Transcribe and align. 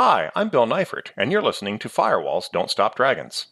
Hi, 0.00 0.30
I'm 0.36 0.48
Bill 0.48 0.64
Neifert, 0.64 1.08
and 1.16 1.32
you're 1.32 1.42
listening 1.42 1.76
to 1.80 1.88
Firewalls 1.88 2.48
Don't 2.52 2.70
Stop 2.70 2.94
Dragons. 2.94 3.46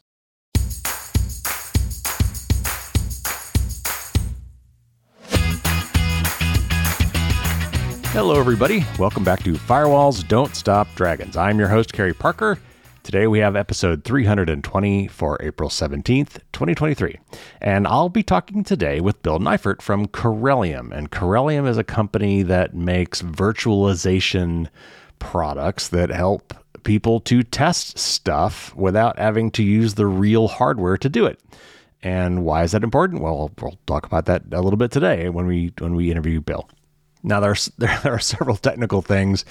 Hello, 8.13 8.39
everybody. 8.39 8.87
Welcome 8.97 9.25
back 9.25 9.43
to 9.43 9.55
Firewalls 9.55 10.29
Don't 10.29 10.55
Stop 10.55 10.87
Dragons. 10.95 11.37
I'm 11.37 11.59
your 11.59 11.67
host, 11.67 11.93
Carey 11.93 12.15
Parker. 12.15 12.61
Today 13.03 13.27
we 13.27 13.41
have 13.41 13.57
episode 13.57 14.05
320 14.05 15.09
for 15.09 15.37
April 15.43 15.69
17th, 15.69 16.39
2023. 16.53 17.19
And 17.61 17.89
I'll 17.89 18.09
be 18.09 18.23
talking 18.23 18.63
today 18.63 19.01
with 19.01 19.21
Bill 19.23 19.41
Neifert 19.41 19.83
from 19.83 20.07
Corellium. 20.07 20.93
And 20.93 21.11
Corellium 21.11 21.69
is 21.69 21.77
a 21.77 21.83
company 21.83 22.43
that 22.43 22.73
makes 22.73 23.21
virtualization 23.21 24.69
products 25.19 25.89
that 25.89 26.11
help 26.11 26.55
people 26.85 27.21
to 27.21 27.43
test 27.43 27.99
stuff 27.99 28.75
without 28.77 29.19
having 29.19 29.51
to 29.51 29.63
use 29.63 29.95
the 29.95 30.07
real 30.07 30.49
hardware 30.49 30.97
to 30.97 31.09
do 31.09 31.27
it. 31.27 31.41
And 32.03 32.45
why 32.45 32.63
is 32.63 32.73
that 32.73 32.85
important? 32.85 33.23
Well, 33.23 33.51
we'll 33.61 33.79
talk 33.87 34.07
about 34.07 34.27
that 34.27 34.45
a 34.53 34.61
little 34.61 34.77
bit 34.77 34.93
today 34.93 35.29
when 35.29 35.47
we 35.47 35.73
when 35.79 35.95
we 35.95 36.11
interview 36.11 36.41
Bill. 36.41 36.69
Now, 37.27 37.41
there's, 37.41 37.67
there 37.79 38.01
are 38.07 38.19
several 38.19 38.57
technical 38.57 39.03
things 39.03 39.45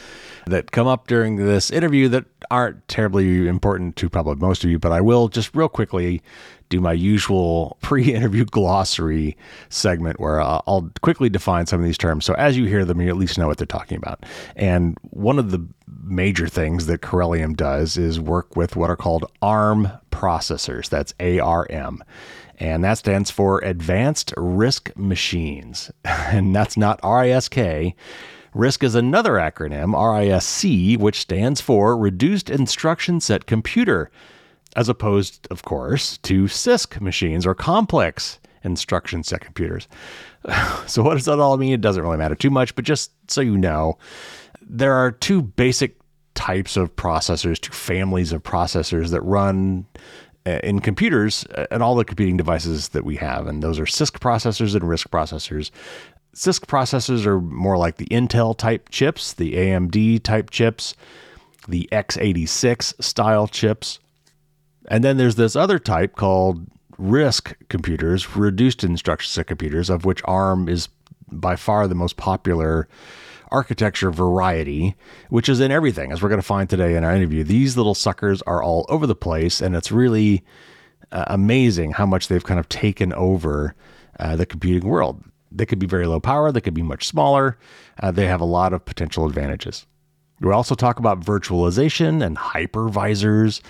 that 0.48 0.72
come 0.72 0.88
up 0.88 1.08
during 1.08 1.36
this 1.36 1.70
interview 1.70 2.08
that 2.10 2.26
aren't 2.50 2.88
terribly 2.88 3.48
important 3.48 3.96
to 3.98 4.10
probably 4.10 4.36
most 4.36 4.64
of 4.64 4.70
you, 4.70 4.80
but 4.80 4.92
I 4.92 5.02
will 5.02 5.28
just 5.28 5.56
real 5.56 5.70
quickly 5.70 6.24
do 6.70 6.82
my 6.82 6.94
usual 6.94 7.78
pre 7.82 8.14
interview 8.14 8.46
glossary 8.46 9.38
segment 9.70 10.20
where 10.20 10.42
uh, 10.42 10.62
I'll 10.66 10.90
quickly 11.02 11.30
define 11.30 11.66
some 11.68 11.80
of 11.80 11.86
these 11.86 11.98
terms. 11.98 12.26
So 12.26 12.34
as 12.36 12.58
you 12.58 12.66
hear 12.66 12.86
them, 12.86 13.02
you 13.02 13.10
at 13.10 13.18
least 13.18 13.38
know 13.38 13.48
what 13.48 13.58
they're 13.58 13.68
talking 13.68 13.98
about. 13.98 14.26
And 14.56 14.98
one 15.12 15.38
of 15.38 15.52
the 15.52 15.66
major 16.04 16.48
things 16.48 16.86
that 16.86 17.02
Corellium 17.02 17.56
does 17.56 17.98
is 17.98 18.20
work 18.20 18.56
with 18.56 18.76
what 18.76 18.90
are 18.90 18.96
called 18.96 19.30
ARM 19.42 19.90
processors. 20.12 20.90
That's 20.90 21.14
ARM 21.20 22.04
and 22.58 22.84
that 22.84 22.98
stands 22.98 23.30
for 23.32 23.60
Advanced 23.60 24.34
RISC 24.36 24.96
Machines. 24.96 25.92
And 26.06 26.56
that's 26.56 26.76
not 26.76 27.00
RISK. 27.02 27.96
RISC 28.54 28.84
is 28.84 28.96
another 28.96 29.34
acronym, 29.34 29.94
RISC, 29.94 30.98
which 30.98 31.20
stands 31.22 31.62
for 31.62 31.98
Reduced 31.98 32.50
Instruction 32.50 33.20
Set 33.20 33.46
Computer, 33.46 34.10
as 34.76 34.90
opposed, 34.90 35.48
of 35.52 35.64
course, 35.64 36.18
to 36.20 36.46
CISC 36.46 37.00
machines 37.02 37.46
or 37.46 37.54
complex 37.54 38.40
instruction 38.64 39.24
set 39.24 39.42
computers. 39.42 39.88
So, 40.86 41.02
what 41.02 41.16
does 41.16 41.26
that 41.26 41.40
all 41.40 41.58
mean? 41.58 41.74
It 41.74 41.82
doesn't 41.82 42.04
really 42.04 42.18
matter 42.18 42.36
too 42.36 42.52
much, 42.52 42.76
but 42.76 42.86
just 42.86 43.12
so 43.32 43.42
you 43.42 43.58
know, 43.58 43.98
there 44.62 44.94
are 44.94 45.12
two 45.12 45.42
basic 45.42 45.98
types 46.36 46.78
of 46.78 46.96
processors, 46.96 47.60
two 47.60 47.74
families 47.74 48.32
of 48.32 48.44
processors 48.44 49.10
that 49.10 49.22
run 49.22 49.88
in 50.46 50.80
computers 50.80 51.46
uh, 51.56 51.66
and 51.72 51.82
all 51.82 51.96
the 51.96 52.06
computing 52.06 52.38
devices 52.38 52.90
that 52.90 53.04
we 53.04 53.16
have. 53.16 53.48
And 53.48 53.64
those 53.64 53.80
are 53.80 53.86
CISC 53.86 54.20
processors 54.20 54.76
and 54.76 54.84
RISC 54.84 55.08
processors. 55.08 55.72
CISC 56.36 56.66
processors 56.66 57.26
are 57.26 57.40
more 57.40 57.78
like 57.78 57.98
the 57.98 58.08
Intel 58.08 58.58
type 58.58 58.90
chips, 58.90 59.34
the 59.34 59.54
AMD 59.54 60.24
type 60.24 60.50
chips, 60.50 60.96
the 61.68 61.90
x86 61.92 63.02
style 63.04 63.48
chips. 63.48 64.00
And 64.88 65.04
then 65.04 65.18
there's 65.18 65.36
this 65.36 65.56
other 65.56 65.80
type 65.80 66.16
called 66.16 66.68
RISC 67.00 67.56
computers, 67.70 68.36
reduced 68.36 68.84
instruction 68.84 69.30
set 69.30 69.48
computers, 69.48 69.90
of 69.90 70.06
which 70.06 70.22
ARM 70.26 70.70
is 70.70 70.90
by 71.32 71.56
far 71.56 71.88
the 71.88 71.96
most 71.96 72.18
popular 72.18 72.88
architecture 73.52 74.12
variety, 74.12 74.96
which 75.30 75.50
is 75.50 75.60
in 75.60 75.72
everything, 75.72 76.12
as 76.12 76.22
we're 76.22 76.30
going 76.30 76.42
to 76.42 76.46
find 76.46 76.70
today 76.70 76.96
in 76.96 77.04
our 77.04 77.16
interview. 77.16 77.44
These 77.44 77.78
little 77.78 77.96
suckers 77.96 78.42
are 78.44 78.62
all 78.62 78.86
over 78.90 79.08
the 79.08 79.16
place, 79.16 79.62
and 79.62 79.76
it's 79.76 79.92
really 79.92 80.44
uh, 81.12 81.26
amazing 81.28 81.92
how 81.92 82.06
much 82.06 82.28
they've 82.28 82.44
kind 82.44 82.60
of 82.60 82.70
taken 82.70 83.14
over 83.14 83.76
uh, 84.20 84.36
the 84.36 84.46
computing 84.46 84.88
world. 84.90 85.24
They 85.52 85.66
could 85.66 85.80
be 85.80 85.88
very 85.88 86.06
low 86.06 86.20
power, 86.20 86.52
they 86.52 86.62
could 86.62 86.74
be 86.74 86.82
much 86.82 87.08
smaller. 87.08 87.58
Uh, 88.02 88.12
they 88.12 88.28
have 88.28 88.42
a 88.42 88.46
lot 88.46 88.74
of 88.74 88.84
potential 88.84 89.26
advantages. 89.26 89.86
We 90.42 90.52
also 90.52 90.76
talk 90.76 91.00
about 91.00 91.22
virtualization 91.22 92.24
and 92.24 92.38
hypervisors. 92.38 93.62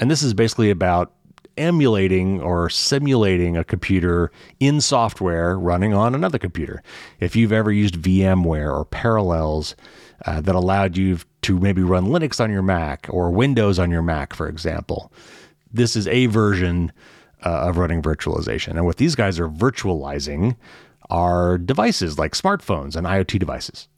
And 0.00 0.10
this 0.10 0.22
is 0.22 0.32
basically 0.32 0.70
about 0.70 1.12
emulating 1.58 2.40
or 2.40 2.70
simulating 2.70 3.56
a 3.56 3.64
computer 3.64 4.30
in 4.60 4.80
software 4.80 5.58
running 5.58 5.92
on 5.92 6.14
another 6.14 6.38
computer. 6.38 6.82
If 7.20 7.36
you've 7.36 7.52
ever 7.52 7.72
used 7.72 7.96
VMware 7.96 8.74
or 8.74 8.84
Parallels 8.84 9.76
uh, 10.24 10.40
that 10.40 10.54
allowed 10.54 10.96
you 10.96 11.18
to 11.42 11.58
maybe 11.58 11.82
run 11.82 12.06
Linux 12.06 12.40
on 12.40 12.50
your 12.50 12.62
Mac 12.62 13.06
or 13.10 13.30
Windows 13.30 13.78
on 13.78 13.90
your 13.90 14.02
Mac, 14.02 14.34
for 14.34 14.48
example, 14.48 15.12
this 15.72 15.96
is 15.96 16.06
a 16.08 16.26
version 16.26 16.92
uh, 17.44 17.68
of 17.68 17.78
running 17.78 18.02
virtualization. 18.02 18.70
And 18.70 18.84
what 18.84 18.96
these 18.96 19.14
guys 19.14 19.38
are 19.38 19.48
virtualizing 19.48 20.56
are 21.10 21.58
devices 21.58 22.18
like 22.18 22.32
smartphones 22.32 22.96
and 22.96 23.06
IoT 23.06 23.38
devices. 23.38 23.88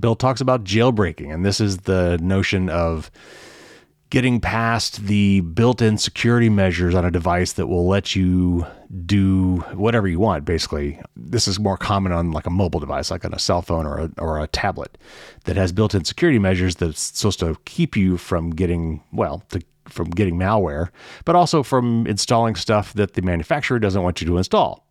Bill 0.00 0.16
talks 0.16 0.40
about 0.40 0.64
jailbreaking, 0.64 1.32
and 1.32 1.44
this 1.44 1.60
is 1.60 1.78
the 1.78 2.18
notion 2.20 2.68
of 2.68 3.10
getting 4.10 4.40
past 4.40 5.06
the 5.06 5.40
built-in 5.40 5.98
security 5.98 6.48
measures 6.48 6.94
on 6.94 7.04
a 7.04 7.10
device 7.10 7.54
that 7.54 7.66
will 7.66 7.88
let 7.88 8.14
you 8.14 8.64
do 9.06 9.56
whatever 9.74 10.06
you 10.06 10.20
want 10.20 10.44
basically. 10.44 11.00
This 11.16 11.48
is 11.48 11.58
more 11.58 11.76
common 11.76 12.12
on 12.12 12.30
like 12.30 12.46
a 12.46 12.50
mobile 12.50 12.80
device 12.80 13.10
like 13.10 13.24
on 13.24 13.34
a 13.34 13.38
cell 13.38 13.62
phone 13.62 13.86
or 13.86 13.98
a, 13.98 14.10
or 14.18 14.40
a 14.40 14.46
tablet 14.46 14.98
that 15.44 15.56
has 15.56 15.72
built-in 15.72 16.04
security 16.04 16.38
measures 16.38 16.76
that's 16.76 17.00
supposed 17.00 17.40
to 17.40 17.56
keep 17.64 17.96
you 17.96 18.16
from 18.16 18.50
getting 18.50 19.02
well 19.12 19.42
to, 19.50 19.60
from 19.88 20.10
getting 20.10 20.36
malware 20.36 20.90
but 21.24 21.34
also 21.34 21.62
from 21.62 22.06
installing 22.06 22.54
stuff 22.54 22.92
that 22.94 23.14
the 23.14 23.22
manufacturer 23.22 23.78
doesn't 23.78 24.02
want 24.02 24.20
you 24.20 24.26
to 24.26 24.38
install. 24.38 24.86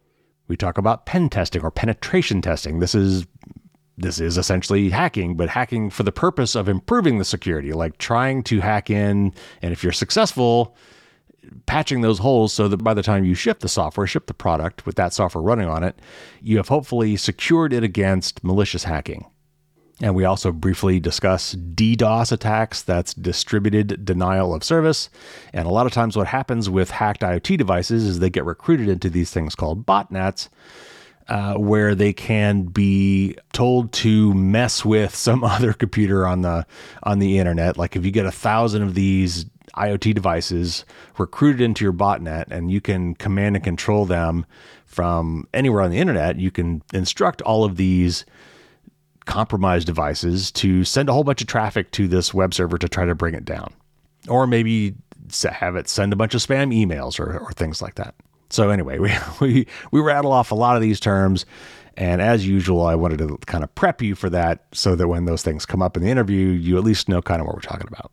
We 0.50 0.58
talk 0.58 0.78
about 0.78 1.06
pen 1.06 1.30
testing 1.30 1.62
or 1.62 1.72
penetration 1.72 2.42
testing. 2.42 2.80
This 2.80 2.94
is 2.94 3.26
this 3.98 4.20
is 4.20 4.38
essentially 4.38 4.90
hacking, 4.90 5.36
but 5.36 5.50
hacking 5.50 5.90
for 5.90 6.04
the 6.04 6.12
purpose 6.12 6.56
of 6.56 6.68
improving 6.68 7.20
the 7.20 7.26
security, 7.26 7.74
like 7.74 7.98
trying 7.98 8.44
to 8.44 8.60
hack 8.60 8.90
in. 8.90 9.34
And 9.62 9.72
if 9.72 9.84
you're 9.84 9.92
successful, 9.92 10.76
patching 11.66 12.02
those 12.02 12.20
holes 12.20 12.54
so 12.54 12.68
that 12.68 12.78
by 12.78 12.94
the 12.94 13.04
time 13.04 13.24
you 13.24 13.36
ship 13.36 13.60
the 13.60 13.70
software, 13.70 14.08
ship 14.08 14.28
the 14.28 14.34
product 14.34 14.86
with 14.86 14.96
that 14.96 15.14
software 15.14 15.44
running 15.44 15.68
on 15.68 15.84
it, 15.84 16.00
you 16.42 16.58
have 16.58 16.70
hopefully 16.70 17.16
secured 17.18 17.74
it 17.74 17.84
against 17.84 18.44
malicious 18.44 18.86
hacking. 18.86 19.26
And 20.02 20.16
we 20.16 20.26
also 20.26 20.52
briefly 20.52 21.00
discuss 21.00 21.54
DDoS 21.54 22.32
attacks, 22.32 22.82
that's 22.82 23.14
distributed 23.14 24.04
denial 24.04 24.56
of 24.56 24.64
service. 24.64 25.10
And 25.54 25.68
a 25.68 25.72
lot 25.72 25.86
of 25.86 25.94
times, 25.94 26.18
what 26.18 26.28
happens 26.28 26.68
with 26.70 26.90
hacked 26.90 27.22
IoT 27.22 27.58
devices 27.58 28.04
is 28.04 28.20
they 28.20 28.32
get 28.32 28.44
recruited 28.44 28.90
into 28.90 29.10
these 29.10 29.32
things 29.32 29.54
called 29.54 29.86
botnets 29.86 30.50
uh, 31.28 31.56
where 31.56 31.96
they 31.96 32.14
can 32.14 32.64
be 32.64 33.36
told 33.54 33.92
to 33.94 34.34
mess 34.34 34.84
with 34.84 35.16
some 35.16 35.44
other 35.44 35.74
computer 35.74 36.28
on 36.28 36.42
the 36.42 36.66
on 37.04 37.20
the 37.20 37.40
internet. 37.40 37.78
Like 37.78 37.96
if 37.96 38.06
you 38.06 38.12
get 38.12 38.26
a 38.26 38.32
thousand 38.32 38.82
of 38.84 38.94
these 38.94 39.46
IoT 39.76 40.14
devices 40.14 40.86
recruited 41.18 41.62
into 41.62 41.84
your 41.84 41.94
botnet, 41.94 42.46
and 42.52 42.72
you 42.72 42.82
can 42.82 43.16
command 43.16 43.56
and 43.56 43.64
control 43.64 44.06
them 44.06 44.46
from 44.86 45.48
anywhere 45.54 45.82
on 45.82 45.90
the 45.90 45.98
internet, 45.98 46.38
you 46.38 46.52
can 46.52 46.84
instruct 46.94 47.42
all 47.42 47.64
of 47.64 47.78
these 47.78 48.26
compromised 49.26 49.88
devices 49.88 50.52
to 50.52 50.84
send 50.84 51.10
a 51.10 51.14
whole 51.14 51.24
bunch 51.24 51.42
of 51.42 51.48
traffic 51.48 51.92
to 51.92 52.08
this 52.08 52.34
web 52.34 52.54
server 52.54 52.78
to 52.78 52.90
try 52.90 53.06
to 53.06 53.16
bring 53.16 53.34
it 53.34 53.46
down, 53.46 53.74
or 54.28 54.46
maybe 54.46 54.94
have 55.50 55.76
it 55.76 55.88
send 55.88 56.14
a 56.14 56.16
bunch 56.16 56.36
of 56.36 56.42
spam 56.42 56.74
emails 56.74 57.20
or, 57.20 57.40
or 57.40 57.52
things 57.54 57.82
like 57.82 57.96
that. 57.96 58.14
So 58.54 58.70
anyway, 58.70 59.00
we, 59.00 59.12
we 59.42 59.68
we 59.92 60.00
rattle 60.00 60.32
off 60.32 60.52
a 60.52 60.56
lot 60.56 60.76
of 60.76 60.82
these 60.82 61.00
terms, 61.00 61.46
and 61.98 62.22
as 62.22 62.48
usual, 62.48 62.86
I 62.86 62.96
wanted 62.96 63.18
to 63.20 63.38
kind 63.46 63.64
of 63.64 63.74
prep 63.76 64.02
you 64.02 64.16
for 64.16 64.30
that 64.30 64.66
so 64.72 64.96
that 64.96 65.08
when 65.08 65.26
those 65.26 65.42
things 65.42 65.66
come 65.66 65.82
up 65.82 65.98
in 65.98 66.04
the 66.04 66.10
interview, 66.10 66.50
you 66.50 66.78
at 66.78 66.84
least 66.84 67.10
know 67.10 67.22
kind 67.22 67.42
of 67.42 67.48
what 67.48 67.56
we're 67.56 67.62
talking 67.62 67.88
about. 67.88 68.12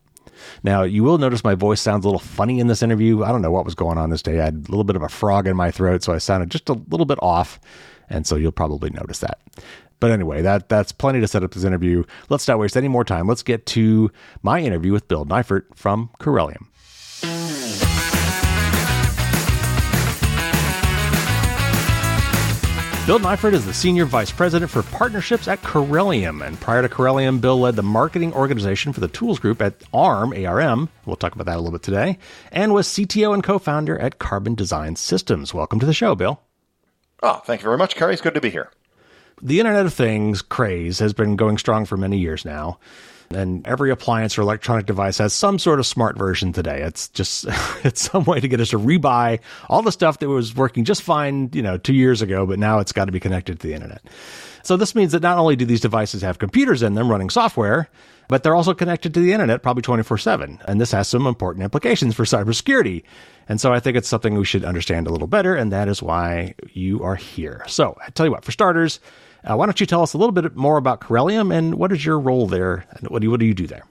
Now, 0.63 0.81
you 0.81 1.03
will 1.03 1.19
notice 1.19 1.43
my 1.43 1.53
voice 1.53 1.79
sounds 1.79 2.03
a 2.03 2.07
little 2.07 2.19
funny 2.19 2.59
in 2.59 2.65
this 2.65 2.81
interview. 2.81 3.23
I 3.23 3.31
don't 3.31 3.43
know 3.43 3.51
what 3.51 3.65
was 3.65 3.75
going 3.75 3.99
on 3.99 4.09
this 4.09 4.23
day. 4.23 4.39
I 4.39 4.45
had 4.45 4.55
a 4.55 4.71
little 4.71 4.83
bit 4.83 4.95
of 4.95 5.03
a 5.03 5.09
frog 5.09 5.45
in 5.45 5.55
my 5.55 5.69
throat, 5.69 6.01
so 6.01 6.13
I 6.13 6.17
sounded 6.17 6.49
just 6.49 6.67
a 6.69 6.73
little 6.73 7.05
bit 7.05 7.19
off, 7.21 7.59
and 8.09 8.25
so 8.25 8.35
you'll 8.35 8.51
probably 8.51 8.89
notice 8.89 9.19
that. 9.19 9.39
But 9.99 10.09
anyway, 10.09 10.41
that 10.41 10.67
that's 10.67 10.91
plenty 10.91 11.21
to 11.21 11.27
set 11.27 11.43
up 11.43 11.53
this 11.53 11.63
interview. 11.63 12.03
Let's 12.29 12.47
not 12.47 12.57
waste 12.57 12.75
any 12.75 12.87
more 12.87 13.03
time. 13.03 13.27
Let's 13.27 13.43
get 13.43 13.67
to 13.67 14.09
my 14.41 14.59
interview 14.59 14.91
with 14.91 15.07
Bill 15.07 15.25
Neifert 15.25 15.65
from 15.75 16.09
Corellium. 16.19 16.70
Bill 23.07 23.17
Neifert 23.17 23.53
is 23.53 23.65
the 23.65 23.73
Senior 23.73 24.05
Vice 24.05 24.31
President 24.31 24.69
for 24.69 24.83
Partnerships 24.83 25.47
at 25.47 25.59
Corellium. 25.63 26.45
And 26.45 26.59
prior 26.61 26.83
to 26.83 26.87
Corellium, 26.87 27.41
Bill 27.41 27.59
led 27.59 27.75
the 27.75 27.81
marketing 27.81 28.31
organization 28.31 28.93
for 28.93 28.99
the 28.99 29.07
tools 29.07 29.39
group 29.39 29.59
at 29.59 29.73
ARM, 29.91 30.33
ARM. 30.33 30.87
We'll 31.07 31.15
talk 31.15 31.33
about 31.33 31.47
that 31.47 31.55
a 31.55 31.59
little 31.59 31.71
bit 31.71 31.81
today. 31.81 32.19
And 32.51 32.75
was 32.75 32.87
CTO 32.87 33.33
and 33.33 33.43
co 33.43 33.57
founder 33.57 33.97
at 33.97 34.19
Carbon 34.19 34.53
Design 34.53 34.95
Systems. 34.95 35.51
Welcome 35.51 35.79
to 35.79 35.87
the 35.87 35.95
show, 35.95 36.13
Bill. 36.13 36.41
Oh, 37.23 37.41
thank 37.43 37.61
you 37.61 37.65
very 37.65 37.77
much, 37.77 37.95
Carey. 37.95 38.13
It's 38.13 38.21
good 38.21 38.35
to 38.35 38.41
be 38.41 38.51
here. 38.51 38.69
The 39.41 39.59
Internet 39.59 39.87
of 39.87 39.93
Things 39.95 40.43
craze 40.43 40.99
has 40.99 41.11
been 41.11 41.35
going 41.35 41.57
strong 41.57 41.85
for 41.85 41.97
many 41.97 42.19
years 42.19 42.45
now. 42.45 42.77
And 43.35 43.65
every 43.67 43.91
appliance 43.91 44.37
or 44.37 44.41
electronic 44.41 44.85
device 44.85 45.17
has 45.17 45.33
some 45.33 45.59
sort 45.59 45.79
of 45.79 45.85
smart 45.85 46.17
version 46.17 46.53
today. 46.53 46.81
It's 46.81 47.09
just, 47.09 47.45
it's 47.83 48.09
some 48.09 48.23
way 48.25 48.39
to 48.39 48.47
get 48.47 48.59
us 48.59 48.69
to 48.69 48.79
rebuy 48.79 49.39
all 49.69 49.81
the 49.81 49.91
stuff 49.91 50.19
that 50.19 50.29
was 50.29 50.55
working 50.55 50.85
just 50.85 51.01
fine, 51.01 51.49
you 51.53 51.61
know, 51.61 51.77
two 51.77 51.93
years 51.93 52.21
ago, 52.21 52.45
but 52.45 52.59
now 52.59 52.79
it's 52.79 52.91
got 52.91 53.05
to 53.05 53.11
be 53.11 53.19
connected 53.19 53.59
to 53.59 53.67
the 53.67 53.73
internet. 53.73 54.01
So 54.63 54.77
this 54.77 54.95
means 54.95 55.11
that 55.13 55.21
not 55.21 55.37
only 55.37 55.55
do 55.55 55.65
these 55.65 55.81
devices 55.81 56.21
have 56.21 56.39
computers 56.39 56.83
in 56.83 56.93
them 56.93 57.09
running 57.09 57.29
software, 57.29 57.89
but 58.27 58.43
they're 58.43 58.55
also 58.55 58.73
connected 58.73 59.13
to 59.13 59.19
the 59.19 59.33
internet 59.33 59.61
probably 59.61 59.81
24 59.81 60.17
7. 60.17 60.59
And 60.65 60.79
this 60.79 60.91
has 60.91 61.07
some 61.07 61.27
important 61.27 61.63
implications 61.63 62.15
for 62.15 62.23
cybersecurity. 62.23 63.03
And 63.49 63.59
so 63.59 63.73
I 63.73 63.79
think 63.79 63.97
it's 63.97 64.07
something 64.07 64.35
we 64.35 64.45
should 64.45 64.63
understand 64.63 65.07
a 65.07 65.09
little 65.09 65.27
better. 65.27 65.55
And 65.55 65.71
that 65.71 65.87
is 65.89 66.01
why 66.01 66.55
you 66.71 67.03
are 67.03 67.15
here. 67.15 67.65
So 67.67 67.97
I 68.05 68.09
tell 68.11 68.25
you 68.25 68.31
what, 68.31 68.45
for 68.45 68.51
starters, 68.51 68.99
uh, 69.43 69.55
why 69.55 69.65
don't 69.65 69.79
you 69.79 69.85
tell 69.85 70.03
us 70.03 70.13
a 70.13 70.17
little 70.17 70.31
bit 70.31 70.55
more 70.55 70.77
about 70.77 71.01
Corellium 71.01 71.55
and 71.55 71.75
what 71.75 71.91
is 71.91 72.05
your 72.05 72.19
role 72.19 72.47
there? 72.47 72.85
And 72.91 73.09
what 73.09 73.21
do 73.21 73.25
you, 73.25 73.31
what 73.31 73.39
do 73.39 73.45
you 73.45 73.53
do 73.53 73.67
there? 73.67 73.85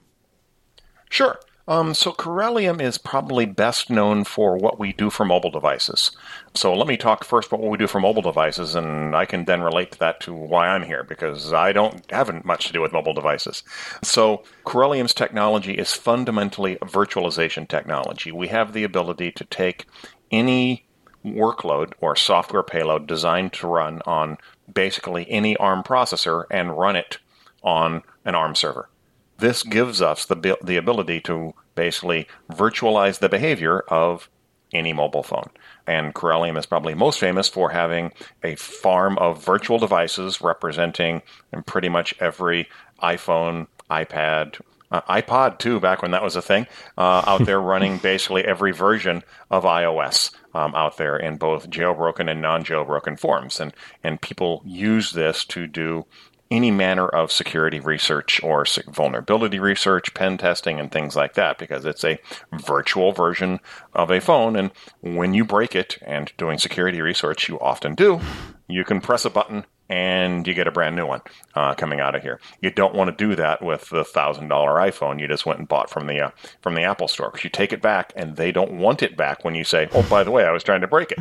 Sure. 1.09 1.39
Um, 1.67 1.93
so 1.93 2.11
Corellium 2.11 2.81
is 2.81 2.97
probably 2.97 3.45
best 3.45 3.89
known 3.89 4.23
for 4.23 4.57
what 4.57 4.79
we 4.79 4.93
do 4.93 5.09
for 5.09 5.25
mobile 5.25 5.51
devices. 5.51 6.11
So 6.55 6.73
let 6.73 6.87
me 6.87 6.97
talk 6.97 7.23
first 7.23 7.47
about 7.47 7.61
what 7.61 7.71
we 7.71 7.77
do 7.77 7.87
for 7.87 8.01
mobile 8.01 8.23
devices, 8.23 8.75
and 8.75 9.15
I 9.15 9.25
can 9.25 9.45
then 9.45 9.61
relate 9.61 9.97
that 9.99 10.19
to 10.21 10.33
why 10.33 10.67
I'm 10.67 10.83
here 10.83 11.03
because 11.03 11.53
I 11.53 11.71
don't 11.71 12.03
haven't 12.11 12.45
much 12.45 12.67
to 12.67 12.73
do 12.73 12.81
with 12.81 12.91
mobile 12.91 13.13
devices. 13.13 13.63
So 14.03 14.43
Corellium's 14.65 15.13
technology 15.13 15.75
is 15.75 15.93
fundamentally 15.93 16.73
a 16.75 16.85
virtualization 16.85 17.67
technology. 17.67 18.31
We 18.31 18.47
have 18.47 18.73
the 18.73 18.83
ability 18.83 19.31
to 19.33 19.45
take 19.45 19.85
any 20.31 20.85
workload 21.23 21.93
or 22.01 22.15
software 22.15 22.63
payload 22.63 23.07
designed 23.07 23.53
to 23.53 23.67
run 23.67 24.01
on 24.05 24.37
basically 24.73 25.29
any 25.29 25.55
ARM 25.57 25.83
processor 25.83 26.45
and 26.49 26.77
run 26.77 26.95
it 26.95 27.17
on 27.63 28.03
an 28.25 28.35
ARM 28.35 28.55
server. 28.55 28.89
This 29.37 29.63
gives 29.63 30.01
us 30.01 30.25
the, 30.25 30.57
the 30.63 30.77
ability 30.77 31.19
to 31.21 31.53
basically 31.75 32.27
virtualize 32.51 33.19
the 33.19 33.29
behavior 33.29 33.79
of 33.87 34.29
any 34.73 34.93
mobile 34.93 35.23
phone. 35.23 35.49
And 35.87 36.13
Corellium 36.13 36.57
is 36.57 36.65
probably 36.65 36.93
most 36.93 37.19
famous 37.19 37.47
for 37.47 37.71
having 37.71 38.13
a 38.43 38.55
farm 38.55 39.17
of 39.17 39.43
virtual 39.43 39.79
devices 39.79 40.41
representing 40.41 41.21
pretty 41.65 41.89
much 41.89 42.13
every 42.19 42.69
iPhone, 43.01 43.67
iPad, 43.89 44.61
uh, 44.91 45.01
iPod 45.01 45.57
too, 45.59 45.79
back 45.79 46.01
when 46.01 46.11
that 46.11 46.23
was 46.23 46.35
a 46.35 46.41
thing, 46.41 46.67
uh, 46.97 47.23
out 47.25 47.45
there 47.45 47.61
running 47.71 47.97
basically 47.97 48.43
every 48.43 48.71
version 48.71 49.23
of 49.49 49.63
iOS 49.63 50.31
um, 50.53 50.75
out 50.75 50.97
there 50.97 51.17
in 51.17 51.37
both 51.37 51.69
jailbroken 51.69 52.29
and 52.29 52.41
non-jailbroken 52.41 53.19
forms, 53.19 53.59
and 53.59 53.73
and 54.03 54.21
people 54.21 54.61
use 54.65 55.11
this 55.11 55.45
to 55.45 55.67
do 55.67 56.05
any 56.51 56.69
manner 56.69 57.07
of 57.07 57.31
security 57.31 57.79
research 57.79 58.43
or 58.43 58.65
vulnerability 58.89 59.57
research, 59.57 60.13
pen 60.13 60.37
testing, 60.37 60.79
and 60.79 60.91
things 60.91 61.15
like 61.15 61.33
that, 61.35 61.57
because 61.57 61.85
it's 61.85 62.03
a 62.03 62.19
virtual 62.51 63.13
version 63.13 63.59
of 63.93 64.11
a 64.11 64.19
phone. 64.19 64.55
And 64.57 64.71
when 64.99 65.33
you 65.33 65.45
break 65.45 65.75
it, 65.75 65.97
and 66.01 66.31
doing 66.37 66.57
security 66.57 67.01
research, 67.01 67.47
you 67.47 67.59
often 67.59 67.95
do, 67.95 68.19
you 68.67 68.83
can 68.83 69.01
press 69.01 69.25
a 69.25 69.29
button 69.29 69.65
and 69.91 70.47
you 70.47 70.53
get 70.53 70.67
a 70.67 70.71
brand 70.71 70.95
new 70.95 71.05
one 71.05 71.21
uh, 71.53 71.73
coming 71.73 71.99
out 71.99 72.15
of 72.15 72.21
here. 72.21 72.39
You 72.61 72.71
don't 72.71 72.95
want 72.95 73.09
to 73.09 73.27
do 73.27 73.35
that 73.35 73.61
with 73.61 73.89
the 73.89 74.05
thousand 74.05 74.47
dollar 74.47 74.75
iPhone 74.75 75.19
you 75.19 75.27
just 75.27 75.45
went 75.45 75.59
and 75.59 75.67
bought 75.67 75.89
from 75.89 76.07
the 76.07 76.21
uh, 76.21 76.31
from 76.61 76.75
the 76.75 76.83
Apple 76.83 77.09
Store 77.09 77.29
because 77.29 77.43
you 77.43 77.49
take 77.49 77.73
it 77.73 77.81
back 77.81 78.13
and 78.15 78.37
they 78.37 78.53
don't 78.53 78.71
want 78.79 79.03
it 79.03 79.17
back 79.17 79.43
when 79.43 79.53
you 79.53 79.65
say, 79.65 79.89
"Oh, 79.93 80.03
by 80.09 80.23
the 80.23 80.31
way, 80.31 80.45
I 80.45 80.51
was 80.51 80.63
trying 80.63 80.81
to 80.81 80.87
break 80.87 81.11
it." 81.11 81.19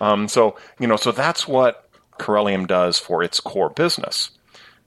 Um, 0.00 0.28
so 0.28 0.56
you 0.78 0.86
know, 0.86 0.96
so 0.96 1.10
that's 1.10 1.48
what 1.48 1.88
Corellium 2.20 2.68
does 2.68 2.96
for 2.96 3.24
its 3.24 3.40
core 3.40 3.70
business. 3.70 4.30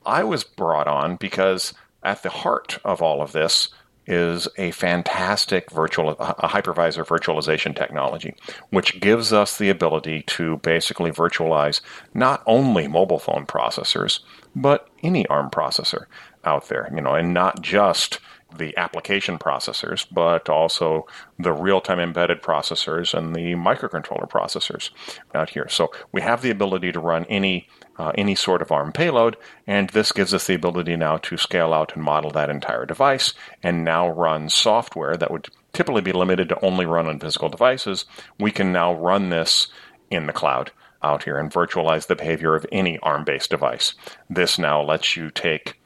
I 0.06 0.24
was 0.24 0.44
brought 0.44 0.88
on 0.88 1.16
because 1.16 1.74
at 2.04 2.24
the 2.24 2.30
heart 2.30 2.80
of 2.86 3.02
all 3.02 3.22
of 3.22 3.32
this 3.32 3.70
is 4.08 4.48
a 4.58 4.72
fantastic 4.72 5.72
virtual 5.72 6.12
a 6.12 6.48
hypervisor 6.48 7.04
virtualization 7.06 7.76
technology 7.76 8.36
which 8.70 9.00
gives 9.00 9.34
us 9.34 9.58
the 9.58 9.70
ability 9.70 10.22
to 10.28 10.58
basically 10.58 11.12
virtualize 11.12 11.82
not 12.14 12.44
only 12.46 12.88
mobile 12.88 13.18
phone 13.18 13.48
processors 13.48 14.20
but 14.56 14.88
any 15.02 15.26
ARM 15.28 15.50
processor 15.50 16.06
out 16.44 16.70
there 16.70 16.88
you 16.94 17.02
know 17.02 17.16
and 17.16 17.34
not 17.34 17.62
just 17.62 18.20
the 18.58 18.76
application 18.78 19.38
processors, 19.38 20.06
but 20.12 20.50
also 20.50 21.06
the 21.40 21.54
real 21.54 21.82
time 21.82 22.00
embedded 22.00 22.42
processors 22.42 23.14
and 23.14 23.36
the 23.36 23.54
microcontroller 23.54 24.30
processors 24.30 24.90
out 25.34 25.50
here. 25.50 25.68
So 25.70 25.92
we 26.12 26.22
have 26.22 26.42
the 26.42 26.52
ability 26.52 26.92
to 26.92 27.00
run 27.00 27.26
any 27.26 27.68
uh, 27.98 28.12
any 28.16 28.36
sort 28.36 28.62
of 28.62 28.72
ARM 28.72 28.92
payload, 28.92 29.38
and 29.66 29.90
this 29.92 30.12
gives 30.12 30.34
us 30.34 30.48
the 30.48 30.54
ability 30.54 30.98
now 30.98 31.16
to 31.18 31.38
scale 31.38 31.74
out 31.74 31.96
and 31.96 32.04
model 32.04 32.30
that 32.32 32.50
entire 32.50 32.86
device 32.86 33.34
and 33.64 33.86
now 33.86 34.10
run 34.10 34.50
software 34.50 35.16
that 35.16 35.32
would 35.32 35.48
typically 35.72 36.02
be 36.02 36.12
limited 36.12 36.50
to 36.50 36.66
only 36.66 36.86
run 36.86 37.08
on 37.08 37.20
physical 37.20 37.48
devices. 37.48 38.06
We 38.38 38.52
can 38.52 38.74
now 38.74 38.94
run 38.94 39.30
this 39.30 39.68
in 40.10 40.26
the 40.26 40.34
cloud 40.34 40.72
out 41.02 41.24
here 41.24 41.38
and 41.38 41.52
virtualize 41.52 42.08
the 42.08 42.16
behavior 42.16 42.56
of 42.56 42.66
any 42.72 42.98
ARM 43.00 43.24
based 43.24 43.52
device. 43.52 43.94
This 44.30 44.58
now 44.58 44.82
lets 44.82 45.16
you 45.16 45.30
take 45.30 45.80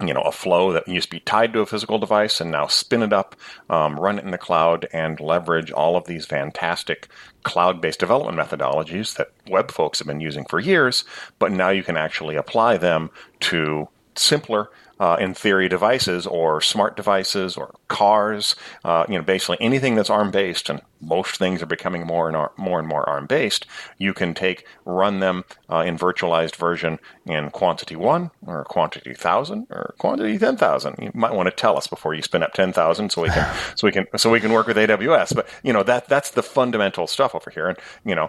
you 0.00 0.14
know, 0.14 0.20
a 0.20 0.32
flow 0.32 0.72
that 0.72 0.86
used 0.86 1.10
to 1.10 1.16
be 1.16 1.20
tied 1.20 1.52
to 1.52 1.60
a 1.60 1.66
physical 1.66 1.98
device 1.98 2.40
and 2.40 2.52
now 2.52 2.68
spin 2.68 3.02
it 3.02 3.12
up, 3.12 3.34
um, 3.68 3.98
run 3.98 4.18
it 4.18 4.24
in 4.24 4.30
the 4.30 4.38
cloud, 4.38 4.86
and 4.92 5.18
leverage 5.18 5.72
all 5.72 5.96
of 5.96 6.06
these 6.06 6.24
fantastic 6.24 7.08
cloud 7.42 7.80
based 7.80 7.98
development 7.98 8.38
methodologies 8.38 9.16
that 9.16 9.32
web 9.48 9.72
folks 9.72 9.98
have 9.98 10.06
been 10.06 10.20
using 10.20 10.44
for 10.44 10.60
years. 10.60 11.04
But 11.40 11.50
now 11.50 11.70
you 11.70 11.82
can 11.82 11.96
actually 11.96 12.36
apply 12.36 12.76
them 12.76 13.10
to 13.40 13.88
simpler 14.14 14.70
uh, 15.00 15.16
in 15.20 15.34
theory, 15.34 15.68
devices 15.68 16.26
or 16.26 16.60
smart 16.60 16.96
devices 16.96 17.56
or 17.56 17.74
cars. 17.88 18.56
Uh, 18.84 19.04
you 19.08 19.16
know, 19.16 19.22
basically 19.22 19.56
anything 19.60 19.94
that's 19.94 20.10
ARM 20.10 20.30
based, 20.30 20.68
and 20.68 20.80
most 21.00 21.36
things 21.36 21.62
are 21.62 21.66
becoming 21.66 22.06
more 22.06 22.28
and 22.28 22.48
more 22.56 22.78
and 22.78 22.88
more 22.88 23.08
ARM 23.08 23.26
based. 23.26 23.66
You 23.98 24.12
can 24.12 24.34
take 24.34 24.66
run 24.84 25.20
them 25.20 25.44
uh, 25.70 25.84
in 25.86 25.98
virtualized 25.98 26.56
version 26.56 26.98
in 27.26 27.50
quantity 27.50 27.96
one 27.96 28.30
or 28.46 28.64
quantity 28.64 29.14
thousand 29.14 29.66
or 29.70 29.94
quantity 29.98 30.38
ten 30.38 30.56
thousand. 30.56 30.96
You 30.98 31.10
might 31.14 31.34
want 31.34 31.48
to 31.48 31.54
tell 31.54 31.76
us 31.76 31.86
before 31.86 32.14
you 32.14 32.22
spin 32.22 32.42
up 32.42 32.52
ten 32.52 32.72
thousand, 32.72 33.10
so 33.10 33.22
we 33.22 33.28
can 33.28 33.54
so 33.76 33.86
we 33.86 33.92
can 33.92 34.06
so 34.16 34.30
we 34.30 34.40
can 34.40 34.52
work 34.52 34.66
with 34.66 34.76
AWS. 34.76 35.34
But 35.34 35.48
you 35.62 35.72
know 35.72 35.82
that 35.84 36.08
that's 36.08 36.30
the 36.30 36.42
fundamental 36.42 37.06
stuff 37.06 37.34
over 37.34 37.50
here, 37.50 37.68
and 37.68 37.78
you 38.04 38.14
know 38.14 38.28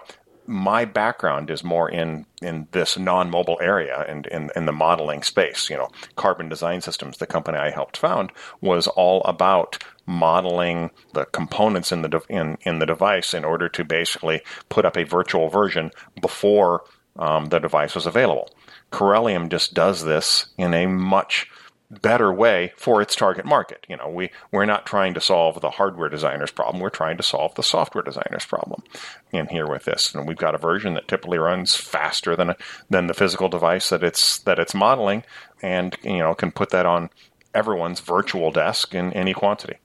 my 0.50 0.84
background 0.84 1.48
is 1.48 1.62
more 1.62 1.88
in 1.88 2.26
in 2.42 2.66
this 2.72 2.98
non-mobile 2.98 3.58
area 3.62 4.04
and 4.08 4.26
in, 4.26 4.50
in 4.56 4.66
the 4.66 4.72
modeling 4.72 5.22
space. 5.22 5.70
You 5.70 5.76
know, 5.76 5.88
Carbon 6.16 6.48
Design 6.48 6.80
Systems, 6.80 7.18
the 7.18 7.26
company 7.26 7.56
I 7.56 7.70
helped 7.70 7.96
found, 7.96 8.32
was 8.60 8.88
all 8.88 9.22
about 9.22 9.82
modeling 10.06 10.90
the 11.14 11.24
components 11.26 11.92
in 11.92 12.02
the 12.02 12.08
de- 12.08 12.22
in 12.28 12.58
in 12.62 12.80
the 12.80 12.86
device 12.86 13.32
in 13.32 13.44
order 13.44 13.68
to 13.68 13.84
basically 13.84 14.42
put 14.68 14.84
up 14.84 14.96
a 14.96 15.04
virtual 15.04 15.48
version 15.48 15.92
before 16.20 16.82
um, 17.16 17.46
the 17.46 17.60
device 17.60 17.94
was 17.94 18.06
available. 18.06 18.50
Corellium 18.90 19.48
just 19.48 19.72
does 19.72 20.04
this 20.04 20.46
in 20.58 20.74
a 20.74 20.86
much 20.86 21.48
better 21.90 22.32
way 22.32 22.72
for 22.76 23.02
its 23.02 23.16
target 23.16 23.44
market. 23.44 23.84
You 23.88 23.96
know, 23.96 24.08
we, 24.08 24.30
we're 24.52 24.66
not 24.66 24.86
trying 24.86 25.14
to 25.14 25.20
solve 25.20 25.60
the 25.60 25.70
hardware 25.70 26.08
designer's 26.08 26.50
problem. 26.50 26.80
We're 26.80 26.90
trying 26.90 27.16
to 27.16 27.22
solve 27.22 27.54
the 27.54 27.62
software 27.62 28.04
designer's 28.04 28.44
problem 28.44 28.82
in 29.32 29.48
here 29.48 29.68
with 29.68 29.84
this. 29.84 30.14
And 30.14 30.26
we've 30.26 30.36
got 30.36 30.54
a 30.54 30.58
version 30.58 30.94
that 30.94 31.08
typically 31.08 31.38
runs 31.38 31.74
faster 31.74 32.36
than, 32.36 32.50
a, 32.50 32.56
than 32.88 33.08
the 33.08 33.14
physical 33.14 33.48
device 33.48 33.90
that 33.90 34.04
it's, 34.04 34.38
that 34.40 34.58
it's 34.58 34.74
modeling 34.74 35.24
and, 35.62 35.96
you 36.02 36.18
know, 36.18 36.34
can 36.34 36.52
put 36.52 36.70
that 36.70 36.86
on 36.86 37.10
everyone's 37.54 38.00
virtual 38.00 38.52
desk 38.52 38.94
in 38.94 39.12
any 39.12 39.34
quantity. 39.34 39.78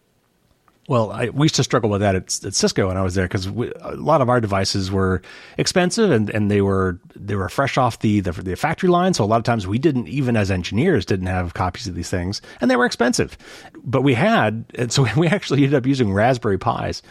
Well, 0.87 1.11
I, 1.11 1.29
we 1.29 1.45
used 1.45 1.55
to 1.55 1.63
struggle 1.63 1.89
with 1.89 2.01
that 2.01 2.15
at, 2.15 2.45
at 2.45 2.53
Cisco 2.53 2.89
when 2.89 2.97
I 2.97 3.01
was 3.01 3.15
there 3.15 3.25
because 3.25 3.47
a 3.47 3.95
lot 3.95 4.21
of 4.21 4.29
our 4.29 4.39
devices 4.39 4.91
were 4.91 5.23
expensive 5.57 6.11
and, 6.11 6.29
and 6.29 6.51
they 6.51 6.61
were 6.61 6.99
they 7.15 7.35
were 7.35 7.49
fresh 7.49 7.77
off 7.77 7.99
the, 7.99 8.19
the, 8.19 8.31
the 8.31 8.55
factory 8.55 8.89
line. 8.89 9.15
So 9.15 9.23
a 9.23 9.25
lot 9.25 9.37
of 9.37 9.43
times 9.43 9.65
we 9.65 9.79
didn't 9.79 10.07
even 10.07 10.37
as 10.37 10.51
engineers 10.51 11.03
didn't 11.03 11.25
have 11.25 11.55
copies 11.55 11.87
of 11.87 11.95
these 11.95 12.11
things, 12.11 12.39
and 12.61 12.69
they 12.69 12.75
were 12.75 12.85
expensive. 12.85 13.35
But 13.83 14.03
we 14.03 14.13
had, 14.13 14.65
and 14.75 14.91
so 14.91 15.07
we 15.17 15.27
actually 15.27 15.63
ended 15.63 15.75
up 15.75 15.87
using 15.87 16.13
Raspberry 16.13 16.59
Pis 16.59 17.01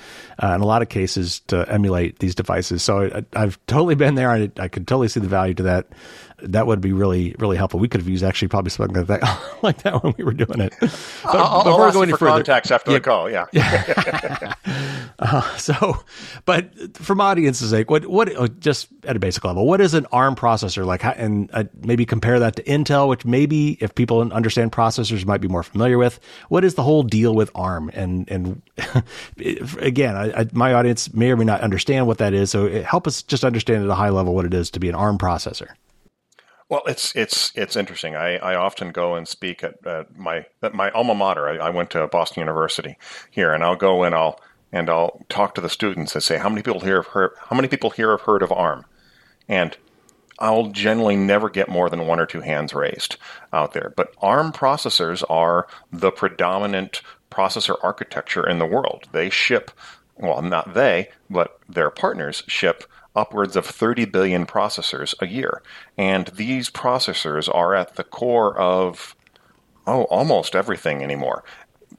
uh, 0.40 0.52
in 0.54 0.60
a 0.60 0.66
lot 0.66 0.82
of 0.82 0.88
cases 0.88 1.40
to 1.48 1.68
emulate 1.68 2.20
these 2.20 2.36
devices. 2.36 2.82
So 2.84 3.24
I, 3.34 3.40
have 3.40 3.58
totally 3.66 3.96
been 3.96 4.14
there. 4.14 4.30
I, 4.30 4.52
I 4.56 4.68
could 4.68 4.86
totally 4.86 5.08
see 5.08 5.20
the 5.20 5.26
value 5.26 5.54
to 5.54 5.64
that 5.64 5.88
that 6.38 6.66
would 6.66 6.80
be 6.80 6.92
really 6.92 7.34
really 7.38 7.56
helpful. 7.56 7.80
We 7.80 7.88
could 7.88 8.00
have 8.00 8.08
used 8.08 8.24
actually 8.24 8.48
probably 8.48 8.70
something 8.70 8.96
like 8.96 9.06
that, 9.06 9.40
like 9.62 9.82
that 9.82 10.02
when 10.02 10.14
we 10.18 10.24
were 10.24 10.32
doing 10.32 10.60
it. 10.60 10.74
But 10.80 10.90
I'll, 11.24 11.64
before 11.64 11.86
I'll 11.86 11.92
go 11.92 12.02
any 12.02 12.12
for 12.12 12.18
further, 12.18 12.32
contacts 12.32 12.70
after 12.70 12.90
yeah, 12.90 12.98
the 12.98 13.00
call, 13.00 13.30
yeah. 13.30 13.46
yeah. 13.52 14.54
uh, 15.18 15.56
so, 15.56 16.02
but 16.44 16.96
from 16.96 17.20
audience's 17.20 17.70
sake, 17.70 17.90
what 17.90 18.06
what 18.06 18.34
uh, 18.36 18.48
just 18.58 18.88
at 19.04 19.16
a 19.16 19.18
basic 19.18 19.44
level, 19.44 19.66
what 19.66 19.80
is 19.80 19.94
an 19.94 20.06
ARM 20.12 20.34
processor 20.36 20.84
like? 20.84 21.04
And 21.04 21.50
uh, 21.52 21.64
maybe 21.82 22.04
compare 22.04 22.38
that 22.40 22.56
to 22.56 22.62
Intel, 22.64 23.08
which 23.08 23.24
maybe 23.24 23.78
if 23.80 23.94
people 23.94 24.20
understand 24.32 24.72
processors 24.72 25.24
might 25.24 25.40
be 25.40 25.48
more 25.48 25.62
familiar 25.62 25.98
with. 25.98 26.20
What 26.48 26.64
is 26.64 26.74
the 26.74 26.82
whole 26.82 27.02
deal 27.02 27.34
with 27.34 27.50
ARM? 27.54 27.90
And 27.94 28.30
and 28.30 28.62
again, 29.78 30.16
I, 30.16 30.40
I, 30.40 30.46
my 30.52 30.74
audience 30.74 31.12
may 31.14 31.30
or 31.30 31.36
may 31.36 31.44
not 31.44 31.60
understand 31.60 32.06
what 32.06 32.18
that 32.18 32.34
is. 32.34 32.50
So 32.50 32.82
help 32.82 33.06
us 33.06 33.22
just 33.22 33.44
understand 33.44 33.84
at 33.84 33.90
a 33.90 33.94
high 33.94 34.10
level 34.10 34.34
what 34.34 34.44
it 34.44 34.54
is 34.54 34.70
to 34.70 34.80
be 34.80 34.88
an 34.88 34.94
ARM 34.94 35.18
processor. 35.18 35.68
Well, 36.68 36.82
it's 36.86 37.14
it's 37.14 37.52
it's 37.54 37.76
interesting. 37.76 38.16
I, 38.16 38.36
I 38.36 38.54
often 38.54 38.90
go 38.90 39.14
and 39.14 39.28
speak 39.28 39.62
at, 39.62 39.74
my 40.16 40.46
at 40.62 40.74
my 40.74 40.90
alma 40.90 41.14
mater. 41.14 41.48
I, 41.48 41.66
I, 41.66 41.70
went 41.70 41.90
to 41.90 42.06
Boston 42.06 42.40
University 42.40 42.96
here, 43.30 43.52
and 43.52 43.62
I'll 43.62 43.76
go 43.76 44.02
and 44.02 44.14
I'll 44.14 44.40
and 44.72 44.88
I'll 44.88 45.24
talk 45.28 45.54
to 45.54 45.60
the 45.60 45.68
students 45.68 46.14
and 46.14 46.24
say, 46.24 46.38
how 46.38 46.48
many 46.48 46.62
people 46.62 46.80
here 46.80 46.96
have 46.96 47.08
heard 47.08 47.32
how 47.38 47.54
many 47.54 47.68
people 47.68 47.90
here 47.90 48.10
have 48.12 48.22
heard 48.22 48.42
of 48.42 48.50
ARM? 48.50 48.86
And 49.46 49.76
I'll 50.38 50.68
generally 50.68 51.16
never 51.16 51.48
get 51.48 51.68
more 51.68 51.88
than 51.88 52.06
one 52.06 52.18
or 52.18 52.26
two 52.26 52.40
hands 52.40 52.74
raised 52.74 53.16
out 53.52 53.72
there. 53.72 53.92
But 53.94 54.14
ARM 54.20 54.52
processors 54.52 55.22
are 55.30 55.68
the 55.92 56.10
predominant 56.10 57.02
processor 57.30 57.76
architecture 57.82 58.48
in 58.48 58.58
the 58.58 58.66
world. 58.66 59.06
They 59.12 59.30
ship, 59.30 59.70
well, 60.16 60.42
not 60.42 60.74
they, 60.74 61.10
but 61.30 61.58
their 61.68 61.90
partners 61.90 62.42
ship 62.48 62.84
upwards 63.14 63.56
of 63.56 63.66
30 63.66 64.06
billion 64.06 64.46
processors 64.46 65.14
a 65.20 65.26
year. 65.26 65.62
And 65.96 66.26
these 66.28 66.70
processors 66.70 67.52
are 67.52 67.74
at 67.74 67.96
the 67.96 68.04
core 68.04 68.56
of, 68.58 69.14
oh, 69.86 70.04
almost 70.04 70.56
everything 70.56 71.02
anymore. 71.02 71.44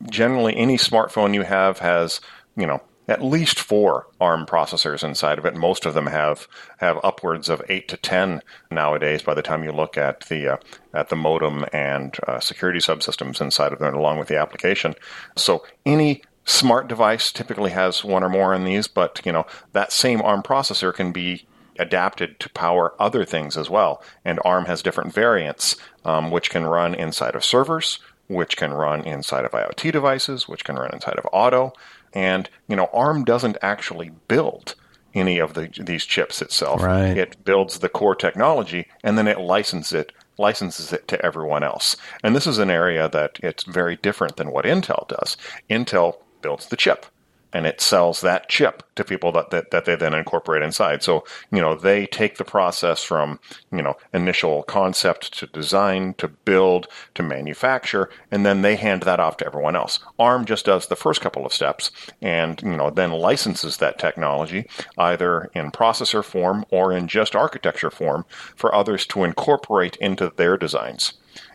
Generally, 0.10 0.58
any 0.58 0.78
smartphone 0.78 1.34
you 1.34 1.44
have 1.44 1.80
has, 1.80 2.20
you 2.56 2.66
know, 2.66 2.82
at 3.08 3.24
least 3.24 3.60
four 3.60 4.08
ARM 4.20 4.46
processors 4.46 5.04
inside 5.04 5.38
of 5.38 5.46
it. 5.46 5.56
Most 5.56 5.86
of 5.86 5.94
them 5.94 6.08
have 6.08 6.48
have 6.78 6.98
upwards 7.04 7.50
of 7.50 7.62
eight 7.70 7.88
to 7.90 7.98
ten 7.98 8.42
nowadays. 8.72 9.22
By 9.22 9.36
the 9.36 9.42
time 9.42 9.64
you 9.64 9.72
look 9.72 9.98
at 9.98 10.22
the 10.22 10.54
uh, 10.54 10.58
at 10.94 11.10
the 11.10 11.16
modem 11.16 11.66
and 11.72 12.18
uh, 12.28 12.40
security 12.40 12.80
subsystems 12.80 13.42
inside 13.42 13.74
of 13.74 13.80
them, 13.80 13.94
along 13.94 14.18
with 14.18 14.28
the 14.28 14.38
application, 14.38 14.96
so 15.36 15.64
any 15.86 16.24
smart 16.46 16.88
device 16.88 17.32
typically 17.32 17.72
has 17.72 18.04
one 18.04 18.24
or 18.24 18.30
more 18.30 18.54
in 18.54 18.64
these. 18.64 18.88
But 18.88 19.22
you 19.26 19.32
know 19.32 19.46
that 19.74 19.92
same 19.92 20.22
ARM 20.22 20.44
processor 20.44 20.94
can 20.94 21.12
be 21.12 21.46
adapted 21.78 22.40
to 22.40 22.50
power 22.50 22.94
other 23.00 23.26
things 23.26 23.58
as 23.58 23.70
well. 23.70 24.02
And 24.24 24.40
ARM 24.46 24.66
has 24.66 24.82
different 24.82 25.14
variants, 25.14 25.76
um, 26.06 26.32
which 26.32 26.50
can 26.50 26.66
run 26.66 26.96
inside 26.96 27.36
of 27.36 27.44
servers, 27.44 28.00
which 28.28 28.56
can 28.56 28.74
run 28.74 29.04
inside 29.04 29.46
of 29.46 29.52
IoT 29.52 29.92
devices, 29.92 30.48
which 30.48 30.64
can 30.64 30.78
run 30.78 30.94
inside 30.94 31.18
of 31.18 31.28
auto. 31.34 31.74
And 32.14 32.50
you 32.68 32.76
know, 32.76 32.90
ARM 32.94 33.26
doesn't 33.26 33.58
actually 33.62 34.12
build 34.28 34.76
any 35.14 35.40
of 35.40 35.54
the, 35.54 35.70
these 35.80 36.06
chips 36.06 36.42
itself. 36.42 36.82
Right. 36.82 37.18
It 37.18 37.44
builds 37.44 37.80
the 37.80 37.90
core 37.90 38.16
technology 38.16 38.88
and 39.04 39.18
then 39.18 39.28
it 39.28 39.40
licenses 39.40 39.94
it 39.94 40.12
licenses 40.38 40.92
it 40.92 41.08
to 41.08 41.26
everyone 41.26 41.64
else. 41.64 41.96
And 42.22 42.36
this 42.36 42.46
is 42.46 42.58
an 42.58 42.70
area 42.70 43.08
that 43.10 43.40
it's 43.42 43.64
very 43.64 43.96
different 43.96 44.36
than 44.36 44.52
what 44.52 44.66
Intel 44.66 45.08
does. 45.08 45.38
Intel 45.70 46.18
builds 46.46 46.68
the 46.68 46.76
chip 46.76 47.08
and 47.56 47.66
it 47.66 47.80
sells 47.80 48.20
that 48.20 48.50
chip 48.50 48.84
to 48.96 49.04
people 49.06 49.32
that, 49.32 49.50
that, 49.50 49.72
that 49.72 49.86
they 49.86 49.96
then 49.96 50.14
incorporate 50.14 50.62
inside. 50.62 51.02
So, 51.02 51.24
you 51.52 51.62
know, 51.62 51.74
they 51.74 52.06
take 52.06 52.38
the 52.38 52.44
process 52.44 53.02
from, 53.02 53.40
you 53.72 53.82
know, 53.82 53.96
initial 54.14 54.64
concept 54.64 55.34
to 55.40 55.48
design 55.48 56.16
to 56.18 56.28
build 56.28 56.90
to 57.14 57.24
manufacture, 57.24 58.10
and 58.30 58.46
then 58.46 58.62
they 58.62 58.76
hand 58.76 59.04
that 59.04 59.22
off 59.22 59.38
to 59.38 59.46
everyone 59.46 59.78
else. 59.78 60.00
ARM 60.20 60.44
just 60.44 60.66
does 60.66 60.88
the 60.88 60.98
first 60.98 61.22
couple 61.22 61.46
of 61.46 61.54
steps 61.54 61.92
and, 62.22 62.62
you 62.62 62.76
know, 62.76 62.90
then 62.90 63.12
licenses 63.12 63.78
that 63.78 63.98
technology 63.98 64.68
either 64.98 65.50
in 65.56 65.72
processor 65.72 66.26
form 66.26 66.66
or 66.72 66.92
in 66.92 67.08
just 67.08 67.38
architecture 67.38 67.90
form 67.90 68.26
for 68.58 68.76
others 68.76 69.06
to 69.08 69.24
incorporate 69.24 69.96
into 70.02 70.30
their 70.36 70.58
designs. 70.58 71.14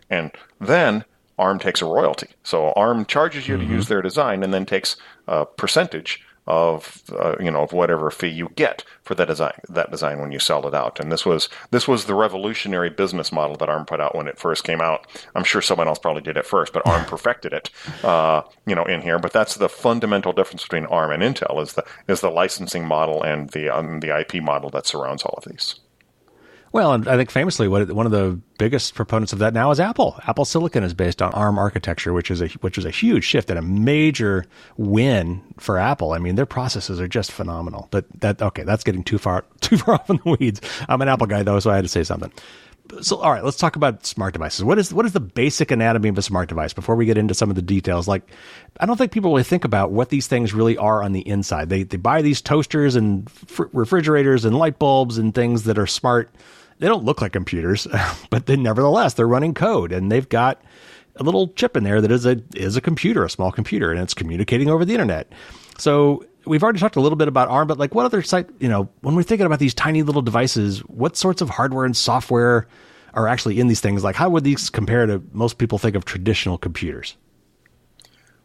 And 0.09 0.33
then 0.59 1.05
ARM 1.41 1.59
takes 1.59 1.83
a 1.83 1.87
royalty. 1.87 2.29
So 2.45 2.73
ARM 2.77 3.07
charges 3.07 3.49
you 3.49 3.57
mm-hmm. 3.57 3.69
to 3.69 3.75
use 3.75 3.89
their 3.89 4.03
design 4.03 4.43
and 4.43 4.53
then 4.55 4.67
takes 4.67 4.97
a 5.27 5.47
percentage 5.47 6.23
of 6.47 7.03
uh, 7.13 7.37
you 7.39 7.51
know 7.51 7.63
of 7.63 7.73
whatever 7.73 8.11
fee 8.11 8.27
you 8.27 8.51
get 8.57 8.83
for 9.03 9.15
that 9.15 9.29
design 9.29 9.53
that 9.69 9.91
design 9.91 10.21
when 10.21 10.33
you 10.33 10.39
sell 10.39 10.67
it 10.67 10.75
out. 10.75 10.99
And 10.99 11.13
this 11.13 11.25
was 11.25 11.49
this 11.71 11.87
was 11.87 12.05
the 12.05 12.15
revolutionary 12.15 12.91
business 12.91 13.31
model 13.31 13.57
that 13.57 13.69
ARM 13.69 13.85
put 13.85 14.01
out 14.01 14.17
when 14.17 14.27
it 14.27 14.39
first 14.39 14.65
came 14.65 14.81
out. 14.81 15.07
I'm 15.35 15.45
sure 15.45 15.63
someone 15.63 15.87
else 15.87 15.99
probably 15.99 16.23
did 16.23 16.37
it 16.37 16.47
first, 16.47 16.73
but 16.73 16.87
ARM 16.87 17.05
perfected 17.15 17.53
it. 17.53 17.71
Uh, 18.03 18.43
you 18.67 18.75
know 18.75 18.85
in 18.85 19.03
here. 19.03 19.19
But 19.19 19.33
that's 19.33 19.57
the 19.57 19.69
fundamental 19.69 20.33
difference 20.33 20.63
between 20.65 20.87
ARM 20.87 21.13
and 21.13 21.23
Intel 21.23 21.63
is 21.63 21.75
the 21.75 21.85
is 22.09 22.21
the 22.21 22.31
licensing 22.31 22.87
model 22.87 23.23
and 23.23 23.51
the 23.51 23.69
um, 23.69 24.01
the 24.01 24.19
IP 24.19 24.43
model 24.43 24.71
that 24.71 24.87
surrounds 24.87 25.23
all 25.23 25.35
of 25.37 25.45
these. 25.45 25.77
Well, 26.73 26.93
and 26.93 27.09
I 27.09 27.17
think 27.17 27.33
famously, 27.33 27.67
what, 27.67 27.91
one 27.91 28.07
of 28.07 28.13
the 28.13 28.39
biggest 28.59 28.95
proponents 28.95 29.33
of 29.33 29.41
that 29.41 29.53
now 29.53 29.73
is 29.73 29.81
Apple. 29.81 30.21
Apple 30.29 30.45
Silicon 30.45 30.85
is 30.85 30.95
based 30.95 31.21
on 31.21 31.33
ARM 31.33 31.59
architecture, 31.59 32.13
which 32.13 32.31
is 32.31 32.41
a 32.41 32.47
which 32.61 32.79
is 32.79 32.85
a 32.85 32.91
huge 32.91 33.25
shift 33.25 33.51
and 33.51 33.59
a 33.59 33.63
major 33.63 34.45
win 34.77 35.43
for 35.59 35.79
Apple. 35.79 36.13
I 36.13 36.19
mean, 36.19 36.37
their 36.37 36.47
processes 36.47 37.01
are 37.01 37.09
just 37.09 37.33
phenomenal. 37.33 37.89
But 37.91 38.05
that 38.21 38.41
okay, 38.41 38.63
that's 38.63 38.85
getting 38.85 39.03
too 39.03 39.19
far 39.19 39.45
too 39.61 39.79
far 39.79 39.97
off 39.97 40.11
in 40.11 40.21
the 40.25 40.37
weeds. 40.39 40.61
I'm 40.89 41.03
an 41.03 41.09
Apple 41.09 41.27
guy 41.27 41.43
though, 41.43 41.59
so 41.59 41.71
I 41.71 41.75
had 41.75 41.85
to 41.85 41.89
say 41.89 42.05
something. 42.05 42.33
So, 43.03 43.19
all 43.19 43.31
right, 43.31 43.45
let's 43.45 43.57
talk 43.57 43.77
about 43.77 44.05
smart 44.05 44.33
devices. 44.33 44.65
What 44.65 44.79
is 44.79 44.95
what 44.95 45.07
is 45.07 45.13
the 45.13 45.21
basic 45.21 45.73
anatomy 45.73 46.09
of 46.09 46.19
a 46.19 46.23
smart 46.23 46.49
device 46.49 46.73
before 46.73 46.95
we 46.95 47.05
get 47.05 47.19
into 47.19 47.35
some 47.35 47.51
of 47.51 47.57
the 47.57 47.63
details? 47.63 48.07
Like, 48.07 48.23
I 48.79 48.87
don't 48.87 48.97
think 48.97 49.11
people 49.11 49.31
really 49.31 49.43
think 49.43 49.65
about 49.65 49.91
what 49.91 50.09
these 50.09 50.29
things 50.29 50.55
really 50.55 50.77
are 50.77 51.03
on 51.03 51.13
the 51.13 51.27
inside. 51.27 51.69
They 51.69 51.83
they 51.83 51.97
buy 51.97 52.23
these 52.23 52.41
toasters 52.41 52.95
and 52.95 53.29
fr- 53.29 53.65
refrigerators 53.73 54.45
and 54.45 54.57
light 54.57 54.79
bulbs 54.79 55.19
and 55.19 55.35
things 55.35 55.65
that 55.65 55.79
are 55.79 55.87
smart 55.87 56.33
they 56.81 56.89
don't 56.89 57.05
look 57.05 57.21
like 57.21 57.33
computers, 57.33 57.87
but 58.31 58.47
they 58.47 58.57
nevertheless 58.57 59.15
they're 59.15 59.29
running 59.29 59.55
code 59.55 59.93
and 59.93 60.11
they've 60.11 60.29
got 60.29 60.61
a 61.17 61.23
little 61.23 61.49
chip 61.49 61.77
in 61.77 61.85
there 61.85 62.01
that 62.01 62.11
is 62.11 62.27
a 62.27 62.43
is 62.57 62.77
a 62.77 62.81
computer, 62.81 63.25
a 63.25 63.31
small 63.31 63.53
computer, 63.53 63.93
and 63.93 64.01
it's 64.01 64.15
communicating 64.15 64.69
over 64.69 64.85
the 64.85 64.95
internet. 64.95 65.31
So 65.79 66.25
we've 66.47 66.63
already 66.63 66.79
talked 66.79 66.97
a 66.97 67.01
little 67.01 67.17
bit 67.17 67.29
about 67.29 67.49
ARM, 67.49 67.69
but 67.69 67.79
like 67.79 67.95
what 67.95 68.07
other 68.07 68.23
site, 68.23 68.49
you 68.59 68.69
know, 68.69 68.89
when 69.03 69.15
we're 69.15 69.23
thinking 69.23 69.47
about 69.47 69.59
these 69.59 69.75
tiny 69.75 70.03
little 70.03 70.23
devices, 70.23 70.81
what 70.81 71.17
sorts 71.17 71.41
of 71.41 71.51
hardware 71.51 71.85
and 71.85 71.97
software 71.97 72.67
are 73.15 73.29
actually 73.29 73.61
in 73.61 73.69
these 73.69 73.81
things? 73.81 74.03
Like 74.03 74.17
how 74.17 74.31
would 74.31 74.45
these 74.45 74.71
compare 74.71 75.07
to 75.07 75.23
most 75.33 75.59
people 75.59 75.79
think 75.79 75.97
of 75.97 76.05
traditional 76.05 76.59
computers? 76.59 77.17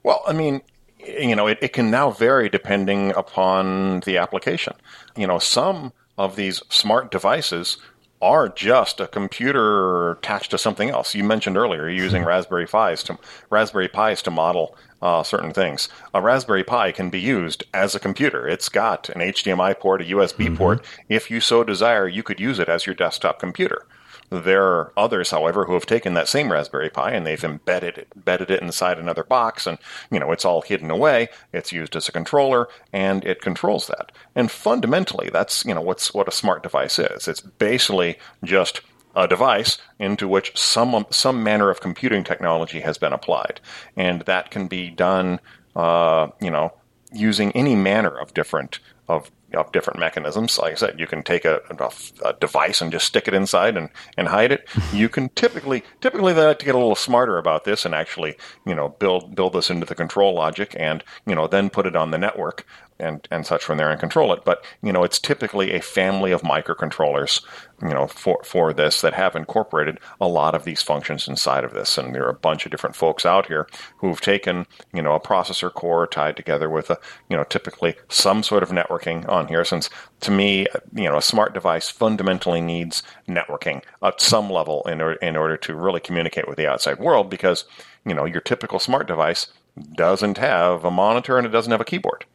Well, 0.03 0.21
I 0.27 0.33
mean, 0.33 0.61
you 0.99 1.35
know, 1.35 1.47
it, 1.47 1.57
it 1.61 1.73
can 1.73 1.89
now 1.89 2.11
vary 2.11 2.49
depending 2.49 3.11
upon 3.11 4.01
the 4.01 4.17
application. 4.17 4.73
You 5.15 5.27
know, 5.27 5.39
some 5.39 5.93
of 6.17 6.35
these 6.35 6.61
smart 6.69 7.11
devices 7.11 7.77
are 8.21 8.49
just 8.49 8.99
a 8.99 9.07
computer 9.07 10.11
attached 10.11 10.51
to 10.51 10.57
something 10.57 10.89
else. 10.89 11.13
You 11.13 11.23
mentioned 11.23 11.57
earlier 11.57 11.89
using 11.89 12.21
mm-hmm. 12.21 12.29
Raspberry 12.29 12.65
Pis 12.65 13.03
to 13.03 13.17
Raspberry 13.49 13.87
Pis 13.87 14.21
to 14.23 14.31
model 14.31 14.75
uh, 15.01 15.23
certain 15.23 15.51
things. 15.51 15.89
A 16.13 16.21
Raspberry 16.21 16.63
Pi 16.63 16.91
can 16.91 17.09
be 17.09 17.19
used 17.19 17.63
as 17.73 17.93
a 17.93 17.99
computer. 17.99 18.47
It's 18.47 18.69
got 18.69 19.09
an 19.09 19.21
HDMI 19.21 19.79
port, 19.79 20.01
a 20.01 20.05
USB 20.05 20.45
mm-hmm. 20.45 20.55
port. 20.55 20.85
If 21.09 21.29
you 21.29 21.39
so 21.39 21.63
desire, 21.63 22.07
you 22.07 22.23
could 22.23 22.39
use 22.39 22.59
it 22.59 22.69
as 22.69 22.85
your 22.85 22.95
desktop 22.95 23.39
computer. 23.39 23.85
There 24.29 24.63
are 24.63 24.93
others, 24.97 25.31
however, 25.31 25.65
who 25.65 25.73
have 25.73 25.85
taken 25.85 26.13
that 26.15 26.27
same 26.27 26.51
Raspberry 26.51 26.89
Pi 26.89 27.11
and 27.11 27.25
they've 27.25 27.43
embedded 27.43 27.97
it, 27.97 28.07
embedded 28.15 28.49
it 28.49 28.61
inside 28.61 28.97
another 28.97 29.23
box, 29.23 29.67
and 29.67 29.77
you 30.09 30.19
know 30.19 30.31
it's 30.31 30.45
all 30.45 30.61
hidden 30.61 30.89
away. 30.89 31.29
It's 31.53 31.71
used 31.71 31.95
as 31.95 32.09
a 32.09 32.11
controller, 32.11 32.67
and 32.91 33.23
it 33.23 33.41
controls 33.41 33.87
that. 33.87 34.11
And 34.33 34.49
fundamentally, 34.49 35.29
that's 35.29 35.63
you 35.65 35.73
know 35.73 35.81
what's 35.81 36.13
what 36.13 36.27
a 36.27 36.31
smart 36.31 36.63
device 36.63 36.97
is. 36.97 37.27
It's 37.27 37.41
basically 37.41 38.17
just 38.43 38.81
a 39.15 39.27
device 39.27 39.77
into 39.99 40.27
which 40.27 40.57
some 40.57 41.05
some 41.09 41.43
manner 41.43 41.69
of 41.69 41.79
computing 41.79 42.23
technology 42.23 42.81
has 42.81 42.97
been 42.97 43.13
applied, 43.13 43.61
and 43.95 44.21
that 44.21 44.51
can 44.51 44.67
be 44.67 44.89
done, 44.89 45.39
uh, 45.75 46.29
you 46.41 46.51
know, 46.51 46.73
using 47.13 47.51
any 47.51 47.75
manner 47.75 48.17
of 48.17 48.33
different 48.33 48.79
of 49.07 49.31
of 49.55 49.71
different 49.71 49.99
mechanisms. 49.99 50.57
Like 50.57 50.73
I 50.73 50.75
said, 50.75 50.99
you 50.99 51.07
can 51.07 51.23
take 51.23 51.45
a, 51.45 51.61
a, 51.69 51.91
a, 52.27 52.33
device 52.33 52.81
and 52.81 52.91
just 52.91 53.05
stick 53.05 53.27
it 53.27 53.33
inside 53.33 53.77
and, 53.77 53.89
and 54.17 54.27
hide 54.27 54.51
it. 54.51 54.67
you 54.93 55.09
can 55.09 55.29
typically 55.29 55.83
typically 56.01 56.33
they 56.33 56.45
like 56.45 56.59
to 56.59 56.65
get 56.65 56.75
a 56.75 56.77
little 56.77 56.95
smarter 56.95 57.37
about 57.37 57.63
this 57.63 57.85
and 57.85 57.95
actually 57.95 58.35
you 58.65 58.75
know 58.75 58.89
build 58.89 59.35
build 59.35 59.53
this 59.53 59.69
into 59.69 59.85
the 59.85 59.95
control 59.95 60.33
logic 60.33 60.75
and 60.79 61.03
you 61.25 61.35
know 61.35 61.47
then 61.47 61.69
put 61.69 61.85
it 61.85 61.95
on 61.95 62.11
the 62.11 62.17
network 62.17 62.65
and, 62.99 63.27
and 63.29 63.45
such 63.45 63.67
there 63.67 63.89
and 63.89 63.99
control 63.99 64.31
it. 64.33 64.45
But, 64.45 64.63
you 64.81 64.93
know, 64.93 65.03
it's 65.03 65.19
typically 65.19 65.73
a 65.73 65.81
family 65.81 66.31
of 66.31 66.43
microcontrollers, 66.43 67.43
you 67.81 67.89
know, 67.89 68.07
for, 68.07 68.41
for 68.43 68.73
this 68.73 69.01
that 69.01 69.13
have 69.13 69.35
incorporated 69.35 69.99
a 70.21 70.27
lot 70.27 70.55
of 70.55 70.63
these 70.63 70.81
functions 70.81 71.27
inside 71.27 71.63
of 71.63 71.73
this. 71.73 71.97
And 71.97 72.13
there 72.13 72.25
are 72.25 72.29
a 72.29 72.33
bunch 72.33 72.65
of 72.65 72.71
different 72.71 72.95
folks 72.95 73.25
out 73.25 73.47
here 73.47 73.67
who've 73.97 74.21
taken, 74.21 74.65
you 74.93 75.01
know, 75.01 75.13
a 75.13 75.19
processor 75.19 75.73
core 75.73 76.07
tied 76.07 76.37
together 76.37 76.69
with 76.69 76.89
a, 76.89 76.99
you 77.29 77.35
know, 77.35 77.43
typically 77.43 77.95
some 78.07 78.43
sort 78.43 78.63
of 78.63 78.69
networking 78.69 79.27
on 79.27 79.47
here. 79.47 79.65
Since 79.65 79.89
to 80.21 80.31
me, 80.31 80.67
you 80.93 81.09
know, 81.09 81.17
a 81.17 81.21
smart 81.21 81.53
device 81.53 81.89
fundamentally 81.89 82.61
needs 82.61 83.03
networking 83.27 83.83
at 84.01 84.21
some 84.21 84.49
level 84.49 84.83
in 84.87 85.01
order, 85.01 85.17
in 85.17 85.35
order 85.35 85.57
to 85.57 85.75
really 85.75 85.99
communicate 85.99 86.47
with 86.47 86.57
the 86.57 86.67
outside 86.67 86.99
world 86.99 87.29
because, 87.29 87.65
you 88.05 88.13
know, 88.13 88.25
your 88.25 88.41
typical 88.41 88.79
smart 88.79 89.07
device 89.07 89.47
doesn't 89.95 90.37
have 90.37 90.85
a 90.85 90.91
monitor 90.91 91.37
and 91.37 91.45
it 91.45 91.49
doesn't 91.49 91.71
have 91.71 91.81
a 91.81 91.85
keyboard 91.85 92.25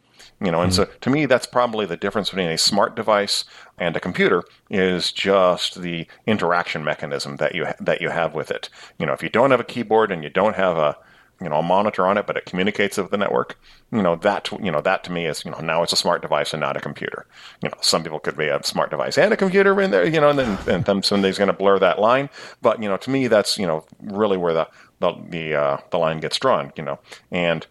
you 0.40 0.50
know, 0.50 0.62
and 0.62 0.73
mm-hmm. 0.73 0.90
so 0.90 0.99
to 1.00 1.11
me, 1.11 1.26
that's 1.26 1.47
probably 1.47 1.87
the 1.87 1.97
difference 1.97 2.30
between 2.30 2.49
a 2.49 2.59
smart 2.59 2.97
device 2.97 3.44
and 3.78 3.97
a 3.97 4.00
computer 4.00 4.42
is 4.70 5.12
just 5.12 5.80
the 5.82 6.06
interaction 6.26 6.82
mechanism 6.82 7.37
that 7.37 7.54
you 7.54 7.66
ha- 7.66 7.75
that 7.80 8.00
you 8.00 8.09
have 8.09 8.35
with 8.35 8.50
it. 8.50 8.70
You 8.99 9.06
know, 9.06 9.12
if 9.12 9.23
you 9.23 9.28
don't 9.28 9.50
have 9.50 9.61
a 9.61 9.64
keyboard 9.64 10.11
and 10.11 10.23
you 10.23 10.30
don't 10.30 10.56
have 10.56 10.78
a 10.78 10.97
you 11.40 11.49
know 11.49 11.56
a 11.56 11.62
monitor 11.62 12.06
on 12.06 12.18
it, 12.18 12.26
but 12.26 12.37
it 12.37 12.44
communicates 12.44 12.97
with 12.97 13.11
the 13.11 13.18
network. 13.18 13.59
You 13.92 14.02
know 14.02 14.16
that 14.16 14.50
you 14.62 14.70
know 14.70 14.80
that 14.80 15.04
to 15.04 15.12
me 15.12 15.26
is 15.26 15.44
you 15.44 15.50
know 15.50 15.61
now 15.61 15.82
it's 15.82 15.92
a 15.92 15.97
smart 15.97 16.23
device 16.23 16.52
and 16.52 16.61
not 16.61 16.76
a 16.76 16.80
computer. 16.80 17.26
You 17.62 17.68
know 17.68 17.76
some 17.80 18.02
people 18.02 18.18
could 18.18 18.37
be 18.37 18.49
a 18.49 18.62
smart 18.62 18.90
device 18.90 19.18
and 19.18 19.32
a 19.32 19.37
computer 19.37 19.80
in 19.80 19.90
there. 19.90 20.06
You 20.06 20.20
know, 20.20 20.30
and 20.30 20.38
then 20.38 20.59
and 20.68 20.85
then 20.85 21.02
somebody's 21.02 21.38
going 21.38 21.49
to 21.49 21.56
blur 21.56 21.78
that 21.78 21.99
line. 21.99 22.30
But 22.62 22.82
you 22.82 22.88
know 22.88 22.97
to 22.99 23.11
me 23.11 23.26
that's 23.26 23.59
you 23.59 23.66
know 23.66 23.85
really 24.00 24.37
where 24.37 24.54
the 24.54 24.68
the 25.00 25.12
the, 25.28 25.54
uh, 25.54 25.76
the 25.90 25.99
line 25.99 26.20
gets 26.20 26.38
drawn. 26.38 26.73
You 26.76 26.85
know, 26.85 26.99
and 27.30 27.66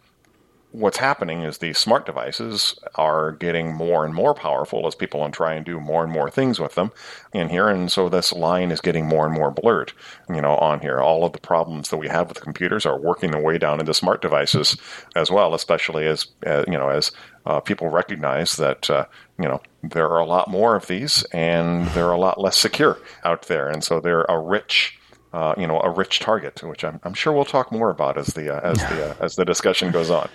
what's 0.71 0.97
happening 0.97 1.41
is 1.41 1.57
these 1.57 1.79
smart 1.79 2.05
devices 2.05 2.79
are 2.95 3.31
getting 3.31 3.73
more 3.73 4.05
and 4.05 4.13
more 4.13 4.35
powerful 4.35 4.85
as 4.85 4.93
people 4.93 5.27
try 5.31 5.53
and 5.53 5.65
do 5.65 5.79
more 5.79 6.03
and 6.03 6.13
more 6.13 6.29
things 6.29 6.59
with 6.59 6.75
them 6.75 6.91
in 7.33 7.49
here. 7.49 7.69
And 7.69 7.91
so 7.91 8.07
this 8.07 8.31
line 8.31 8.71
is 8.71 8.81
getting 8.81 9.07
more 9.07 9.25
and 9.25 9.33
more 9.33 9.49
blurred, 9.49 9.93
you 10.29 10.41
know, 10.41 10.55
on 10.57 10.79
here. 10.79 10.99
All 10.99 11.25
of 11.25 11.33
the 11.33 11.39
problems 11.39 11.89
that 11.89 11.97
we 11.97 12.07
have 12.07 12.29
with 12.29 12.41
computers 12.41 12.85
are 12.85 12.99
working 12.99 13.31
their 13.31 13.41
way 13.41 13.57
down 13.57 13.79
into 13.79 13.93
smart 13.93 14.21
devices 14.21 14.77
as 15.15 15.31
well, 15.31 15.53
especially 15.55 16.05
as, 16.05 16.27
uh, 16.45 16.63
you 16.67 16.77
know, 16.77 16.89
as 16.89 17.11
uh, 17.45 17.59
people 17.59 17.89
recognize 17.89 18.57
that, 18.57 18.89
uh, 18.89 19.05
you 19.39 19.45
know, 19.45 19.61
there 19.81 20.09
are 20.09 20.19
a 20.19 20.25
lot 20.25 20.49
more 20.49 20.75
of 20.75 20.87
these 20.87 21.23
and 21.31 21.87
they're 21.89 22.11
a 22.11 22.19
lot 22.19 22.39
less 22.39 22.57
secure 22.57 22.99
out 23.23 23.43
there. 23.43 23.69
And 23.69 23.83
so 23.83 23.99
they're 23.99 24.25
a 24.29 24.39
rich, 24.39 24.99
uh, 25.33 25.55
you 25.57 25.65
know, 25.65 25.79
a 25.81 25.89
rich 25.89 26.19
target, 26.19 26.61
which 26.61 26.83
I'm, 26.83 26.99
I'm, 27.03 27.13
sure 27.15 27.33
we'll 27.33 27.45
talk 27.45 27.71
more 27.71 27.89
about 27.89 28.17
as 28.17 28.27
the 28.27 28.55
uh, 28.55 28.61
as 28.61 28.77
the 28.77 29.11
uh, 29.11 29.15
as 29.19 29.35
the 29.35 29.45
discussion 29.45 29.91
goes 29.91 30.09
on. 30.09 30.29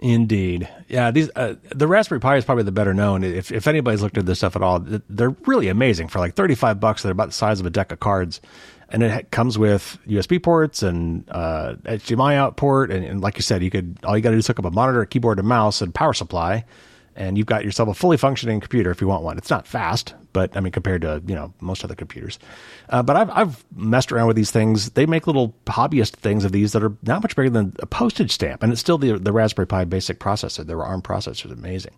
Indeed, 0.00 0.68
yeah. 0.88 1.10
These 1.10 1.28
uh, 1.34 1.54
the 1.74 1.88
Raspberry 1.88 2.20
Pi 2.20 2.36
is 2.36 2.44
probably 2.44 2.62
the 2.62 2.72
better 2.72 2.94
known. 2.94 3.24
If 3.24 3.50
if 3.50 3.66
anybody's 3.66 4.00
looked 4.00 4.16
at 4.16 4.26
this 4.26 4.38
stuff 4.38 4.54
at 4.54 4.62
all, 4.62 4.78
they're 4.80 5.34
really 5.46 5.66
amazing 5.68 6.06
for 6.06 6.20
like 6.20 6.34
thirty 6.34 6.54
five 6.54 6.78
bucks. 6.78 7.02
They're 7.02 7.10
about 7.10 7.28
the 7.28 7.34
size 7.34 7.58
of 7.58 7.66
a 7.66 7.70
deck 7.70 7.90
of 7.90 7.98
cards, 7.98 8.40
and 8.90 9.02
it 9.02 9.32
comes 9.32 9.58
with 9.58 9.98
USB 10.06 10.40
ports 10.40 10.84
and 10.84 11.28
uh, 11.30 11.74
HDMI 11.84 12.36
out 12.36 12.56
port, 12.56 12.92
and, 12.92 13.04
and, 13.04 13.20
like 13.20 13.36
you 13.36 13.42
said, 13.42 13.62
you 13.62 13.70
could 13.70 13.98
all 14.04 14.16
you 14.16 14.22
got 14.22 14.30
to 14.30 14.36
do 14.36 14.38
is 14.38 14.46
hook 14.46 14.60
up 14.60 14.64
a 14.66 14.70
monitor, 14.70 15.00
a 15.00 15.06
keyboard, 15.06 15.40
a 15.40 15.42
mouse, 15.42 15.82
and 15.82 15.92
power 15.92 16.12
supply, 16.12 16.64
and 17.18 17.36
you've 17.36 17.46
got 17.46 17.64
yourself 17.64 17.88
a 17.88 17.94
fully 17.94 18.16
functioning 18.16 18.60
computer 18.60 18.90
if 18.90 19.00
you 19.00 19.08
want 19.08 19.24
one. 19.24 19.36
It's 19.36 19.50
not 19.50 19.66
fast, 19.66 20.14
but 20.32 20.56
I 20.56 20.60
mean 20.60 20.72
compared 20.72 21.02
to 21.02 21.20
you 21.26 21.34
know 21.34 21.52
most 21.60 21.84
other 21.84 21.96
computers. 21.96 22.38
Uh, 22.88 23.02
but 23.02 23.16
I've 23.16 23.30
I've 23.30 23.64
messed 23.74 24.12
around 24.12 24.28
with 24.28 24.36
these 24.36 24.52
things. 24.52 24.90
They 24.90 25.04
make 25.04 25.26
little 25.26 25.54
hobbyist 25.66 26.12
things 26.12 26.44
of 26.44 26.52
these 26.52 26.72
that 26.72 26.82
are 26.82 26.96
not 27.02 27.22
much 27.22 27.36
bigger 27.36 27.50
than 27.50 27.74
a 27.80 27.86
postage 27.86 28.30
stamp, 28.30 28.62
and 28.62 28.72
it's 28.72 28.80
still 28.80 28.96
the 28.96 29.18
the 29.18 29.32
Raspberry 29.32 29.66
Pi 29.66 29.84
basic 29.84 30.20
processor. 30.20 30.64
Their 30.64 30.82
ARM 30.82 31.02
processor 31.02 31.46
is 31.46 31.52
amazing. 31.52 31.94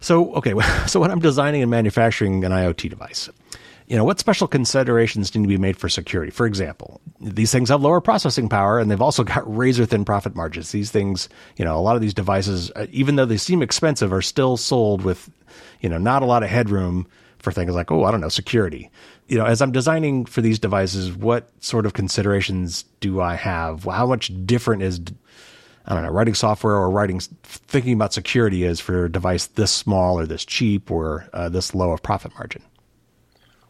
So 0.00 0.34
okay, 0.34 0.54
so 0.86 1.00
when 1.00 1.10
I'm 1.10 1.20
designing 1.20 1.62
and 1.62 1.70
manufacturing 1.70 2.44
an 2.44 2.52
IoT 2.52 2.90
device, 2.90 3.30
you 3.88 3.96
know, 3.96 4.04
what 4.04 4.20
special 4.20 4.46
considerations 4.46 5.34
need 5.34 5.42
to 5.42 5.48
be 5.48 5.56
made 5.56 5.78
for 5.78 5.88
security? 5.88 6.30
For 6.30 6.44
example, 6.44 7.00
these 7.20 7.50
things 7.50 7.70
have 7.70 7.80
lower 7.80 8.02
processing 8.02 8.48
power 8.48 8.78
and 8.78 8.90
they've 8.90 9.00
also 9.00 9.24
got 9.34 9.56
razor 9.56 9.86
thin 9.86 10.04
profit 10.04 10.36
margins. 10.36 10.70
These 10.70 10.90
things, 10.90 11.28
you 11.56 11.64
know, 11.64 11.76
a 11.76 11.80
lot 11.80 11.96
of 11.96 12.02
these 12.02 12.14
devices, 12.14 12.70
uh, 12.76 12.86
even 12.90 13.16
though 13.16 13.24
they 13.24 13.38
seem 13.38 13.62
expensive, 13.62 14.12
are 14.12 14.22
still 14.22 14.58
sold 14.58 15.02
with, 15.02 15.30
you 15.80 15.88
know, 15.88 15.96
not 15.96 16.22
a 16.22 16.26
lot 16.26 16.42
of 16.42 16.50
headroom 16.50 17.06
for 17.38 17.50
things 17.50 17.74
like, 17.74 17.90
oh, 17.90 18.04
I 18.04 18.10
don't 18.10 18.20
know, 18.20 18.28
security. 18.28 18.90
You 19.26 19.38
know, 19.38 19.46
as 19.46 19.62
I'm 19.62 19.72
designing 19.72 20.26
for 20.26 20.42
these 20.42 20.58
devices, 20.58 21.12
what 21.12 21.50
sort 21.60 21.86
of 21.86 21.94
considerations 21.94 22.84
do 23.00 23.22
I 23.22 23.36
have? 23.36 23.84
How 23.84 24.06
much 24.06 24.30
different 24.44 24.82
is, 24.82 25.00
I 25.86 25.94
don't 25.94 26.02
know, 26.02 26.10
writing 26.10 26.34
software 26.34 26.74
or 26.74 26.90
writing, 26.90 27.20
thinking 27.42 27.94
about 27.94 28.12
security 28.12 28.64
is 28.64 28.80
for 28.80 29.06
a 29.06 29.12
device 29.12 29.46
this 29.46 29.70
small 29.70 30.18
or 30.18 30.26
this 30.26 30.44
cheap 30.44 30.90
or 30.90 31.26
uh, 31.32 31.48
this 31.48 31.74
low 31.74 31.92
of 31.92 32.02
profit 32.02 32.34
margin? 32.34 32.62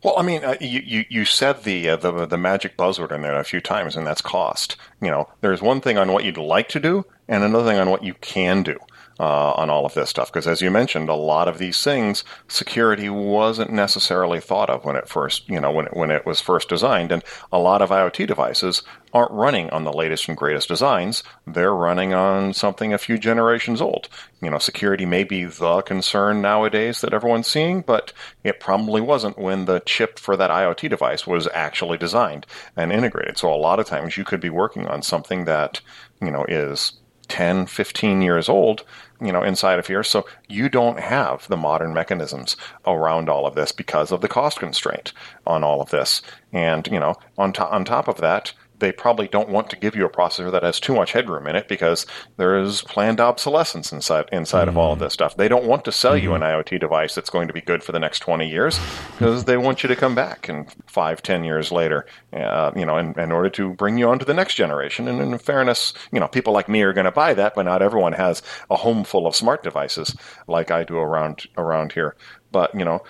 Well, 0.02 0.14
I 0.16 0.22
mean, 0.22 0.44
uh, 0.44 0.56
you, 0.60 0.80
you, 0.80 1.04
you 1.08 1.24
said 1.24 1.64
the, 1.64 1.88
uh, 1.88 1.96
the 1.96 2.26
the 2.26 2.38
magic 2.38 2.76
buzzword 2.76 3.10
in 3.10 3.22
there 3.22 3.38
a 3.38 3.44
few 3.44 3.60
times, 3.60 3.96
and 3.96 4.06
that's 4.06 4.20
cost. 4.20 4.76
You 5.02 5.10
know, 5.10 5.28
there's 5.40 5.60
one 5.60 5.80
thing 5.80 5.98
on 5.98 6.12
what 6.12 6.24
you'd 6.24 6.36
like 6.36 6.68
to 6.70 6.80
do, 6.80 7.04
and 7.26 7.42
another 7.42 7.68
thing 7.68 7.78
on 7.78 7.90
what 7.90 8.04
you 8.04 8.14
can 8.14 8.62
do 8.62 8.78
uh, 9.18 9.52
on 9.52 9.70
all 9.70 9.84
of 9.84 9.94
this 9.94 10.10
stuff. 10.10 10.32
Because 10.32 10.46
as 10.46 10.60
you 10.60 10.70
mentioned, 10.70 11.08
a 11.08 11.14
lot 11.14 11.48
of 11.48 11.58
these 11.58 11.82
things, 11.82 12.24
security 12.46 13.08
wasn't 13.08 13.72
necessarily 13.72 14.40
thought 14.40 14.70
of 14.70 14.84
when 14.84 14.96
it 14.96 15.08
first, 15.08 15.48
you 15.48 15.60
know, 15.60 15.70
when 15.70 15.86
it, 15.86 15.96
when 15.96 16.10
it 16.10 16.24
was 16.24 16.40
first 16.40 16.68
designed. 16.68 17.12
And 17.12 17.24
a 17.52 17.58
lot 17.58 17.82
of 17.82 17.90
IoT 17.90 18.26
devices 18.26 18.82
aren't 19.12 19.32
running 19.32 19.70
on 19.70 19.84
the 19.84 19.92
latest 19.92 20.28
and 20.28 20.36
greatest 20.36 20.68
designs. 20.68 21.22
They're 21.46 21.74
running 21.74 22.12
on 22.12 22.52
something 22.52 22.92
a 22.92 22.98
few 22.98 23.18
generations 23.18 23.80
old. 23.80 24.08
You 24.40 24.50
know, 24.50 24.58
security 24.58 25.06
may 25.06 25.24
be 25.24 25.44
the 25.44 25.82
concern 25.82 26.40
nowadays 26.40 27.00
that 27.00 27.14
everyone's 27.14 27.48
seeing, 27.48 27.80
but 27.80 28.12
it 28.44 28.60
probably 28.60 29.00
wasn't 29.00 29.38
when 29.38 29.64
the 29.64 29.80
chip 29.80 30.18
for 30.18 30.36
that 30.36 30.50
IoT 30.50 30.90
device 30.90 31.26
was 31.26 31.48
actually 31.54 31.98
designed 31.98 32.46
and 32.76 32.92
integrated. 32.92 33.38
So 33.38 33.52
a 33.52 33.56
lot 33.56 33.80
of 33.80 33.86
times 33.86 34.16
you 34.16 34.24
could 34.24 34.40
be 34.40 34.50
working 34.50 34.86
on 34.86 35.02
something 35.02 35.44
that, 35.46 35.80
you 36.20 36.30
know, 36.30 36.44
is 36.48 36.92
10, 37.28 37.66
15 37.66 38.22
years 38.22 38.48
old 38.48 38.84
you 39.20 39.32
know, 39.32 39.42
inside 39.42 39.78
of 39.78 39.86
here. 39.86 40.02
So 40.02 40.26
you 40.48 40.68
don't 40.68 41.00
have 41.00 41.46
the 41.48 41.56
modern 41.56 41.92
mechanisms 41.92 42.56
around 42.86 43.28
all 43.28 43.46
of 43.46 43.54
this 43.54 43.72
because 43.72 44.12
of 44.12 44.20
the 44.20 44.28
cost 44.28 44.58
constraint 44.58 45.12
on 45.46 45.64
all 45.64 45.80
of 45.80 45.90
this. 45.90 46.22
And, 46.52 46.86
you 46.86 47.00
know, 47.00 47.16
on, 47.36 47.52
to- 47.54 47.68
on 47.68 47.84
top 47.84 48.08
of 48.08 48.18
that, 48.18 48.52
they 48.78 48.92
probably 48.92 49.28
don't 49.28 49.48
want 49.48 49.70
to 49.70 49.76
give 49.76 49.94
you 49.94 50.04
a 50.04 50.10
processor 50.10 50.50
that 50.52 50.62
has 50.62 50.80
too 50.80 50.94
much 50.94 51.12
headroom 51.12 51.46
in 51.46 51.56
it 51.56 51.68
because 51.68 52.06
there 52.36 52.58
is 52.58 52.82
planned 52.82 53.20
obsolescence 53.20 53.92
inside 53.92 54.28
inside 54.32 54.62
mm-hmm. 54.62 54.70
of 54.70 54.78
all 54.78 54.92
of 54.92 54.98
mm-hmm. 54.98 55.04
this 55.04 55.12
stuff. 55.12 55.36
They 55.36 55.48
don't 55.48 55.64
want 55.64 55.84
to 55.84 55.92
sell 55.92 56.14
mm-hmm. 56.14 56.24
you 56.24 56.34
an 56.34 56.42
IoT 56.42 56.80
device 56.80 57.14
that's 57.14 57.30
going 57.30 57.48
to 57.48 57.54
be 57.54 57.60
good 57.60 57.82
for 57.82 57.92
the 57.92 57.98
next 57.98 58.20
twenty 58.20 58.48
years 58.48 58.78
because 59.12 59.44
they 59.44 59.56
want 59.56 59.82
you 59.82 59.88
to 59.88 59.96
come 59.96 60.14
back 60.14 60.48
in 60.48 60.66
five, 60.86 61.22
ten 61.22 61.44
years 61.44 61.72
later, 61.72 62.06
uh, 62.32 62.72
you 62.76 62.86
know, 62.86 62.96
in, 62.96 63.18
in, 63.18 63.32
order 63.32 63.50
to 63.50 63.74
bring 63.74 63.98
you 63.98 64.08
on 64.08 64.18
to 64.18 64.24
the 64.24 64.34
next 64.34 64.54
generation. 64.54 65.08
And 65.08 65.20
in 65.20 65.38
fairness, 65.38 65.92
you 66.12 66.20
know, 66.20 66.28
people 66.28 66.52
like 66.52 66.68
me 66.68 66.82
are 66.82 66.92
going 66.92 67.04
to 67.04 67.10
buy 67.12 67.34
that, 67.34 67.54
but 67.54 67.64
not 67.64 67.82
everyone 67.82 68.12
has 68.12 68.42
a 68.70 68.76
home 68.76 69.04
full 69.04 69.26
of 69.26 69.36
smart 69.36 69.62
devices 69.62 70.16
like 70.46 70.70
I 70.70 70.84
do 70.84 70.96
around 70.96 71.46
around 71.56 71.92
here. 71.92 72.16
But 72.50 72.74
you 72.74 72.84
know, 72.84 73.02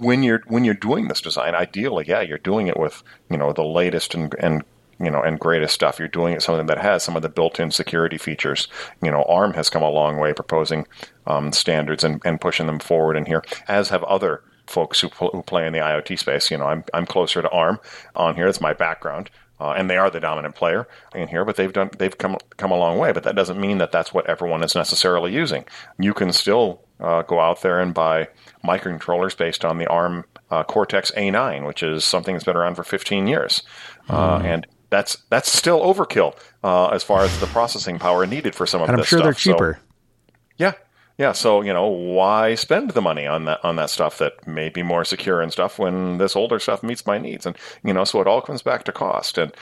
when 0.00 0.22
you're 0.22 0.42
when 0.48 0.64
you're 0.64 0.74
doing 0.74 1.08
this 1.08 1.20
design, 1.20 1.54
ideally, 1.54 2.06
yeah, 2.08 2.20
you're 2.20 2.38
doing 2.38 2.66
it 2.66 2.78
with 2.78 3.02
you 3.30 3.36
know 3.36 3.52
the 3.52 3.64
latest 3.64 4.14
and, 4.14 4.34
and 4.38 4.64
you 5.00 5.10
know, 5.10 5.22
and 5.22 5.40
greatest 5.40 5.74
stuff. 5.74 5.98
You're 5.98 6.08
doing 6.08 6.34
it 6.34 6.42
something 6.42 6.66
that 6.66 6.78
has 6.78 7.02
some 7.02 7.16
of 7.16 7.22
the 7.22 7.28
built-in 7.28 7.70
security 7.70 8.18
features. 8.18 8.68
You 9.02 9.10
know, 9.10 9.22
ARM 9.24 9.54
has 9.54 9.70
come 9.70 9.82
a 9.82 9.90
long 9.90 10.18
way 10.18 10.32
proposing 10.32 10.86
um, 11.26 11.52
standards 11.52 12.04
and, 12.04 12.20
and 12.24 12.40
pushing 12.40 12.66
them 12.66 12.78
forward 12.78 13.16
in 13.16 13.26
here, 13.26 13.42
as 13.68 13.88
have 13.88 14.04
other 14.04 14.42
folks 14.66 15.00
who, 15.00 15.08
who 15.08 15.42
play 15.42 15.66
in 15.66 15.72
the 15.72 15.80
IoT 15.80 16.18
space. 16.18 16.50
You 16.50 16.58
know, 16.58 16.66
I'm 16.66 16.84
I'm 16.94 17.06
closer 17.06 17.42
to 17.42 17.50
ARM 17.50 17.78
on 18.14 18.34
here. 18.34 18.46
That's 18.46 18.60
my 18.60 18.74
background. 18.74 19.30
Uh, 19.60 19.74
and 19.76 19.90
they 19.90 19.98
are 19.98 20.10
the 20.10 20.20
dominant 20.20 20.54
player 20.54 20.88
in 21.14 21.28
here, 21.28 21.44
but 21.44 21.56
they've 21.56 21.72
done 21.72 21.90
they've 21.98 22.16
come 22.16 22.38
come 22.56 22.70
a 22.70 22.78
long 22.78 22.96
way. 22.98 23.12
But 23.12 23.24
that 23.24 23.36
doesn't 23.36 23.60
mean 23.60 23.78
that 23.78 23.92
that's 23.92 24.14
what 24.14 24.26
everyone 24.26 24.62
is 24.62 24.74
necessarily 24.74 25.34
using. 25.34 25.66
You 25.98 26.14
can 26.14 26.32
still 26.32 26.82
uh, 26.98 27.22
go 27.22 27.40
out 27.40 27.60
there 27.60 27.78
and 27.78 27.92
buy 27.92 28.28
microcontrollers 28.64 29.36
based 29.36 29.64
on 29.64 29.76
the 29.76 29.86
ARM 29.86 30.24
uh, 30.50 30.64
Cortex 30.64 31.10
A9, 31.10 31.66
which 31.66 31.82
is 31.82 32.04
something 32.06 32.34
that's 32.34 32.44
been 32.44 32.56
around 32.56 32.76
for 32.76 32.84
15 32.84 33.26
years, 33.26 33.62
mm. 34.08 34.44
and 34.44 34.66
that's 34.90 35.16
that's 35.30 35.50
still 35.52 35.80
overkill 35.80 36.36
uh, 36.62 36.88
as 36.88 37.02
far 37.02 37.22
as 37.22 37.40
the 37.40 37.46
processing 37.46 37.98
power 37.98 38.26
needed 38.26 38.54
for 38.54 38.66
some 38.66 38.82
of 38.82 38.88
and 38.88 38.98
this 38.98 39.04
I'm 39.04 39.08
sure 39.08 39.18
stuff. 39.18 39.24
they're 39.24 39.34
cheaper. 39.34 39.78
So, 39.78 40.34
yeah, 40.58 40.72
yeah. 41.16 41.32
So 41.32 41.62
you 41.62 41.72
know, 41.72 41.86
why 41.86 42.54
spend 42.56 42.90
the 42.90 43.00
money 43.00 43.26
on 43.26 43.44
that 43.46 43.64
on 43.64 43.76
that 43.76 43.90
stuff 43.90 44.18
that 44.18 44.46
may 44.46 44.68
be 44.68 44.82
more 44.82 45.04
secure 45.04 45.40
and 45.40 45.52
stuff 45.52 45.78
when 45.78 46.18
this 46.18 46.36
older 46.36 46.58
stuff 46.58 46.82
meets 46.82 47.06
my 47.06 47.18
needs? 47.18 47.46
And 47.46 47.56
you 47.82 47.92
know, 47.92 48.04
so 48.04 48.20
it 48.20 48.26
all 48.26 48.42
comes 48.42 48.62
back 48.62 48.84
to 48.84 48.92
cost. 48.92 49.38
And 49.38 49.52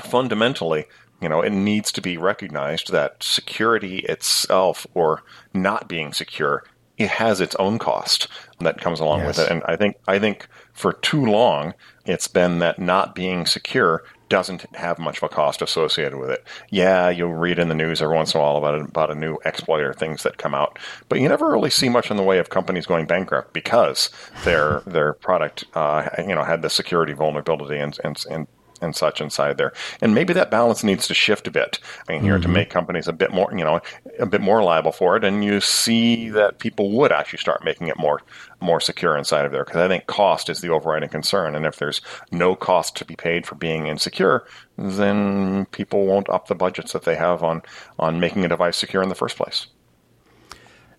fundamentally, 0.00 0.84
you 1.20 1.28
know, 1.28 1.40
it 1.40 1.50
needs 1.50 1.90
to 1.92 2.00
be 2.00 2.16
recognized 2.16 2.92
that 2.92 3.22
security 3.22 4.00
itself 4.00 4.86
or 4.94 5.22
not 5.52 5.88
being 5.88 6.12
secure 6.12 6.64
it 6.96 7.08
has 7.08 7.40
its 7.40 7.54
own 7.56 7.78
cost 7.78 8.28
that 8.60 8.80
comes 8.80 9.00
along 9.00 9.20
yes. 9.20 9.26
with 9.26 9.46
it. 9.46 9.50
And 9.50 9.62
I 9.64 9.76
think 9.76 9.96
I 10.06 10.18
think 10.18 10.48
for 10.72 10.92
too 10.92 11.24
long 11.24 11.74
it's 12.04 12.28
been 12.28 12.60
that 12.60 12.78
not 12.78 13.14
being 13.14 13.46
secure 13.46 14.04
doesn't 14.34 14.66
have 14.74 14.98
much 14.98 15.18
of 15.18 15.22
a 15.22 15.28
cost 15.28 15.62
associated 15.62 16.18
with 16.18 16.28
it. 16.28 16.44
Yeah, 16.68 17.08
you'll 17.08 17.34
read 17.34 17.60
in 17.60 17.68
the 17.68 17.74
news 17.76 18.02
every 18.02 18.16
once 18.16 18.34
in 18.34 18.40
a 18.40 18.42
while 18.42 18.56
about 18.56 18.80
about 18.80 19.12
a 19.12 19.14
new 19.14 19.38
exploit 19.44 19.84
or 19.84 19.94
things 19.94 20.24
that 20.24 20.38
come 20.38 20.56
out, 20.56 20.76
but 21.08 21.20
you 21.20 21.28
never 21.28 21.52
really 21.52 21.70
see 21.70 21.88
much 21.88 22.10
in 22.10 22.16
the 22.16 22.22
way 22.24 22.38
of 22.38 22.50
companies 22.50 22.84
going 22.84 23.06
bankrupt 23.06 23.52
because 23.52 24.10
their 24.44 24.80
their 24.88 25.12
product, 25.12 25.66
uh, 25.74 26.08
you 26.18 26.34
know, 26.34 26.42
had 26.42 26.62
the 26.62 26.68
security 26.68 27.12
vulnerability 27.12 27.78
and 27.78 27.96
and, 28.02 28.24
and 28.28 28.48
and 28.84 28.94
such 28.94 29.20
inside 29.20 29.58
there. 29.58 29.72
And 30.00 30.14
maybe 30.14 30.32
that 30.34 30.50
balance 30.50 30.84
needs 30.84 31.08
to 31.08 31.14
shift 31.14 31.46
a 31.46 31.50
bit. 31.50 31.80
I 32.08 32.12
mean, 32.12 32.22
here 32.22 32.34
mm-hmm. 32.34 32.42
to 32.42 32.48
make 32.48 32.70
companies 32.70 33.08
a 33.08 33.12
bit 33.12 33.32
more, 33.32 33.50
you 33.50 33.64
know, 33.64 33.80
a 34.18 34.26
bit 34.26 34.40
more 34.40 34.62
liable 34.62 34.92
for 34.92 35.16
it. 35.16 35.24
And 35.24 35.44
you 35.44 35.60
see 35.60 36.28
that 36.30 36.58
people 36.58 36.92
would 36.92 37.10
actually 37.10 37.38
start 37.38 37.64
making 37.64 37.88
it 37.88 37.98
more, 37.98 38.20
more 38.60 38.80
secure 38.80 39.16
inside 39.16 39.44
of 39.44 39.52
there. 39.52 39.64
Because 39.64 39.80
I 39.80 39.88
think 39.88 40.06
cost 40.06 40.48
is 40.48 40.60
the 40.60 40.68
overriding 40.68 41.08
concern. 41.08 41.54
And 41.54 41.66
if 41.66 41.76
there's 41.76 42.00
no 42.30 42.54
cost 42.54 42.96
to 42.96 43.04
be 43.04 43.16
paid 43.16 43.46
for 43.46 43.54
being 43.54 43.86
insecure, 43.86 44.44
then 44.76 45.66
people 45.66 46.06
won't 46.06 46.28
up 46.28 46.46
the 46.46 46.54
budgets 46.54 46.92
that 46.92 47.04
they 47.04 47.16
have 47.16 47.42
on, 47.42 47.62
on 47.98 48.20
making 48.20 48.44
a 48.44 48.48
device 48.48 48.76
secure 48.76 49.02
in 49.02 49.08
the 49.08 49.14
first 49.14 49.36
place. 49.36 49.66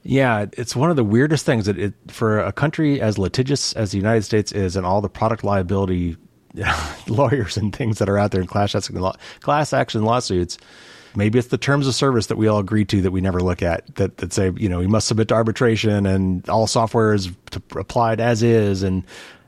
Yeah, 0.08 0.45
it's 0.54 0.76
one 0.76 0.91
of 0.91 0.98
the 0.98 1.04
weirdest 1.04 1.48
things 1.48 1.65
that 1.65 1.80
it, 1.80 1.95
for 2.10 2.39
a 2.39 2.52
country 2.52 3.02
as 3.02 3.17
litigious 3.17 3.74
as 3.74 3.89
the 3.89 3.98
United 3.98 4.21
States 4.21 4.52
is, 4.52 4.76
and 4.76 4.86
all 4.86 5.02
the 5.02 5.10
product 5.10 5.43
liability 5.43 6.15
lawyers 7.08 7.58
and 7.58 7.76
things 7.76 8.00
that 8.00 8.10
are 8.10 8.18
out 8.18 8.32
there 8.32 8.41
in 8.41 8.48
class 8.48 8.76
action, 8.76 9.02
class 9.41 9.74
action 9.74 10.04
lawsuits, 10.04 10.58
maybe 11.15 11.39
it's 11.39 11.48
the 11.50 11.58
terms 11.58 11.88
of 11.88 11.96
service 11.96 12.28
that 12.28 12.38
we 12.38 12.48
all 12.48 12.60
agree 12.60 12.86
to 12.86 13.02
that 13.02 13.12
we 13.12 13.22
never 13.22 13.41
look 13.41 13.62
at 13.62 13.96
that 13.96 14.18
that 14.18 14.34
say 14.34 14.52
you 14.58 14.70
know 14.70 14.80
we 14.80 14.88
must 14.88 15.08
submit 15.08 15.30
to 15.30 15.34
arbitration 15.34 16.06
and 16.06 16.48
all 16.50 16.68
software 16.68 17.13
is 17.13 17.32
applied 17.76 18.20
as 18.20 18.44
is. 18.44 18.84
And 18.84 19.04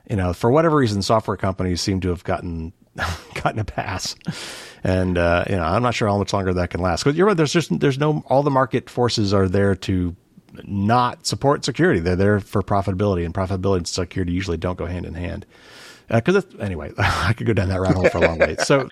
you 0.08 0.16
know 0.16 0.32
for 0.32 0.50
whatever 0.50 0.76
reason 0.76 1.02
software 1.02 1.36
companies 1.36 1.80
seem 1.80 2.00
to 2.00 2.08
have 2.08 2.24
gotten 2.24 2.72
gotten 3.34 3.58
a 3.58 3.64
pass. 3.64 4.16
And 4.84 5.18
uh, 5.18 5.44
you 5.48 5.56
know 5.56 5.62
I'm 5.62 5.82
not 5.82 5.94
sure 5.94 6.08
how 6.08 6.18
much 6.18 6.32
longer 6.32 6.54
that 6.54 6.70
can 6.70 6.80
last. 6.80 7.04
Because 7.04 7.16
you're 7.16 7.26
right 7.26 7.36
there's 7.36 7.52
just 7.52 7.78
there's 7.80 7.98
no 7.98 8.22
all 8.26 8.42
the 8.42 8.50
market 8.50 8.88
forces 8.90 9.32
are 9.34 9.48
there 9.48 9.74
to 9.74 10.16
not 10.64 11.26
support 11.26 11.64
security. 11.64 12.00
They're 12.00 12.16
there 12.16 12.40
for 12.40 12.62
profitability 12.62 13.24
and 13.24 13.34
profitability 13.34 13.76
and 13.78 13.88
security 13.88 14.32
usually 14.32 14.56
don't 14.56 14.78
go 14.78 14.86
hand 14.86 15.06
in 15.06 15.14
hand 15.14 15.46
because 16.08 16.36
uh, 16.36 16.42
anyway 16.60 16.92
I 16.98 17.32
could 17.32 17.46
go 17.46 17.52
down 17.52 17.68
that 17.68 17.80
rabbit 17.80 17.96
hole 17.96 18.08
for 18.10 18.18
a 18.18 18.20
long 18.22 18.38
way 18.38 18.56
so 18.56 18.88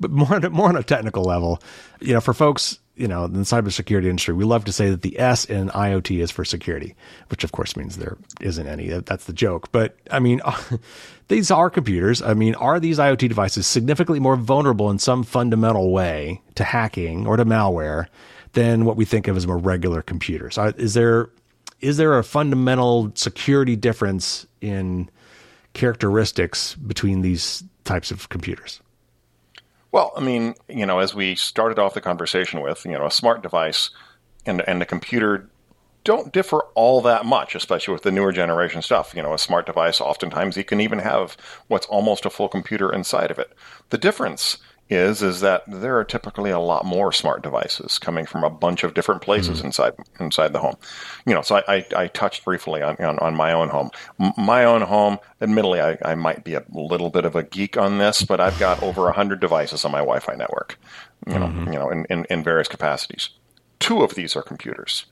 but 0.00 0.10
more 0.10 0.40
more 0.50 0.68
on 0.68 0.76
a 0.76 0.82
technical 0.82 1.24
level, 1.24 1.62
you 2.00 2.12
know, 2.12 2.20
for 2.20 2.34
folks, 2.34 2.78
you 2.96 3.08
know, 3.08 3.24
in 3.24 3.34
the 3.34 3.40
cybersecurity 3.40 4.06
industry, 4.06 4.34
we 4.34 4.44
love 4.44 4.64
to 4.64 4.72
say 4.72 4.90
that 4.90 5.02
the 5.02 5.18
S 5.18 5.44
in 5.44 5.68
IoT 5.68 6.20
is 6.20 6.30
for 6.30 6.44
security, 6.44 6.94
which 7.28 7.44
of 7.44 7.52
course 7.52 7.76
means 7.76 7.96
there 7.96 8.16
isn't 8.40 8.66
any. 8.66 8.88
That's 8.88 9.24
the 9.24 9.32
joke. 9.32 9.70
But 9.72 9.96
I 10.10 10.18
mean, 10.18 10.40
these 11.28 11.50
are 11.50 11.70
computers. 11.70 12.22
I 12.22 12.34
mean, 12.34 12.54
are 12.56 12.80
these 12.80 12.98
IoT 12.98 13.28
devices 13.28 13.66
significantly 13.66 14.20
more 14.20 14.36
vulnerable 14.36 14.90
in 14.90 14.98
some 14.98 15.22
fundamental 15.22 15.92
way 15.92 16.42
to 16.54 16.64
hacking 16.64 17.26
or 17.26 17.36
to 17.36 17.44
malware 17.44 18.06
than 18.52 18.84
what 18.84 18.96
we 18.96 19.04
think 19.04 19.28
of 19.28 19.36
as 19.36 19.46
more 19.46 19.58
regular 19.58 20.02
computers? 20.02 20.58
Is 20.76 20.94
there 20.94 21.30
is 21.80 21.98
there 21.98 22.18
a 22.18 22.24
fundamental 22.24 23.12
security 23.14 23.76
difference 23.76 24.46
in 24.62 25.10
characteristics 25.76 26.74
between 26.74 27.20
these 27.20 27.62
types 27.84 28.10
of 28.10 28.28
computers? 28.30 28.80
Well, 29.92 30.12
I 30.16 30.20
mean, 30.20 30.54
you 30.68 30.86
know, 30.86 30.98
as 30.98 31.14
we 31.14 31.36
started 31.36 31.78
off 31.78 31.94
the 31.94 32.00
conversation 32.00 32.62
with, 32.62 32.84
you 32.84 32.92
know, 32.92 33.06
a 33.06 33.10
smart 33.10 33.42
device 33.42 33.90
and 34.44 34.62
and 34.66 34.82
a 34.82 34.86
computer 34.86 35.48
don't 36.02 36.32
differ 36.32 36.60
all 36.74 37.00
that 37.02 37.26
much, 37.26 37.54
especially 37.54 37.92
with 37.92 38.04
the 38.04 38.12
newer 38.12 38.32
generation 38.32 38.80
stuff. 38.80 39.12
You 39.14 39.22
know, 39.22 39.34
a 39.34 39.38
smart 39.38 39.66
device, 39.66 40.00
oftentimes 40.00 40.56
you 40.56 40.64
can 40.64 40.80
even 40.80 41.00
have 41.00 41.36
what's 41.66 41.86
almost 41.86 42.24
a 42.24 42.30
full 42.30 42.48
computer 42.48 42.92
inside 42.92 43.30
of 43.30 43.38
it. 43.38 43.52
The 43.90 43.98
difference 43.98 44.58
is 44.88 45.22
is 45.22 45.40
that 45.40 45.64
there 45.66 45.98
are 45.98 46.04
typically 46.04 46.50
a 46.50 46.60
lot 46.60 46.84
more 46.84 47.10
smart 47.12 47.42
devices 47.42 47.98
coming 47.98 48.24
from 48.24 48.44
a 48.44 48.50
bunch 48.50 48.84
of 48.84 48.94
different 48.94 49.22
places 49.22 49.58
mm-hmm. 49.58 49.66
inside 49.66 49.94
inside 50.20 50.52
the 50.52 50.60
home. 50.60 50.76
You 51.26 51.34
know, 51.34 51.42
so 51.42 51.56
I, 51.56 51.76
I, 51.76 51.86
I 51.96 52.06
touched 52.08 52.44
briefly 52.44 52.82
on, 52.82 52.96
on, 52.96 53.18
on 53.18 53.34
my 53.34 53.52
own 53.52 53.68
home. 53.68 53.90
M- 54.20 54.32
my 54.36 54.64
own 54.64 54.82
home, 54.82 55.18
admittedly, 55.40 55.80
I, 55.80 55.98
I 56.04 56.14
might 56.14 56.44
be 56.44 56.54
a 56.54 56.64
little 56.72 57.10
bit 57.10 57.24
of 57.24 57.34
a 57.34 57.42
geek 57.42 57.76
on 57.76 57.98
this, 57.98 58.22
but 58.22 58.40
I've 58.40 58.58
got 58.58 58.82
over 58.82 59.10
hundred 59.10 59.40
devices 59.40 59.84
on 59.84 59.90
my 59.90 59.98
Wi-Fi 59.98 60.34
network. 60.36 60.78
You 61.26 61.38
know, 61.38 61.46
mm-hmm. 61.46 61.72
you 61.72 61.78
know, 61.78 61.90
in, 61.90 62.06
in, 62.08 62.26
in 62.30 62.44
various 62.44 62.68
capacities. 62.68 63.30
Two 63.80 64.02
of 64.02 64.14
these 64.14 64.36
are 64.36 64.42
computers. 64.42 65.06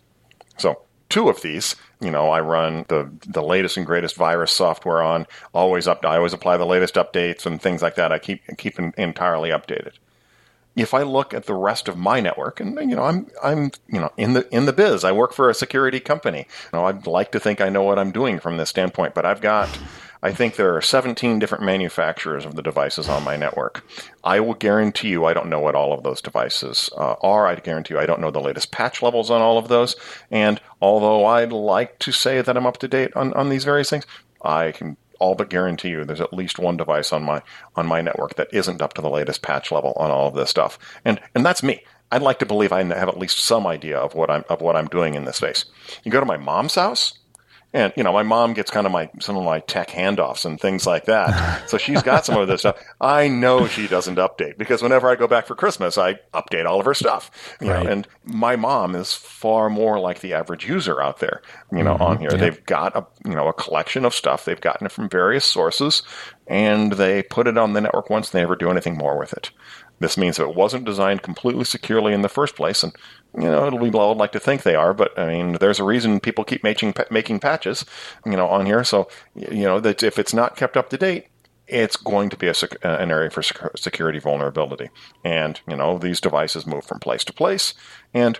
So 0.58 0.82
two 1.08 1.28
of 1.28 1.42
these. 1.42 1.76
You 2.00 2.10
know, 2.10 2.30
I 2.30 2.40
run 2.40 2.84
the 2.88 3.10
the 3.26 3.42
latest 3.42 3.76
and 3.76 3.86
greatest 3.86 4.16
virus 4.16 4.52
software 4.52 5.02
on. 5.02 5.26
Always 5.52 5.88
up. 5.88 6.04
I 6.04 6.16
always 6.16 6.32
apply 6.32 6.56
the 6.56 6.66
latest 6.66 6.94
updates 6.94 7.46
and 7.46 7.60
things 7.60 7.82
like 7.82 7.94
that. 7.96 8.12
I 8.12 8.18
keep 8.18 8.42
keep 8.58 8.78
entirely 8.78 9.50
updated. 9.50 9.92
If 10.76 10.92
I 10.92 11.02
look 11.02 11.32
at 11.32 11.46
the 11.46 11.54
rest 11.54 11.86
of 11.86 11.96
my 11.96 12.18
network, 12.18 12.58
and 12.58 12.76
you 12.90 12.96
know, 12.96 13.04
I'm 13.04 13.30
I'm 13.42 13.70
you 13.88 14.00
know 14.00 14.10
in 14.16 14.34
the 14.34 14.46
in 14.54 14.66
the 14.66 14.72
biz. 14.72 15.04
I 15.04 15.12
work 15.12 15.32
for 15.32 15.48
a 15.48 15.54
security 15.54 16.00
company. 16.00 16.46
You 16.72 16.78
know, 16.78 16.86
I'd 16.86 17.06
like 17.06 17.30
to 17.32 17.40
think 17.40 17.60
I 17.60 17.68
know 17.68 17.82
what 17.82 17.98
I'm 17.98 18.10
doing 18.10 18.40
from 18.40 18.56
this 18.56 18.70
standpoint, 18.70 19.14
but 19.14 19.24
I've 19.24 19.40
got 19.40 19.68
I 20.24 20.32
think 20.32 20.56
there 20.56 20.74
are 20.74 20.80
17 20.80 21.38
different 21.38 21.64
manufacturers 21.64 22.46
of 22.46 22.54
the 22.54 22.62
devices 22.62 23.10
on 23.10 23.24
my 23.24 23.36
network. 23.36 23.84
I 24.24 24.40
will 24.40 24.54
guarantee 24.54 25.08
you 25.08 25.26
I 25.26 25.34
don't 25.34 25.50
know 25.50 25.60
what 25.60 25.74
all 25.74 25.92
of 25.92 26.02
those 26.02 26.22
devices 26.22 26.88
uh, 26.96 27.16
are. 27.20 27.46
I 27.46 27.56
guarantee 27.56 27.92
you 27.92 28.00
I 28.00 28.06
don't 28.06 28.22
know 28.22 28.30
the 28.30 28.40
latest 28.40 28.70
patch 28.70 29.02
levels 29.02 29.30
on 29.30 29.42
all 29.42 29.58
of 29.58 29.68
those. 29.68 29.96
And 30.30 30.62
although 30.80 31.26
I'd 31.26 31.52
like 31.52 31.98
to 31.98 32.10
say 32.10 32.40
that 32.40 32.56
I'm 32.56 32.64
up 32.64 32.78
to 32.78 32.88
date 32.88 33.14
on, 33.14 33.34
on 33.34 33.50
these 33.50 33.64
various 33.64 33.90
things, 33.90 34.06
I 34.40 34.72
can 34.72 34.96
all 35.18 35.34
but 35.34 35.50
guarantee 35.50 35.90
you 35.90 36.06
there's 36.06 36.22
at 36.22 36.32
least 36.32 36.58
one 36.58 36.78
device 36.78 37.12
on 37.12 37.22
my 37.22 37.42
on 37.76 37.86
my 37.86 38.00
network 38.00 38.36
that 38.36 38.48
isn't 38.50 38.80
up 38.80 38.94
to 38.94 39.02
the 39.02 39.10
latest 39.10 39.42
patch 39.42 39.70
level 39.70 39.92
on 39.96 40.10
all 40.10 40.28
of 40.28 40.34
this 40.34 40.48
stuff. 40.48 40.78
And 41.04 41.20
and 41.34 41.44
that's 41.44 41.62
me. 41.62 41.84
I'd 42.10 42.22
like 42.22 42.38
to 42.38 42.46
believe 42.46 42.72
I 42.72 42.82
have 42.82 43.08
at 43.10 43.18
least 43.18 43.38
some 43.38 43.66
idea 43.66 43.98
of 43.98 44.14
what 44.14 44.30
I'm 44.30 44.44
of 44.48 44.62
what 44.62 44.74
I'm 44.74 44.88
doing 44.88 45.16
in 45.16 45.26
this 45.26 45.36
space. 45.36 45.66
You 46.02 46.10
go 46.10 46.20
to 46.20 46.26
my 46.26 46.38
mom's 46.38 46.76
house, 46.76 47.18
and 47.74 47.92
you 47.96 48.04
know, 48.04 48.12
my 48.12 48.22
mom 48.22 48.54
gets 48.54 48.70
kind 48.70 48.86
of 48.86 48.92
my 48.92 49.10
some 49.18 49.36
of 49.36 49.44
my 49.44 49.58
tech 49.58 49.88
handoffs 49.88 50.44
and 50.44 50.58
things 50.60 50.86
like 50.86 51.06
that. 51.06 51.62
So 51.74 51.78
she's 51.78 52.02
got 52.02 52.24
some 52.24 52.38
of 52.38 52.46
this 52.46 52.60
stuff. 52.60 52.76
I 53.00 53.26
know 53.26 53.66
she 53.66 53.88
doesn't 53.88 54.16
update 54.16 54.58
because 54.58 54.82
whenever 54.82 55.08
I 55.08 55.16
go 55.16 55.26
back 55.26 55.46
for 55.46 55.56
Christmas, 55.56 55.98
I 55.98 56.14
update 56.32 56.66
all 56.66 56.78
of 56.78 56.86
her 56.86 56.94
stuff. 56.94 57.30
You 57.60 57.70
right. 57.70 57.84
know, 57.84 57.90
and 57.90 58.08
my 58.24 58.54
mom 58.54 58.94
is 58.94 59.12
far 59.12 59.68
more 59.70 59.98
like 59.98 60.20
the 60.20 60.34
average 60.34 60.68
user 60.68 61.02
out 61.02 61.18
there. 61.18 61.42
You 61.72 61.82
know, 61.82 61.94
mm-hmm. 61.94 62.02
on 62.02 62.18
here, 62.18 62.30
they've 62.30 62.64
got 62.66 62.94
a 62.96 63.06
you 63.28 63.34
know 63.34 63.48
a 63.48 63.52
collection 63.52 64.04
of 64.04 64.14
stuff. 64.14 64.44
They've 64.44 64.60
gotten 64.60 64.86
it 64.86 64.92
from 64.92 65.08
various 65.08 65.44
sources, 65.44 66.02
and 66.46 66.92
they 66.92 67.22
put 67.22 67.48
it 67.48 67.58
on 67.58 67.72
the 67.72 67.80
network 67.80 68.10
once. 68.10 68.30
They 68.30 68.40
never 68.40 68.56
do 68.56 68.70
anything 68.70 68.96
more 68.96 69.18
with 69.18 69.32
it. 69.32 69.50
This 70.00 70.18
means 70.18 70.36
that 70.36 70.48
it 70.48 70.54
wasn't 70.54 70.84
designed 70.84 71.22
completely 71.22 71.64
securely 71.64 72.12
in 72.12 72.22
the 72.22 72.28
first 72.28 72.56
place, 72.56 72.82
and 72.82 72.94
you 73.36 73.44
know, 73.44 73.66
it'll 73.66 73.78
be 73.78 73.90
low. 73.90 74.10
I'd 74.10 74.16
like 74.16 74.32
to 74.32 74.40
think 74.40 74.62
they 74.62 74.74
are, 74.74 74.92
but 74.92 75.16
I 75.18 75.26
mean, 75.26 75.52
there's 75.54 75.78
a 75.80 75.84
reason 75.84 76.20
people 76.20 76.44
keep 76.44 76.62
making 76.62 76.94
making 77.10 77.40
patches, 77.40 77.84
you 78.26 78.36
know, 78.36 78.48
on 78.48 78.66
here. 78.66 78.84
So, 78.84 79.08
you 79.34 79.64
know, 79.64 79.80
that 79.80 80.02
if 80.02 80.18
it's 80.18 80.34
not 80.34 80.56
kept 80.56 80.76
up 80.76 80.90
to 80.90 80.96
date, 80.96 81.28
it's 81.66 81.96
going 81.96 82.28
to 82.30 82.36
be 82.36 82.48
a, 82.48 82.54
an 82.82 83.10
area 83.10 83.30
for 83.30 83.42
security 83.76 84.18
vulnerability. 84.18 84.90
And 85.24 85.60
you 85.68 85.76
know, 85.76 85.98
these 85.98 86.20
devices 86.20 86.66
move 86.66 86.84
from 86.84 86.98
place 86.98 87.24
to 87.24 87.32
place, 87.32 87.74
and 88.12 88.38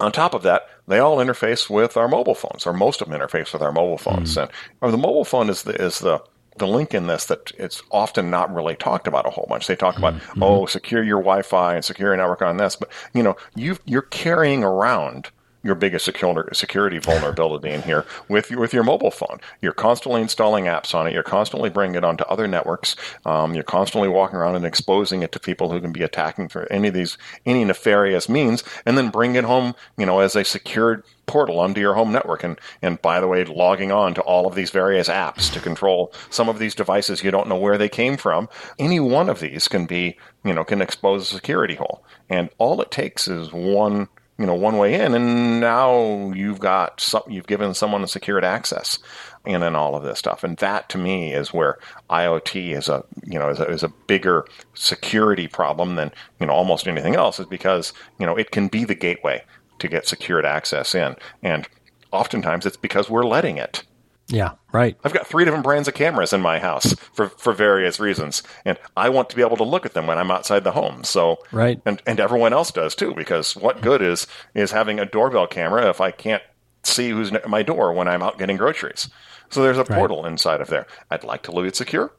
on 0.00 0.12
top 0.12 0.34
of 0.34 0.42
that, 0.42 0.68
they 0.88 0.98
all 0.98 1.18
interface 1.18 1.70
with 1.70 1.96
our 1.96 2.08
mobile 2.08 2.34
phones, 2.34 2.66
or 2.66 2.72
most 2.72 3.00
of 3.00 3.08
them 3.08 3.18
interface 3.18 3.52
with 3.52 3.62
our 3.62 3.72
mobile 3.72 3.98
phones. 3.98 4.34
Mm. 4.34 4.50
And 4.82 4.92
the 4.92 4.98
mobile 4.98 5.24
phone 5.24 5.48
is 5.48 5.62
the 5.62 5.74
is 5.80 6.00
the 6.00 6.22
the 6.56 6.66
link 6.66 6.94
in 6.94 7.06
this 7.06 7.24
that 7.26 7.52
it's 7.58 7.82
often 7.90 8.30
not 8.30 8.54
really 8.54 8.76
talked 8.76 9.06
about 9.06 9.26
a 9.26 9.30
whole 9.30 9.46
bunch. 9.48 9.66
They 9.66 9.76
talk 9.76 9.98
about, 9.98 10.14
mm-hmm. 10.14 10.42
oh, 10.42 10.66
secure 10.66 11.02
your 11.02 11.20
Wi-Fi 11.20 11.74
and 11.74 11.84
secure 11.84 12.10
your 12.10 12.16
network 12.16 12.42
on 12.42 12.56
this, 12.56 12.76
but 12.76 12.90
you 13.12 13.22
know, 13.22 13.36
you 13.54 13.78
you're 13.84 14.02
carrying 14.02 14.62
around 14.62 15.30
your 15.64 15.74
biggest 15.74 16.04
security 16.04 16.98
vulnerability 16.98 17.70
in 17.70 17.82
here 17.82 18.04
with 18.28 18.50
with 18.50 18.72
your 18.72 18.84
mobile 18.84 19.10
phone. 19.10 19.40
You're 19.60 19.72
constantly 19.72 20.20
installing 20.20 20.66
apps 20.66 20.94
on 20.94 21.06
it. 21.06 21.14
You're 21.14 21.22
constantly 21.22 21.70
bringing 21.70 21.96
it 21.96 22.04
onto 22.04 22.22
other 22.24 22.46
networks. 22.46 22.94
Um, 23.24 23.54
you're 23.54 23.64
constantly 23.64 24.08
walking 24.08 24.36
around 24.36 24.56
and 24.56 24.66
exposing 24.66 25.22
it 25.22 25.32
to 25.32 25.40
people 25.40 25.72
who 25.72 25.80
can 25.80 25.90
be 25.90 26.02
attacking 26.02 26.48
for 26.48 26.70
any 26.70 26.88
of 26.88 26.94
these 26.94 27.16
any 27.46 27.64
nefarious 27.64 28.28
means, 28.28 28.62
and 28.84 28.96
then 28.96 29.08
bring 29.08 29.34
it 29.34 29.44
home, 29.44 29.74
you 29.96 30.06
know, 30.06 30.20
as 30.20 30.36
a 30.36 30.44
secured 30.44 31.02
portal 31.26 31.58
onto 31.58 31.80
your 31.80 31.94
home 31.94 32.12
network. 32.12 32.44
And 32.44 32.58
and 32.82 33.00
by 33.00 33.18
the 33.18 33.26
way, 33.26 33.42
logging 33.44 33.90
on 33.90 34.14
to 34.14 34.20
all 34.22 34.46
of 34.46 34.54
these 34.54 34.70
various 34.70 35.08
apps 35.08 35.50
to 35.54 35.60
control 35.60 36.12
some 36.28 36.48
of 36.48 36.58
these 36.58 36.74
devices 36.74 37.24
you 37.24 37.30
don't 37.30 37.48
know 37.48 37.56
where 37.56 37.78
they 37.78 37.88
came 37.88 38.18
from. 38.18 38.48
Any 38.78 39.00
one 39.00 39.30
of 39.30 39.40
these 39.40 39.66
can 39.66 39.86
be, 39.86 40.18
you 40.44 40.52
know, 40.52 40.64
can 40.64 40.82
expose 40.82 41.22
a 41.22 41.34
security 41.34 41.76
hole. 41.76 42.04
And 42.28 42.50
all 42.58 42.82
it 42.82 42.90
takes 42.90 43.26
is 43.26 43.52
one 43.52 44.08
you 44.38 44.46
know 44.46 44.54
one 44.54 44.78
way 44.78 44.94
in 44.94 45.14
and 45.14 45.60
now 45.60 46.32
you've 46.32 46.58
got 46.58 47.00
some, 47.00 47.22
you've 47.28 47.46
given 47.46 47.74
someone 47.74 48.02
a 48.02 48.08
secured 48.08 48.44
access 48.44 48.98
and 49.46 49.76
all 49.76 49.94
of 49.94 50.02
this 50.02 50.18
stuff. 50.18 50.42
And 50.42 50.56
that 50.58 50.88
to 50.90 50.98
me 50.98 51.32
is 51.32 51.52
where 51.52 51.78
IoT 52.10 52.76
is 52.76 52.88
a 52.88 53.04
you 53.24 53.38
know 53.38 53.50
is 53.50 53.60
a, 53.60 53.68
is 53.68 53.82
a 53.82 53.88
bigger 53.88 54.46
security 54.74 55.48
problem 55.48 55.96
than 55.96 56.12
you 56.40 56.46
know 56.46 56.52
almost 56.52 56.88
anything 56.88 57.14
else 57.14 57.38
is 57.38 57.46
because 57.46 57.92
you 58.18 58.26
know 58.26 58.36
it 58.36 58.50
can 58.50 58.68
be 58.68 58.84
the 58.84 58.94
gateway 58.94 59.42
to 59.78 59.88
get 59.88 60.08
secured 60.08 60.44
access 60.44 60.94
in. 60.94 61.16
And 61.42 61.68
oftentimes 62.12 62.64
it's 62.64 62.76
because 62.76 63.10
we're 63.10 63.24
letting 63.24 63.58
it 63.58 63.84
yeah, 64.28 64.52
right. 64.72 64.96
I've 65.04 65.12
got 65.12 65.26
three 65.26 65.44
different 65.44 65.64
brands 65.64 65.86
of 65.86 65.94
cameras 65.94 66.32
in 66.32 66.40
my 66.40 66.58
house 66.58 66.94
for, 67.12 67.28
for 67.28 67.52
various 67.52 68.00
reasons, 68.00 68.42
and 68.64 68.78
I 68.96 69.08
want 69.10 69.30
to 69.30 69.36
be 69.36 69.42
able 69.42 69.56
to 69.58 69.64
look 69.64 69.84
at 69.84 69.94
them 69.94 70.06
when 70.06 70.18
I'm 70.18 70.30
outside 70.30 70.64
the 70.64 70.72
home. 70.72 71.04
So, 71.04 71.38
right, 71.52 71.80
and 71.84 72.02
and 72.06 72.20
everyone 72.20 72.52
else 72.52 72.70
does 72.70 72.94
too, 72.94 73.14
because 73.14 73.54
what 73.54 73.82
good 73.82 74.00
is 74.02 74.26
is 74.54 74.72
having 74.72 74.98
a 74.98 75.04
doorbell 75.06 75.46
camera 75.46 75.88
if 75.90 76.00
I 76.00 76.10
can't 76.10 76.42
see 76.82 77.10
who's 77.10 77.32
at 77.32 77.48
my 77.48 77.62
door 77.62 77.92
when 77.92 78.08
I'm 78.08 78.22
out 78.22 78.38
getting 78.38 78.56
groceries? 78.56 79.08
So 79.50 79.62
there's 79.62 79.78
a 79.78 79.84
portal 79.84 80.24
inside 80.26 80.60
of 80.60 80.68
there. 80.68 80.86
I'd 81.10 81.22
like 81.22 81.42
to 81.44 81.52
leave 81.52 81.66
it 81.66 81.76
secure. 81.76 82.12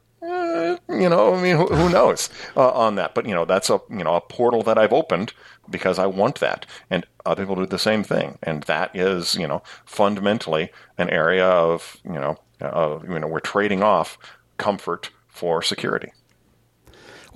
Eh, 0.66 0.76
you 0.88 1.08
know, 1.08 1.34
I 1.34 1.42
mean, 1.42 1.56
who, 1.56 1.66
who 1.66 1.88
knows 1.88 2.30
uh, 2.56 2.70
on 2.70 2.96
that? 2.96 3.14
But 3.14 3.26
you 3.26 3.34
know, 3.34 3.44
that's 3.44 3.70
a 3.70 3.80
you 3.90 4.04
know 4.04 4.14
a 4.14 4.20
portal 4.20 4.62
that 4.62 4.78
I've 4.78 4.92
opened 4.92 5.32
because 5.70 5.98
I 5.98 6.06
want 6.06 6.40
that, 6.40 6.66
and 6.90 7.06
other 7.24 7.42
people 7.42 7.56
do 7.56 7.66
the 7.66 7.78
same 7.78 8.02
thing, 8.02 8.38
and 8.42 8.62
that 8.64 8.94
is 8.94 9.34
you 9.34 9.46
know 9.46 9.62
fundamentally 9.84 10.70
an 10.98 11.10
area 11.10 11.46
of 11.46 11.96
you 12.04 12.12
know 12.12 12.38
of 12.60 13.08
you 13.08 13.18
know 13.18 13.26
we're 13.26 13.40
trading 13.40 13.82
off 13.82 14.18
comfort 14.58 15.10
for 15.28 15.62
security. 15.62 16.12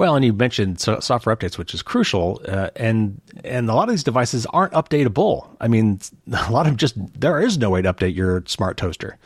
Well, 0.01 0.17
and 0.17 0.25
you 0.25 0.33
mentioned 0.33 0.81
so 0.81 0.99
software 1.01 1.37
updates, 1.37 1.59
which 1.59 1.75
is 1.75 1.83
crucial, 1.83 2.41
uh, 2.49 2.71
and 2.77 3.21
and 3.45 3.69
a 3.69 3.75
lot 3.75 3.89
of 3.89 3.93
these 3.93 4.03
devices 4.03 4.47
aren't 4.47 4.73
updatable. 4.73 5.47
I 5.61 5.69
mean, 5.69 6.01
a 6.33 6.51
lot 6.51 6.67
of 6.67 6.77
just 6.77 6.95
there 7.21 7.39
is 7.41 7.59
no 7.59 7.69
way 7.69 7.83
to 7.83 7.93
update 7.93 8.15
your 8.15 8.43
smart 8.47 8.77
toaster. 8.79 9.19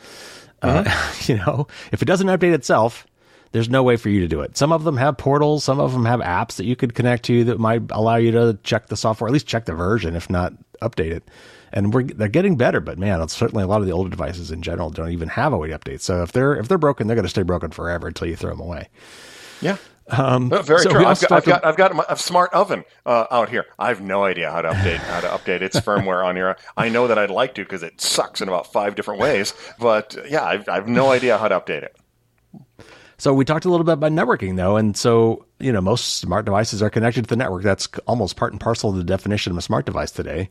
Uh, 0.61 0.83
mm-hmm. 0.83 0.87
Uh, 0.89 1.33
you 1.33 1.37
know, 1.37 1.67
if 1.93 2.01
it 2.01 2.05
doesn't 2.05 2.27
update 2.27 2.53
itself, 2.53 3.07
there's 3.51 3.69
no 3.69 3.83
way 3.83 3.95
for 3.97 4.09
you 4.09 4.21
to 4.21 4.27
do 4.27 4.41
it. 4.41 4.57
Some 4.57 4.71
of 4.71 4.83
them 4.83 4.97
have 4.97 5.17
portals, 5.17 5.63
some 5.63 5.79
of 5.79 5.93
them 5.93 6.05
have 6.05 6.19
apps 6.19 6.55
that 6.55 6.65
you 6.65 6.75
could 6.75 6.93
connect 6.93 7.25
to 7.25 7.43
that 7.45 7.59
might 7.59 7.83
allow 7.91 8.15
you 8.15 8.31
to 8.31 8.57
check 8.63 8.87
the 8.87 8.97
software, 8.97 9.27
at 9.27 9.33
least 9.33 9.47
check 9.47 9.65
the 9.65 9.73
version, 9.73 10.15
if 10.15 10.29
not 10.29 10.53
update 10.81 11.11
it. 11.11 11.23
And 11.73 11.93
we're 11.93 12.03
they're 12.03 12.27
getting 12.27 12.55
better, 12.55 12.79
but 12.79 12.97
man, 12.97 13.21
it's 13.21 13.35
certainly 13.35 13.63
a 13.63 13.67
lot 13.67 13.81
of 13.81 13.87
the 13.87 13.93
older 13.93 14.09
devices 14.09 14.51
in 14.51 14.61
general 14.61 14.89
don't 14.89 15.11
even 15.11 15.29
have 15.29 15.51
a 15.51 15.57
way 15.57 15.69
to 15.69 15.77
update. 15.77 16.01
So 16.01 16.23
if 16.23 16.31
they're 16.31 16.55
if 16.55 16.67
they're 16.67 16.77
broken, 16.77 17.07
they're 17.07 17.15
going 17.15 17.25
to 17.25 17.29
stay 17.29 17.43
broken 17.43 17.71
forever 17.71 18.07
until 18.07 18.27
you 18.27 18.35
throw 18.35 18.51
them 18.51 18.61
away. 18.61 18.89
Yeah. 19.61 19.77
Um, 20.07 20.49
no, 20.49 20.61
very 20.61 20.81
so 20.81 20.91
true. 20.91 21.05
I've 21.05 21.19
got, 21.19 21.31
I've 21.31 21.45
got, 21.45 21.65
I've 21.65 21.77
got 21.77 22.11
a 22.11 22.15
smart 22.15 22.53
oven 22.53 22.85
uh, 23.07 23.25
out 23.31 23.49
here. 23.49 23.65
I 23.79 23.87
have 23.87 24.01
no 24.01 24.23
idea 24.23 24.51
how 24.51 24.61
to 24.61 24.69
update 24.69 24.97
how 24.97 25.21
to 25.21 25.27
update 25.27 25.61
its 25.61 25.79
firmware 25.79 26.23
on 26.23 26.35
here. 26.35 26.57
I 26.77 26.89
know 26.89 27.07
that 27.07 27.17
I'd 27.17 27.31
like 27.31 27.55
to 27.55 27.63
because 27.63 27.81
it 27.81 27.99
sucks 27.99 28.39
in 28.39 28.47
about 28.47 28.71
five 28.71 28.95
different 28.95 29.19
ways. 29.19 29.53
But 29.79 30.15
yeah, 30.29 30.43
I've, 30.43 30.69
I 30.69 30.75
have 30.75 30.87
no 30.87 31.11
idea 31.11 31.37
how 31.39 31.47
to 31.47 31.59
update 31.59 31.83
it. 31.83 31.97
So 33.17 33.33
we 33.33 33.45
talked 33.45 33.65
a 33.65 33.69
little 33.69 33.85
bit 33.85 33.93
about 33.93 34.11
networking 34.11 34.57
though, 34.57 34.77
and 34.77 34.95
so 34.95 35.45
you 35.59 35.71
know 35.71 35.79
most 35.79 36.15
smart 36.15 36.45
devices 36.45 36.81
are 36.81 36.89
connected 36.89 37.23
to 37.23 37.29
the 37.29 37.35
network. 37.35 37.63
That's 37.63 37.87
almost 38.07 38.35
part 38.35 38.51
and 38.51 38.59
parcel 38.59 38.89
of 38.89 38.97
the 38.97 39.03
definition 39.03 39.51
of 39.51 39.57
a 39.57 39.61
smart 39.61 39.85
device 39.85 40.11
today. 40.11 40.49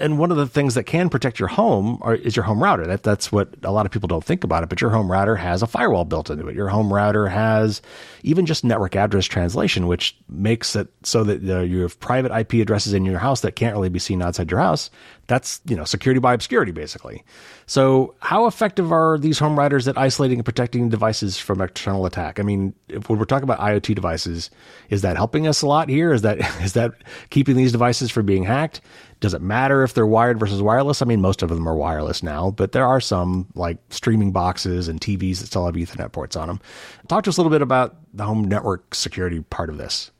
And 0.00 0.18
one 0.18 0.30
of 0.30 0.36
the 0.36 0.46
things 0.46 0.74
that 0.74 0.84
can 0.84 1.08
protect 1.08 1.38
your 1.38 1.48
home 1.48 1.98
are, 2.02 2.14
is 2.14 2.36
your 2.36 2.44
home 2.44 2.62
router. 2.62 2.86
That 2.86 3.02
that's 3.02 3.32
what 3.32 3.54
a 3.62 3.72
lot 3.72 3.86
of 3.86 3.92
people 3.92 4.08
don't 4.08 4.24
think 4.24 4.44
about 4.44 4.62
it. 4.62 4.68
But 4.68 4.80
your 4.80 4.90
home 4.90 5.10
router 5.10 5.36
has 5.36 5.62
a 5.62 5.66
firewall 5.66 6.04
built 6.04 6.28
into 6.28 6.48
it. 6.48 6.54
Your 6.54 6.68
home 6.68 6.92
router 6.92 7.28
has 7.28 7.80
even 8.22 8.44
just 8.44 8.62
network 8.62 8.94
address 8.94 9.24
translation, 9.24 9.86
which 9.86 10.16
makes 10.28 10.76
it 10.76 10.88
so 11.02 11.24
that 11.24 11.48
uh, 11.48 11.60
you 11.60 11.80
have 11.80 11.98
private 12.00 12.30
IP 12.36 12.54
addresses 12.54 12.92
in 12.92 13.04
your 13.04 13.18
house 13.18 13.40
that 13.40 13.56
can't 13.56 13.74
really 13.74 13.88
be 13.88 13.98
seen 13.98 14.20
outside 14.20 14.50
your 14.50 14.60
house. 14.60 14.90
That's 15.28 15.60
you 15.64 15.76
know 15.76 15.84
security 15.84 16.20
by 16.20 16.34
obscurity 16.34 16.72
basically. 16.72 17.24
So, 17.66 18.14
how 18.20 18.46
effective 18.46 18.92
are 18.92 19.16
these 19.18 19.38
home 19.38 19.56
routers 19.56 19.88
at 19.88 19.96
isolating 19.96 20.38
and 20.38 20.44
protecting 20.44 20.90
devices 20.90 21.38
from 21.38 21.60
external 21.60 22.04
attack? 22.04 22.38
I 22.38 22.42
mean, 22.42 22.74
when 23.06 23.18
we're 23.18 23.24
talking 23.24 23.44
about 23.44 23.60
IoT 23.60 23.94
devices, 23.94 24.41
is 24.90 25.02
that 25.02 25.16
helping 25.16 25.46
us 25.46 25.62
a 25.62 25.66
lot 25.66 25.88
here? 25.88 26.12
Is 26.12 26.22
that 26.22 26.38
is 26.62 26.72
that 26.74 26.92
keeping 27.30 27.56
these 27.56 27.72
devices 27.72 28.10
from 28.10 28.26
being 28.26 28.44
hacked? 28.44 28.80
Does 29.20 29.34
it 29.34 29.42
matter 29.42 29.84
if 29.84 29.94
they're 29.94 30.06
wired 30.06 30.40
versus 30.40 30.60
wireless? 30.60 31.00
I 31.00 31.04
mean, 31.04 31.20
most 31.20 31.42
of 31.42 31.48
them 31.48 31.68
are 31.68 31.76
wireless 31.76 32.22
now, 32.22 32.50
but 32.50 32.72
there 32.72 32.86
are 32.86 33.00
some 33.00 33.46
like 33.54 33.78
streaming 33.90 34.32
boxes 34.32 34.88
and 34.88 35.00
TVs 35.00 35.38
that 35.38 35.46
still 35.46 35.66
have 35.66 35.74
Ethernet 35.74 36.12
ports 36.12 36.34
on 36.34 36.48
them. 36.48 36.60
Talk 37.08 37.24
to 37.24 37.30
us 37.30 37.36
a 37.36 37.40
little 37.40 37.50
bit 37.50 37.62
about 37.62 37.96
the 38.12 38.24
home 38.24 38.44
network 38.44 38.94
security 38.94 39.40
part 39.40 39.70
of 39.70 39.78
this. 39.78 40.10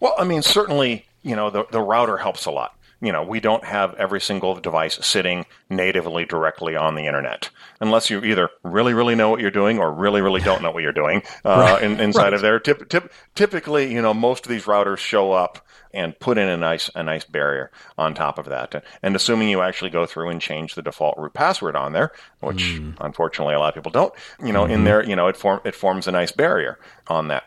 Well, 0.00 0.14
I 0.18 0.24
mean, 0.24 0.42
certainly, 0.42 1.06
you 1.22 1.36
know, 1.36 1.50
the, 1.50 1.66
the 1.70 1.80
router 1.80 2.16
helps 2.16 2.46
a 2.46 2.50
lot 2.50 2.73
you 3.04 3.12
know, 3.12 3.22
we 3.22 3.38
don't 3.38 3.64
have 3.64 3.94
every 3.94 4.20
single 4.20 4.54
device 4.54 4.98
sitting 5.04 5.44
natively 5.68 6.24
directly 6.24 6.74
on 6.74 6.94
the 6.94 7.06
internet, 7.06 7.50
unless 7.80 8.08
you 8.08 8.24
either 8.24 8.48
really, 8.62 8.94
really 8.94 9.14
know 9.14 9.28
what 9.28 9.40
you're 9.40 9.50
doing 9.50 9.78
or 9.78 9.92
really, 9.92 10.22
really 10.22 10.40
don't 10.40 10.62
know 10.62 10.70
what 10.70 10.82
you're 10.82 10.92
doing 10.92 11.22
uh, 11.44 11.50
right. 11.50 11.82
in, 11.82 12.00
inside 12.00 12.24
right. 12.24 12.32
of 12.32 12.40
there. 12.40 12.58
Tip, 12.58 12.88
tip, 12.88 13.12
typically, 13.34 13.92
you 13.92 14.00
know, 14.00 14.14
most 14.14 14.46
of 14.46 14.50
these 14.50 14.64
routers 14.64 14.98
show 14.98 15.32
up 15.32 15.66
and 15.92 16.18
put 16.18 16.38
in 16.38 16.48
a 16.48 16.56
nice, 16.56 16.90
a 16.94 17.02
nice 17.02 17.24
barrier 17.24 17.70
on 17.98 18.14
top 18.14 18.38
of 18.38 18.46
that. 18.46 18.82
And 19.02 19.14
assuming 19.14 19.48
you 19.48 19.60
actually 19.60 19.90
go 19.90 20.06
through 20.06 20.30
and 20.30 20.40
change 20.40 20.74
the 20.74 20.82
default 20.82 21.18
root 21.18 21.34
password 21.34 21.76
on 21.76 21.92
there, 21.92 22.10
which 22.40 22.64
mm. 22.64 22.96
unfortunately 23.00 23.54
a 23.54 23.58
lot 23.58 23.68
of 23.68 23.74
people 23.74 23.92
don't, 23.92 24.14
you 24.42 24.52
know, 24.52 24.64
mm-hmm. 24.64 24.72
in 24.72 24.84
there, 24.84 25.04
you 25.04 25.14
know, 25.14 25.28
it 25.28 25.36
form, 25.36 25.60
it 25.64 25.74
forms 25.74 26.08
a 26.08 26.12
nice 26.12 26.32
barrier 26.32 26.78
on 27.06 27.28
that. 27.28 27.44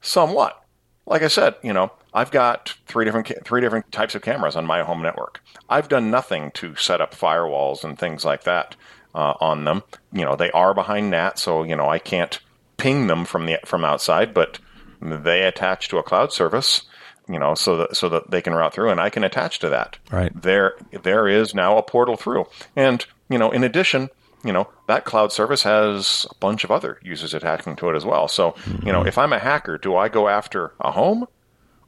Somewhat. 0.00 0.64
Like 1.06 1.22
I 1.22 1.28
said, 1.28 1.56
you 1.62 1.72
know, 1.72 1.92
I've 2.14 2.30
got 2.30 2.74
three 2.86 3.04
different 3.04 3.32
three 3.44 3.60
different 3.60 3.90
types 3.90 4.14
of 4.14 4.22
cameras 4.22 4.56
on 4.56 4.66
my 4.66 4.82
home 4.82 5.02
network. 5.02 5.42
I've 5.68 5.88
done 5.88 6.10
nothing 6.10 6.50
to 6.52 6.76
set 6.76 7.00
up 7.00 7.14
firewalls 7.14 7.84
and 7.84 7.98
things 7.98 8.24
like 8.24 8.44
that 8.44 8.76
uh, 9.14 9.34
on 9.40 9.64
them. 9.64 9.82
You 10.12 10.24
know, 10.24 10.36
they 10.36 10.50
are 10.50 10.74
behind 10.74 11.10
NAT, 11.10 11.38
so 11.38 11.62
you 11.62 11.76
know 11.76 11.88
I 11.88 11.98
can't 11.98 12.38
ping 12.76 13.06
them 13.06 13.24
from 13.24 13.46
the 13.46 13.58
from 13.64 13.84
outside, 13.84 14.34
but 14.34 14.58
they 15.00 15.42
attach 15.42 15.88
to 15.88 15.98
a 15.98 16.02
cloud 16.02 16.32
service. 16.32 16.82
You 17.28 17.38
know, 17.38 17.54
so 17.54 17.76
that 17.78 17.96
so 17.96 18.08
that 18.08 18.30
they 18.30 18.42
can 18.42 18.52
route 18.52 18.74
through, 18.74 18.90
and 18.90 19.00
I 19.00 19.08
can 19.08 19.24
attach 19.24 19.60
to 19.60 19.68
that. 19.70 19.96
Right 20.10 20.32
there, 20.40 20.74
there 21.02 21.28
is 21.28 21.54
now 21.54 21.78
a 21.78 21.82
portal 21.82 22.16
through, 22.16 22.46
and 22.76 23.04
you 23.30 23.38
know, 23.38 23.50
in 23.50 23.64
addition, 23.64 24.10
you 24.44 24.52
know 24.52 24.68
that 24.88 25.04
cloud 25.04 25.32
service 25.32 25.62
has 25.62 26.26
a 26.30 26.34
bunch 26.40 26.64
of 26.64 26.70
other 26.70 26.98
users 27.02 27.32
attaching 27.32 27.76
to 27.76 27.88
it 27.90 27.96
as 27.96 28.04
well. 28.04 28.28
So, 28.28 28.52
mm-hmm. 28.52 28.86
you 28.86 28.92
know, 28.92 29.06
if 29.06 29.16
I'm 29.16 29.32
a 29.32 29.38
hacker, 29.38 29.78
do 29.78 29.96
I 29.96 30.08
go 30.08 30.28
after 30.28 30.72
a 30.80 30.90
home 30.90 31.26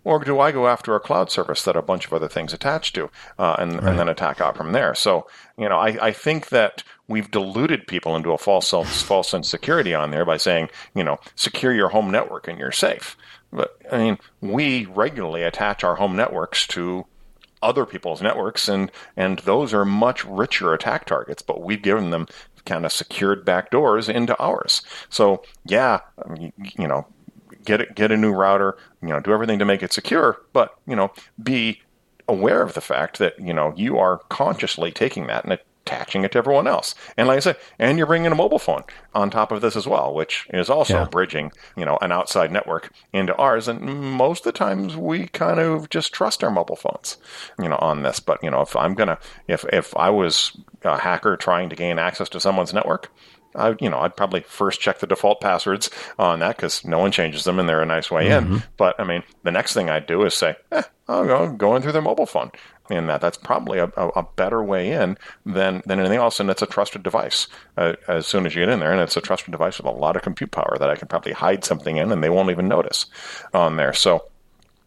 or 0.05 0.23
do 0.23 0.39
I 0.39 0.53
go 0.53 0.69
after 0.69 0.95
a 0.95 1.01
cloud 1.01 1.31
service 1.31 1.63
that 1.63 1.77
a 1.77 1.83
bunch 1.83 2.07
of 2.07 2.13
other 2.13 2.29
things 2.29 2.53
attached 2.53 2.95
to 2.95 3.11
uh, 3.39 3.57
and, 3.59 3.75
right. 3.75 3.91
and 3.91 3.99
then 3.99 4.09
attack 4.09 4.41
out 4.41 4.57
from 4.57 4.73
there? 4.73 4.95
So, 4.95 5.27
you 5.59 5.69
know, 5.69 5.79
I, 5.79 6.09
I 6.09 6.13
think 6.13 6.51
that 6.51 6.85
we've 7.09 7.31
deluded 7.31 7.87
people 7.87 8.15
into 8.15 8.33
a 8.33 8.39
false 8.39 8.71
false 8.71 9.29
sense 9.29 9.47
of 9.47 9.51
security 9.51 9.95
on 9.95 10.11
there 10.11 10.25
by 10.25 10.37
saying, 10.37 10.69
you 10.95 11.05
know, 11.05 11.19
secure 11.35 11.73
your 11.73 11.89
home 11.89 12.11
network 12.11 12.49
and 12.49 12.59
you're 12.59 12.73
safe. 12.73 13.17
But 13.53 13.79
I 13.91 13.99
mean, 13.99 14.19
we 14.41 14.87
regularly 14.87 15.43
attach 15.43 15.85
our 15.85 15.97
home 15.97 16.17
networks 16.17 16.67
to 16.69 17.07
other 17.63 17.87
people's 17.87 18.21
networks, 18.21 18.69
and 18.69 18.93
and 19.17 19.39
those 19.41 19.73
are 19.73 19.85
much 19.85 20.25
richer 20.25 20.75
attack 20.75 21.07
targets. 21.07 21.41
But 21.43 21.63
we've 21.63 21.83
given 21.83 22.11
them 22.11 22.27
kind 22.67 22.85
of 22.85 22.93
secured 22.93 23.45
backdoors 23.45 24.13
into 24.13 24.39
ours. 24.41 24.83
So 25.09 25.43
yeah, 25.65 26.01
you 26.79 26.89
know, 26.89 27.07
get 27.65 27.81
it, 27.81 27.95
get 27.95 28.13
a 28.13 28.17
new 28.17 28.33
router, 28.33 28.77
you 29.03 29.09
know, 29.09 29.21
do 29.21 29.33
everything 29.33 29.59
to 29.59 29.65
make 29.65 29.83
it 29.83 29.93
secure, 29.93 30.41
but 30.53 30.75
you 30.87 30.97
know, 30.97 31.13
be 31.43 31.83
aware 32.29 32.63
of 32.63 32.75
the 32.75 32.81
fact 32.81 33.19
that 33.19 33.39
you 33.39 33.53
know 33.53 33.73
you 33.77 33.99
are 33.99 34.19
consciously 34.29 34.91
taking 34.91 35.27
that 35.27 35.45
and 35.45 35.59
attaching 35.87 36.25
it 36.25 36.33
to 36.33 36.39
everyone 36.39 36.67
else. 36.67 36.95
And 37.17 37.29
like 37.29 37.37
I 37.37 37.41
said, 37.41 37.57
and 37.79 37.99
you're 37.99 38.07
bringing 38.07 38.33
a 38.33 38.35
mobile 38.35 38.59
phone 38.59 38.85
on 39.15 39.31
top 39.31 39.53
of 39.53 39.61
this 39.61 39.77
as 39.77 39.87
well, 39.87 40.15
which 40.15 40.47
is 40.53 40.71
also 40.71 41.01
yeah. 41.01 41.05
bridging, 41.05 41.53
you 41.77 41.85
know, 41.85 41.99
an 42.01 42.11
outside 42.11 42.51
network 42.51 42.91
into 43.13 43.35
ours. 43.37 43.69
And 43.69 43.83
most 43.83 44.47
of 44.47 44.53
the 44.53 44.59
times 44.59 44.97
we 44.97 45.27
kind 45.29 45.61
of 45.61 45.91
just 45.91 46.13
trust 46.13 46.43
our 46.43 46.51
mobile 46.51 46.77
phones, 46.77 47.19
you 47.59 47.69
know, 47.69 47.79
on 47.81 48.03
this. 48.03 48.19
But 48.19 48.43
you 48.43 48.51
know, 48.51 48.63
if 48.63 48.75
I'm 48.75 48.95
gonna, 48.95 49.19
if 49.47 49.65
if 49.73 49.95
I 49.97 50.11
was 50.11 50.57
a 50.83 50.99
hacker 50.99 51.37
trying 51.37 51.69
to 51.71 51.77
gain 51.77 51.99
access 51.99 52.29
to 52.31 52.41
someone's 52.41 52.73
network, 52.73 53.11
I, 53.55 53.75
you 53.81 53.89
know, 53.89 54.01
I'd 54.01 54.17
probably 54.17 54.41
first 54.41 54.81
check 54.81 54.99
the 54.99 55.07
default 55.07 55.41
passwords 55.41 55.91
on 56.19 56.41
that 56.41 56.57
because 56.57 56.85
no 56.85 56.99
one 56.99 57.13
changes 57.13 57.45
them 57.45 57.59
and 57.59 57.69
they're 57.69 57.83
a 57.83 57.87
nice 57.87 58.11
way 58.11 58.29
mm-hmm. 58.29 58.55
in. 58.55 58.63
But 58.77 58.99
I 58.99 59.05
mean, 59.05 59.23
the 59.43 59.51
next 59.51 59.75
thing 59.75 59.91
I'd 59.91 60.07
do 60.07 60.25
is 60.25 60.35
say, 60.35 60.57
eh, 60.73 60.83
I'll 61.09 61.27
go, 61.27 61.53
go 61.53 61.77
in 61.77 61.83
through 61.83 61.93
their 61.93 62.03
mobile 62.03 62.27
phone. 62.27 62.51
And 62.91 63.09
that 63.09 63.23
that's 63.23 63.39
probably 63.39 63.79
a, 63.79 63.91
a, 63.97 64.09
a, 64.09 64.23
better 64.23 64.63
way 64.63 64.93
in 64.93 65.17
than, 65.47 65.83
than 65.87 66.01
anything 66.01 66.19
else. 66.19 66.39
And 66.39 66.51
it's 66.51 66.61
a 66.61 66.67
trusted 66.67 67.03
device 67.03 67.49
uh, 67.79 67.95
as 68.09 68.27
soon 68.27 68.45
as 68.45 68.55
you 68.55 68.61
get 68.61 68.69
in 68.69 68.81
there. 68.81 68.93
And 68.93 69.01
it's 69.01 69.17
a 69.17 69.23
trusted 69.23 69.53
device 69.53 69.79
with 69.79 69.87
a 69.87 69.91
lot 69.91 70.17
of 70.17 70.23
compute 70.23 70.51
power 70.51 70.77
that 70.79 70.91
I 70.91 70.97
can 70.97 71.09
probably 71.09 71.33
hide 71.33 71.65
something 71.65 71.97
in 71.97 72.13
and 72.13 72.23
they 72.23 72.29
won't 72.29 72.51
even 72.51 72.69
notice 72.69 73.07
on 73.55 73.77
there. 73.77 73.95
So, 73.95 74.27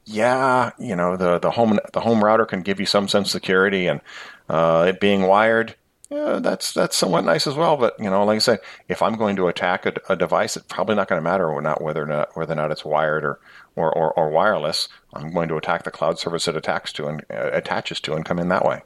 yeah, 0.06 0.72
you 0.78 0.96
know, 0.96 1.18
the, 1.18 1.40
the 1.40 1.50
home 1.50 1.80
the 1.92 2.00
home 2.00 2.24
router 2.24 2.46
can 2.46 2.62
give 2.62 2.80
you 2.80 2.86
some 2.86 3.08
sense 3.08 3.30
of 3.30 3.32
security 3.32 3.88
and 3.88 4.00
uh, 4.48 4.86
it 4.90 5.00
being 5.00 5.24
wired 5.24 5.76
yeah, 6.10 6.40
that's 6.42 6.74
that's 6.74 6.96
somewhat 6.96 7.26
nice 7.26 7.48
as 7.48 7.56
well. 7.56 7.76
But 7.76 7.96
you 8.00 8.10
know, 8.10 8.24
like 8.24 8.38
I 8.38 8.40
said, 8.40 8.60
if 8.88 9.02
I'm 9.02 9.16
going 9.16 9.36
to 9.36 9.48
attack 9.48 9.86
a, 9.86 9.94
a 10.08 10.16
device, 10.16 10.56
it's 10.56 10.66
probably 10.68 10.96
not 10.96 11.10
going 11.10 11.20
to 11.20 11.24
matter 11.24 11.50
or 11.50 11.62
not 11.62 11.82
whether 11.82 12.04
or 12.04 12.06
not 12.06 12.36
whether 12.36 12.54
or 12.54 12.56
not 12.56 12.72
it's 12.72 12.86
wired 12.86 13.26
or, 13.26 13.40
or, 13.76 13.92
or, 13.92 14.14
or 14.14 14.30
wireless. 14.30 14.88
I'm 15.14 15.32
going 15.34 15.50
to 15.50 15.58
attack 15.58 15.84
the 15.84 15.92
cloud 15.92 16.18
service 16.18 16.48
it 16.48 16.56
attacks 16.56 16.94
to 16.94 17.08
and 17.08 17.26
uh, 17.30 17.50
attaches 17.52 18.00
to 18.02 18.14
and 18.14 18.24
come 18.24 18.40
in 18.40 18.48
that 18.50 18.66
way. 18.66 18.84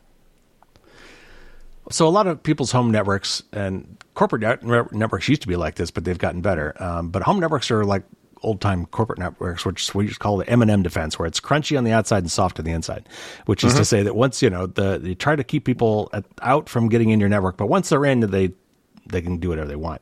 So 1.92 2.08
a 2.08 2.10
lot 2.10 2.26
of 2.26 2.42
people's 2.42 2.72
home 2.72 2.90
networks 2.90 3.44
and 3.52 3.98
corporate 4.14 4.64
networks 4.64 5.28
used 5.28 5.42
to 5.42 5.48
be 5.48 5.56
like 5.56 5.76
this, 5.76 5.92
but 5.92 6.06
they've 6.06 6.18
gotten 6.18 6.42
better. 6.42 6.74
Um, 6.82 7.10
but 7.10 7.24
home 7.24 7.40
networks 7.40 7.70
are 7.70 7.84
like 7.84 8.04
old 8.44 8.62
time 8.62 8.86
corporate 8.88 9.20
networks, 9.20 9.66
which 9.66 9.94
we 9.94 10.08
just 10.08 10.20
call 10.20 10.38
the 10.38 10.50
M 10.50 10.62
and 10.62 10.72
M 10.72 10.84
defense, 10.84 11.18
where 11.18 11.28
it's 11.28 11.40
crunchy 11.40 11.78
on 11.78 11.84
the 11.84 11.92
outside 11.92 12.24
and 12.24 12.32
soft 12.32 12.60
on 12.60 12.66
the 12.66 12.72
inside. 12.72 13.08
Which 13.46 13.64
is 13.64 13.74
mm-hmm. 13.74 13.80
to 13.80 13.86
say 13.86 14.04
that 14.04 14.16
once 14.16 14.42
you 14.42 14.50
know 14.50 14.68
the 14.68 15.02
you 15.04 15.16
try 15.16 15.36
to 15.36 15.44
keep 15.44 15.66
people 15.66 16.10
at, 16.14 16.26
out 16.42 16.70
from 16.70 16.90
getting 16.90 17.10
in 17.10 17.20
your 17.20 17.30
network, 17.30 17.58
but 17.58 17.68
once 17.68 17.90
they're 17.90 18.06
in, 18.06 18.20
they 18.22 18.52
they 19.08 19.22
can 19.22 19.38
do 19.38 19.50
whatever 19.50 19.68
they 19.68 19.76
want. 19.76 20.02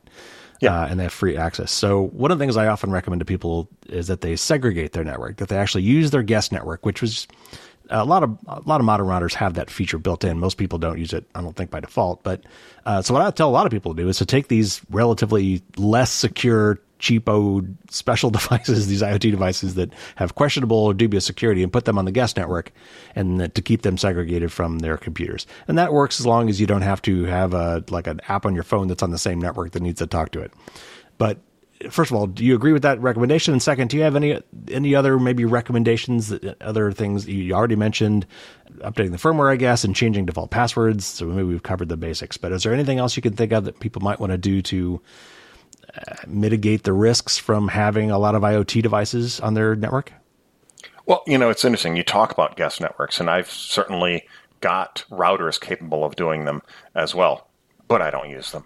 Yeah. 0.60 0.82
Uh, 0.82 0.86
and 0.88 1.00
they 1.00 1.04
have 1.04 1.12
free 1.12 1.38
access. 1.38 1.72
So 1.72 2.08
one 2.08 2.30
of 2.30 2.38
the 2.38 2.42
things 2.42 2.58
I 2.58 2.66
often 2.66 2.90
recommend 2.90 3.20
to 3.20 3.24
people 3.24 3.66
is 3.88 4.08
that 4.08 4.20
they 4.20 4.36
segregate 4.36 4.92
their 4.92 5.04
network, 5.04 5.38
that 5.38 5.48
they 5.48 5.56
actually 5.56 5.84
use 5.84 6.10
their 6.10 6.22
guest 6.22 6.52
network, 6.52 6.84
which 6.84 7.00
was 7.00 7.26
a 7.88 8.04
lot 8.04 8.22
of 8.22 8.36
a 8.46 8.60
lot 8.66 8.80
of 8.80 8.84
modern 8.84 9.06
routers 9.06 9.34
have 9.34 9.54
that 9.54 9.70
feature 9.70 9.98
built 9.98 10.22
in. 10.22 10.38
Most 10.38 10.56
people 10.56 10.78
don't 10.78 10.98
use 10.98 11.12
it, 11.12 11.24
I 11.34 11.40
don't 11.40 11.56
think 11.56 11.70
by 11.70 11.80
default. 11.80 12.22
But 12.22 12.44
uh, 12.86 13.02
so 13.02 13.14
what 13.14 13.22
I 13.22 13.30
tell 13.30 13.48
a 13.48 13.50
lot 13.50 13.66
of 13.66 13.72
people 13.72 13.94
to 13.94 14.02
do 14.02 14.08
is 14.08 14.18
to 14.18 14.26
take 14.26 14.48
these 14.48 14.80
relatively 14.90 15.62
less 15.76 16.10
secure 16.10 16.78
cheapo 17.00 17.74
special 17.90 18.30
devices, 18.40 18.86
these 18.86 19.02
IoT 19.02 19.30
devices 19.30 19.74
that 19.74 19.92
have 20.16 20.34
questionable 20.34 20.78
or 20.78 20.94
dubious 20.94 21.24
security, 21.24 21.62
and 21.62 21.72
put 21.72 21.84
them 21.84 21.98
on 21.98 22.04
the 22.04 22.12
guest 22.12 22.36
network, 22.36 22.72
and 23.14 23.52
to 23.54 23.62
keep 23.62 23.82
them 23.82 23.98
segregated 23.98 24.52
from 24.52 24.78
their 24.78 24.96
computers. 24.96 25.46
And 25.66 25.76
that 25.78 25.92
works 25.92 26.20
as 26.20 26.26
long 26.26 26.48
as 26.48 26.60
you 26.60 26.66
don't 26.66 26.82
have 26.82 27.02
to 27.02 27.24
have 27.24 27.54
a 27.54 27.84
like 27.90 28.06
an 28.06 28.20
app 28.28 28.46
on 28.46 28.54
your 28.54 28.64
phone 28.64 28.86
that's 28.88 29.02
on 29.02 29.10
the 29.10 29.18
same 29.18 29.40
network 29.40 29.72
that 29.72 29.82
needs 29.82 29.98
to 29.98 30.06
talk 30.06 30.30
to 30.32 30.40
it. 30.40 30.52
But 31.18 31.38
first 31.88 32.10
of 32.10 32.16
all, 32.16 32.26
do 32.26 32.44
you 32.44 32.54
agree 32.54 32.72
with 32.72 32.82
that 32.82 33.00
recommendation? 33.00 33.52
And 33.52 33.62
second, 33.62 33.88
do 33.88 33.96
you 33.96 34.02
have 34.02 34.16
any 34.16 34.40
any 34.68 34.94
other 34.94 35.18
maybe 35.18 35.44
recommendations, 35.44 36.32
other 36.60 36.92
things 36.92 37.26
you 37.26 37.54
already 37.54 37.76
mentioned, 37.76 38.26
updating 38.78 39.12
the 39.12 39.18
firmware, 39.18 39.50
I 39.50 39.56
guess, 39.56 39.84
and 39.84 39.96
changing 39.96 40.26
default 40.26 40.50
passwords? 40.50 41.06
So 41.06 41.26
maybe 41.26 41.44
we've 41.44 41.62
covered 41.62 41.88
the 41.88 41.96
basics. 41.96 42.36
But 42.36 42.52
is 42.52 42.62
there 42.62 42.74
anything 42.74 42.98
else 42.98 43.16
you 43.16 43.22
can 43.22 43.34
think 43.34 43.52
of 43.52 43.64
that 43.64 43.80
people 43.80 44.02
might 44.02 44.20
want 44.20 44.32
to 44.32 44.38
do 44.38 44.60
to 44.62 45.00
mitigate 46.26 46.84
the 46.84 46.92
risks 46.92 47.38
from 47.38 47.68
having 47.68 48.10
a 48.10 48.18
lot 48.18 48.34
of 48.34 48.42
IoT 48.42 48.82
devices 48.82 49.40
on 49.40 49.54
their 49.54 49.74
network? 49.74 50.12
Well, 51.06 51.22
you 51.26 51.38
know, 51.38 51.50
it's 51.50 51.64
interesting. 51.64 51.96
You 51.96 52.04
talk 52.04 52.32
about 52.32 52.56
guest 52.56 52.80
networks, 52.80 53.20
and 53.20 53.28
I've 53.28 53.50
certainly 53.50 54.26
got 54.60 55.04
routers 55.10 55.60
capable 55.60 56.04
of 56.04 56.16
doing 56.16 56.44
them 56.44 56.62
as 56.94 57.14
well, 57.14 57.48
but 57.88 58.00
I 58.00 58.10
don't 58.10 58.30
use 58.30 58.52
them. 58.52 58.64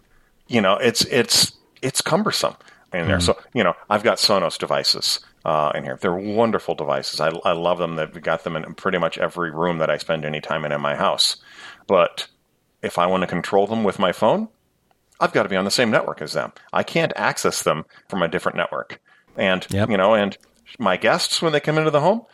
You 0.48 0.60
know, 0.60 0.74
it's 0.74 1.04
it's 1.06 1.52
it's 1.80 2.00
cumbersome 2.00 2.56
in 2.92 3.06
there. 3.06 3.18
Mm. 3.18 3.22
So 3.22 3.38
you 3.54 3.64
know, 3.64 3.74
I've 3.88 4.02
got 4.02 4.18
Sonos 4.18 4.58
devices 4.58 5.20
uh, 5.44 5.72
in 5.74 5.84
here. 5.84 5.98
They're 6.00 6.14
wonderful 6.14 6.74
devices. 6.74 7.20
I, 7.20 7.28
I 7.44 7.52
love 7.52 7.78
them. 7.78 7.96
They've 7.96 8.22
got 8.22 8.44
them 8.44 8.56
in 8.56 8.74
pretty 8.74 8.98
much 8.98 9.18
every 9.18 9.50
room 9.50 9.78
that 9.78 9.90
I 9.90 9.98
spend 9.98 10.24
any 10.24 10.40
time 10.40 10.64
in 10.64 10.72
in 10.72 10.80
my 10.80 10.96
house. 10.96 11.36
But 11.86 12.26
if 12.82 12.98
I 12.98 13.06
want 13.06 13.22
to 13.22 13.26
control 13.26 13.66
them 13.66 13.84
with 13.84 13.98
my 13.98 14.12
phone, 14.12 14.48
I've 15.24 15.32
got 15.32 15.44
to 15.44 15.48
be 15.48 15.56
on 15.56 15.64
the 15.64 15.70
same 15.70 15.90
network 15.90 16.20
as 16.20 16.34
them. 16.34 16.52
I 16.72 16.82
can't 16.82 17.12
access 17.16 17.62
them 17.62 17.84
from 18.08 18.22
a 18.22 18.28
different 18.28 18.56
network. 18.56 19.00
And 19.36 19.66
yep. 19.70 19.88
you 19.88 19.96
know, 19.96 20.14
and 20.14 20.36
my 20.78 20.96
guests 20.96 21.40
when 21.40 21.52
they 21.52 21.60
come 21.60 21.78
into 21.78 21.90
the 21.90 22.00
home, 22.00 22.26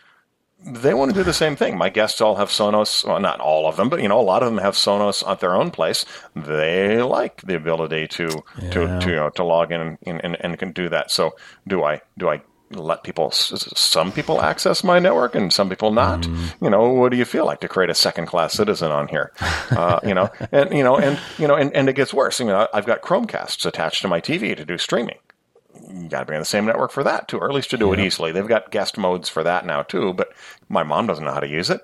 they 0.63 0.93
want 0.93 1.11
to 1.11 1.17
do 1.19 1.23
the 1.23 1.33
same 1.33 1.57
thing. 1.57 1.79
My 1.79 1.89
guests 1.89 2.21
all 2.21 2.37
have 2.37 2.49
Sonos, 2.49 3.07
well, 3.07 3.21
not 3.21 3.41
all 3.41 3.67
of 3.67 3.77
them, 3.77 3.89
but 3.89 4.03
you 4.03 4.09
know, 4.09 4.21
a 4.21 4.23
lot 4.23 4.43
of 4.43 4.53
them 4.53 4.59
have 4.59 4.75
Sonos 4.75 5.27
at 5.27 5.41
their 5.41 5.55
own 5.55 5.71
place. 5.71 6.05
They 6.35 7.01
like 7.01 7.41
the 7.43 7.55
ability 7.55 8.09
to 8.09 8.43
yeah. 8.61 8.71
to 8.71 9.01
to 9.01 9.09
you 9.09 9.17
know 9.17 9.31
to 9.31 9.45
log 9.45 9.73
in 9.73 9.97
and, 10.05 10.21
and 10.25 10.37
and 10.41 10.59
can 10.59 10.73
do 10.73 10.89
that. 10.89 11.11
So 11.11 11.37
do 11.67 11.85
I 11.85 12.01
do 12.19 12.29
I 12.29 12.43
let 12.71 13.03
people 13.03 13.31
some 13.33 14.13
people 14.13 14.41
access 14.41 14.85
my 14.85 14.99
network 14.99 15.35
and 15.35 15.53
some 15.53 15.69
people 15.69 15.91
not. 15.91 16.23
Mm. 16.23 16.55
you 16.63 16.71
know 16.71 16.89
what 16.91 17.11
do 17.11 17.17
you 17.17 17.25
feel 17.25 17.45
like 17.45 17.61
to 17.61 17.69
create 17.69 17.91
a 17.91 17.95
second 17.95 18.27
class 18.27 18.53
citizen 18.53 18.91
on 18.91 19.09
here? 19.09 19.33
Uh, 19.71 19.99
you 20.05 20.15
know 20.15 20.31
and 20.53 20.73
you 20.73 20.85
know 20.85 20.97
and 20.97 21.19
you 21.39 21.49
know 21.49 21.57
and, 21.57 21.75
and 21.75 21.89
it 21.89 21.95
gets 21.95 22.15
worse. 22.15 22.39
You 22.41 22.47
know 22.47 22.69
i've 22.73 22.87
got 22.87 23.03
chromecasts 23.03 23.67
attached 23.67 24.03
to 24.03 24.09
my 24.09 24.21
tv 24.21 24.57
to 24.57 24.65
do 24.65 24.79
streaming. 24.79 25.19
You 25.93 26.09
got 26.09 26.21
to 26.21 26.27
be 26.27 26.35
on 26.35 26.41
the 26.41 26.47
same 26.47 26.67
network 26.67 26.93
for 26.93 27.03
that 27.05 27.29
too 27.29 27.39
or 27.39 27.49
at 27.49 27.55
least 27.55 27.71
to 27.71 27.77
do 27.77 27.89
yeah. 27.89 27.95
it 27.95 28.01
easily. 28.01 28.33
They've 28.33 28.47
got 28.47 28.71
guest 28.71 28.99
modes 28.99 29.29
for 29.29 29.43
that 29.43 29.67
now 29.67 29.83
too 29.83 30.13
but 30.13 30.33
my 30.69 30.83
mom 30.83 31.07
doesn't 31.07 31.25
know 31.25 31.33
how 31.33 31.41
to 31.41 31.49
use 31.49 31.71
it. 31.71 31.81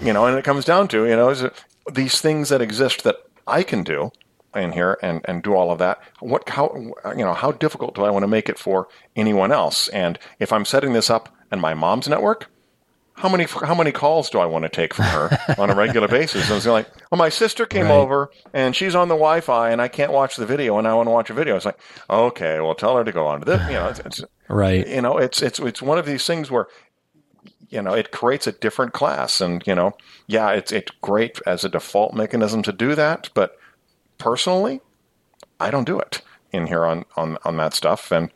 You 0.00 0.12
know 0.12 0.26
and 0.26 0.36
it 0.36 0.44
comes 0.44 0.64
down 0.64 0.88
to 0.88 1.06
you 1.06 1.16
know 1.16 1.50
these 1.92 2.20
things 2.20 2.50
that 2.50 2.60
exist 2.60 3.04
that 3.04 3.16
i 3.46 3.62
can 3.62 3.82
do 3.82 4.12
in 4.58 4.72
here 4.72 4.98
and, 5.02 5.20
and 5.24 5.42
do 5.42 5.54
all 5.54 5.70
of 5.70 5.78
that. 5.78 6.00
What 6.20 6.48
how 6.48 6.74
you 7.16 7.24
know 7.24 7.34
how 7.34 7.52
difficult 7.52 7.94
do 7.94 8.04
I 8.04 8.10
want 8.10 8.22
to 8.24 8.28
make 8.28 8.48
it 8.48 8.58
for 8.58 8.88
anyone 9.16 9.52
else? 9.52 9.88
And 9.88 10.18
if 10.38 10.52
I'm 10.52 10.64
setting 10.64 10.92
this 10.92 11.10
up 11.10 11.34
in 11.50 11.60
my 11.60 11.74
mom's 11.74 12.08
network, 12.08 12.50
how 13.14 13.28
many 13.28 13.44
how 13.44 13.74
many 13.74 13.92
calls 13.92 14.30
do 14.30 14.38
I 14.38 14.46
want 14.46 14.64
to 14.64 14.68
take 14.68 14.94
from 14.94 15.06
her 15.06 15.38
on 15.58 15.70
a 15.70 15.74
regular 15.74 16.08
basis? 16.08 16.46
And 16.46 16.54
was 16.54 16.66
like, 16.66 16.88
well, 17.10 17.18
my 17.18 17.28
sister 17.28 17.66
came 17.66 17.86
right. 17.86 17.92
over 17.92 18.30
and 18.52 18.74
she's 18.74 18.94
on 18.94 19.08
the 19.08 19.14
Wi-Fi 19.14 19.70
and 19.70 19.82
I 19.82 19.88
can't 19.88 20.12
watch 20.12 20.36
the 20.36 20.46
video 20.46 20.78
and 20.78 20.86
I 20.86 20.94
want 20.94 21.06
to 21.08 21.10
watch 21.10 21.30
a 21.30 21.34
video. 21.34 21.56
It's 21.56 21.64
like, 21.64 21.78
okay, 22.08 22.60
well, 22.60 22.74
tell 22.74 22.96
her 22.96 23.04
to 23.04 23.12
go 23.12 23.26
on 23.26 23.40
to 23.40 23.44
this. 23.44 23.60
You 23.66 23.74
know, 23.74 23.88
it's, 23.88 24.00
it's 24.00 24.24
right. 24.48 24.86
You 24.86 25.02
know, 25.02 25.18
it's 25.18 25.42
it's 25.42 25.58
it's 25.58 25.82
one 25.82 25.98
of 25.98 26.06
these 26.06 26.24
things 26.26 26.50
where 26.50 26.68
you 27.70 27.82
know 27.82 27.92
it 27.92 28.10
creates 28.10 28.46
a 28.46 28.52
different 28.52 28.92
class 28.92 29.40
and 29.40 29.62
you 29.66 29.74
know 29.74 29.94
yeah 30.26 30.50
it's 30.50 30.72
it's 30.72 30.90
great 31.02 31.38
as 31.46 31.64
a 31.64 31.68
default 31.68 32.14
mechanism 32.14 32.62
to 32.62 32.72
do 32.72 32.94
that 32.94 33.28
but 33.34 33.56
personally, 34.18 34.80
I 35.60 35.70
don't 35.70 35.84
do 35.84 35.98
it 35.98 36.22
in 36.52 36.66
here 36.66 36.84
on, 36.84 37.04
on, 37.16 37.38
on 37.44 37.56
that 37.56 37.74
stuff. 37.74 38.10
And 38.12 38.30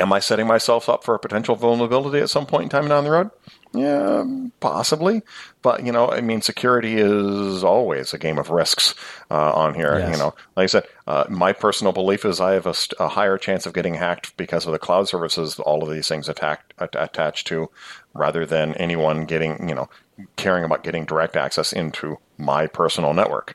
am 0.00 0.12
I 0.12 0.18
setting 0.18 0.46
myself 0.46 0.88
up 0.88 1.04
for 1.04 1.14
a 1.14 1.18
potential 1.18 1.56
vulnerability 1.56 2.18
at 2.18 2.30
some 2.30 2.46
point 2.46 2.64
in 2.64 2.68
time 2.68 2.88
down 2.88 3.04
the 3.04 3.10
road? 3.10 3.30
Yeah, 3.74 4.24
possibly. 4.60 5.22
But, 5.60 5.84
you 5.84 5.92
know, 5.92 6.10
I 6.10 6.22
mean, 6.22 6.40
security 6.40 6.96
is 6.96 7.62
always 7.62 8.14
a 8.14 8.18
game 8.18 8.38
of 8.38 8.50
risks 8.50 8.94
uh, 9.30 9.52
on 9.52 9.74
here. 9.74 9.98
Yes. 9.98 10.12
You 10.12 10.18
know, 10.18 10.34
like 10.56 10.64
I 10.64 10.66
said, 10.66 10.84
uh, 11.06 11.24
my 11.28 11.52
personal 11.52 11.92
belief 11.92 12.24
is 12.24 12.40
I 12.40 12.52
have 12.52 12.66
a, 12.66 12.74
a, 12.98 13.08
higher 13.08 13.36
chance 13.36 13.66
of 13.66 13.74
getting 13.74 13.94
hacked 13.94 14.36
because 14.36 14.64
of 14.64 14.72
the 14.72 14.78
cloud 14.78 15.08
services 15.08 15.58
all 15.58 15.82
of 15.82 15.90
these 15.90 16.08
things 16.08 16.28
attacked, 16.28 16.72
attached 16.78 17.46
to 17.48 17.70
rather 18.14 18.46
than 18.46 18.74
anyone 18.74 19.26
getting, 19.26 19.68
you 19.68 19.74
know, 19.74 19.90
caring 20.36 20.64
about 20.64 20.82
getting 20.82 21.04
direct 21.04 21.36
access 21.36 21.72
into 21.72 22.18
my 22.38 22.66
personal 22.66 23.12
network. 23.12 23.54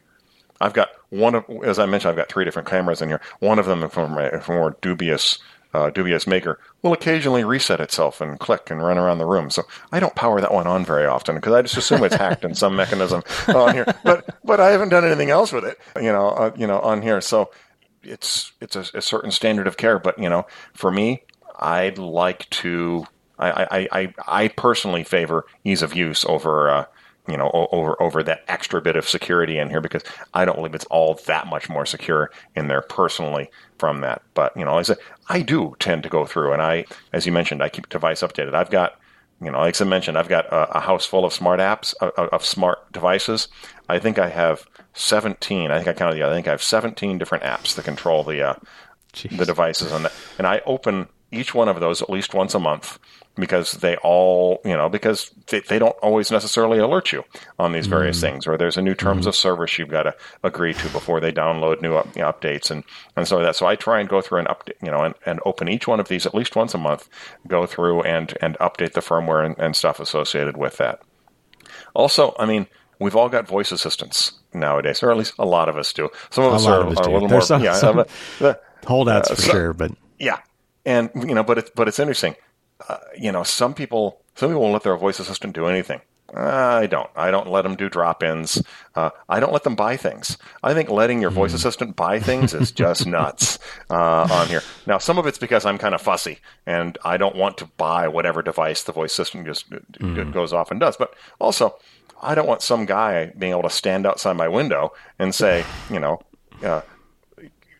I've 0.62 0.74
got 0.74 0.90
one 1.10 1.36
of, 1.36 1.46
as 1.64 1.80
I 1.80 1.86
mentioned, 1.86 2.10
I've 2.12 2.16
got 2.18 2.30
three 2.30 2.46
different 2.46 2.68
cameras 2.68 3.02
in 3.02 3.10
here. 3.10 3.22
One 3.40 3.60
of 3.60 3.66
them 3.66 3.88
from 3.90 4.18
a 4.18 4.42
more 4.48 4.78
dubious, 4.82 5.40
uh, 5.74 5.90
dubious 5.90 6.26
maker 6.26 6.60
will 6.82 6.94
occasionally 6.94 7.44
reset 7.44 7.80
itself 7.80 8.22
and 8.22 8.40
click 8.40 8.70
and 8.70 8.82
run 8.82 8.98
around 8.98 9.18
the 9.18 9.26
room. 9.26 9.50
So 9.50 9.64
I 9.92 10.00
don't 10.00 10.16
power 10.16 10.40
that 10.40 10.54
one 10.54 10.68
on 10.68 10.86
very 10.86 11.06
often 11.06 11.36
because 11.36 11.54
I 11.54 11.62
just 11.62 11.78
assume 11.78 12.04
it's 12.04 12.16
hacked 12.16 12.46
in 12.46 12.56
some 12.56 12.76
mechanism 12.76 13.24
on 13.48 13.74
here. 13.74 13.86
But 14.04 14.38
but 14.44 14.60
I 14.60 14.72
haven't 14.72 14.90
done 14.90 15.06
anything 15.06 15.30
else 15.30 15.52
with 15.52 15.66
it, 15.66 15.80
you 15.96 16.12
know, 16.12 16.30
uh, 16.30 16.52
you 16.56 16.68
know, 16.68 16.80
on 16.80 17.02
here. 17.02 17.22
So 17.22 17.52
it's 18.04 18.52
it's 18.62 18.76
a, 18.76 18.86
a, 18.96 19.02
certain 19.02 19.32
standard 19.32 19.68
of 19.68 19.78
care. 19.78 20.00
But 20.00 20.20
you 20.20 20.30
know, 20.30 20.46
for 20.74 20.92
me, 20.92 21.24
I'd 21.60 21.98
like 21.98 22.50
to. 22.52 23.08
I, 23.40 23.50
I, 23.50 23.88
I, 23.92 24.14
I 24.28 24.48
personally 24.50 25.04
favor 25.04 25.46
ease 25.64 25.82
of 25.82 25.96
use 25.96 26.24
over 26.26 26.70
uh, 26.70 26.86
you 27.28 27.38
know, 27.38 27.50
over 27.72 28.02
over 28.02 28.22
that 28.24 28.44
extra 28.48 28.82
bit 28.82 28.96
of 28.98 29.08
security 29.08 29.58
in 29.58 29.70
here 29.70 29.80
because 29.80 30.04
I 30.34 30.44
don't 30.44 30.56
believe 30.56 30.76
it's 30.76 30.86
all 30.86 31.16
that 31.26 31.48
much 31.48 31.70
more 31.70 31.86
secure 31.86 32.32
in 32.56 32.68
there 32.68 32.82
personally 32.82 33.50
from 33.78 34.02
that. 34.02 34.22
But 34.34 34.56
you 34.58 34.66
know, 34.66 34.78
as 34.78 34.90
I, 34.90 34.96
I 35.30 35.42
do 35.42 35.76
tend 35.80 36.04
to 36.04 36.10
go 36.10 36.26
through, 36.26 36.52
and 36.52 36.62
I, 36.62 36.86
as 37.14 37.26
you 37.26 37.32
mentioned, 37.32 37.64
I 37.64 37.70
keep 37.70 37.88
device 37.88 38.22
updated. 38.22 38.54
I've 38.54 38.70
got, 38.70 39.00
you 39.42 39.50
know, 39.50 39.60
like 39.60 39.80
I 39.80 39.86
mentioned, 39.86 40.18
I've 40.18 40.28
got 40.28 40.48
a, 40.48 40.78
a 40.78 40.80
house 40.82 41.06
full 41.06 41.24
of 41.24 41.32
smart 41.32 41.62
apps 41.62 41.94
of, 42.02 42.12
of, 42.12 42.44
smart 42.44 42.92
devices. 42.92 43.48
I 43.88 44.00
think 44.00 44.20
I 44.20 44.28
have 44.28 44.66
seventeen. 44.94 45.72
I 45.72 45.78
think 45.78 45.88
I 45.88 45.94
counted 45.94 46.16
the. 46.16 46.24
Other, 46.24 46.34
I 46.34 46.36
think 46.36 46.48
I 46.48 46.52
have 46.52 46.64
seventeen 46.64 47.18
different 47.18 47.46
apps 47.46 47.74
that 47.76 47.86
control 47.86 48.26
the 48.26 48.42
uh, 48.42 48.56
the 49.32 49.46
devices, 49.46 49.94
and 49.94 50.10
and 50.38 50.46
I 50.46 50.62
open 50.66 51.08
each 51.32 51.56
one 51.56 51.70
of 51.70 51.80
those 51.80 52.02
at 52.02 52.10
least 52.10 52.34
once 52.34 52.54
a 52.54 52.60
month 52.60 53.00
because 53.36 53.74
they 53.74 53.96
all, 53.98 54.62
you 54.64 54.76
know, 54.78 54.90
because 54.90 55.32
they, 55.48 55.62
they 55.62 55.80
don't 55.80 55.96
always 55.98 56.30
necessarily 56.30 56.78
alert 56.78 57.12
you 57.12 57.24
on 57.58 57.72
these 57.72 57.88
various 57.88 58.18
mm. 58.20 58.22
things, 58.22 58.48
or 58.48 58.58
there's 58.58 58.78
a 58.78 58.82
new 58.82 58.94
terms 58.94 59.26
mm. 59.26 59.30
of 59.30 59.36
service 59.36 59.78
you've 59.80 59.90
got 59.90 60.04
to 60.04 60.16
agree 60.44 60.74
to 60.74 60.90
before 60.90 61.20
they 61.20 61.32
download 61.32 61.82
new 61.82 61.96
up, 61.96 62.16
you 62.16 62.22
know, 62.22 62.32
updates 62.32 62.70
and, 62.70 62.84
and 63.16 63.28
so 63.28 63.42
that. 63.42 63.56
So 63.56 63.66
I 63.66 63.76
try 63.76 64.00
and 64.00 64.08
go 64.08 64.22
through 64.22 64.40
and 64.40 64.48
update, 64.48 64.76
you 64.84 64.92
know, 64.92 65.04
and, 65.04 65.16
and 65.26 65.40
open 65.46 65.68
each 65.68 65.88
one 65.88 66.00
of 66.00 66.08
these 66.08 66.26
at 66.26 66.36
least 66.36 66.56
once 66.56 66.74
a 66.74 66.78
month, 66.78 67.10
go 67.48 67.66
through 67.66 68.04
and, 68.04 68.38
and 68.42 68.58
update 68.60 68.94
the 68.94 69.02
firmware 69.02 69.46
and, 69.46 69.58
and 69.58 69.76
stuff 69.76 70.00
associated 70.00 70.56
with 70.56 70.78
that. 70.78 71.02
Also, 71.96 72.36
I 72.38 72.46
mean, 72.46 72.68
we've 73.00 73.16
all 73.16 73.30
got 73.30 73.48
voice 73.48 73.72
assistants 73.72 74.34
nowadays, 74.54 75.02
or 75.02 75.12
at 75.12 75.18
least 75.18 75.34
a 75.40 75.46
lot 75.46 75.70
of 75.70 75.78
us 75.78 75.92
do. 75.94 76.10
Some 76.30 76.46
of 76.46 76.54
a 76.54 76.56
us 76.56 76.66
are, 76.66 76.82
of 76.82 76.98
us 76.98 77.00
are 77.00 77.10
a 77.10 77.14
little 77.14 77.28
There's 77.28 77.50
more, 77.50 77.60
some, 77.60 77.64
yeah, 77.64 77.74
some 77.74 78.06
uh, 78.42 78.54
holdouts 78.86 79.32
uh, 79.32 79.36
for 79.36 79.42
so, 79.42 79.52
sure, 79.52 79.74
but 79.74 79.92
yeah, 80.20 80.40
and 80.86 81.10
you 81.16 81.36
know, 81.36 81.44
but 81.44 81.58
it's 81.58 81.72
but 81.76 81.88
it's 81.88 82.00
interesting. 82.00 82.36
Uh, 82.90 82.98
you 83.18 83.32
know, 83.32 83.44
some 83.44 83.74
people 83.74 84.22
some 84.36 84.50
people 84.50 84.62
won't 84.62 84.74
let 84.74 84.84
their 84.84 84.98
voice 84.98 85.20
assistant 85.20 85.54
do 85.54 85.68
anything. 85.68 86.02
I 86.36 86.88
don't. 86.88 87.10
I 87.16 87.30
don't 87.30 87.50
let 87.50 87.62
them 87.62 87.76
do 87.76 87.90
drop-ins. 87.90 88.64
Uh, 88.96 89.12
I 89.30 89.40
don't 89.40 89.54
let 89.54 89.64
them 89.64 89.76
buy 89.76 89.98
things. 89.98 90.38
I 90.64 90.74
think 90.74 90.90
letting 90.90 91.22
your 91.22 91.30
voice 91.30 91.52
hmm. 91.52 91.58
assistant 91.58 91.96
buy 91.96 92.20
things 92.20 92.56
is 92.56 92.72
just 92.72 93.06
nuts 93.08 93.60
uh, 93.90 94.28
on 94.32 94.48
here. 94.48 94.64
Now, 94.88 94.98
some 94.98 95.20
of 95.20 95.28
it's 95.28 95.38
because 95.38 95.66
I'm 95.66 95.78
kind 95.78 95.94
of 95.94 96.02
fussy 96.02 96.40
and 96.66 96.98
I 97.06 97.18
don't 97.18 97.36
want 97.36 97.58
to 97.60 97.66
buy 97.78 98.08
whatever 98.08 98.42
device 98.42 98.82
the 98.82 98.94
voice 98.94 99.14
system 99.14 99.46
just 99.46 99.70
mm. 99.70 100.34
goes 100.34 100.54
off 100.54 100.72
and 100.72 100.80
does. 100.80 100.98
But 100.98 101.14
also, 101.40 101.76
I 102.22 102.34
don't 102.34 102.48
want 102.48 102.64
some 102.64 102.86
guy 102.86 103.28
being 103.38 103.52
able 103.52 103.64
to 103.64 103.70
stand 103.70 104.08
outside 104.08 104.34
my 104.34 104.48
window 104.48 104.94
and 105.20 105.36
say, 105.36 105.66
you 105.92 106.00
know, 106.00 106.20
uh, 106.64 106.82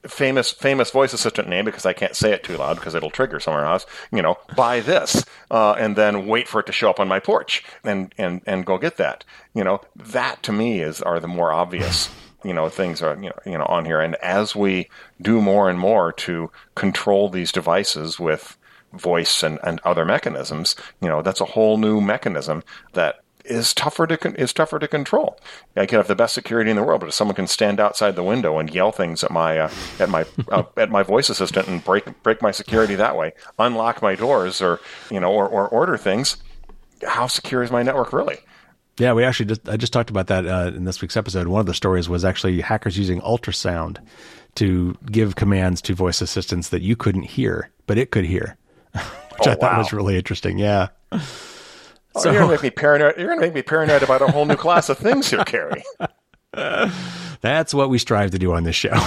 famous 0.08 0.52
famous 0.52 0.92
voice 0.92 1.14
assistant 1.14 1.48
name 1.48 1.66
because 1.66 1.86
I 1.86 1.94
can't 1.94 2.16
say 2.16 2.32
it 2.32 2.44
too 2.44 2.58
loud 2.58 2.76
because 2.76 2.96
it'll 2.96 3.10
trigger 3.10 3.40
somewhere 3.40 3.66
else. 3.66 3.86
You 4.12 4.22
know, 4.22 4.38
buy 4.56 4.80
this, 4.80 5.26
uh, 5.52 5.74
and 5.74 5.96
then 5.96 6.28
wait 6.28 6.48
for 6.48 6.60
it 6.60 6.66
to 6.68 6.72
show 6.72 6.90
up 6.90 7.00
on 7.00 7.08
my 7.08 7.20
porch 7.20 7.64
and 7.84 8.14
and 8.18 8.42
and 8.46 8.66
go 8.66 8.78
get 8.78 8.98
that. 8.98 9.24
You 9.54 9.64
know, 9.64 9.82
that 9.96 10.44
to 10.44 10.52
me 10.52 10.82
is 10.82 11.02
are 11.02 11.20
the 11.20 11.28
more 11.28 11.52
obvious. 11.52 12.10
You 12.44 12.54
know, 12.54 12.68
things 12.68 13.02
are 13.02 13.16
you 13.16 13.30
know 13.30 13.40
you 13.46 13.58
know 13.58 13.66
on 13.66 13.86
here, 13.86 14.02
and 14.02 14.16
as 14.16 14.56
we 14.56 14.90
do 15.22 15.42
more 15.42 15.70
and 15.70 15.80
more 15.80 16.12
to 16.14 16.52
control 16.76 17.30
these 17.30 17.52
devices 17.52 18.20
with 18.20 18.58
voice 18.94 19.44
and, 19.44 19.60
and 19.64 19.80
other 19.84 20.06
mechanisms, 20.06 20.76
you 21.02 21.08
know, 21.08 21.22
that's 21.22 21.42
a 21.42 21.46
whole 21.46 21.78
new 21.78 22.00
mechanism 22.00 22.64
that 22.94 23.23
is 23.46 23.74
tougher 23.74 24.08
to 24.08 24.42
is 24.42 24.54
tougher 24.54 24.80
to 24.80 24.88
control. 24.88 25.40
I 25.76 25.86
can 25.86 25.98
have 25.98 26.08
the 26.08 26.16
best 26.16 26.34
security 26.34 26.70
in 26.70 26.78
the 26.78 26.84
world, 26.84 27.02
but 27.02 27.08
if 27.08 27.14
someone 27.14 27.36
can 27.36 27.48
stand 27.48 27.80
outside 27.80 28.16
the 28.16 28.24
window 28.24 28.58
and 28.58 28.74
yell 28.74 28.92
things 28.92 29.24
at 29.24 29.32
my 29.32 29.60
uh, 29.60 29.72
at 30.00 30.10
my 30.10 30.26
uh, 30.52 30.64
at 30.78 30.90
my 30.90 31.04
voice 31.04 31.30
assistant 31.30 31.68
and 31.68 31.84
break 31.84 32.24
break 32.24 32.42
my 32.42 32.52
security 32.52 32.96
that 32.96 33.18
way, 33.18 33.34
unlock 33.60 34.02
my 34.02 34.16
doors, 34.16 34.62
or 34.62 34.80
you 35.12 35.20
know, 35.20 35.32
or, 35.32 35.48
or 35.48 35.68
order 35.68 35.98
things, 35.98 36.38
how 37.06 37.28
secure 37.28 37.64
is 37.64 37.72
my 37.72 37.84
network 37.84 38.14
really? 38.14 38.38
Yeah, 38.98 39.14
we 39.14 39.24
actually 39.24 39.48
just 39.48 39.68
I 39.68 39.78
just 39.78 39.94
talked 39.94 40.10
about 40.10 40.28
that 40.28 40.46
uh, 40.46 40.72
in 40.76 40.86
this 40.86 41.02
week's 41.02 41.18
episode. 41.18 41.48
One 41.48 41.60
of 41.60 41.66
the 41.66 41.74
stories 41.74 42.08
was 42.08 42.24
actually 42.24 42.62
hackers 42.62 42.98
using 42.98 43.22
ultrasound 43.22 43.98
to 44.56 44.96
give 45.12 45.36
commands 45.36 45.82
to 45.82 45.96
voice 45.96 46.22
assistants 46.22 46.70
that 46.70 46.82
you 46.82 46.96
couldn't 46.96 47.24
hear, 47.24 47.72
but 47.88 47.98
it 47.98 48.12
could 48.12 48.26
hear, 48.26 48.56
which 48.94 49.48
oh, 49.48 49.52
I 49.52 49.56
thought 49.56 49.74
wow. 49.74 49.78
was 49.80 49.92
really 49.92 50.16
interesting. 50.16 50.60
Yeah. 50.60 50.90
Oh, 52.16 52.22
so, 52.22 52.32
you're 52.32 52.42
gonna 52.42 52.52
make 52.54 52.64
me 52.64 52.70
paranoid. 52.70 53.18
You're 53.18 53.28
gonna 53.28 53.42
make 53.42 53.54
me 53.54 53.62
paranoid 53.62 54.04
about 54.04 54.22
a 54.22 54.28
whole 54.28 54.46
new 54.46 54.56
class 54.56 54.90
of 54.90 54.98
things 54.98 55.30
here, 55.30 55.44
Carey. 55.44 55.84
That's 57.42 57.74
what 57.74 57.90
we 57.90 57.98
strive 57.98 58.32
to 58.32 58.40
do 58.40 58.54
on 58.54 58.64
this 58.64 58.76
show. 58.76 58.94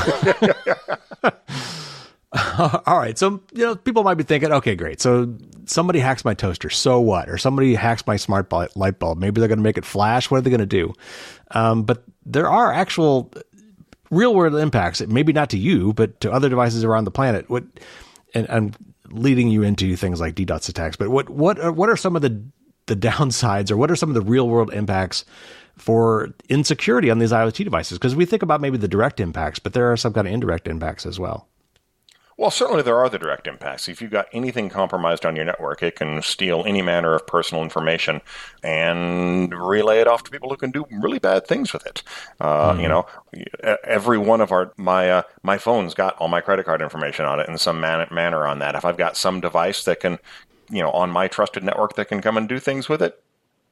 All 2.86 2.98
right. 2.98 3.16
So, 3.16 3.40
you 3.52 3.64
know, 3.64 3.76
people 3.76 4.02
might 4.02 4.14
be 4.14 4.24
thinking, 4.24 4.52
okay, 4.52 4.74
great. 4.74 5.00
So 5.00 5.36
somebody 5.66 6.00
hacks 6.00 6.24
my 6.24 6.34
toaster. 6.34 6.68
So 6.68 7.00
what? 7.00 7.28
Or 7.30 7.38
somebody 7.38 7.74
hacks 7.74 8.06
my 8.06 8.16
smart 8.16 8.52
light 8.76 8.98
bulb. 8.98 9.18
Maybe 9.18 9.40
they're 9.40 9.48
going 9.48 9.58
to 9.58 9.62
make 9.62 9.78
it 9.78 9.84
flash. 9.84 10.30
What 10.30 10.38
are 10.38 10.40
they 10.42 10.50
going 10.50 10.60
to 10.60 10.66
do? 10.66 10.92
Um, 11.52 11.84
but 11.84 12.02
there 12.24 12.48
are 12.50 12.72
actual 12.72 13.32
real 14.10 14.34
world 14.34 14.54
impacts. 14.56 15.00
Maybe 15.00 15.32
not 15.32 15.50
to 15.50 15.58
you, 15.58 15.92
but 15.92 16.20
to 16.20 16.32
other 16.32 16.48
devices 16.48 16.84
around 16.84 17.04
the 17.04 17.10
planet. 17.10 17.48
What, 17.48 17.64
and 18.34 18.46
I'm 18.50 18.72
leading 19.08 19.48
you 19.48 19.62
into 19.62 19.96
things 19.96 20.20
like 20.20 20.34
DDoS 20.34 20.68
attacks, 20.68 20.96
but 20.96 21.08
what, 21.08 21.30
what, 21.30 21.58
are, 21.58 21.72
what 21.72 21.88
are 21.88 21.96
some 21.96 22.16
of 22.16 22.22
the, 22.22 22.42
the 22.86 22.96
downsides 22.96 23.70
or 23.70 23.76
what 23.76 23.90
are 23.90 23.96
some 23.96 24.08
of 24.08 24.14
the 24.14 24.20
real 24.20 24.48
world 24.48 24.72
impacts 24.72 25.24
for 25.76 26.34
insecurity 26.48 27.10
on 27.10 27.18
these 27.18 27.32
IoT 27.32 27.64
devices? 27.64 27.98
Because 27.98 28.16
we 28.16 28.24
think 28.24 28.42
about 28.42 28.60
maybe 28.60 28.78
the 28.78 28.88
direct 28.88 29.20
impacts, 29.20 29.58
but 29.58 29.72
there 29.72 29.90
are 29.90 29.96
some 29.96 30.12
kind 30.12 30.26
of 30.26 30.32
indirect 30.32 30.68
impacts 30.68 31.06
as 31.06 31.18
well. 31.18 31.48
Well, 32.38 32.50
certainly 32.50 32.82
there 32.82 32.98
are 32.98 33.08
the 33.08 33.18
direct 33.18 33.46
impacts. 33.46 33.88
If 33.88 34.02
you've 34.02 34.10
got 34.10 34.26
anything 34.30 34.68
compromised 34.68 35.24
on 35.24 35.36
your 35.36 35.46
network, 35.46 35.82
it 35.82 35.96
can 35.96 36.20
steal 36.20 36.64
any 36.66 36.82
manner 36.82 37.14
of 37.14 37.26
personal 37.26 37.62
information 37.62 38.20
and 38.62 39.54
relay 39.54 40.00
it 40.00 40.06
off 40.06 40.22
to 40.24 40.30
people 40.30 40.50
who 40.50 40.58
can 40.58 40.70
do 40.70 40.84
really 40.90 41.18
bad 41.18 41.46
things 41.46 41.72
with 41.72 41.86
it. 41.86 42.02
Uh, 42.38 42.72
mm-hmm. 42.72 42.80
You 42.82 42.88
know, 42.88 43.06
every 43.84 44.18
one 44.18 44.42
of 44.42 44.52
our 44.52 44.70
my 44.76 45.10
uh, 45.10 45.22
my 45.42 45.56
phone's 45.56 45.94
got 45.94 46.14
all 46.18 46.28
my 46.28 46.42
credit 46.42 46.66
card 46.66 46.82
information 46.82 47.24
on 47.24 47.40
it 47.40 47.48
in 47.48 47.56
some 47.56 47.80
man- 47.80 48.08
manner 48.10 48.46
on 48.46 48.58
that. 48.58 48.74
If 48.74 48.84
I've 48.84 48.98
got 48.98 49.16
some 49.16 49.40
device 49.40 49.84
that 49.84 50.00
can, 50.00 50.18
you 50.70 50.82
know, 50.82 50.90
on 50.90 51.10
my 51.10 51.28
trusted 51.28 51.64
network 51.64 51.94
that 51.96 52.08
can 52.08 52.20
come 52.20 52.36
and 52.36 52.48
do 52.48 52.58
things 52.58 52.88
with 52.88 53.02
it, 53.02 53.22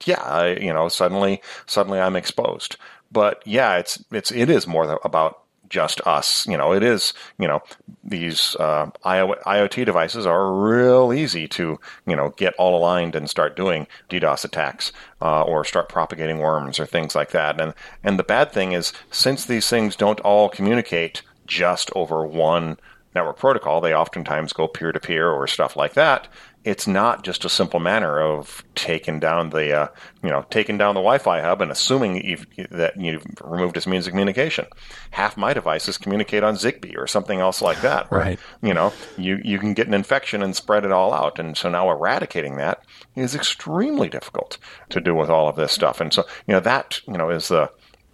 yeah, 0.04 0.22
I, 0.22 0.56
you 0.56 0.72
know, 0.72 0.88
suddenly 0.88 1.42
suddenly 1.66 2.00
I'm 2.00 2.16
exposed. 2.16 2.76
But 3.12 3.42
yeah, 3.46 3.76
it's 3.76 4.02
it's 4.10 4.32
it 4.32 4.50
is 4.50 4.66
more 4.66 4.98
about 5.04 5.40
just 5.68 6.00
us. 6.06 6.46
You 6.46 6.56
know, 6.56 6.72
it 6.72 6.82
is, 6.82 7.12
you 7.38 7.48
know, 7.48 7.62
these 8.02 8.56
uh, 8.60 8.86
IoT 9.04 9.84
devices 9.84 10.26
are 10.26 10.52
real 10.52 11.12
easy 11.12 11.48
to, 11.48 11.78
you 12.06 12.16
know, 12.16 12.30
get 12.36 12.54
all 12.58 12.76
aligned 12.76 13.14
and 13.14 13.30
start 13.30 13.56
doing 13.56 13.86
DDoS 14.10 14.44
attacks 14.44 14.92
uh, 15.22 15.42
or 15.42 15.64
start 15.64 15.88
propagating 15.88 16.38
worms 16.38 16.78
or 16.78 16.86
things 16.86 17.14
like 17.14 17.30
that. 17.30 17.60
And 17.60 17.74
and 18.02 18.18
the 18.18 18.24
bad 18.24 18.52
thing 18.52 18.72
is, 18.72 18.92
since 19.10 19.44
these 19.44 19.68
things 19.68 19.96
don't 19.96 20.20
all 20.20 20.48
communicate 20.48 21.22
just 21.46 21.90
over 21.94 22.26
one 22.26 22.78
network 23.14 23.38
protocol, 23.38 23.80
they 23.80 23.94
oftentimes 23.94 24.52
go 24.52 24.68
peer 24.68 24.92
to 24.92 25.00
peer 25.00 25.30
or 25.30 25.46
stuff 25.46 25.76
like 25.76 25.94
that 25.94 26.28
it's 26.64 26.86
not 26.86 27.22
just 27.22 27.44
a 27.44 27.48
simple 27.48 27.78
manner 27.78 28.20
of 28.20 28.64
taking 28.74 29.20
down 29.20 29.50
the 29.50 29.72
uh, 29.72 29.88
you 30.22 30.30
know 30.30 30.46
taking 30.48 30.78
down 30.78 30.94
the 30.94 31.00
Wi-Fi 31.00 31.40
hub 31.42 31.60
and 31.60 31.70
assuming 31.70 32.24
you've, 32.24 32.46
that 32.70 32.98
you've 32.98 33.24
removed 33.42 33.76
its 33.76 33.86
means 33.86 34.06
of 34.06 34.12
communication. 34.12 34.66
Half 35.10 35.36
my 35.36 35.52
devices 35.52 35.98
communicate 35.98 36.42
on 36.42 36.54
Zigbee 36.54 36.96
or 36.96 37.06
something 37.06 37.38
else 37.38 37.60
like 37.60 37.82
that. 37.82 38.10
Where, 38.10 38.20
right. 38.20 38.38
You 38.62 38.72
know, 38.72 38.92
you 39.18 39.40
you 39.44 39.58
can 39.58 39.74
get 39.74 39.86
an 39.86 39.94
infection 39.94 40.42
and 40.42 40.56
spread 40.56 40.84
it 40.84 40.92
all 40.92 41.12
out, 41.12 41.38
and 41.38 41.56
so 41.56 41.68
now 41.68 41.90
eradicating 41.90 42.56
that 42.56 42.82
is 43.14 43.34
extremely 43.34 44.08
difficult 44.08 44.56
to 44.88 45.00
do 45.00 45.14
with 45.14 45.28
all 45.28 45.48
of 45.48 45.56
this 45.56 45.72
stuff. 45.72 46.00
And 46.00 46.12
so 46.12 46.24
you 46.46 46.54
know 46.54 46.60
that 46.60 47.00
you 47.06 47.18
know 47.18 47.28
is 47.28 47.48
the 47.48 47.70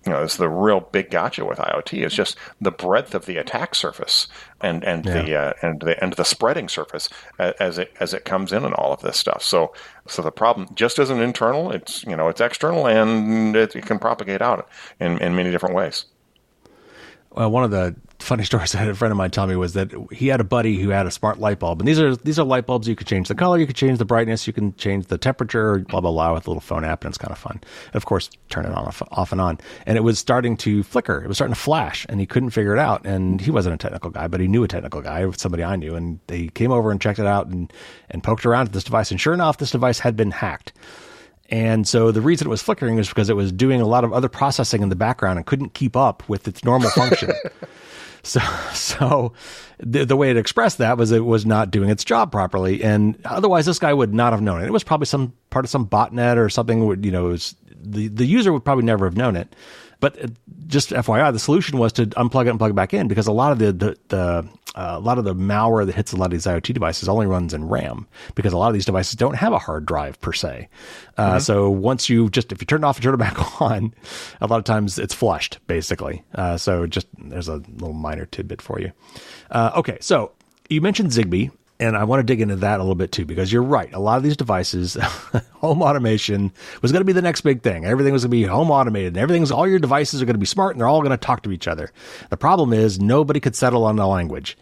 you 0.06 0.12
know, 0.12 0.22
is 0.22 0.36
the 0.36 0.48
real 0.48 0.80
big 0.80 1.10
gotcha 1.10 1.44
with 1.44 1.58
IoT 1.58 2.04
is 2.04 2.14
just 2.14 2.36
the 2.60 2.70
breadth 2.70 3.14
of 3.14 3.26
the 3.26 3.36
attack 3.36 3.74
surface 3.74 4.28
and 4.60 4.82
and 4.84 5.04
yeah. 5.04 5.22
the 5.22 5.36
uh, 5.36 5.52
and 5.62 5.80
the 5.80 6.02
and 6.02 6.12
the 6.14 6.24
spreading 6.24 6.68
surface 6.68 7.08
as 7.38 7.78
it 7.78 7.92
as 8.00 8.14
it 8.14 8.24
comes 8.24 8.52
in 8.52 8.64
and 8.64 8.74
all 8.74 8.92
of 8.92 9.00
this 9.00 9.18
stuff. 9.18 9.42
So 9.42 9.72
so 10.06 10.22
the 10.22 10.32
problem 10.32 10.68
just 10.74 10.98
isn't 10.98 11.20
internal; 11.20 11.70
it's 11.70 12.02
you 12.04 12.16
know 12.16 12.28
it's 12.28 12.40
external 12.40 12.86
and 12.86 13.54
it, 13.54 13.76
it 13.76 13.86
can 13.86 13.98
propagate 13.98 14.42
out 14.42 14.68
in 14.98 15.18
in 15.18 15.36
many 15.36 15.50
different 15.50 15.74
ways. 15.74 16.06
Well, 17.32 17.50
one 17.50 17.64
of 17.64 17.70
the 17.70 17.94
funny 18.18 18.44
stories 18.50 18.74
I 18.74 18.78
had 18.78 18.88
a 18.88 18.94
friend 18.94 19.12
of 19.12 19.18
mine 19.18 19.30
tell 19.30 19.46
me 19.46 19.56
was 19.56 19.74
that 19.74 19.90
he 20.12 20.28
had 20.28 20.40
a 20.40 20.44
buddy 20.44 20.76
who 20.76 20.90
had 20.90 21.06
a 21.06 21.10
smart 21.10 21.38
light 21.38 21.58
bulb, 21.58 21.80
and 21.80 21.88
these 21.88 22.00
are 22.00 22.16
these 22.16 22.38
are 22.38 22.44
light 22.44 22.66
bulbs 22.66 22.88
you 22.88 22.96
could 22.96 23.06
change 23.06 23.28
the 23.28 23.34
color, 23.34 23.58
you 23.58 23.66
could 23.66 23.76
change 23.76 23.98
the 23.98 24.04
brightness, 24.04 24.46
you 24.46 24.52
can 24.52 24.74
change 24.76 25.06
the 25.06 25.18
temperature, 25.18 25.78
blah 25.78 26.00
blah 26.00 26.10
blah, 26.10 26.34
with 26.34 26.46
a 26.46 26.50
little 26.50 26.60
phone 26.60 26.84
app, 26.84 27.04
and 27.04 27.10
it's 27.10 27.18
kind 27.18 27.32
of 27.32 27.38
fun. 27.38 27.60
And 27.86 27.96
of 27.96 28.04
course, 28.04 28.30
turn 28.48 28.66
it 28.66 28.72
on 28.72 28.86
off, 28.86 29.02
off 29.12 29.32
and 29.32 29.40
on, 29.40 29.58
and 29.86 29.96
it 29.96 30.02
was 30.02 30.18
starting 30.18 30.56
to 30.58 30.82
flicker, 30.82 31.22
it 31.22 31.28
was 31.28 31.36
starting 31.36 31.54
to 31.54 31.60
flash, 31.60 32.06
and 32.08 32.20
he 32.20 32.26
couldn't 32.26 32.50
figure 32.50 32.72
it 32.72 32.78
out. 32.78 33.04
And 33.06 33.40
he 33.40 33.50
wasn't 33.50 33.74
a 33.74 33.78
technical 33.78 34.10
guy, 34.10 34.28
but 34.28 34.40
he 34.40 34.48
knew 34.48 34.64
a 34.64 34.68
technical 34.68 35.00
guy, 35.00 35.28
somebody 35.32 35.64
I 35.64 35.76
knew, 35.76 35.94
and 35.94 36.20
they 36.26 36.48
came 36.48 36.72
over 36.72 36.90
and 36.90 37.00
checked 37.00 37.18
it 37.18 37.26
out 37.26 37.46
and 37.46 37.72
and 38.10 38.22
poked 38.22 38.44
around 38.44 38.66
at 38.66 38.72
this 38.72 38.84
device, 38.84 39.10
and 39.10 39.20
sure 39.20 39.34
enough, 39.34 39.58
this 39.58 39.70
device 39.70 40.00
had 40.00 40.16
been 40.16 40.30
hacked. 40.32 40.72
And 41.50 41.86
so 41.86 42.12
the 42.12 42.20
reason 42.20 42.46
it 42.46 42.50
was 42.50 42.62
flickering 42.62 42.96
was 42.96 43.08
because 43.08 43.28
it 43.28 43.36
was 43.36 43.50
doing 43.50 43.80
a 43.80 43.86
lot 43.86 44.04
of 44.04 44.12
other 44.12 44.28
processing 44.28 44.82
in 44.82 44.88
the 44.88 44.96
background 44.96 45.38
and 45.38 45.46
couldn't 45.46 45.74
keep 45.74 45.96
up 45.96 46.28
with 46.28 46.46
its 46.46 46.64
normal 46.64 46.90
function. 46.90 47.32
So, 48.22 48.40
so 48.74 49.32
the, 49.78 50.04
the 50.04 50.16
way 50.16 50.30
it 50.30 50.36
expressed 50.36 50.78
that 50.78 50.98
was 50.98 51.10
it 51.10 51.24
was 51.24 51.46
not 51.46 51.70
doing 51.70 51.88
its 51.88 52.04
job 52.04 52.30
properly. 52.30 52.82
And 52.82 53.18
otherwise, 53.24 53.66
this 53.66 53.78
guy 53.78 53.94
would 53.94 54.12
not 54.12 54.32
have 54.32 54.42
known 54.42 54.62
it. 54.62 54.66
It 54.66 54.72
was 54.72 54.84
probably 54.84 55.06
some 55.06 55.32
part 55.48 55.64
of 55.64 55.70
some 55.70 55.86
botnet 55.86 56.36
or 56.36 56.48
something. 56.48 56.86
Would 56.86 57.04
you 57.04 57.12
know, 57.12 57.28
it 57.28 57.30
was, 57.30 57.54
the 57.74 58.08
the 58.08 58.26
user 58.26 58.52
would 58.52 58.64
probably 58.64 58.84
never 58.84 59.06
have 59.06 59.16
known 59.16 59.36
it. 59.36 59.54
But 60.00 60.24
uh, 60.24 60.28
just 60.66 60.90
FYI, 60.90 61.32
the 61.32 61.38
solution 61.38 61.78
was 61.78 61.92
to 61.94 62.06
unplug 62.06 62.46
it 62.46 62.50
and 62.50 62.58
plug 62.58 62.70
it 62.70 62.74
back 62.74 62.94
in 62.94 63.08
because 63.08 63.26
a 63.26 63.32
lot 63.32 63.52
of 63.52 63.58
the 63.58 63.72
the, 63.72 63.98
the 64.08 64.48
uh, 64.74 64.94
a 64.96 65.00
lot 65.00 65.18
of 65.18 65.24
the 65.24 65.34
malware 65.34 65.84
that 65.84 65.94
hits 65.94 66.12
a 66.12 66.16
lot 66.16 66.26
of 66.26 66.30
these 66.30 66.46
IoT 66.46 66.72
devices 66.72 67.08
only 67.08 67.26
runs 67.26 67.52
in 67.52 67.68
RAM 67.68 68.06
because 68.34 68.52
a 68.52 68.56
lot 68.56 68.68
of 68.68 68.74
these 68.74 68.84
devices 68.86 69.14
don't 69.14 69.34
have 69.34 69.52
a 69.52 69.58
hard 69.58 69.84
drive 69.84 70.20
per 70.20 70.32
se. 70.32 70.68
Uh, 71.16 71.30
mm-hmm. 71.30 71.38
So 71.40 71.70
once 71.70 72.08
you 72.08 72.30
just 72.30 72.52
if 72.52 72.60
you 72.60 72.66
turn 72.66 72.84
it 72.84 72.86
off 72.86 72.96
and 72.96 73.02
turn 73.02 73.14
it 73.14 73.18
back 73.18 73.60
on, 73.60 73.94
a 74.40 74.46
lot 74.46 74.58
of 74.58 74.64
times 74.64 74.98
it's 74.98 75.14
flushed 75.14 75.58
basically. 75.66 76.24
Uh, 76.34 76.56
so 76.56 76.86
just 76.86 77.08
there's 77.18 77.48
a 77.48 77.56
little 77.56 77.92
minor 77.92 78.26
tidbit 78.26 78.62
for 78.62 78.80
you. 78.80 78.92
Uh, 79.50 79.72
okay, 79.76 79.98
so 80.00 80.32
you 80.68 80.80
mentioned 80.80 81.10
Zigbee, 81.10 81.50
and 81.80 81.96
I 81.96 82.04
want 82.04 82.20
to 82.20 82.24
dig 82.24 82.42
into 82.42 82.56
that 82.56 82.78
a 82.78 82.82
little 82.82 82.94
bit 82.94 83.10
too, 83.10 83.24
because 83.24 83.50
you're 83.50 83.62
right. 83.62 83.92
A 83.94 83.98
lot 83.98 84.18
of 84.18 84.22
these 84.22 84.36
devices, 84.36 84.94
home 85.54 85.82
automation 85.82 86.52
was 86.82 86.92
going 86.92 87.00
to 87.00 87.06
be 87.06 87.14
the 87.14 87.22
next 87.22 87.40
big 87.40 87.62
thing. 87.62 87.86
Everything 87.86 88.12
was 88.12 88.22
going 88.22 88.30
to 88.30 88.36
be 88.36 88.42
home 88.44 88.70
automated 88.70 89.16
everything's, 89.16 89.50
all 89.50 89.66
your 89.66 89.78
devices 89.78 90.20
are 90.20 90.26
going 90.26 90.34
to 90.34 90.40
be 90.40 90.46
smart 90.46 90.74
and 90.74 90.80
they're 90.80 90.88
all 90.88 91.00
going 91.00 91.10
to 91.10 91.16
talk 91.16 91.42
to 91.42 91.52
each 91.52 91.66
other. 91.66 91.90
The 92.28 92.36
problem 92.36 92.72
is 92.74 93.00
nobody 93.00 93.40
could 93.40 93.56
settle 93.56 93.84
on 93.84 93.96
the 93.96 94.06
language 94.06 94.58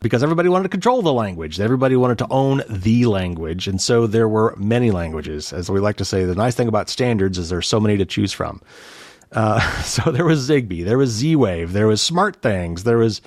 because 0.00 0.22
everybody 0.22 0.48
wanted 0.48 0.62
to 0.64 0.68
control 0.68 1.02
the 1.02 1.12
language. 1.12 1.58
Everybody 1.58 1.96
wanted 1.96 2.18
to 2.18 2.26
own 2.30 2.62
the 2.68 3.06
language. 3.06 3.66
And 3.66 3.80
so 3.80 4.06
there 4.06 4.28
were 4.28 4.54
many 4.56 4.92
languages. 4.92 5.52
As 5.52 5.70
we 5.70 5.80
like 5.80 5.96
to 5.96 6.04
say, 6.04 6.24
the 6.24 6.36
nice 6.36 6.54
thing 6.54 6.68
about 6.68 6.88
standards 6.88 7.36
is 7.36 7.48
there's 7.48 7.68
so 7.68 7.80
many 7.80 7.96
to 7.98 8.06
choose 8.06 8.32
from. 8.32 8.62
Uh, 9.32 9.60
so 9.82 10.10
there 10.10 10.24
was 10.24 10.48
Zigbee, 10.48 10.84
there 10.84 10.98
was 10.98 11.10
Z 11.10 11.36
Wave, 11.36 11.72
there 11.72 11.86
was 11.86 12.00
SmartThings, 12.00 12.82
there 12.82 12.98
was 12.98 13.20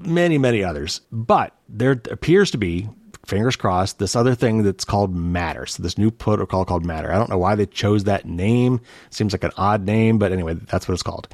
many, 0.00 0.38
many 0.38 0.62
others. 0.62 1.00
But 1.12 1.54
there 1.68 2.00
appears 2.10 2.50
to 2.52 2.58
be, 2.58 2.88
fingers 3.26 3.56
crossed, 3.56 3.98
this 3.98 4.16
other 4.16 4.34
thing 4.34 4.62
that's 4.62 4.84
called 4.84 5.14
Matter. 5.14 5.66
So 5.66 5.82
this 5.82 5.98
new 5.98 6.10
protocol 6.10 6.64
called 6.64 6.84
Matter. 6.84 7.12
I 7.12 7.16
don't 7.16 7.30
know 7.30 7.38
why 7.38 7.54
they 7.54 7.66
chose 7.66 8.04
that 8.04 8.26
name. 8.26 8.80
Seems 9.10 9.32
like 9.32 9.44
an 9.44 9.52
odd 9.56 9.84
name, 9.84 10.18
but 10.18 10.32
anyway, 10.32 10.54
that's 10.54 10.88
what 10.88 10.94
it's 10.94 11.02
called. 11.02 11.28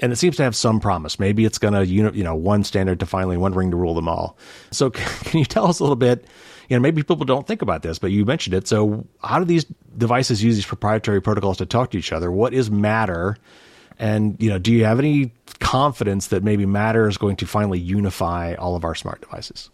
And 0.00 0.12
it 0.12 0.16
seems 0.16 0.36
to 0.36 0.42
have 0.42 0.56
some 0.56 0.80
promise. 0.80 1.18
Maybe 1.18 1.44
it's 1.44 1.58
going 1.58 1.74
to, 1.74 1.86
you 1.86 2.24
know, 2.24 2.34
one 2.34 2.64
standard 2.64 3.00
to 3.00 3.06
finally 3.06 3.36
one 3.36 3.52
ring 3.52 3.70
to 3.70 3.76
rule 3.76 3.94
them 3.94 4.08
all. 4.08 4.38
So 4.70 4.90
can 4.90 5.38
you 5.38 5.44
tell 5.44 5.66
us 5.66 5.78
a 5.78 5.82
little 5.82 5.96
bit? 5.96 6.26
You 6.68 6.76
know, 6.76 6.80
maybe 6.80 7.02
people 7.02 7.16
don't 7.16 7.46
think 7.46 7.62
about 7.62 7.82
this, 7.82 7.98
but 7.98 8.10
you 8.12 8.24
mentioned 8.24 8.54
it. 8.54 8.68
So 8.68 9.06
how 9.22 9.40
do 9.40 9.44
these 9.44 9.66
devices 9.98 10.42
use 10.42 10.54
these 10.54 10.64
proprietary 10.64 11.20
protocols 11.20 11.58
to 11.58 11.66
talk 11.66 11.90
to 11.90 11.98
each 11.98 12.12
other? 12.12 12.30
What 12.30 12.54
is 12.54 12.70
Matter? 12.70 13.36
And, 14.00 14.36
you 14.40 14.48
know, 14.48 14.58
do 14.58 14.72
you 14.72 14.86
have 14.86 14.98
any 14.98 15.30
confidence 15.60 16.28
that 16.28 16.42
maybe 16.42 16.64
Matter 16.64 17.06
is 17.06 17.18
going 17.18 17.36
to 17.36 17.46
finally 17.46 17.78
unify 17.78 18.54
all 18.54 18.74
of 18.74 18.82
our 18.82 18.94
smart 18.94 19.20
devices? 19.20 19.70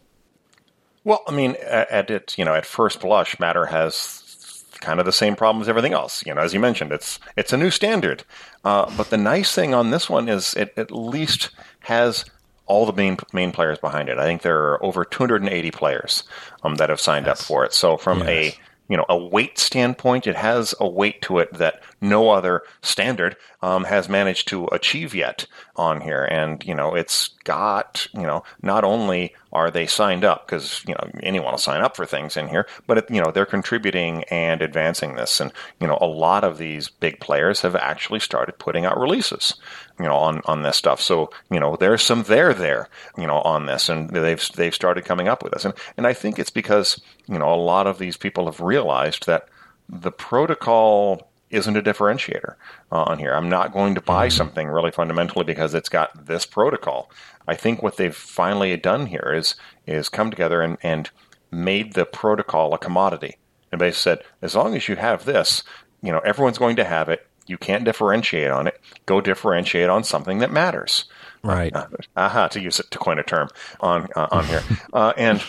Well, 1.05 1.23
I 1.29 1.31
mean, 1.31 1.57
at 1.63 2.11
it, 2.11 2.37
you 2.37 2.45
know, 2.45 2.53
at 2.53 2.67
first 2.67 3.01
blush, 3.01 3.39
Matter 3.39 3.67
has 3.67 4.65
kind 4.81 4.99
of 4.99 5.07
the 5.07 5.13
same 5.13 5.37
problem 5.37 5.63
as 5.63 5.69
everything 5.69 5.93
else. 5.93 6.27
You 6.27 6.35
know, 6.35 6.41
as 6.41 6.53
you 6.53 6.59
mentioned, 6.59 6.91
it's 6.91 7.21
it's 7.37 7.53
a 7.53 7.57
new 7.57 7.71
standard. 7.71 8.25
Uh, 8.65 8.93
but 8.97 9.11
the 9.11 9.17
nice 9.17 9.55
thing 9.55 9.73
on 9.73 9.91
this 9.91 10.11
one 10.11 10.29
is 10.29 10.55
it 10.55 10.75
at 10.77 10.91
least 10.91 11.51
has 11.81 12.25
all 12.67 12.85
the 12.85 12.93
main 12.93 13.17
main 13.33 13.53
players 13.53 13.79
behind 13.79 14.09
it. 14.09 14.19
I 14.19 14.25
think 14.25 14.43
there 14.43 14.59
are 14.59 14.85
over 14.85 15.05
280 15.05 15.71
players 15.71 16.25
um, 16.65 16.75
that 16.77 16.91
have 16.91 17.01
signed 17.01 17.27
yes. 17.27 17.41
up 17.41 17.47
for 17.47 17.65
it. 17.65 17.73
So 17.73 17.97
from 17.97 18.19
yes. 18.21 18.29
a 18.29 18.59
you 18.89 18.97
know 18.97 19.05
a 19.09 19.17
weight 19.17 19.59
standpoint, 19.59 20.27
it 20.27 20.37
has 20.37 20.75
a 20.81 20.89
weight 20.89 21.23
to 21.23 21.39
it 21.39 21.53
that 21.55 21.83
no 22.01 22.31
other 22.31 22.63
standard 22.83 23.37
um, 23.63 23.85
has 23.85 24.09
managed 24.09 24.49
to 24.49 24.67
achieve 24.67 25.15
yet 25.15 25.47
on 25.77 26.01
here. 26.01 26.25
And 26.25 26.65
you 26.65 26.75
know, 26.75 26.95
it's 26.95 27.29
got 27.45 28.07
you 28.15 28.23
know 28.23 28.43
not 28.63 28.85
only 28.85 29.35
are 29.53 29.71
they 29.71 29.87
signed 29.87 30.25
up 30.25 30.47
because 30.47 30.85
you 30.87 30.95
know 30.95 31.11
anyone 31.23 31.53
will 31.53 31.59
sign 31.59 31.83
up 31.83 31.97
for 31.97 32.07
things 32.07 32.37
in 32.37 32.49
here, 32.49 32.67
but 32.87 32.99
it, 32.99 33.11
you 33.11 33.21
know 33.21 33.31
they're 33.31 33.47
contributing 33.47 34.25
and 34.25 34.63
advancing 34.63 35.15
this. 35.15 35.41
And 35.41 35.53
you 35.81 35.87
know, 35.87 35.99
a 36.01 36.07
lot 36.07 36.45
of 36.45 36.59
these 36.59 36.89
big 36.89 37.21
players 37.21 37.63
have 37.63 37.77
actually 37.77 38.21
started 38.21 38.59
putting 38.59 38.85
out 38.85 38.99
releases 38.99 39.55
you 39.99 40.07
know 40.07 40.17
on 40.17 40.43
on 40.45 40.63
this 40.63 40.77
stuff 40.77 41.01
so 41.01 41.31
you 41.51 41.59
know 41.59 41.77
there's 41.77 42.03
some 42.03 42.23
there 42.25 42.53
there 42.53 42.89
you 43.17 43.27
know 43.27 43.41
on 43.43 43.67
this 43.67 43.89
and 43.89 44.11
they've 44.11 44.47
they've 44.57 44.75
started 44.75 45.05
coming 45.05 45.29
up 45.29 45.43
with 45.43 45.53
this 45.53 45.65
and 45.65 45.75
and 45.97 46.07
I 46.07 46.13
think 46.13 46.39
it's 46.39 46.51
because 46.51 47.01
you 47.27 47.39
know 47.39 47.53
a 47.53 47.57
lot 47.57 47.87
of 47.87 47.99
these 47.99 48.17
people 48.17 48.47
have 48.47 48.61
realized 48.61 49.27
that 49.27 49.49
the 49.89 50.13
protocol 50.13 51.31
isn't 51.51 51.77
a 51.77 51.83
differentiator 51.83 52.55
uh, 52.91 53.05
on 53.05 53.19
here. 53.19 53.33
I'm 53.33 53.49
not 53.49 53.73
going 53.73 53.95
to 53.95 54.01
buy 54.01 54.27
mm-hmm. 54.27 54.37
something 54.37 54.69
really 54.69 54.91
fundamentally 54.91 55.45
because 55.45 55.75
it's 55.75 55.89
got 55.89 56.27
this 56.27 56.45
protocol. 56.45 57.11
I 57.47 57.55
think 57.55 57.83
what 57.83 57.97
they've 57.97 58.15
finally 58.15 58.77
done 58.77 59.07
here 59.07 59.33
is 59.35 59.55
is 59.87 60.09
come 60.09 60.31
together 60.31 60.61
and, 60.61 60.77
and 60.83 61.11
made 61.51 61.95
the 61.95 62.05
protocol 62.05 62.75
a 62.75 62.79
commodity. 62.79 63.37
And 63.71 63.81
they 63.81 63.93
said, 63.93 64.23
as 64.43 64.55
long 64.55 64.75
as 64.75 64.89
you 64.89 64.97
have 64.97 65.25
this, 65.25 65.63
you 66.03 66.13
know, 66.13 66.21
everyone's 66.21 66.59
going 66.59 66.77
to 66.77 66.85
have 66.85 67.09
it. 67.09 67.27
You 67.47 67.59
can't 67.59 67.85
differentiate 67.85 68.51
on 68.51 68.67
it. 68.67 68.81
Go 69.07 69.21
differentiate 69.21 69.89
on 69.89 70.05
something 70.05 70.39
that 70.39 70.51
matters. 70.51 71.05
Right. 71.43 71.75
Uh, 71.75 71.87
aha, 72.17 72.49
to 72.49 72.61
use 72.61 72.81
it 72.81 72.91
to 72.91 72.99
coin 72.99 73.19
a 73.19 73.23
term 73.23 73.49
on 73.81 74.09
uh, 74.17 74.29
on 74.31 74.45
here. 74.47 74.63
Uh, 74.93 75.13
and 75.17 75.43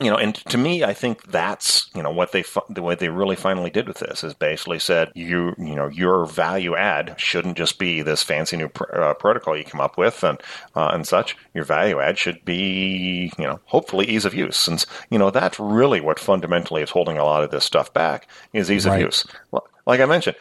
you 0.00 0.10
know, 0.10 0.16
and 0.16 0.34
to 0.34 0.58
me, 0.58 0.84
I 0.84 0.94
think 0.94 1.24
that's 1.24 1.90
you 1.94 2.02
know 2.02 2.10
what 2.10 2.30
they 2.30 2.44
the 2.70 2.82
way 2.82 2.94
they 2.94 3.08
really 3.08 3.34
finally 3.34 3.70
did 3.70 3.88
with 3.88 3.98
this 3.98 4.22
is 4.22 4.32
basically 4.32 4.78
said 4.78 5.10
you 5.14 5.54
you 5.58 5.74
know 5.74 5.88
your 5.88 6.24
value 6.24 6.76
add 6.76 7.16
shouldn't 7.18 7.56
just 7.56 7.78
be 7.78 8.02
this 8.02 8.22
fancy 8.22 8.56
new 8.56 8.68
pr- 8.68 8.94
uh, 8.94 9.14
protocol 9.14 9.56
you 9.56 9.64
come 9.64 9.80
up 9.80 9.98
with 9.98 10.22
and 10.22 10.40
uh, 10.76 10.90
and 10.92 11.06
such. 11.06 11.36
Your 11.52 11.64
value 11.64 11.98
add 11.98 12.16
should 12.16 12.44
be 12.44 13.32
you 13.36 13.44
know 13.44 13.60
hopefully 13.64 14.06
ease 14.06 14.24
of 14.24 14.34
use, 14.34 14.56
since 14.56 14.86
you 15.10 15.18
know 15.18 15.30
that's 15.30 15.58
really 15.58 16.00
what 16.00 16.20
fundamentally 16.20 16.82
is 16.82 16.90
holding 16.90 17.18
a 17.18 17.24
lot 17.24 17.42
of 17.42 17.50
this 17.50 17.64
stuff 17.64 17.92
back 17.92 18.28
is 18.52 18.70
ease 18.70 18.86
right. 18.86 19.00
of 19.00 19.06
use. 19.06 19.26
Like 19.84 20.00
I 20.00 20.06
mentioned, 20.06 20.36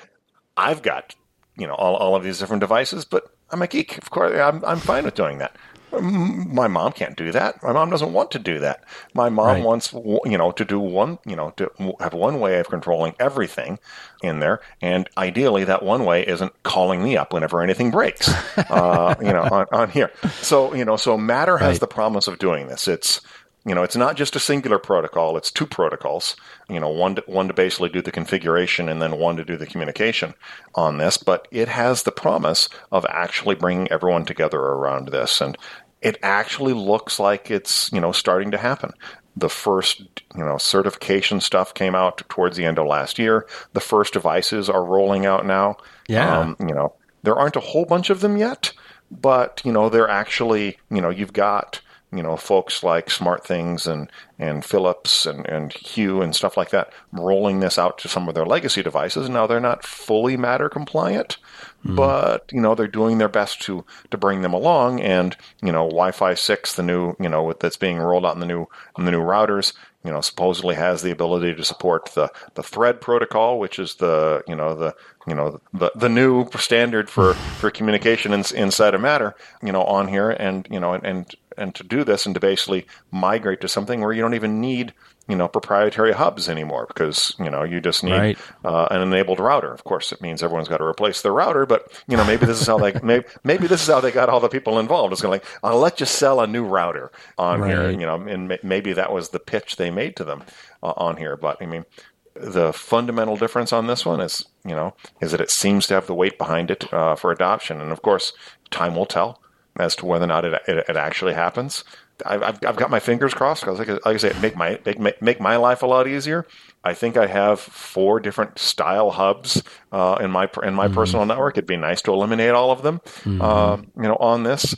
I've 0.57 0.81
got 0.81 1.15
you 1.55 1.67
know 1.67 1.73
all, 1.73 1.95
all 1.95 2.15
of 2.15 2.23
these 2.23 2.39
different 2.39 2.61
devices, 2.61 3.05
but 3.05 3.31
I'm 3.49 3.61
a 3.61 3.67
geek. 3.67 3.97
Of 3.97 4.09
course, 4.09 4.37
I'm 4.37 4.63
I'm 4.65 4.79
fine 4.79 5.05
with 5.05 5.15
doing 5.15 5.37
that. 5.39 5.55
My 5.91 6.67
mom 6.67 6.91
can't 6.91 7.15
do 7.15 7.31
that. 7.31 7.63
My 7.63 7.71
mom 7.71 7.89
doesn't 7.89 8.11
want 8.11 8.31
to 8.31 8.39
do 8.39 8.59
that. 8.59 8.83
My 9.13 9.29
mom 9.29 9.45
right. 9.47 9.63
wants, 9.63 9.93
you 9.93 10.37
know, 10.37 10.51
to 10.51 10.65
do 10.65 10.79
one, 10.79 11.17
you 11.25 11.35
know, 11.35 11.51
to 11.51 11.71
have 12.01 12.13
one 12.13 12.41
way 12.41 12.59
of 12.59 12.67
controlling 12.67 13.15
everything 13.19 13.79
in 14.21 14.39
there, 14.39 14.59
and 14.81 15.09
ideally 15.17 15.63
that 15.63 15.83
one 15.83 16.03
way 16.03 16.27
isn't 16.27 16.51
calling 16.63 17.01
me 17.01 17.15
up 17.15 17.31
whenever 17.31 17.61
anything 17.61 17.89
breaks, 17.89 18.27
uh, 18.57 19.15
you 19.21 19.31
know, 19.31 19.43
on, 19.43 19.65
on, 19.71 19.89
here. 19.89 20.11
So, 20.41 20.73
you 20.73 20.83
know, 20.83 20.97
so 20.97 21.17
Matter 21.17 21.57
has 21.57 21.75
right. 21.75 21.79
the 21.79 21.87
promise 21.87 22.27
of 22.27 22.37
doing 22.37 22.67
this. 22.67 22.89
It's 22.89 23.21
you 23.67 23.75
know, 23.75 23.83
it's 23.83 23.97
not 23.97 24.15
just 24.15 24.37
a 24.37 24.39
singular 24.39 24.79
protocol; 24.79 25.35
it's 25.35 25.51
two 25.51 25.65
protocols. 25.65 26.37
You 26.69 26.79
know, 26.79 26.87
one 26.87 27.15
to, 27.15 27.23
one 27.27 27.49
to 27.49 27.53
basically 27.53 27.89
do 27.89 28.01
the 28.01 28.13
configuration, 28.13 28.87
and 28.87 29.01
then 29.01 29.19
one 29.19 29.35
to 29.35 29.43
do 29.43 29.57
the 29.57 29.67
communication 29.67 30.35
on 30.73 30.97
this. 30.97 31.17
But 31.17 31.49
it 31.51 31.67
has 31.67 32.03
the 32.03 32.13
promise 32.13 32.69
of 32.93 33.05
actually 33.09 33.55
bringing 33.55 33.91
everyone 33.91 34.23
together 34.23 34.57
around 34.57 35.09
this, 35.09 35.41
and 35.41 35.57
it 36.01 36.17
actually 36.23 36.71
looks 36.71 37.19
like 37.19 37.51
it's 37.51 37.91
you 37.91 37.99
know 37.99 38.13
starting 38.13 38.51
to 38.51 38.57
happen. 38.57 38.93
The 39.35 39.49
first 39.49 39.99
you 39.99 40.45
know 40.45 40.57
certification 40.57 41.41
stuff 41.41 41.73
came 41.73 41.93
out 41.93 42.19
towards 42.29 42.55
the 42.55 42.63
end 42.63 42.79
of 42.79 42.87
last 42.87 43.19
year. 43.19 43.47
The 43.73 43.81
first 43.81 44.13
devices 44.13 44.69
are 44.69 44.85
rolling 44.85 45.25
out 45.25 45.45
now. 45.45 45.75
Yeah, 46.07 46.39
um, 46.39 46.55
you 46.61 46.73
know, 46.73 46.93
there 47.23 47.35
aren't 47.35 47.57
a 47.57 47.61
whole 47.61 47.83
bunch 47.83 48.09
of 48.11 48.21
them 48.21 48.37
yet, 48.37 48.71
but 49.11 49.61
you 49.65 49.73
know, 49.73 49.89
they're 49.89 50.09
actually 50.09 50.77
you 50.89 51.01
know 51.01 51.09
you've 51.09 51.33
got 51.33 51.81
you 52.11 52.23
know, 52.23 52.37
folks 52.37 52.83
like 52.83 53.07
SmartThings 53.07 53.85
and, 53.85 54.09
and 54.39 54.63
Philips 54.63 55.25
and, 55.25 55.45
and 55.45 55.73
Hue 55.73 56.21
and 56.21 56.33
stuff 56.33 56.55
like 56.55 56.69
that 56.69 56.93
rolling 57.11 57.59
this 57.59 57.77
out 57.77 57.97
to 57.99 58.07
some 58.07 58.29
of 58.29 58.35
their 58.35 58.45
legacy 58.45 58.81
devices. 58.81 59.27
Now 59.27 59.45
they're 59.45 59.59
not 59.59 59.85
fully 59.85 60.37
Matter 60.37 60.69
compliant, 60.69 61.37
mm. 61.85 61.97
but, 61.97 62.49
you 62.51 62.61
know, 62.61 62.75
they're 62.75 62.87
doing 62.87 63.17
their 63.17 63.27
best 63.27 63.61
to, 63.63 63.83
to 64.09 64.17
bring 64.17 64.41
them 64.41 64.53
along. 64.53 65.01
And, 65.01 65.35
you 65.61 65.71
know, 65.71 65.83
Wi-Fi 65.83 66.33
6, 66.33 66.75
the 66.75 66.83
new, 66.83 67.13
you 67.19 67.27
know, 67.27 67.51
that's 67.59 67.77
being 67.77 67.97
rolled 67.97 68.25
out 68.25 68.35
in 68.35 68.39
the 68.39 68.45
new, 68.45 68.67
in 68.97 69.03
the 69.03 69.11
new 69.11 69.21
routers, 69.21 69.73
you 70.05 70.11
know, 70.11 70.21
supposedly 70.21 70.75
has 70.75 71.01
the 71.01 71.11
ability 71.11 71.55
to 71.55 71.65
support 71.65 72.11
the, 72.13 72.31
the 72.53 72.63
thread 72.63 73.01
protocol, 73.01 73.59
which 73.59 73.79
is 73.79 73.95
the, 73.95 74.41
you 74.47 74.55
know, 74.55 74.75
the, 74.75 74.95
you 75.27 75.35
know, 75.35 75.59
the, 75.73 75.91
the 75.93 76.07
new 76.07 76.47
standard 76.51 77.09
for, 77.09 77.33
for 77.33 77.69
communication 77.69 78.31
in, 78.31 78.45
inside 78.55 78.93
of 78.93 79.01
Matter, 79.01 79.35
you 79.61 79.73
know, 79.73 79.83
on 79.83 80.07
here. 80.07 80.29
And, 80.29 80.65
you 80.71 80.79
know, 80.79 80.93
and, 80.93 81.05
and 81.05 81.35
and 81.57 81.75
to 81.75 81.83
do 81.83 82.03
this 82.03 82.25
and 82.25 82.35
to 82.35 82.39
basically 82.39 82.85
migrate 83.11 83.61
to 83.61 83.67
something 83.67 84.01
where 84.01 84.13
you 84.13 84.21
don't 84.21 84.33
even 84.33 84.61
need 84.61 84.93
you 85.27 85.35
know 85.35 85.47
proprietary 85.47 86.13
hubs 86.13 86.47
anymore 86.47 86.85
because 86.87 87.35
you 87.39 87.49
know 87.49 87.63
you 87.63 87.81
just 87.81 88.03
need 88.03 88.11
right. 88.11 88.37
uh, 88.63 88.87
an 88.91 89.01
enabled 89.01 89.39
router. 89.39 89.71
Of 89.73 89.83
course, 89.83 90.11
it 90.11 90.21
means 90.21 90.41
everyone's 90.41 90.69
got 90.69 90.77
to 90.77 90.85
replace 90.85 91.21
their 91.21 91.33
router, 91.33 91.65
but 91.65 91.91
you 92.07 92.15
know 92.15 92.23
maybe 92.23 92.45
this 92.45 92.61
is 92.61 92.67
how 92.67 92.77
they 92.77 92.93
maybe, 93.03 93.25
maybe 93.43 93.67
this 93.67 93.81
is 93.81 93.87
how 93.87 93.99
they 93.99 94.11
got 94.11 94.29
all 94.29 94.39
the 94.39 94.49
people 94.49 94.79
involved. 94.79 95.11
It's 95.11 95.21
going 95.21 95.39
to 95.39 95.45
like 95.45 95.61
I'll 95.63 95.79
let 95.79 95.99
you 95.99 96.05
sell 96.05 96.39
a 96.39 96.47
new 96.47 96.63
router 96.63 97.11
on 97.37 97.61
right. 97.61 97.69
here, 97.69 97.91
you 97.91 98.05
know, 98.05 98.15
and 98.15 98.57
maybe 98.63 98.93
that 98.93 99.11
was 99.11 99.29
the 99.29 99.39
pitch 99.39 99.75
they 99.75 99.91
made 99.91 100.15
to 100.17 100.23
them 100.23 100.43
uh, 100.81 100.93
on 100.95 101.17
here. 101.17 101.35
But 101.35 101.61
I 101.61 101.65
mean, 101.65 101.85
the 102.33 102.71
fundamental 102.71 103.35
difference 103.35 103.73
on 103.73 103.87
this 103.87 104.05
one 104.05 104.21
is 104.21 104.45
you 104.63 104.75
know 104.75 104.95
is 105.19 105.31
that 105.31 105.41
it 105.41 105.51
seems 105.51 105.87
to 105.87 105.93
have 105.93 106.07
the 106.07 106.15
weight 106.15 106.37
behind 106.37 106.71
it 106.71 106.91
uh, 106.93 107.15
for 107.15 107.31
adoption, 107.31 107.81
and 107.81 107.91
of 107.91 108.01
course, 108.01 108.31
time 108.71 108.95
will 108.95 109.05
tell 109.05 109.41
as 109.79 109.95
to 109.97 110.05
whether 110.05 110.25
or 110.25 110.27
not 110.27 110.45
it, 110.45 110.61
it, 110.67 110.85
it 110.89 110.95
actually 110.95 111.33
happens. 111.33 111.83
I've, 112.25 112.41
I've 112.65 112.75
got 112.75 112.89
my 112.89 112.99
fingers 112.99 113.33
crossed 113.33 113.61
because, 113.61 113.79
like, 113.79 113.87
like, 113.87 114.05
I 114.05 114.17
say, 114.17 114.33
make 114.41 114.55
my 114.55 114.79
make, 114.85 115.21
make 115.21 115.39
my 115.39 115.57
life 115.57 115.83
a 115.83 115.85
lot 115.85 116.07
easier. 116.07 116.47
I 116.83 116.93
think 116.93 117.15
I 117.17 117.27
have 117.27 117.59
four 117.59 118.19
different 118.19 118.57
style 118.57 119.11
hubs 119.11 119.61
uh, 119.91 120.17
in 120.19 120.31
my 120.31 120.49
in 120.63 120.73
my 120.73 120.85
mm-hmm. 120.85 120.95
personal 120.95 121.25
network. 121.25 121.57
It'd 121.57 121.67
be 121.67 121.77
nice 121.77 122.01
to 122.03 122.13
eliminate 122.13 122.51
all 122.51 122.71
of 122.71 122.81
them, 122.81 122.99
mm-hmm. 123.23 123.41
uh, 123.41 123.77
you 123.77 124.07
know, 124.07 124.15
on 124.15 124.43
this. 124.43 124.75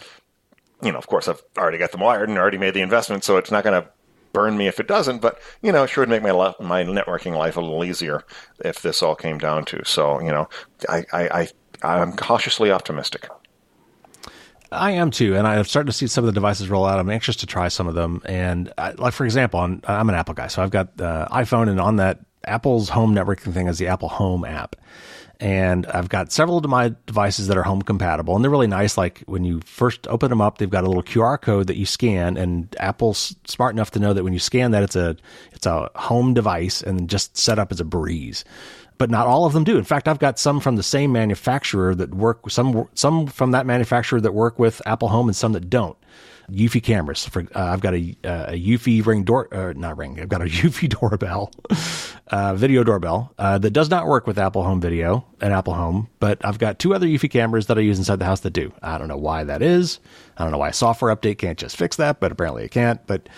You 0.82 0.92
know, 0.92 0.98
of 0.98 1.08
course, 1.08 1.28
I've 1.28 1.42
already 1.58 1.78
got 1.78 1.92
them 1.92 2.02
wired 2.02 2.30
and 2.30 2.38
already 2.38 2.58
made 2.58 2.74
the 2.74 2.82
investment, 2.82 3.24
so 3.24 3.38
it's 3.38 3.52
not 3.52 3.64
going 3.64 3.82
to 3.82 3.90
burn 4.34 4.58
me 4.58 4.68
if 4.68 4.80
it 4.80 4.88
doesn't. 4.88 5.20
But 5.22 5.40
you 5.62 5.72
know, 5.72 5.84
it 5.84 5.90
sure 5.90 6.02
would 6.02 6.10
make 6.10 6.24
my 6.24 6.54
my 6.60 6.84
networking 6.84 7.38
life 7.38 7.58
a 7.58 7.62
little 7.62 7.84
easier 7.84 8.24
if 8.64 8.82
this 8.82 9.02
all 9.02 9.16
came 9.16 9.38
down 9.38 9.66
to. 9.66 9.84
So 9.86 10.20
you 10.20 10.32
know, 10.32 10.50
I 10.88 11.06
I, 11.14 11.30
I 11.30 11.48
I'm 11.82 12.14
cautiously 12.14 12.72
optimistic. 12.72 13.30
I 14.72 14.92
am 14.92 15.12
too, 15.12 15.36
and 15.36 15.48
I'm 15.48 15.64
starting 15.64 15.88
to 15.88 15.98
see 15.98 16.08
some 16.08 16.24
of 16.24 16.28
the 16.28 16.34
devices 16.34 16.70
roll 16.70 16.86
out. 16.86 17.00
I'm 17.00 17.10
anxious 17.10 17.38
to 17.38 17.46
try 17.46 17.70
some 17.70 17.88
of 17.88 17.96
them, 17.96 18.22
and 18.26 18.72
I, 18.78 18.92
like 18.92 19.14
for 19.14 19.26
example, 19.26 19.60
I'm, 19.60 19.82
I'm, 19.88 20.10
an 20.10 20.16
Apple 20.16 20.36
guy, 20.36 20.48
so 20.48 20.62
I've 20.62 20.70
got 20.70 20.98
the 20.98 21.28
iPhone, 21.32 21.70
and 21.70 21.80
on 21.80 21.96
that 21.96 22.20
Apple's 22.46 22.90
home 22.90 23.14
networking 23.16 23.54
thing 23.54 23.68
is 23.68 23.80
the 23.80 23.88
Apple 23.88 24.10
Home 24.10 24.46
app, 24.46 24.76
and 25.40 25.88
I've 25.88 26.10
got 26.10 26.32
several 26.32 26.58
of 26.58 26.66
my 26.70 26.94
devices 27.08 27.48
that 27.48 27.58
are 27.58 27.64
home 27.64 27.82
compatible, 27.82 28.36
and 28.36 28.44
they're 28.44 28.52
really 28.52 28.68
nice. 28.68 28.98
Like 28.98 29.24
when 29.26 29.44
you 29.44 29.62
first 29.62 30.08
open 30.08 30.30
them 30.30 30.42
up, 30.42 30.60
they've 30.60 30.70
got 30.70 30.84
a 30.84 30.88
little 30.88 31.04
QR 31.04 31.42
code 31.42 31.68
that 31.68 31.78
you 31.78 31.86
scan, 31.86 32.38
and 32.38 32.76
Apple's 32.80 33.36
smart 33.46 33.74
enough 33.74 33.92
to 33.92 34.00
know 34.00 34.14
that 34.14 34.24
when 34.24 34.34
you 34.34 34.40
scan 34.40 34.72
that, 34.72 34.84
it's 34.84 34.96
a 34.96 35.18
it's 35.52 35.66
a 35.66 35.90
home 35.96 36.36
device, 36.36 36.82
and 36.82 37.10
just 37.10 37.38
set 37.38 37.58
up 37.58 37.72
as 37.72 37.80
a 37.80 37.86
breeze 37.86 38.46
but 39.00 39.10
not 39.10 39.26
all 39.26 39.46
of 39.46 39.54
them 39.54 39.64
do. 39.64 39.78
In 39.78 39.84
fact, 39.84 40.08
I've 40.08 40.20
got 40.20 40.38
some 40.38 40.60
from 40.60 40.76
the 40.76 40.84
same 40.84 41.12
manufacturer 41.12 41.96
that 41.96 42.14
work 42.14 42.52
some 42.52 42.88
some 42.94 43.26
from 43.26 43.52
that 43.52 43.66
manufacturer 43.66 44.22
that 44.22 44.34
work 44.34 44.60
with 44.60 44.82
Apple 44.86 45.08
Home 45.08 45.28
and 45.28 45.36
some 45.36 45.54
that 45.54 45.70
don't. 45.70 45.98
Eufy 46.52 46.82
cameras. 46.84 47.26
For 47.26 47.42
uh, 47.56 47.64
I've 47.64 47.80
got 47.80 47.94
a, 47.94 48.16
uh, 48.24 48.46
a 48.50 48.60
Eufy 48.60 49.06
ring 49.06 49.24
door, 49.24 49.54
uh, 49.54 49.74
not 49.74 49.98
ring. 49.98 50.20
I've 50.20 50.30
got 50.30 50.42
a 50.42 50.46
Eufy 50.50 50.90
doorbell, 50.90 51.52
uh, 52.28 52.56
video 52.56 52.84
doorbell 52.84 53.34
uh, 53.38 53.58
that 53.60 53.72
does 53.72 53.90
not 53.90 54.08
work 54.08 54.28
with 54.28 54.38
Apple 54.38 54.64
Home 54.64 54.82
Video 54.82 55.26
and 55.42 55.54
Apple 55.54 55.76
Home. 55.76 56.10
But 56.20 56.44
I've 56.44 56.60
got 56.60 56.80
two 56.80 56.94
other 56.94 57.08
Eufy 57.08 57.30
cameras 57.30 57.68
that 57.68 57.78
I 57.78 57.82
use 57.82 58.00
inside 58.00 58.20
the 58.20 58.26
house 58.26 58.42
that 58.42 58.52
do. 58.52 58.74
I 58.82 58.98
don't 58.98 59.08
know 59.08 59.18
why 59.18 59.44
that 59.44 59.62
is. 59.62 60.00
I 60.38 60.44
don't 60.44 60.52
know 60.52 60.58
why 60.58 60.70
a 60.70 60.74
software 60.74 61.16
update 61.16 61.38
can't 61.38 61.58
just 61.58 61.78
fix 61.78 61.96
that, 61.98 62.20
but 62.20 62.32
apparently 62.32 62.66
it 62.66 62.72
can't. 62.72 63.06
But 63.08 63.30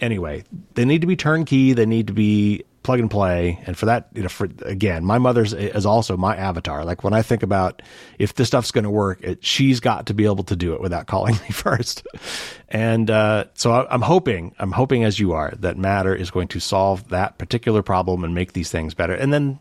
anyway, 0.00 0.44
they 0.74 0.84
need 0.84 1.00
to 1.00 1.06
be 1.06 1.16
turnkey. 1.16 1.72
They 1.72 1.86
need 1.86 2.06
to 2.06 2.12
be 2.12 2.64
plug 2.82 3.00
and 3.00 3.10
play. 3.10 3.62
And 3.66 3.76
for 3.76 3.86
that, 3.86 4.08
you 4.14 4.22
know, 4.22 4.28
for 4.28 4.48
again, 4.64 5.04
my 5.04 5.18
mother's 5.18 5.52
is 5.52 5.86
also 5.86 6.16
my 6.16 6.36
avatar. 6.36 6.84
Like 6.84 7.04
when 7.04 7.12
I 7.12 7.22
think 7.22 7.42
about 7.42 7.82
if 8.18 8.34
this 8.34 8.48
stuff's 8.48 8.70
going 8.70 8.84
to 8.84 8.90
work, 8.90 9.20
it, 9.22 9.44
she's 9.44 9.80
got 9.80 10.06
to 10.06 10.14
be 10.14 10.24
able 10.24 10.44
to 10.44 10.56
do 10.56 10.74
it 10.74 10.80
without 10.80 11.06
calling 11.06 11.34
me 11.42 11.48
first. 11.50 12.06
And 12.68 13.10
uh, 13.10 13.44
so 13.54 13.72
I, 13.72 13.92
I'm 13.92 14.02
hoping, 14.02 14.54
I'm 14.58 14.72
hoping 14.72 15.04
as 15.04 15.18
you 15.18 15.32
are, 15.32 15.52
that 15.58 15.76
Matter 15.76 16.14
is 16.14 16.30
going 16.30 16.48
to 16.48 16.60
solve 16.60 17.08
that 17.10 17.38
particular 17.38 17.82
problem 17.82 18.24
and 18.24 18.34
make 18.34 18.52
these 18.52 18.70
things 18.70 18.94
better. 18.94 19.14
And 19.14 19.32
then 19.32 19.58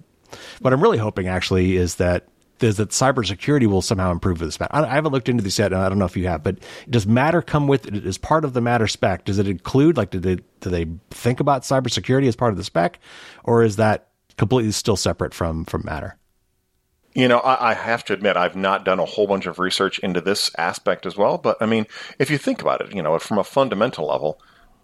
what 0.59 0.74
I'm 0.74 0.82
really 0.82 0.97
hoping 0.97 1.28
actually 1.28 1.78
is 1.78 1.95
that 1.95 2.28
is 2.64 2.78
that 2.78 2.89
cybersecurity 2.89 3.68
will 3.68 3.82
somehow 3.82 4.12
improve 4.12 4.39
with 4.39 4.49
this 4.49 4.59
matter. 4.59 4.76
I, 4.76 4.84
I, 4.84 4.93
haven't 4.95 5.12
looked 5.12 5.30
into 5.30 5.43
this 5.43 5.59
yet, 5.59 5.74
and 5.74 5.82
I 5.82 5.89
don't 5.89 5.99
know 5.99 6.05
if 6.05 6.18
you 6.18 6.28
have, 6.28 6.43
but 6.43 6.57
does 6.89 7.07
Matter 7.07 7.41
come 7.41 7.68
with 7.68 7.88
it 7.88 8.05
as 8.05 8.18
part 8.18 8.45
of 8.45 8.53
the 8.53 8.62
Matter 8.62 8.88
spec? 8.88 9.26
Does 9.26 9.39
it 9.39 9.47
include 9.47 9.97
like 9.97 10.12
do 10.12 10.20
they 10.20 10.36
do 10.59 10.70
they 10.70 10.88
think 11.09 11.39
about 11.39 11.64
cybersecurity 11.64 12.28
as 12.28 12.36
part 12.36 12.51
of 12.51 12.57
the 12.57 12.64
spec, 12.64 12.99
or 13.43 13.64
is 13.64 13.76
that 13.78 14.09
completely 14.38 14.72
still 14.72 14.97
separate 14.97 15.34
from 15.34 15.66
from 15.66 15.84
Matter? 15.86 16.18
You 17.14 17.28
know, 17.28 17.39
I, 17.39 17.72
I, 17.72 17.74
have 17.74 18.05
to 18.05 18.14
admit, 18.14 18.38
I've 18.38 18.55
not 18.55 18.86
done 18.86 18.97
a 18.97 19.05
whole 19.05 19.28
bunch 19.28 19.45
of 19.45 19.59
research 19.59 19.99
into 19.99 20.22
this 20.22 20.49
aspect 20.57 21.05
as 21.05 21.18
well. 21.18 21.38
But 21.38 21.57
I 21.59 21.66
mean, 21.66 21.86
if 22.20 22.30
you 22.30 22.38
think 22.38 22.62
about 22.62 22.80
it, 22.80 22.95
you 22.95 23.01
know, 23.01 23.20
from 23.20 23.38
a 23.38 23.43
fundamental 23.43 24.07
level, 24.07 24.39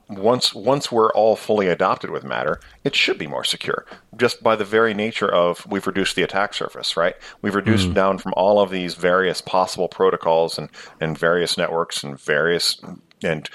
once 0.09 0.53
once 0.53 0.91
we're 0.91 1.11
all 1.11 1.35
fully 1.35 1.67
adopted 1.67 2.09
with 2.09 2.23
Matter, 2.23 2.59
it 2.83 2.95
should 2.95 3.17
be 3.17 3.27
more 3.27 3.43
secure. 3.43 3.85
Just 4.15 4.41
by 4.41 4.55
the 4.55 4.65
very 4.65 4.93
nature 4.93 5.31
of 5.31 5.65
we've 5.67 5.87
reduced 5.87 6.15
the 6.15 6.23
attack 6.23 6.53
surface, 6.53 6.95
right? 6.95 7.15
We've 7.41 7.55
reduced 7.55 7.89
mm. 7.89 7.93
down 7.93 8.17
from 8.17 8.33
all 8.37 8.59
of 8.59 8.69
these 8.69 8.95
various 8.95 9.41
possible 9.41 9.87
protocols 9.87 10.57
and, 10.57 10.69
and 11.01 11.17
various 11.17 11.57
networks 11.57 12.03
and 12.03 12.19
various 12.19 12.79
and 13.23 13.49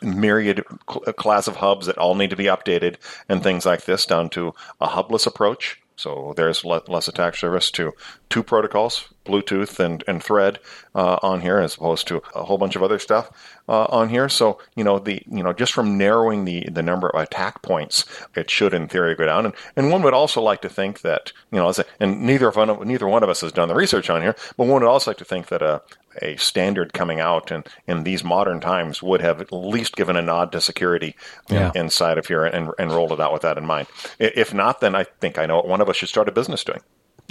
myriad 0.00 0.64
class 0.86 1.48
of 1.48 1.56
hubs 1.56 1.86
that 1.86 1.98
all 1.98 2.14
need 2.14 2.30
to 2.30 2.36
be 2.36 2.44
updated 2.44 2.96
and 3.28 3.42
things 3.42 3.66
like 3.66 3.84
this 3.84 4.06
down 4.06 4.30
to 4.30 4.54
a 4.80 4.86
hubless 4.86 5.26
approach 5.26 5.80
So 5.98 6.32
there's 6.36 6.64
less 6.64 7.08
attack 7.08 7.34
surface 7.34 7.72
to 7.72 7.92
two 8.30 8.44
protocols, 8.44 9.08
Bluetooth 9.26 9.80
and, 9.80 10.04
and 10.06 10.22
Thread 10.22 10.60
uh, 10.94 11.18
on 11.22 11.40
here, 11.40 11.58
as 11.58 11.74
opposed 11.74 12.06
to 12.06 12.22
a 12.36 12.44
whole 12.44 12.56
bunch 12.56 12.76
of 12.76 12.84
other 12.84 13.00
stuff 13.00 13.30
uh, 13.68 13.86
on 13.86 14.08
here. 14.08 14.28
So 14.28 14.60
you 14.76 14.84
know 14.84 15.00
the 15.00 15.20
you 15.28 15.42
know 15.42 15.52
just 15.52 15.72
from 15.72 15.98
narrowing 15.98 16.44
the 16.44 16.68
the 16.70 16.84
number 16.84 17.10
of 17.10 17.20
attack 17.20 17.62
points, 17.62 18.04
it 18.36 18.48
should 18.48 18.74
in 18.74 18.86
theory 18.86 19.16
go 19.16 19.26
down. 19.26 19.46
And 19.46 19.54
and 19.74 19.90
one 19.90 20.02
would 20.02 20.14
also 20.14 20.40
like 20.40 20.62
to 20.62 20.68
think 20.68 21.00
that 21.00 21.32
you 21.50 21.58
know, 21.58 21.72
and 21.98 22.22
neither 22.22 22.48
one 22.52 22.70
of 22.70 22.86
neither 22.86 23.08
one 23.08 23.24
of 23.24 23.28
us 23.28 23.40
has 23.40 23.50
done 23.50 23.66
the 23.66 23.74
research 23.74 24.08
on 24.08 24.22
here, 24.22 24.36
but 24.56 24.68
one 24.68 24.82
would 24.82 24.88
also 24.88 25.10
like 25.10 25.18
to 25.18 25.24
think 25.24 25.48
that 25.48 25.62
a 25.62 25.82
a 26.22 26.36
standard 26.36 26.92
coming 26.92 27.20
out 27.20 27.50
in, 27.50 27.64
in 27.86 28.04
these 28.04 28.24
modern 28.24 28.60
times 28.60 29.02
would 29.02 29.20
have 29.20 29.40
at 29.40 29.52
least 29.52 29.96
given 29.96 30.16
a 30.16 30.22
nod 30.22 30.52
to 30.52 30.60
security 30.60 31.16
yeah. 31.48 31.70
in, 31.74 31.82
inside 31.82 32.18
of 32.18 32.26
here 32.26 32.44
and, 32.44 32.70
and 32.78 32.92
rolled 32.92 33.12
it 33.12 33.20
out 33.20 33.32
with 33.32 33.42
that 33.42 33.58
in 33.58 33.66
mind. 33.66 33.88
If 34.18 34.52
not, 34.52 34.80
then 34.80 34.94
I 34.94 35.04
think 35.04 35.38
I 35.38 35.46
know 35.46 35.56
what 35.56 35.68
one 35.68 35.80
of 35.80 35.88
us 35.88 35.96
should 35.96 36.08
start 36.08 36.28
a 36.28 36.32
business 36.32 36.64
doing. 36.64 36.80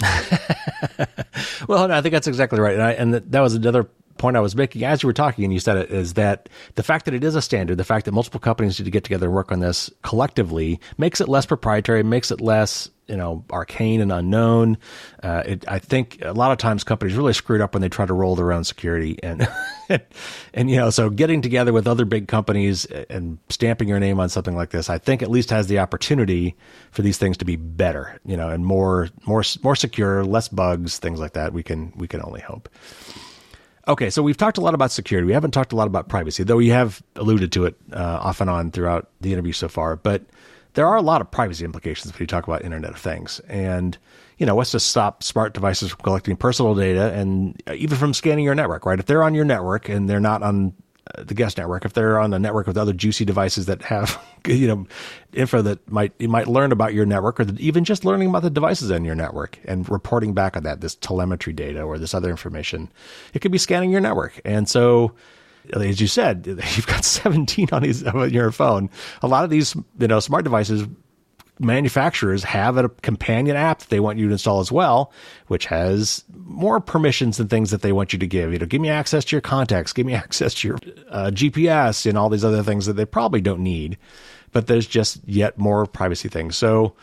well, 1.68 1.90
I 1.90 2.00
think 2.00 2.12
that's 2.12 2.28
exactly 2.28 2.60
right. 2.60 2.74
And, 2.74 2.82
I, 2.82 2.92
and 2.92 3.14
that 3.14 3.40
was 3.40 3.54
another 3.54 3.88
point 4.18 4.36
I 4.36 4.40
was 4.40 4.56
making 4.56 4.84
as 4.84 5.02
you 5.02 5.06
were 5.06 5.12
talking, 5.12 5.44
and 5.44 5.52
you 5.52 5.60
said 5.60 5.76
it, 5.76 5.90
is 5.90 6.14
that 6.14 6.48
the 6.74 6.82
fact 6.82 7.04
that 7.04 7.14
it 7.14 7.24
is 7.24 7.34
a 7.34 7.42
standard, 7.42 7.78
the 7.78 7.84
fact 7.84 8.04
that 8.04 8.12
multiple 8.12 8.40
companies 8.40 8.78
need 8.78 8.84
to 8.84 8.90
get 8.90 9.04
together 9.04 9.26
and 9.26 9.34
work 9.34 9.52
on 9.52 9.60
this 9.60 9.90
collectively 10.02 10.80
makes 10.96 11.20
it 11.20 11.28
less 11.28 11.46
proprietary, 11.46 12.02
makes 12.02 12.30
it 12.30 12.40
less 12.40 12.90
you 13.08 13.16
know 13.16 13.44
arcane 13.50 14.00
and 14.00 14.12
unknown. 14.12 14.76
Uh, 15.22 15.42
it, 15.44 15.64
I 15.66 15.78
think 15.78 16.18
a 16.22 16.32
lot 16.32 16.52
of 16.52 16.58
times 16.58 16.84
companies 16.84 17.16
really 17.16 17.32
screwed 17.32 17.60
up 17.60 17.74
when 17.74 17.80
they 17.80 17.88
try 17.88 18.06
to 18.06 18.12
roll 18.12 18.36
their 18.36 18.52
own 18.52 18.64
security 18.64 19.18
and 19.22 19.48
and 20.54 20.70
you 20.70 20.76
know 20.76 20.90
so 20.90 21.10
getting 21.10 21.42
together 21.42 21.72
with 21.72 21.88
other 21.88 22.04
big 22.04 22.28
companies 22.28 22.84
and 22.84 23.38
stamping 23.48 23.88
your 23.88 23.98
name 23.98 24.20
on 24.20 24.28
something 24.28 24.54
like 24.54 24.70
this, 24.70 24.88
I 24.88 24.98
think 24.98 25.22
at 25.22 25.30
least 25.30 25.50
has 25.50 25.66
the 25.66 25.78
opportunity 25.78 26.54
for 26.90 27.02
these 27.02 27.18
things 27.18 27.38
to 27.38 27.44
be 27.44 27.56
better, 27.56 28.20
you 28.24 28.36
know, 28.36 28.50
and 28.50 28.64
more 28.64 29.08
more 29.24 29.42
more 29.62 29.74
secure, 29.74 30.24
less 30.24 30.48
bugs, 30.48 30.98
things 30.98 31.18
like 31.18 31.32
that. 31.32 31.52
We 31.52 31.62
can 31.62 31.92
we 31.96 32.06
can 32.06 32.22
only 32.22 32.40
hope. 32.40 32.68
Okay, 33.88 34.10
so 34.10 34.22
we've 34.22 34.36
talked 34.36 34.58
a 34.58 34.60
lot 34.60 34.74
about 34.74 34.90
security. 34.90 35.26
We 35.26 35.32
haven't 35.32 35.52
talked 35.52 35.72
a 35.72 35.76
lot 35.76 35.86
about 35.86 36.10
privacy, 36.10 36.42
though 36.42 36.56
we 36.56 36.68
have 36.68 37.02
alluded 37.16 37.50
to 37.52 37.64
it 37.64 37.74
uh, 37.92 38.18
off 38.20 38.42
and 38.42 38.50
on 38.50 38.70
throughout 38.70 39.08
the 39.22 39.32
interview 39.32 39.52
so 39.52 39.66
far. 39.66 39.96
But 39.96 40.24
there 40.74 40.86
are 40.86 40.96
a 40.96 41.02
lot 41.02 41.22
of 41.22 41.30
privacy 41.30 41.64
implications 41.64 42.12
when 42.12 42.20
you 42.20 42.26
talk 42.26 42.46
about 42.46 42.62
Internet 42.64 42.90
of 42.90 42.98
Things. 42.98 43.40
And, 43.48 43.96
you 44.36 44.44
know, 44.44 44.54
what's 44.54 44.72
to 44.72 44.80
stop 44.80 45.22
smart 45.22 45.54
devices 45.54 45.90
from 45.90 46.00
collecting 46.02 46.36
personal 46.36 46.74
data 46.74 47.14
and 47.14 47.60
even 47.72 47.96
from 47.96 48.12
scanning 48.12 48.44
your 48.44 48.54
network, 48.54 48.84
right? 48.84 48.98
If 48.98 49.06
they're 49.06 49.22
on 49.22 49.34
your 49.34 49.46
network 49.46 49.88
and 49.88 50.08
they're 50.08 50.20
not 50.20 50.42
on 50.42 50.74
the 51.16 51.34
guest 51.34 51.58
network, 51.58 51.84
if 51.84 51.92
they're 51.92 52.18
on 52.18 52.32
a 52.34 52.38
network 52.38 52.66
with 52.66 52.76
other 52.76 52.92
juicy 52.92 53.24
devices 53.24 53.66
that 53.66 53.82
have, 53.82 54.22
you 54.46 54.66
know, 54.66 54.86
info 55.32 55.62
that 55.62 55.90
might 55.90 56.12
you 56.18 56.28
might 56.28 56.46
learn 56.46 56.72
about 56.72 56.94
your 56.94 57.06
network, 57.06 57.40
or 57.40 57.46
even 57.58 57.84
just 57.84 58.04
learning 58.04 58.28
about 58.28 58.42
the 58.42 58.50
devices 58.50 58.90
in 58.90 59.04
your 59.04 59.14
network 59.14 59.58
and 59.64 59.88
reporting 59.88 60.34
back 60.34 60.56
on 60.56 60.62
that, 60.64 60.80
this 60.80 60.94
telemetry 60.96 61.52
data 61.52 61.82
or 61.82 61.98
this 61.98 62.14
other 62.14 62.30
information, 62.30 62.90
it 63.34 63.40
could 63.40 63.52
be 63.52 63.58
scanning 63.58 63.90
your 63.90 64.00
network. 64.00 64.40
And 64.44 64.68
so, 64.68 65.12
as 65.72 66.00
you 66.00 66.06
said, 66.06 66.44
you've 66.76 66.86
got 66.86 67.04
17 67.04 67.68
on 67.72 67.82
these 67.82 68.04
on 68.04 68.30
your 68.30 68.52
phone. 68.52 68.90
A 69.22 69.28
lot 69.28 69.44
of 69.44 69.50
these, 69.50 69.74
you 69.98 70.08
know, 70.08 70.20
smart 70.20 70.44
devices 70.44 70.86
manufacturers 71.58 72.44
have 72.44 72.76
a 72.76 72.88
companion 72.88 73.56
app 73.56 73.80
that 73.80 73.88
they 73.88 74.00
want 74.00 74.18
you 74.18 74.26
to 74.26 74.32
install 74.32 74.60
as 74.60 74.70
well, 74.70 75.12
which 75.48 75.66
has 75.66 76.24
more 76.44 76.80
permissions 76.80 77.38
and 77.40 77.50
things 77.50 77.70
that 77.70 77.82
they 77.82 77.92
want 77.92 78.12
you 78.12 78.18
to 78.18 78.26
give. 78.26 78.52
You 78.52 78.58
know, 78.58 78.66
give 78.66 78.80
me 78.80 78.90
access 78.90 79.24
to 79.26 79.36
your 79.36 79.40
contacts, 79.40 79.92
give 79.92 80.06
me 80.06 80.14
access 80.14 80.54
to 80.54 80.68
your 80.68 80.78
uh, 81.08 81.30
GPS, 81.32 82.06
and 82.06 82.16
all 82.16 82.28
these 82.28 82.44
other 82.44 82.62
things 82.62 82.86
that 82.86 82.94
they 82.94 83.04
probably 83.04 83.40
don't 83.40 83.60
need. 83.60 83.98
But 84.52 84.66
there's 84.66 84.86
just 84.86 85.20
yet 85.26 85.58
more 85.58 85.84
privacy 85.86 86.28
things. 86.28 86.56
So 86.56 86.94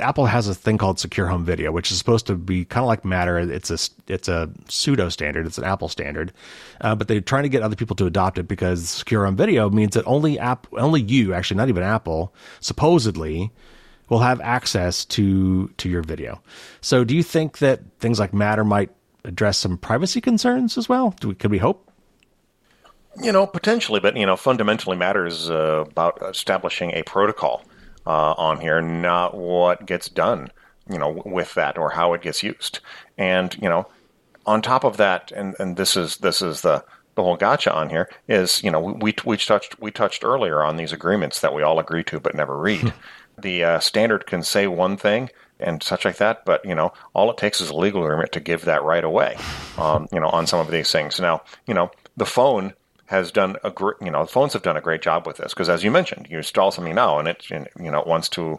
Apple 0.00 0.26
has 0.26 0.48
a 0.48 0.54
thing 0.54 0.78
called 0.78 0.98
Secure 0.98 1.26
Home 1.26 1.44
Video, 1.44 1.70
which 1.70 1.92
is 1.92 1.98
supposed 1.98 2.26
to 2.26 2.34
be 2.34 2.64
kind 2.64 2.82
of 2.82 2.88
like 2.88 3.04
Matter. 3.04 3.38
It's 3.38 3.70
a 3.70 3.78
it's 4.12 4.28
a 4.28 4.50
pseudo 4.68 5.08
standard. 5.10 5.46
It's 5.46 5.58
an 5.58 5.64
Apple 5.64 5.88
standard, 5.88 6.32
uh, 6.80 6.94
but 6.94 7.08
they're 7.08 7.20
trying 7.20 7.42
to 7.42 7.48
get 7.48 7.62
other 7.62 7.76
people 7.76 7.94
to 7.96 8.06
adopt 8.06 8.38
it 8.38 8.48
because 8.48 8.88
Secure 8.88 9.24
Home 9.24 9.36
Video 9.36 9.68
means 9.68 9.94
that 9.94 10.04
only 10.06 10.38
app 10.38 10.66
only 10.72 11.02
you 11.02 11.34
actually 11.34 11.58
not 11.58 11.68
even 11.68 11.82
Apple 11.82 12.34
supposedly 12.60 13.52
will 14.08 14.20
have 14.20 14.40
access 14.40 15.04
to 15.06 15.68
to 15.78 15.88
your 15.88 16.02
video. 16.02 16.40
So, 16.80 17.04
do 17.04 17.16
you 17.16 17.22
think 17.22 17.58
that 17.58 17.80
things 17.98 18.18
like 18.18 18.34
Matter 18.34 18.64
might 18.64 18.90
address 19.24 19.58
some 19.58 19.78
privacy 19.78 20.20
concerns 20.20 20.76
as 20.76 20.88
well? 20.88 21.14
Do 21.20 21.28
we, 21.28 21.34
could 21.34 21.50
we 21.50 21.58
hope? 21.58 21.90
You 23.22 23.32
know, 23.32 23.46
potentially, 23.46 24.00
but 24.00 24.16
you 24.16 24.26
know, 24.26 24.36
fundamentally 24.36 24.96
matters 24.96 25.50
uh, 25.50 25.84
about 25.88 26.18
establishing 26.22 26.92
a 26.92 27.02
protocol 27.02 27.62
uh, 28.06 28.32
on 28.32 28.60
here, 28.60 28.80
not 28.80 29.36
what 29.36 29.86
gets 29.86 30.08
done. 30.08 30.50
You 30.90 30.98
know, 30.98 31.22
with 31.24 31.54
that 31.54 31.78
or 31.78 31.90
how 31.90 32.12
it 32.12 32.22
gets 32.22 32.42
used, 32.42 32.80
and 33.16 33.54
you 33.62 33.68
know, 33.68 33.86
on 34.46 34.62
top 34.62 34.84
of 34.84 34.96
that, 34.96 35.30
and 35.32 35.54
and 35.58 35.76
this 35.76 35.96
is 35.96 36.16
this 36.18 36.42
is 36.42 36.62
the 36.62 36.84
the 37.14 37.22
whole 37.22 37.36
gotcha 37.36 37.72
on 37.72 37.90
here 37.90 38.08
is 38.26 38.62
you 38.62 38.70
know 38.70 38.80
we 38.80 39.14
we 39.24 39.36
touched 39.36 39.78
we 39.80 39.90
touched 39.90 40.24
earlier 40.24 40.62
on 40.62 40.76
these 40.76 40.92
agreements 40.92 41.40
that 41.40 41.54
we 41.54 41.62
all 41.62 41.78
agree 41.78 42.04
to 42.04 42.18
but 42.18 42.34
never 42.34 42.56
read. 42.58 42.92
the 43.42 43.64
uh, 43.64 43.80
standard 43.80 44.26
can 44.26 44.42
say 44.42 44.66
one 44.66 44.96
thing 44.96 45.30
and 45.60 45.82
such 45.82 46.04
like 46.04 46.16
that, 46.16 46.44
but 46.44 46.64
you 46.64 46.74
know, 46.74 46.92
all 47.14 47.30
it 47.30 47.36
takes 47.36 47.60
is 47.60 47.70
a 47.70 47.76
legal 47.76 48.04
agreement 48.04 48.32
to 48.32 48.40
give 48.40 48.64
that 48.64 48.82
right 48.82 49.04
away. 49.04 49.36
Um, 49.78 50.08
you 50.12 50.20
know, 50.20 50.28
on 50.28 50.46
some 50.46 50.60
of 50.60 50.70
these 50.70 50.90
things. 50.90 51.20
Now, 51.20 51.42
you 51.66 51.74
know, 51.74 51.90
the 52.16 52.26
phone 52.26 52.74
has 53.06 53.30
done 53.30 53.56
a 53.62 53.70
great, 53.70 53.96
you 54.00 54.10
know, 54.10 54.24
the 54.24 54.30
phones 54.30 54.54
have 54.54 54.62
done 54.62 54.76
a 54.76 54.80
great 54.80 55.02
job 55.02 55.26
with 55.26 55.36
this 55.36 55.52
because, 55.52 55.68
as 55.68 55.84
you 55.84 55.90
mentioned, 55.90 56.26
you 56.30 56.38
install 56.38 56.70
something 56.70 56.94
now 56.94 57.18
and 57.18 57.28
it, 57.28 57.48
you 57.50 57.90
know, 57.90 58.00
it 58.00 58.06
wants 58.06 58.28
to, 58.30 58.58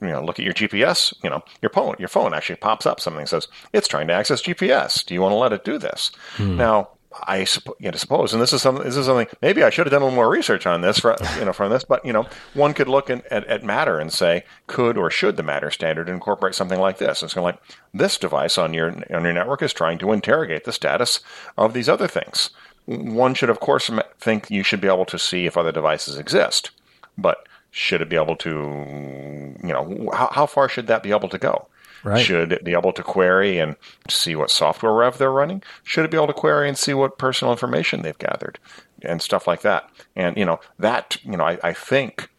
you 0.00 0.08
know, 0.08 0.24
look 0.24 0.38
at 0.38 0.44
your 0.44 0.54
GPS. 0.54 1.12
You 1.22 1.30
know, 1.30 1.42
your 1.60 1.70
phone, 1.70 1.96
your 1.98 2.08
phone 2.08 2.32
actually 2.32 2.56
pops 2.56 2.86
up 2.86 2.98
something 2.98 3.26
says 3.26 3.48
it's 3.72 3.88
trying 3.88 4.06
to 4.08 4.14
access 4.14 4.42
GPS. 4.42 5.04
Do 5.04 5.14
you 5.14 5.20
want 5.20 5.32
to 5.32 5.36
let 5.36 5.52
it 5.52 5.64
do 5.64 5.78
this? 5.78 6.10
Hmm. 6.36 6.56
Now, 6.56 6.90
I 7.12 7.38
you 7.80 7.90
know, 7.90 7.96
suppose, 7.96 8.32
and 8.32 8.40
this 8.40 8.52
is 8.52 8.62
something. 8.62 8.84
This 8.84 8.96
is 8.96 9.06
something. 9.06 9.26
Maybe 9.42 9.64
I 9.64 9.70
should 9.70 9.86
have 9.86 9.90
done 9.90 10.02
a 10.02 10.04
little 10.04 10.14
more 10.14 10.30
research 10.30 10.64
on 10.64 10.80
this, 10.80 11.00
for, 11.00 11.16
you 11.38 11.44
know, 11.44 11.52
from 11.52 11.70
this. 11.70 11.82
But 11.82 12.04
you 12.04 12.12
know, 12.12 12.26
one 12.54 12.72
could 12.72 12.88
look 12.88 13.10
in, 13.10 13.22
at, 13.30 13.44
at 13.46 13.64
Matter 13.64 13.98
and 13.98 14.12
say, 14.12 14.44
could 14.68 14.96
or 14.96 15.10
should 15.10 15.36
the 15.36 15.42
Matter 15.42 15.72
standard 15.72 16.08
incorporate 16.08 16.54
something 16.54 16.78
like 16.78 16.98
this? 16.98 17.22
It's 17.22 17.34
like 17.36 17.60
this 17.92 18.16
device 18.16 18.56
on 18.58 18.74
your 18.74 18.90
on 19.12 19.24
your 19.24 19.32
network 19.32 19.62
is 19.62 19.72
trying 19.72 19.98
to 19.98 20.12
interrogate 20.12 20.64
the 20.64 20.72
status 20.72 21.20
of 21.58 21.72
these 21.72 21.88
other 21.88 22.06
things. 22.06 22.50
One 22.86 23.34
should, 23.34 23.50
of 23.50 23.60
course, 23.60 23.90
think 24.18 24.50
you 24.50 24.62
should 24.62 24.80
be 24.80 24.88
able 24.88 25.04
to 25.06 25.18
see 25.18 25.46
if 25.46 25.56
other 25.56 25.72
devices 25.72 26.16
exist, 26.16 26.70
but 27.18 27.46
should 27.72 28.02
it 28.02 28.08
be 28.08 28.16
able 28.16 28.36
to, 28.36 28.50
you 28.50 29.72
know, 29.72 30.10
how, 30.12 30.28
how 30.32 30.46
far 30.46 30.68
should 30.68 30.86
that 30.88 31.02
be 31.02 31.10
able 31.10 31.28
to 31.28 31.38
go? 31.38 31.66
Right. 32.02 32.24
Should 32.24 32.52
it 32.52 32.64
be 32.64 32.72
able 32.72 32.92
to 32.92 33.02
query 33.02 33.58
and 33.58 33.76
see 34.08 34.34
what 34.34 34.50
software 34.50 34.92
rev 34.92 35.18
they're 35.18 35.30
running? 35.30 35.62
Should 35.84 36.04
it 36.04 36.10
be 36.10 36.16
able 36.16 36.28
to 36.28 36.32
query 36.32 36.68
and 36.68 36.78
see 36.78 36.94
what 36.94 37.18
personal 37.18 37.52
information 37.52 38.02
they've 38.02 38.18
gathered 38.18 38.58
and 39.02 39.20
stuff 39.20 39.46
like 39.46 39.62
that? 39.62 39.90
And, 40.16 40.36
you 40.36 40.44
know, 40.44 40.60
that, 40.78 41.18
you 41.24 41.36
know, 41.36 41.44
I, 41.44 41.58
I 41.62 41.72
think, 41.72 42.30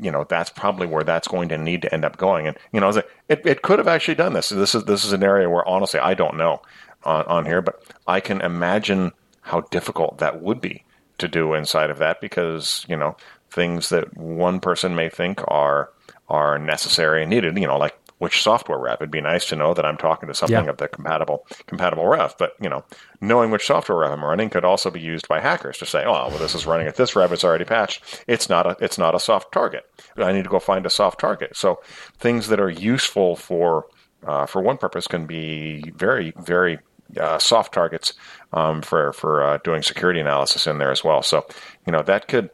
you 0.00 0.10
know, 0.10 0.24
that's 0.28 0.50
probably 0.50 0.86
where 0.86 1.04
that's 1.04 1.28
going 1.28 1.48
to 1.50 1.58
need 1.58 1.82
to 1.82 1.94
end 1.94 2.04
up 2.04 2.16
going. 2.16 2.46
And, 2.46 2.56
you 2.72 2.80
know, 2.80 2.90
it, 2.90 3.46
it 3.46 3.62
could 3.62 3.78
have 3.78 3.88
actually 3.88 4.16
done 4.16 4.32
this. 4.32 4.48
This 4.48 4.74
is, 4.74 4.84
this 4.84 5.04
is 5.04 5.12
an 5.12 5.22
area 5.22 5.48
where 5.48 5.66
honestly, 5.66 6.00
I 6.00 6.14
don't 6.14 6.36
know 6.36 6.60
on, 7.04 7.24
on 7.26 7.46
here, 7.46 7.62
but 7.62 7.82
I 8.06 8.20
can 8.20 8.40
imagine 8.40 9.12
how 9.42 9.62
difficult 9.62 10.18
that 10.18 10.42
would 10.42 10.60
be 10.60 10.84
to 11.18 11.28
do 11.28 11.54
inside 11.54 11.90
of 11.90 11.98
that 11.98 12.20
because, 12.20 12.84
you 12.88 12.96
know, 12.96 13.16
things 13.50 13.88
that 13.88 14.16
one 14.16 14.60
person 14.60 14.94
may 14.94 15.08
think 15.08 15.40
are, 15.48 15.90
are 16.28 16.58
necessary 16.58 17.22
and 17.22 17.30
needed, 17.30 17.56
you 17.56 17.66
know, 17.66 17.78
like 17.78 17.96
which 18.18 18.42
software 18.42 18.78
rev. 18.78 18.98
It'd 19.00 19.10
be 19.10 19.20
nice 19.20 19.46
to 19.46 19.56
know 19.56 19.74
that 19.74 19.84
I'm 19.84 19.96
talking 19.96 20.28
to 20.28 20.34
something 20.34 20.64
yeah. 20.64 20.70
of 20.70 20.76
the 20.76 20.88
compatible 20.88 21.46
compatible 21.66 22.06
rev. 22.06 22.34
But 22.38 22.52
you 22.60 22.68
know, 22.68 22.84
knowing 23.20 23.50
which 23.50 23.66
software 23.66 23.98
rev 23.98 24.12
I'm 24.12 24.24
running 24.24 24.50
could 24.50 24.64
also 24.64 24.90
be 24.90 25.00
used 25.00 25.28
by 25.28 25.40
hackers 25.40 25.78
to 25.78 25.86
say, 25.86 26.04
"Oh, 26.04 26.28
well, 26.28 26.38
this 26.38 26.54
is 26.54 26.66
running 26.66 26.86
at 26.86 26.96
this 26.96 27.16
rev. 27.16 27.32
It's 27.32 27.44
already 27.44 27.64
patched. 27.64 28.24
It's 28.26 28.48
not 28.48 28.66
a 28.66 28.76
it's 28.80 28.98
not 28.98 29.14
a 29.14 29.20
soft 29.20 29.52
target. 29.52 29.84
I 30.16 30.32
need 30.32 30.44
to 30.44 30.50
go 30.50 30.58
find 30.58 30.86
a 30.86 30.90
soft 30.90 31.20
target." 31.20 31.56
So 31.56 31.80
things 32.18 32.48
that 32.48 32.60
are 32.60 32.70
useful 32.70 33.36
for 33.36 33.86
uh, 34.26 34.46
for 34.46 34.60
one 34.62 34.78
purpose 34.78 35.06
can 35.06 35.26
be 35.26 35.90
very 35.96 36.32
very 36.38 36.78
uh, 37.16 37.38
soft 37.38 37.72
targets 37.72 38.14
um, 38.52 38.82
for 38.82 39.12
for 39.12 39.42
uh, 39.42 39.58
doing 39.58 39.82
security 39.82 40.20
analysis 40.20 40.66
in 40.66 40.78
there 40.78 40.90
as 40.90 41.04
well. 41.04 41.22
So 41.22 41.46
you 41.86 41.92
know 41.92 42.02
that 42.02 42.28
could 42.28 42.50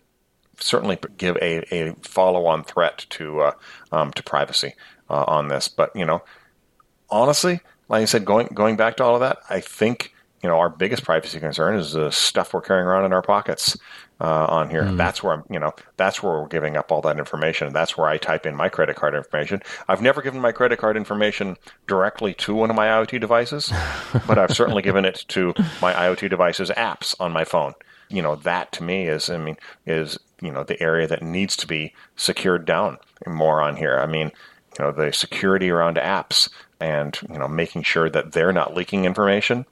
certainly 0.60 0.98
give 1.16 1.36
a, 1.36 1.74
a 1.74 1.94
follow 2.02 2.46
on 2.46 2.64
threat 2.64 3.06
to 3.10 3.40
uh, 3.40 3.52
um, 3.92 4.12
to 4.12 4.22
privacy 4.22 4.74
uh, 5.08 5.24
on 5.26 5.48
this. 5.48 5.68
But 5.68 5.94
you 5.94 6.04
know, 6.04 6.22
honestly, 7.10 7.60
like 7.88 8.02
I 8.02 8.06
said, 8.06 8.24
going 8.24 8.48
going 8.48 8.76
back 8.76 8.96
to 8.96 9.04
all 9.04 9.14
of 9.14 9.20
that, 9.20 9.38
I 9.48 9.60
think 9.60 10.12
you 10.42 10.48
know 10.48 10.58
our 10.58 10.70
biggest 10.70 11.04
privacy 11.04 11.40
concern 11.40 11.76
is 11.76 11.92
the 11.92 12.10
stuff 12.10 12.52
we're 12.52 12.60
carrying 12.60 12.86
around 12.86 13.04
in 13.04 13.12
our 13.12 13.22
pockets 13.22 13.76
uh, 14.20 14.46
on 14.46 14.70
here. 14.70 14.84
Mm. 14.84 14.96
That's 14.96 15.22
where 15.22 15.34
I'm, 15.34 15.44
you 15.50 15.58
know, 15.58 15.72
that's 15.96 16.22
where 16.22 16.40
we're 16.40 16.48
giving 16.48 16.76
up 16.76 16.92
all 16.92 17.02
that 17.02 17.18
information. 17.18 17.72
That's 17.72 17.96
where 17.96 18.08
I 18.08 18.18
type 18.18 18.46
in 18.46 18.54
my 18.54 18.68
credit 18.68 18.96
card 18.96 19.14
information. 19.14 19.60
I've 19.88 20.02
never 20.02 20.22
given 20.22 20.40
my 20.40 20.52
credit 20.52 20.78
card 20.78 20.96
information 20.96 21.56
directly 21.86 22.34
to 22.34 22.54
one 22.54 22.70
of 22.70 22.76
my 22.76 22.86
IoT 22.86 23.20
devices, 23.20 23.72
but 24.26 24.38
I've 24.38 24.54
certainly 24.54 24.82
given 24.82 25.04
it 25.04 25.24
to 25.28 25.52
my 25.82 25.92
IoT 25.92 26.30
devices 26.30 26.70
apps 26.70 27.14
on 27.20 27.32
my 27.32 27.44
phone. 27.44 27.74
You 28.08 28.22
know, 28.22 28.36
that 28.36 28.70
to 28.72 28.82
me 28.82 29.08
is, 29.08 29.30
I 29.30 29.38
mean, 29.38 29.56
is 29.86 30.18
you 30.40 30.52
know 30.52 30.62
the 30.62 30.80
area 30.82 31.06
that 31.06 31.22
needs 31.22 31.56
to 31.56 31.66
be 31.66 31.94
secured 32.16 32.64
down 32.64 32.98
more 33.26 33.60
on 33.60 33.76
here. 33.76 33.98
I 33.98 34.06
mean, 34.06 34.30
you 34.78 34.84
know 34.84 34.92
the 34.92 35.12
security 35.12 35.70
around 35.70 35.96
apps 35.96 36.48
and 36.80 37.18
you 37.30 37.38
know 37.38 37.48
making 37.48 37.82
sure 37.82 38.08
that 38.10 38.32
they're 38.32 38.52
not 38.52 38.74
leaking 38.74 39.04
information 39.04 39.64